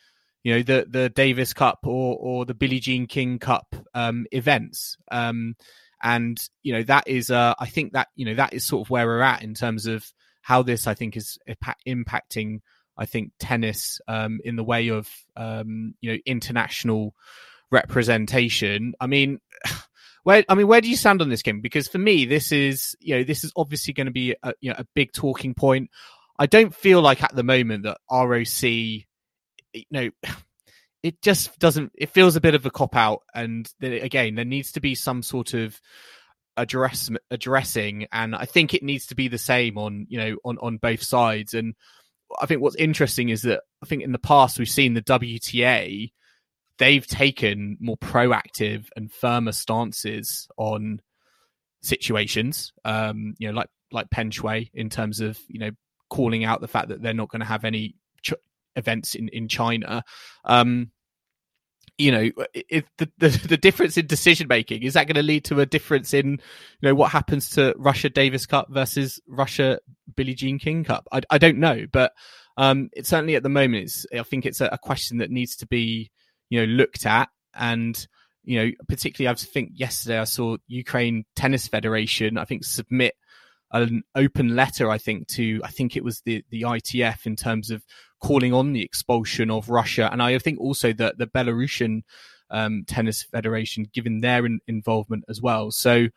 you 0.43 0.55
know 0.55 0.63
the 0.63 0.85
the 0.89 1.09
Davis 1.09 1.53
Cup 1.53 1.79
or 1.85 2.17
or 2.17 2.45
the 2.45 2.53
Billie 2.53 2.79
Jean 2.79 3.07
King 3.07 3.39
Cup 3.39 3.75
um, 3.93 4.25
events. 4.31 4.97
Um, 5.11 5.55
and 6.01 6.39
you 6.63 6.73
know 6.73 6.83
that 6.83 7.07
is 7.07 7.29
uh, 7.29 7.53
I 7.59 7.67
think 7.67 7.93
that 7.93 8.07
you 8.15 8.25
know 8.25 8.35
that 8.35 8.53
is 8.53 8.65
sort 8.65 8.85
of 8.85 8.89
where 8.89 9.05
we're 9.05 9.21
at 9.21 9.43
in 9.43 9.53
terms 9.53 9.85
of 9.85 10.05
how 10.41 10.63
this 10.63 10.87
I 10.87 10.93
think 10.93 11.17
is 11.17 11.37
impacting 11.87 12.61
I 12.99 13.05
think 13.05 13.31
tennis 13.39 14.01
um, 14.07 14.39
in 14.43 14.57
the 14.57 14.63
way 14.63 14.89
of 14.89 15.09
um, 15.35 15.95
you 16.01 16.11
know 16.11 16.19
international 16.25 17.15
representation. 17.71 18.93
I 18.99 19.07
mean, 19.07 19.39
where 20.23 20.43
I 20.47 20.55
mean, 20.55 20.67
where 20.67 20.81
do 20.81 20.89
you 20.89 20.97
stand 20.97 21.21
on 21.21 21.29
this 21.29 21.41
game? 21.41 21.61
Because 21.61 21.87
for 21.87 21.97
me, 21.97 22.25
this 22.25 22.51
is 22.51 22.95
you 22.99 23.15
know 23.15 23.23
this 23.23 23.43
is 23.43 23.53
obviously 23.55 23.93
going 23.93 24.07
to 24.07 24.11
be 24.11 24.35
a, 24.43 24.53
you 24.59 24.69
know 24.69 24.75
a 24.77 24.85
big 24.93 25.13
talking 25.13 25.53
point. 25.53 25.89
I 26.37 26.45
don't 26.45 26.75
feel 26.75 27.01
like 27.01 27.23
at 27.23 27.35
the 27.35 27.43
moment 27.43 27.83
that 27.83 27.97
ROC, 28.09 29.05
you 29.89 30.11
know, 30.23 30.31
it 31.03 31.21
just 31.21 31.57
doesn't. 31.59 31.91
It 31.95 32.09
feels 32.09 32.35
a 32.35 32.41
bit 32.41 32.55
of 32.55 32.65
a 32.65 32.71
cop 32.71 32.95
out, 32.95 33.23
and 33.33 33.69
again, 33.81 34.35
there 34.35 34.45
needs 34.45 34.73
to 34.73 34.81
be 34.81 34.95
some 34.95 35.23
sort 35.23 35.53
of 35.53 35.79
address 36.57 37.09
addressing, 37.31 38.07
and 38.11 38.35
I 38.35 38.45
think 38.45 38.73
it 38.73 38.83
needs 38.83 39.07
to 39.07 39.15
be 39.15 39.27
the 39.27 39.37
same 39.37 39.77
on 39.77 40.07
you 40.09 40.19
know 40.19 40.37
on 40.43 40.57
on 40.59 40.77
both 40.77 41.03
sides. 41.03 41.53
And 41.53 41.75
I 42.39 42.45
think 42.45 42.61
what's 42.61 42.75
interesting 42.75 43.29
is 43.29 43.43
that 43.43 43.61
I 43.81 43.85
think 43.85 44.03
in 44.03 44.11
the 44.11 44.19
past 44.19 44.59
we've 44.59 44.69
seen 44.69 44.93
the 44.93 45.01
WTA 45.01 46.11
they've 46.79 47.05
taken 47.05 47.77
more 47.79 47.97
proactive 47.97 48.87
and 48.95 49.11
firmer 49.11 49.51
stances 49.51 50.47
on 50.57 51.01
situations. 51.81 52.73
Um, 52.83 53.35
you 53.37 53.47
know, 53.47 53.53
like 53.53 53.69
like 53.91 54.09
Peng 54.09 54.31
Shuai 54.31 54.71
in 54.73 54.89
terms 54.89 55.19
of 55.19 55.37
you 55.47 55.59
know 55.59 55.71
calling 56.09 56.43
out 56.43 56.61
the 56.61 56.67
fact 56.67 56.89
that 56.89 57.03
they're 57.03 57.13
not 57.13 57.29
going 57.29 57.41
to 57.41 57.45
have 57.45 57.65
any 57.65 57.95
events 58.75 59.15
in 59.15 59.27
in 59.29 59.47
China. 59.47 60.03
Um, 60.45 60.91
you 61.97 62.13
know, 62.13 62.29
if 62.53 62.85
the, 62.97 63.09
the, 63.17 63.27
the 63.27 63.57
difference 63.57 63.97
in 63.97 64.07
decision 64.07 64.47
making 64.47 64.83
is 64.83 64.93
that 64.93 65.05
going 65.05 65.15
to 65.15 65.21
lead 65.21 65.43
to 65.43 65.59
a 65.59 65.65
difference 65.65 66.13
in, 66.13 66.31
you 66.31 66.39
know, 66.81 66.95
what 66.95 67.11
happens 67.11 67.49
to 67.49 67.75
Russia 67.77 68.09
Davis 68.09 68.45
Cup 68.45 68.67
versus 68.69 69.19
Russia 69.27 69.79
Billie 70.15 70.33
Jean 70.33 70.59
King 70.59 70.85
Cup? 70.85 71.09
I, 71.11 71.21
I 71.29 71.37
don't 71.37 71.57
know, 71.57 71.85
but 71.91 72.13
um, 72.55 72.89
certainly 73.03 73.35
at 73.35 73.43
the 73.43 73.49
moment. 73.49 73.83
It's, 73.83 74.05
I 74.13 74.23
think 74.23 74.45
it's 74.45 74.61
a, 74.61 74.67
a 74.67 74.77
question 74.77 75.17
that 75.17 75.29
needs 75.29 75.57
to 75.57 75.67
be, 75.67 76.09
you 76.49 76.59
know, 76.59 76.73
looked 76.73 77.05
at, 77.05 77.29
and 77.53 78.07
you 78.43 78.59
know, 78.59 78.71
particularly 78.87 79.31
I 79.31 79.35
think 79.35 79.71
yesterday 79.75 80.19
I 80.19 80.23
saw 80.23 80.57
Ukraine 80.67 81.25
Tennis 81.35 81.67
Federation, 81.67 82.37
I 82.37 82.45
think 82.45 82.63
submit 82.63 83.15
an 83.71 84.03
open 84.15 84.55
letter, 84.55 84.89
I 84.89 84.97
think, 84.97 85.27
to 85.29 85.61
I 85.63 85.69
think 85.69 85.95
it 85.95 86.03
was 86.03 86.21
the 86.21 86.43
the 86.49 86.61
ITF 86.63 87.25
in 87.25 87.35
terms 87.35 87.71
of 87.71 87.83
calling 88.19 88.53
on 88.53 88.73
the 88.73 88.83
expulsion 88.83 89.49
of 89.51 89.69
Russia, 89.69 90.09
and 90.11 90.21
I 90.21 90.37
think 90.39 90.59
also 90.59 90.93
that 90.93 91.17
the 91.17 91.27
Belarusian 91.27 92.03
um, 92.49 92.83
Tennis 92.87 93.23
Federation, 93.23 93.87
given 93.93 94.21
their 94.21 94.45
in- 94.45 94.59
involvement 94.67 95.25
as 95.29 95.41
well. 95.41 95.71
So, 95.71 96.07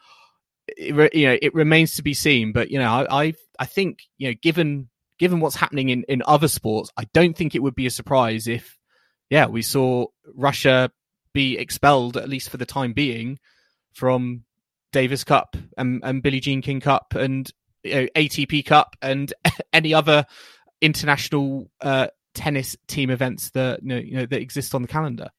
it, 0.68 1.14
you 1.14 1.26
know, 1.26 1.38
it 1.40 1.54
remains 1.54 1.96
to 1.96 2.02
be 2.02 2.14
seen. 2.14 2.52
But 2.52 2.70
you 2.70 2.78
know, 2.78 2.90
I, 2.90 3.24
I 3.24 3.34
I 3.58 3.66
think 3.66 4.00
you 4.18 4.28
know, 4.28 4.34
given 4.42 4.88
given 5.18 5.40
what's 5.40 5.56
happening 5.56 5.88
in 5.90 6.04
in 6.04 6.22
other 6.26 6.48
sports, 6.48 6.90
I 6.96 7.04
don't 7.12 7.36
think 7.36 7.54
it 7.54 7.62
would 7.62 7.74
be 7.74 7.86
a 7.86 7.90
surprise 7.90 8.48
if, 8.48 8.78
yeah, 9.30 9.46
we 9.46 9.62
saw 9.62 10.06
Russia 10.34 10.90
be 11.32 11.56
expelled 11.58 12.16
at 12.16 12.28
least 12.28 12.50
for 12.50 12.56
the 12.56 12.66
time 12.66 12.92
being 12.92 13.38
from 13.92 14.44
Davis 14.92 15.24
Cup 15.24 15.56
and, 15.76 16.00
and 16.04 16.22
Billie 16.22 16.40
Jean 16.40 16.62
King 16.62 16.80
Cup 16.80 17.14
and 17.14 17.50
you 17.82 17.94
know, 17.94 18.06
ATP 18.14 18.66
Cup 18.66 18.96
and 19.00 19.32
any 19.72 19.94
other 19.94 20.26
international 20.82 21.70
uh, 21.80 22.08
tennis 22.34 22.76
team 22.88 23.10
events 23.10 23.50
that 23.50 23.82
you 23.82 23.88
know, 23.88 23.96
you 23.96 24.16
know 24.16 24.26
that 24.26 24.40
exist 24.40 24.74
on 24.74 24.82
the 24.82 24.88
calendar. 24.88 25.30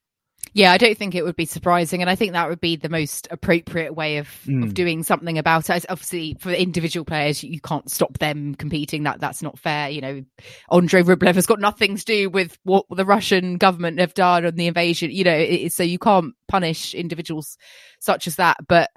Yeah, 0.56 0.72
I 0.72 0.78
don't 0.78 0.96
think 0.96 1.16
it 1.16 1.24
would 1.24 1.36
be 1.36 1.46
surprising, 1.46 2.02
and 2.02 2.10
I 2.10 2.16
think 2.16 2.34
that 2.34 2.48
would 2.48 2.60
be 2.60 2.76
the 2.76 2.90
most 2.90 3.28
appropriate 3.32 3.96
way 3.96 4.18
of, 4.18 4.28
mm. 4.46 4.64
of 4.64 4.76
doing 4.76 5.02
something 5.02 5.40
about 5.40 5.70
it. 5.70 5.86
Obviously, 5.90 6.38
for 6.40 6.52
individual 6.52 7.06
players, 7.06 7.44
you 7.44 7.60
can't 7.60 7.90
stop 7.90 8.20
them 8.20 8.54
competing. 8.54 9.04
That 9.04 9.20
that's 9.20 9.42
not 9.42 9.58
fair. 9.58 9.90
You 9.90 10.02
know, 10.02 10.26
Andrei 10.72 11.02
Rublev 11.02 11.36
has 11.36 11.48
got 11.48 11.60
nothing 11.60 11.98
to 11.98 12.06
do 12.06 12.30
with 12.30 12.60
what 12.64 12.86
the 12.90 13.06
Russian 13.06 13.58
government 13.58 14.00
have 14.00 14.14
done 14.14 14.46
on 14.46 14.54
the 14.54 14.68
invasion. 14.68 15.10
You 15.10 15.24
know, 15.24 15.36
it, 15.36 15.74
so 15.74 15.82
you 15.82 15.98
can't 15.98 16.36
punish 16.48 16.94
individuals 16.94 17.58
such 18.00 18.28
as 18.28 18.36
that. 18.36 18.58
But 18.68 18.92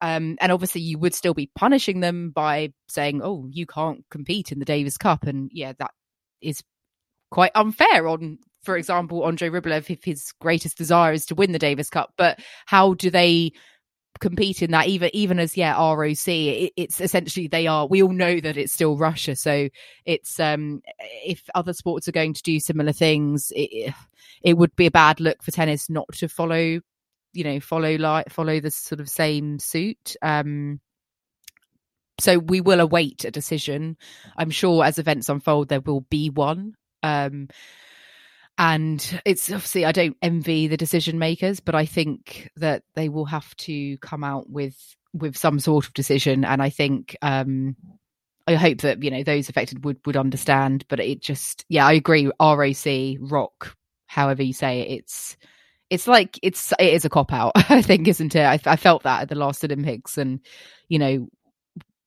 um, 0.00 0.36
and 0.40 0.52
obviously, 0.52 0.82
you 0.82 0.98
would 0.98 1.14
still 1.14 1.34
be 1.34 1.50
punishing 1.54 2.00
them 2.00 2.30
by 2.30 2.72
saying, 2.88 3.22
"Oh, 3.22 3.48
you 3.50 3.66
can't 3.66 4.04
compete 4.10 4.52
in 4.52 4.58
the 4.58 4.64
Davis 4.64 4.98
Cup," 4.98 5.24
and 5.24 5.50
yeah, 5.52 5.72
that 5.78 5.92
is 6.42 6.62
quite 7.30 7.52
unfair 7.54 8.06
on, 8.06 8.38
for 8.62 8.76
example, 8.76 9.26
Andrei 9.26 9.48
Rublev 9.48 9.90
if 9.90 10.04
his 10.04 10.32
greatest 10.40 10.76
desire 10.76 11.12
is 11.12 11.26
to 11.26 11.34
win 11.34 11.52
the 11.52 11.58
Davis 11.58 11.88
Cup. 11.88 12.12
But 12.16 12.40
how 12.66 12.94
do 12.94 13.10
they 13.10 13.52
compete 14.20 14.62
in 14.62 14.72
that? 14.72 14.86
Even 14.86 15.10
even 15.14 15.38
as 15.38 15.56
yeah, 15.56 15.74
ROC, 15.78 16.28
it, 16.28 16.72
it's 16.76 17.00
essentially 17.00 17.48
they 17.48 17.66
are. 17.66 17.86
We 17.86 18.02
all 18.02 18.12
know 18.12 18.38
that 18.38 18.58
it's 18.58 18.74
still 18.74 18.98
Russia, 18.98 19.34
so 19.34 19.68
it's 20.04 20.38
um 20.38 20.82
if 21.24 21.42
other 21.54 21.72
sports 21.72 22.06
are 22.06 22.12
going 22.12 22.34
to 22.34 22.42
do 22.42 22.60
similar 22.60 22.92
things, 22.92 23.50
it, 23.56 23.94
it 24.42 24.58
would 24.58 24.76
be 24.76 24.86
a 24.86 24.90
bad 24.90 25.20
look 25.20 25.42
for 25.42 25.52
tennis 25.52 25.88
not 25.88 26.06
to 26.14 26.28
follow 26.28 26.80
you 27.36 27.44
know 27.44 27.60
follow 27.60 27.96
like 27.96 28.30
follow 28.30 28.60
the 28.60 28.70
sort 28.70 29.00
of 29.00 29.08
same 29.08 29.58
suit 29.58 30.16
um 30.22 30.80
so 32.18 32.38
we 32.38 32.60
will 32.60 32.80
await 32.80 33.24
a 33.24 33.30
decision 33.30 33.96
i'm 34.36 34.50
sure 34.50 34.84
as 34.84 34.98
events 34.98 35.28
unfold 35.28 35.68
there 35.68 35.80
will 35.80 36.02
be 36.02 36.30
one 36.30 36.74
um 37.02 37.48
and 38.58 39.20
it's 39.24 39.50
obviously 39.50 39.84
i 39.84 39.92
don't 39.92 40.16
envy 40.22 40.66
the 40.66 40.76
decision 40.76 41.18
makers 41.18 41.60
but 41.60 41.74
i 41.74 41.84
think 41.84 42.50
that 42.56 42.82
they 42.94 43.08
will 43.08 43.26
have 43.26 43.54
to 43.56 43.98
come 43.98 44.24
out 44.24 44.48
with 44.48 44.96
with 45.12 45.36
some 45.36 45.60
sort 45.60 45.86
of 45.86 45.92
decision 45.92 46.44
and 46.44 46.62
i 46.62 46.70
think 46.70 47.16
um 47.22 47.76
I 48.48 48.54
hope 48.54 48.78
that 48.78 49.02
you 49.02 49.10
know 49.10 49.24
those 49.24 49.48
affected 49.48 49.84
would 49.84 49.98
would 50.06 50.16
understand, 50.16 50.84
but 50.88 51.00
it 51.00 51.20
just 51.20 51.64
yeah, 51.68 51.84
I 51.84 51.94
agree. 51.94 52.30
ROC, 52.40 53.16
rock, 53.20 53.74
however 54.06 54.42
you 54.42 54.52
say 54.52 54.82
it, 54.82 55.00
it's 55.00 55.36
it's 55.90 56.06
like 56.06 56.38
it's 56.42 56.72
it 56.78 56.94
is 56.94 57.04
a 57.04 57.08
cop 57.08 57.32
out 57.32 57.52
i 57.70 57.82
think 57.82 58.08
isn't 58.08 58.34
it? 58.34 58.44
I, 58.44 58.58
I, 58.64 58.76
felt 58.76 59.04
that 59.04 59.22
at 59.22 59.28
the 59.28 59.34
last 59.34 59.64
olympics 59.64 60.18
and 60.18 60.40
you 60.88 60.98
know 60.98 61.28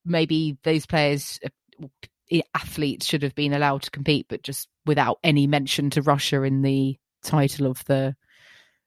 maybe 0.05 0.57
those 0.63 0.85
players 0.85 1.39
uh, 1.45 2.39
athletes 2.53 3.05
should 3.05 3.23
have 3.23 3.35
been 3.35 3.53
allowed 3.53 3.83
to 3.83 3.91
compete 3.91 4.27
but 4.29 4.43
just 4.43 4.67
without 4.85 5.19
any 5.23 5.47
mention 5.47 5.89
to 5.91 6.01
russia 6.01 6.43
in 6.43 6.61
the 6.61 6.97
title 7.23 7.67
of 7.67 7.83
the 7.85 8.15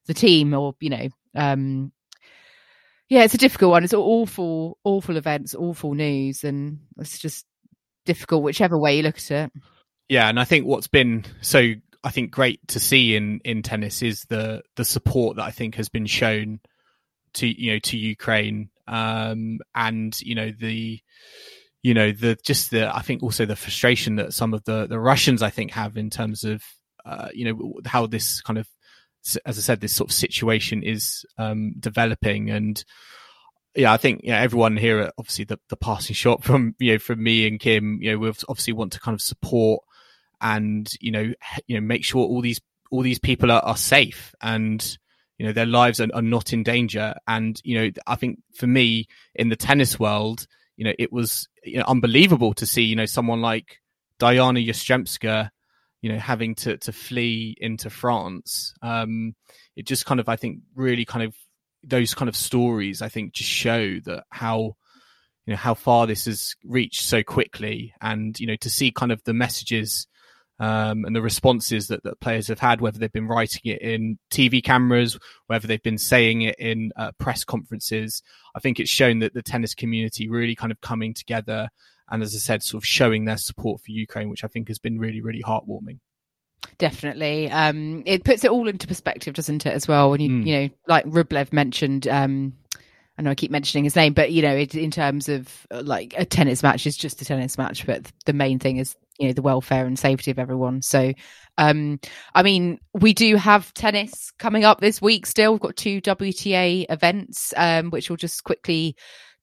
the 0.05 0.13
team 0.13 0.53
or 0.53 0.75
you 0.79 0.89
know 0.89 1.07
um 1.35 1.91
yeah 3.09 3.23
it's 3.23 3.33
a 3.33 3.37
difficult 3.37 3.71
one. 3.71 3.83
It's 3.83 3.93
awful 3.93 4.77
awful 4.83 5.17
events 5.17 5.55
awful 5.55 5.93
news 5.93 6.43
and 6.43 6.79
it's 6.97 7.19
just 7.19 7.45
difficult 8.05 8.43
whichever 8.43 8.77
way 8.77 8.97
you 8.97 9.03
look 9.03 9.17
at 9.17 9.31
it. 9.31 9.51
Yeah 10.09 10.27
and 10.27 10.39
i 10.39 10.43
think 10.43 10.65
what's 10.65 10.87
been 10.87 11.25
so 11.41 11.73
I 12.03 12.11
think 12.11 12.31
great 12.31 12.65
to 12.69 12.79
see 12.79 13.15
in 13.15 13.39
in 13.43 13.61
tennis 13.61 14.01
is 14.01 14.25
the 14.29 14.61
the 14.75 14.85
support 14.85 15.37
that 15.37 15.43
I 15.45 15.51
think 15.51 15.75
has 15.75 15.89
been 15.89 16.05
shown 16.05 16.59
to 17.35 17.47
you 17.47 17.73
know 17.73 17.79
to 17.79 17.97
Ukraine. 17.97 18.69
Um, 18.87 19.59
and 19.73 20.19
you 20.21 20.35
know 20.35 20.51
the 20.57 20.99
you 21.81 21.93
know 21.93 22.11
the 22.11 22.37
just 22.43 22.71
the 22.71 22.93
I 22.93 23.01
think 23.01 23.23
also 23.23 23.45
the 23.45 23.55
frustration 23.55 24.17
that 24.17 24.33
some 24.33 24.53
of 24.53 24.63
the 24.65 24.87
the 24.87 24.99
Russians 24.99 25.41
I 25.41 25.49
think 25.49 25.71
have 25.71 25.97
in 25.97 26.09
terms 26.09 26.43
of 26.43 26.61
uh, 27.05 27.29
you 27.33 27.45
know 27.45 27.73
how 27.85 28.07
this 28.07 28.41
kind 28.41 28.59
of 28.59 28.67
as 29.45 29.57
I 29.57 29.61
said 29.61 29.79
this 29.79 29.95
sort 29.95 30.09
of 30.09 30.15
situation 30.15 30.83
is 30.83 31.25
um, 31.37 31.75
developing. 31.79 32.49
And 32.49 32.83
yeah, 33.75 33.93
I 33.93 33.97
think 33.97 34.23
know, 34.23 34.35
everyone 34.35 34.77
here, 34.77 35.11
obviously 35.17 35.45
the, 35.45 35.59
the 35.69 35.77
passing 35.77 36.13
shot 36.13 36.43
from 36.43 36.75
you 36.79 36.93
know 36.93 36.99
from 36.99 37.23
me 37.23 37.47
and 37.47 37.59
Kim, 37.59 37.99
you 38.01 38.11
know, 38.11 38.17
we 38.17 38.27
obviously 38.27 38.73
want 38.73 38.93
to 38.93 38.99
kind 38.99 39.15
of 39.15 39.21
support 39.21 39.83
and 40.43 40.91
you 40.99 41.11
know 41.11 41.33
you 41.65 41.75
know 41.75 41.81
make 41.81 42.03
sure 42.03 42.21
all 42.21 42.41
these 42.41 42.61
all 42.91 43.01
these 43.01 43.17
people 43.17 43.51
are, 43.51 43.61
are 43.61 43.77
safe 43.77 44.35
and 44.41 44.99
you 45.39 45.47
know 45.47 45.53
their 45.53 45.65
lives 45.65 45.99
are, 45.99 46.09
are 46.13 46.21
not 46.21 46.53
in 46.53 46.61
danger 46.61 47.15
and 47.27 47.59
you 47.63 47.79
know 47.79 47.89
i 48.05 48.15
think 48.15 48.39
for 48.55 48.67
me 48.67 49.07
in 49.33 49.49
the 49.49 49.55
tennis 49.55 49.99
world 49.99 50.45
you 50.77 50.85
know 50.85 50.93
it 50.99 51.11
was 51.11 51.47
you 51.63 51.77
know, 51.77 51.85
unbelievable 51.87 52.53
to 52.53 52.65
see 52.65 52.83
you 52.83 52.95
know 52.95 53.05
someone 53.05 53.41
like 53.41 53.79
diana 54.19 54.59
yastremska 54.59 55.49
you 56.01 56.11
know 56.11 56.19
having 56.19 56.53
to 56.53 56.77
to 56.77 56.91
flee 56.91 57.55
into 57.59 57.89
france 57.89 58.73
um 58.83 59.33
it 59.75 59.87
just 59.87 60.05
kind 60.05 60.19
of 60.19 60.29
i 60.29 60.35
think 60.35 60.59
really 60.75 61.05
kind 61.05 61.25
of 61.25 61.33
those 61.83 62.13
kind 62.13 62.29
of 62.29 62.35
stories 62.35 63.01
i 63.01 63.09
think 63.09 63.33
just 63.33 63.49
show 63.49 63.97
that 64.05 64.23
how 64.29 64.75
you 65.45 65.51
know 65.51 65.57
how 65.57 65.73
far 65.73 66.05
this 66.05 66.25
has 66.25 66.55
reached 66.63 67.03
so 67.03 67.23
quickly 67.23 67.93
and 68.01 68.39
you 68.39 68.47
know 68.47 68.55
to 68.57 68.69
see 68.69 68.91
kind 68.91 69.11
of 69.11 69.23
the 69.23 69.33
messages 69.33 70.07
um, 70.59 71.05
and 71.05 71.15
the 71.15 71.21
responses 71.21 71.87
that, 71.87 72.03
that 72.03 72.19
players 72.19 72.47
have 72.47 72.59
had, 72.59 72.79
whether 72.79 72.99
they've 72.99 73.11
been 73.11 73.27
writing 73.27 73.61
it 73.65 73.81
in 73.81 74.17
TV 74.31 74.63
cameras, 74.63 75.17
whether 75.47 75.67
they've 75.67 75.81
been 75.81 75.97
saying 75.97 76.43
it 76.43 76.55
in 76.59 76.91
uh, 76.95 77.11
press 77.17 77.43
conferences. 77.43 78.21
I 78.55 78.59
think 78.59 78.79
it's 78.79 78.91
shown 78.91 79.19
that 79.19 79.33
the 79.33 79.41
tennis 79.41 79.73
community 79.73 80.29
really 80.29 80.55
kind 80.55 80.71
of 80.71 80.79
coming 80.81 81.13
together 81.13 81.69
and, 82.09 82.21
as 82.21 82.35
I 82.35 82.37
said, 82.37 82.63
sort 82.63 82.83
of 82.83 82.87
showing 82.87 83.25
their 83.25 83.37
support 83.37 83.81
for 83.81 83.91
Ukraine, 83.91 84.29
which 84.29 84.43
I 84.43 84.47
think 84.47 84.67
has 84.67 84.77
been 84.77 84.99
really, 84.99 85.21
really 85.21 85.41
heartwarming. 85.41 85.99
Definitely. 86.77 87.49
Um, 87.49 88.03
it 88.05 88.23
puts 88.23 88.43
it 88.43 88.51
all 88.51 88.67
into 88.67 88.87
perspective, 88.87 89.33
doesn't 89.33 89.65
it, 89.65 89.73
as 89.73 89.87
well? 89.87 90.11
When 90.11 90.21
you, 90.21 90.29
mm. 90.29 90.45
you 90.45 90.55
know, 90.55 90.69
like 90.87 91.05
Rublev 91.05 91.51
mentioned, 91.51 92.07
um, 92.07 92.53
I 93.17 93.21
know 93.21 93.31
I 93.31 93.35
keep 93.35 93.51
mentioning 93.51 93.83
his 93.83 93.95
name, 93.95 94.13
but 94.13 94.31
you 94.31 94.41
know, 94.41 94.55
it, 94.55 94.75
in 94.75 94.91
terms 94.91 95.29
of 95.29 95.67
uh, 95.71 95.81
like 95.83 96.13
a 96.17 96.25
tennis 96.25 96.63
match 96.63 96.85
is 96.87 96.97
just 96.97 97.21
a 97.21 97.25
tennis 97.25 97.57
match, 97.57 97.85
but 97.85 98.11
the 98.25 98.33
main 98.33 98.59
thing 98.59 98.77
is 98.77 98.95
you 99.19 99.27
know 99.27 99.33
the 99.33 99.41
welfare 99.41 99.85
and 99.85 99.97
safety 99.97 100.31
of 100.31 100.39
everyone. 100.39 100.81
So, 100.81 101.13
um, 101.57 101.99
I 102.33 102.43
mean, 102.43 102.79
we 102.93 103.13
do 103.13 103.35
have 103.35 103.73
tennis 103.73 104.31
coming 104.39 104.63
up 104.63 104.79
this 104.79 105.01
week. 105.01 105.25
Still, 105.25 105.53
we've 105.53 105.61
got 105.61 105.75
two 105.75 106.01
WTA 106.01 106.85
events, 106.89 107.53
um, 107.57 107.89
which 107.89 108.09
we'll 108.09 108.17
just 108.17 108.43
quickly 108.43 108.95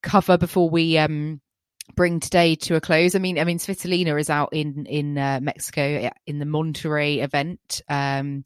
cover 0.02 0.38
before 0.38 0.70
we 0.70 0.96
um 0.98 1.40
bring 1.94 2.20
today 2.20 2.54
to 2.54 2.76
a 2.76 2.80
close. 2.80 3.14
I 3.14 3.18
mean, 3.18 3.38
I 3.38 3.44
mean, 3.44 3.58
Svitolina 3.58 4.18
is 4.20 4.30
out 4.30 4.50
in 4.52 4.86
in 4.86 5.18
uh, 5.18 5.40
Mexico 5.42 6.10
in 6.26 6.38
the 6.38 6.46
Monterrey 6.46 7.22
event. 7.22 7.82
Um, 7.88 8.44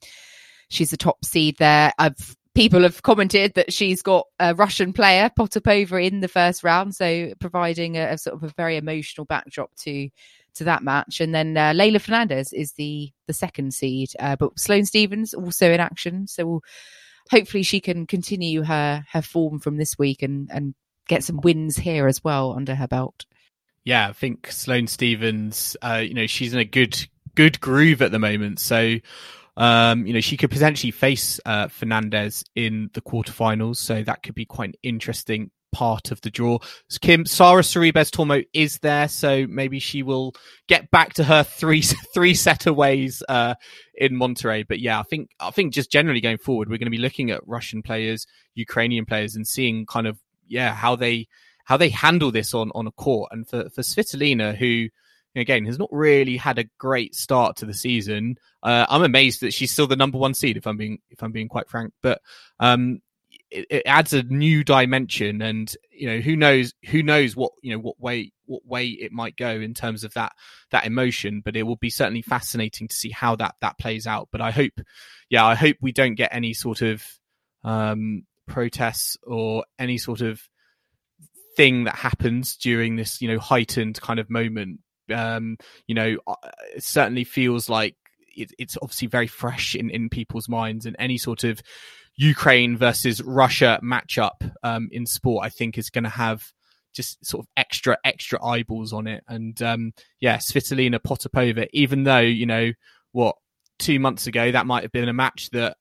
she's 0.69 0.91
the 0.91 0.97
top 0.97 1.25
seed 1.25 1.57
there. 1.59 1.93
I've 1.99 2.37
people 2.55 2.83
have 2.83 3.03
commented 3.03 3.55
that 3.55 3.73
she's 3.73 4.01
got 4.01 4.27
a 4.39 4.55
Russian 4.55 4.93
player 4.93 5.29
Potapova 5.37 6.05
in 6.05 6.21
the 6.21 6.29
first 6.29 6.63
round, 6.63 6.95
so 6.95 7.33
providing 7.41 7.97
a, 7.97 8.13
a 8.13 8.19
sort 8.19 8.37
of 8.37 8.45
a 8.45 8.53
very 8.57 8.77
emotional 8.77 9.25
backdrop 9.25 9.75
to 9.77 10.09
to 10.55 10.65
that 10.65 10.83
match. 10.83 11.21
And 11.21 11.35
then 11.35 11.57
uh, 11.57 11.73
Leylah 11.73 12.01
Fernandez 12.01 12.53
is 12.53 12.73
the 12.73 13.11
the 13.27 13.33
second 13.33 13.75
seed, 13.75 14.11
uh, 14.19 14.37
but 14.37 14.59
Sloane 14.59 14.87
Stephens 14.87 15.35
also 15.35 15.71
in 15.71 15.81
action. 15.81 16.27
So 16.27 16.47
we'll, 16.47 16.65
hopefully 17.31 17.63
she 17.63 17.81
can 17.81 18.07
continue 18.07 18.63
her 18.63 19.05
her 19.11 19.23
form 19.23 19.59
from 19.59 19.77
this 19.77 19.99
week 19.99 20.23
and 20.23 20.49
and 20.51 20.75
get 21.09 21.25
some 21.25 21.41
wins 21.43 21.77
here 21.77 22.07
as 22.07 22.23
well 22.25 22.53
under 22.53 22.75
her 22.75 22.89
belt. 22.89 23.27
Yeah, 23.85 24.09
I 24.09 24.13
think 24.13 24.51
Sloane 24.51 24.87
Stephens, 24.87 25.77
uh, 25.83 26.03
you 26.03 26.15
know, 26.15 26.27
she's 26.27 26.55
in 26.55 26.61
a 26.61 26.65
good 26.65 27.07
good 27.35 27.61
groove 27.61 28.01
at 28.01 28.13
the 28.13 28.19
moment. 28.19 28.61
So 28.61 28.99
um, 29.57 30.07
you 30.07 30.13
know, 30.13 30.21
she 30.21 30.37
could 30.37 30.51
potentially 30.51 30.91
face 30.91 31.39
uh, 31.45 31.69
Fernandez 31.69 32.45
in 32.55 32.91
the 32.95 33.01
quarterfinals, 33.01 33.77
so 33.77 34.03
that 34.03 34.23
could 34.23 34.35
be 34.35 34.45
quite 34.45 34.71
an 34.71 34.75
interesting 34.83 35.51
part 35.75 36.13
of 36.13 36.21
the 36.23 36.31
draw. 36.31 36.59
Kim 37.01 37.27
Sara 37.27 37.63
Sorribes 37.63 38.11
Tormo 38.11 38.47
is 38.55 38.79
there, 38.79 39.09
so 39.09 39.47
maybe 39.49 39.81
she 39.81 40.03
will 40.03 40.35
get 40.69 40.91
back 40.91 41.15
to 41.15 41.25
her 41.25 41.43
three 41.43 41.83
three 42.15 42.35
setter 42.35 42.73
ways 42.73 43.23
uh, 43.29 43.55
in 43.95 44.15
Monterrey. 44.15 44.65
But 44.67 44.79
yeah, 44.79 45.01
I 45.01 45.03
think 45.03 45.31
I 45.41 45.51
think 45.51 45.75
just 45.75 45.91
generally 45.91 46.21
going 46.21 46.39
forward, 46.39 46.69
we're 46.69 46.79
going 46.79 46.87
to 46.87 46.91
be 46.91 46.99
looking 46.99 47.31
at 47.31 47.47
Russian 47.47 47.83
players, 47.83 48.27
Ukrainian 48.55 49.05
players, 49.05 49.35
and 49.37 49.47
seeing 49.47 49.85
kind 49.85 50.07
of 50.07 50.19
yeah 50.47 50.73
how 50.73 50.97
they 50.97 51.27
how 51.65 51.77
they 51.77 51.89
handle 51.89 52.31
this 52.31 52.55
on 52.55 52.71
on 52.75 52.87
a 52.87 52.93
court. 52.93 53.31
And 53.33 53.49
for 53.49 53.69
for 53.71 53.83
Svitolina, 53.83 54.57
who 54.57 54.89
again 55.37 55.65
has 55.67 55.79
not 55.79 55.89
really 55.91 56.37
had 56.37 56.59
a 56.59 56.69
great 56.79 57.15
start 57.15 57.57
to 57.57 57.67
the 57.67 57.75
season. 57.75 58.37
Uh, 58.63 58.87
I'm 58.89 59.03
amazed 59.03 59.41
that 59.41 59.53
she's 59.53 59.73
still 59.73 59.87
the 59.87 59.97
number 59.97 60.19
one 60.19 60.35
seed. 60.35 60.57
If 60.57 60.67
I'm 60.67 60.77
being 60.77 60.99
if 61.11 61.23
I'm 61.23 61.33
being 61.33 61.49
quite 61.49 61.69
frank, 61.69 61.93
but 62.03 62.21
um, 62.61 63.01
it, 63.55 63.67
it, 63.71 63.83
adds 63.87 64.13
a 64.13 64.23
new 64.23 64.65
dimension, 64.65 65.43
and 65.43 65.75
you 65.91 66.09
know 66.09 66.21
who 66.21 66.37
knows 66.37 66.75
who 66.87 67.03
knows 67.03 67.37
what 67.37 67.53
you 67.63 67.73
know 67.73 67.79
what 67.79 68.01
way 68.01 68.33
what 68.47 68.67
way 68.67 68.89
it 68.89 69.13
might 69.13 69.37
go 69.37 69.49
in 69.49 69.75
terms 69.75 70.05
of 70.05 70.15
that 70.15 70.33
that 70.71 70.87
emotion. 70.87 71.43
But 71.45 71.57
it 71.57 71.63
will 71.63 71.77
be 71.77 71.91
certainly 71.91 72.23
fascinating 72.23 72.89
to 72.89 72.95
see 72.95 73.11
how 73.11 73.37
that 73.37 73.55
that 73.61 73.79
plays 73.79 74.07
out. 74.07 74.29
But 74.31 74.41
I 74.41 74.51
hope, 74.51 74.73
yeah, 75.31 75.45
I 75.45 75.55
hope 75.55 75.77
we 75.81 75.93
don't 75.93 76.15
get 76.15 76.35
any 76.35 76.55
sort 76.55 76.83
of 76.83 77.03
um, 77.63 78.25
protests 78.47 79.17
or 79.23 79.65
any 79.79 79.99
sort 79.99 80.21
of 80.21 80.41
thing 81.57 81.85
that 81.85 81.95
happens 81.95 82.57
during 82.57 82.97
this 82.97 83.23
you 83.23 83.29
know 83.29 83.39
heightened 83.39 84.01
kind 84.01 84.19
of 84.19 84.29
moment 84.29 84.81
um, 85.13 85.57
you 85.87 85.95
know, 85.95 86.17
uh, 86.27 86.35
it 86.75 86.83
certainly 86.83 87.25
feels 87.25 87.69
like 87.69 87.97
it, 88.37 88.53
it's 88.59 88.77
obviously 88.81 89.09
very 89.09 89.27
fresh 89.27 89.75
in, 89.75 89.91
in 89.91 90.09
people's 90.09 90.49
minds, 90.49 90.87
and 90.87 90.97
any 90.99 91.19
sort 91.19 91.45
of 91.45 91.61
Ukraine 92.17 92.77
versus 92.77 93.23
Russia 93.23 93.81
matchup 93.83 94.51
um, 94.63 94.89
in 94.93 95.07
sport, 95.07 95.45
I 95.45 95.49
think, 95.49 95.79
is 95.79 95.91
going 95.91 96.05
to 96.05 96.11
have 96.11 96.45
just 96.93 97.25
sort 97.27 97.45
of 97.45 97.49
extra 97.57 97.99
extra 98.05 98.45
eyeballs 98.45 98.93
on 98.93 99.07
it. 99.07 99.25
And 99.29 99.61
um, 99.63 99.93
yeah, 100.21 100.37
Svitolina 100.37 101.01
Potapova, 101.01 101.67
even 101.73 102.05
though 102.05 102.21
you 102.21 102.47
know 102.47 102.73
what 103.13 103.37
two 103.79 103.99
months 103.99 104.27
ago 104.27 104.53
that 104.53 104.67
might 104.67 104.85
have 104.85 104.93
been 104.93 105.09
a 105.09 105.13
match 105.13 105.51
that 105.51 105.77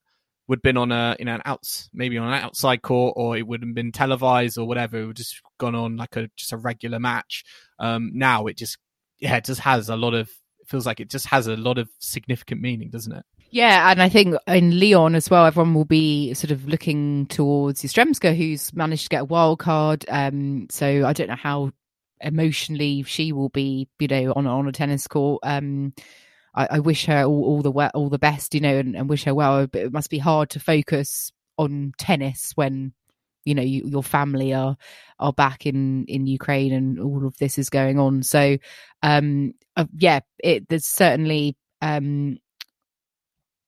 would 0.47 0.57
have 0.57 0.63
been 0.63 0.77
on 0.77 0.91
a 0.91 1.15
you 1.19 1.25
know 1.25 1.35
an 1.35 1.41
outs 1.45 1.89
maybe 1.93 2.17
on 2.17 2.27
an 2.27 2.43
outside 2.43 2.81
court 2.81 3.13
or 3.15 3.37
it 3.37 3.45
would 3.45 3.61
have 3.61 3.75
been 3.75 3.91
televised 3.91 4.57
or 4.57 4.67
whatever 4.67 4.97
it 4.99 5.05
would 5.05 5.15
just 5.15 5.39
gone 5.59 5.75
on 5.75 5.95
like 5.95 6.15
a 6.15 6.27
just 6.35 6.51
a 6.51 6.57
regular 6.57 6.99
match 6.99 7.43
um 7.79 8.09
now 8.15 8.47
it 8.47 8.57
just 8.57 8.79
yeah, 9.23 9.37
it 9.37 9.45
just 9.45 9.61
has 9.61 9.87
a 9.87 9.95
lot 9.95 10.13
of. 10.13 10.29
It 10.59 10.67
feels 10.67 10.85
like 10.85 10.99
it 10.99 11.09
just 11.09 11.27
has 11.27 11.47
a 11.47 11.55
lot 11.55 11.77
of 11.77 11.89
significant 11.99 12.61
meaning, 12.61 12.89
doesn't 12.89 13.13
it? 13.13 13.25
Yeah, 13.53 13.91
and 13.91 14.01
I 14.01 14.09
think 14.09 14.35
in 14.47 14.79
Lyon 14.79 15.13
as 15.13 15.29
well, 15.29 15.45
everyone 15.45 15.75
will 15.75 15.85
be 15.85 16.33
sort 16.33 16.49
of 16.49 16.67
looking 16.67 17.27
towards 17.27 17.83
Yastremska, 17.83 18.35
who's 18.35 18.73
managed 18.73 19.03
to 19.03 19.09
get 19.09 19.21
a 19.21 19.25
wild 19.25 19.59
card. 19.59 20.05
Um, 20.09 20.65
so 20.71 21.05
I 21.05 21.13
don't 21.13 21.27
know 21.27 21.35
how 21.35 21.69
emotionally 22.19 23.03
she 23.03 23.31
will 23.31 23.49
be, 23.49 23.87
you 23.99 24.07
know, 24.07 24.33
on 24.35 24.47
on 24.47 24.67
a 24.67 24.71
tennis 24.71 25.05
court. 25.05 25.39
Um, 25.43 25.93
I, 26.55 26.67
I 26.71 26.79
wish 26.79 27.05
her 27.05 27.25
all, 27.25 27.43
all, 27.43 27.61
the 27.61 27.71
all 27.93 28.09
the 28.09 28.17
best, 28.17 28.55
you 28.55 28.59
know, 28.59 28.75
and, 28.75 28.95
and 28.95 29.07
wish 29.07 29.25
her 29.25 29.35
well. 29.35 29.67
But 29.67 29.83
it 29.83 29.93
must 29.93 30.09
be 30.09 30.17
hard 30.17 30.49
to 30.51 30.59
focus 30.59 31.31
on 31.59 31.93
tennis 31.99 32.53
when 32.55 32.91
you 33.45 33.53
know 33.53 33.61
you, 33.61 33.83
your 33.85 34.01
family 34.01 34.55
are 34.55 34.77
are 35.19 35.33
back 35.33 35.67
in 35.67 36.05
in 36.07 36.25
Ukraine 36.25 36.73
and 36.73 36.99
all 36.99 37.27
of 37.27 37.37
this 37.37 37.59
is 37.59 37.69
going 37.69 37.99
on 37.99 38.23
so 38.23 38.57
um 39.03 39.53
uh, 39.77 39.85
yeah 39.97 40.21
it 40.39 40.67
there's 40.69 40.85
certainly 40.87 41.55
um 41.81 42.37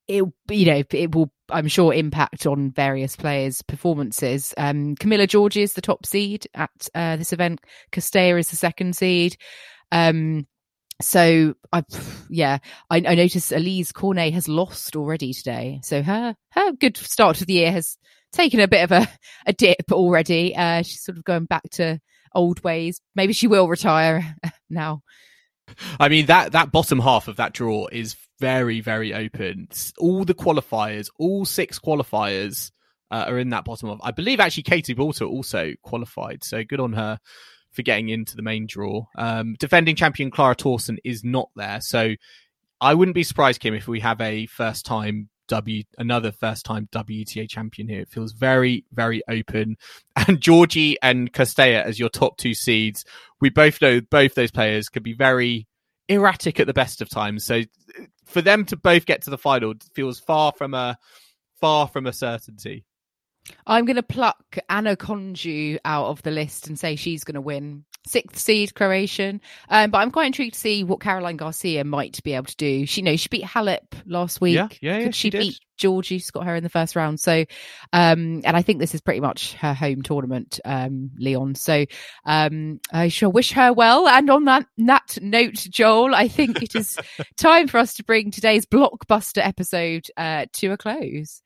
it 0.07 0.23
you 0.49 0.65
know 0.65 0.83
it 0.91 1.15
will 1.15 1.31
I'm 1.49 1.67
sure 1.67 1.93
impact 1.93 2.45
on 2.45 2.71
various 2.71 3.15
players' 3.15 3.61
performances. 3.61 4.53
Um, 4.57 4.95
Camila 4.95 5.27
Giorgi 5.27 5.61
is 5.61 5.73
the 5.73 5.81
top 5.81 6.05
seed 6.05 6.47
at 6.55 6.89
uh, 6.95 7.17
this 7.17 7.33
event. 7.33 7.61
Cirstea 7.91 8.39
is 8.39 8.49
the 8.49 8.55
second 8.55 8.95
seed. 8.95 9.37
Um, 9.91 10.47
so 11.01 11.53
I, 11.71 11.83
yeah, 12.29 12.59
I, 12.89 12.97
I 12.97 13.15
noticed 13.15 13.51
Alizé 13.51 13.93
Cornet 13.93 14.33
has 14.33 14.47
lost 14.47 14.95
already 14.95 15.33
today. 15.33 15.81
So 15.83 16.01
her 16.01 16.35
her 16.51 16.71
good 16.71 16.97
start 16.97 17.37
to 17.37 17.45
the 17.45 17.53
year 17.53 17.71
has 17.71 17.97
taken 18.31 18.59
a 18.59 18.67
bit 18.67 18.83
of 18.83 18.91
a, 18.91 19.07
a 19.45 19.53
dip 19.53 19.91
already. 19.91 20.55
Uh, 20.55 20.81
she's 20.81 21.03
sort 21.03 21.17
of 21.17 21.23
going 21.23 21.45
back 21.45 21.63
to 21.73 21.99
old 22.33 22.63
ways. 22.63 23.01
Maybe 23.15 23.33
she 23.33 23.47
will 23.47 23.67
retire 23.67 24.35
now. 24.69 25.01
I 25.99 26.09
mean 26.09 26.27
that 26.27 26.53
that 26.53 26.71
bottom 26.71 26.99
half 26.99 27.27
of 27.27 27.37
that 27.37 27.53
draw 27.53 27.87
is 27.91 28.15
very 28.39 28.81
very 28.81 29.13
open. 29.13 29.67
All 29.97 30.25
the 30.25 30.33
qualifiers, 30.33 31.09
all 31.17 31.45
six 31.45 31.79
qualifiers, 31.79 32.71
uh, 33.11 33.25
are 33.27 33.39
in 33.39 33.49
that 33.49 33.65
bottom 33.65 33.89
of. 33.89 33.99
I 34.03 34.11
believe 34.11 34.39
actually 34.39 34.63
Katie 34.63 34.95
Boulter 34.95 35.29
also 35.29 35.73
qualified, 35.81 36.43
so 36.43 36.63
good 36.63 36.79
on 36.79 36.93
her 36.93 37.19
for 37.71 37.81
getting 37.81 38.09
into 38.09 38.35
the 38.35 38.41
main 38.41 38.67
draw. 38.67 39.05
Um, 39.17 39.55
defending 39.59 39.95
champion 39.95 40.31
Clara 40.31 40.55
Tauson 40.55 40.97
is 41.03 41.23
not 41.23 41.49
there, 41.55 41.79
so 41.81 42.15
I 42.81 42.93
wouldn't 42.93 43.15
be 43.15 43.23
surprised, 43.23 43.61
Kim, 43.61 43.73
if 43.73 43.87
we 43.87 43.99
have 44.01 44.21
a 44.21 44.45
first 44.47 44.85
time 44.85 45.29
W 45.47 45.83
another 45.97 46.31
first 46.31 46.65
time 46.65 46.87
WTA 46.91 47.49
champion 47.49 47.87
here. 47.87 48.01
It 48.01 48.09
feels 48.09 48.31
very, 48.33 48.85
very 48.91 49.21
open. 49.27 49.77
And 50.27 50.39
Giorgi 50.39 50.95
and 51.03 51.31
Cirstea 51.31 51.83
as 51.83 51.99
your 51.99 52.09
top 52.09 52.37
two 52.37 52.55
seeds. 52.55 53.05
We 53.41 53.49
both 53.49 53.81
know 53.81 54.01
both 54.01 54.33
those 54.33 54.49
players 54.49 54.89
could 54.89 55.03
be 55.03 55.13
very 55.13 55.67
erratic 56.07 56.59
at 56.59 56.67
the 56.67 56.73
best 56.73 57.01
of 57.01 57.09
times. 57.09 57.43
So 57.43 57.63
for 58.25 58.41
them 58.41 58.65
to 58.65 58.77
both 58.77 59.05
get 59.05 59.23
to 59.23 59.29
the 59.29 59.37
final 59.37 59.73
feels 59.93 60.19
far 60.19 60.51
from 60.51 60.73
a 60.73 60.97
far 61.59 61.87
from 61.87 62.05
a 62.05 62.13
certainty. 62.13 62.85
I'm 63.67 63.85
going 63.85 63.95
to 63.95 64.03
pluck 64.03 64.57
Ana 64.69 64.95
Konjuh 64.95 65.77
out 65.85 66.07
of 66.07 66.21
the 66.23 66.31
list 66.31 66.67
and 66.67 66.79
say 66.79 66.95
she's 66.95 67.23
going 67.23 67.35
to 67.35 67.41
win 67.41 67.85
sixth 68.07 68.37
seed 68.37 68.73
Croatian. 68.75 69.41
Um, 69.69 69.91
but 69.91 69.99
I'm 69.99 70.11
quite 70.11 70.27
intrigued 70.27 70.53
to 70.53 70.59
see 70.59 70.83
what 70.83 70.99
Caroline 70.99 71.37
Garcia 71.37 71.83
might 71.83 72.21
be 72.23 72.33
able 72.33 72.45
to 72.45 72.55
do. 72.55 72.85
She 72.85 73.01
you 73.01 73.05
know 73.05 73.15
she 73.15 73.29
beat 73.29 73.43
Halep 73.43 73.93
last 74.05 74.41
week. 74.41 74.55
Yeah, 74.55 74.67
yeah, 74.81 74.97
yeah 74.97 75.03
Could 75.05 75.15
she, 75.15 75.29
she 75.29 75.37
beat 75.37 75.59
Giorgi? 75.79 76.05
She's 76.05 76.31
got 76.31 76.45
her 76.45 76.55
in 76.55 76.63
the 76.63 76.69
first 76.69 76.95
round. 76.95 77.19
So, 77.19 77.45
um, 77.93 78.41
and 78.43 78.55
I 78.55 78.61
think 78.61 78.79
this 78.79 78.95
is 78.95 79.01
pretty 79.01 79.19
much 79.19 79.53
her 79.53 79.73
home 79.73 80.01
tournament, 80.01 80.59
um, 80.65 81.11
Lyon. 81.19 81.55
So, 81.55 81.85
um, 82.25 82.79
I 82.91 83.09
shall 83.09 83.31
wish 83.31 83.51
her 83.53 83.73
well. 83.73 84.07
And 84.07 84.29
on 84.29 84.45
that 84.45 84.65
that 84.77 85.17
note, 85.21 85.55
Joel, 85.69 86.15
I 86.15 86.27
think 86.27 86.61
it 86.61 86.75
is 86.75 86.97
time 87.37 87.67
for 87.67 87.77
us 87.77 87.93
to 87.95 88.03
bring 88.03 88.31
today's 88.31 88.65
blockbuster 88.65 89.45
episode 89.45 90.07
uh, 90.17 90.45
to 90.53 90.71
a 90.71 90.77
close 90.77 91.41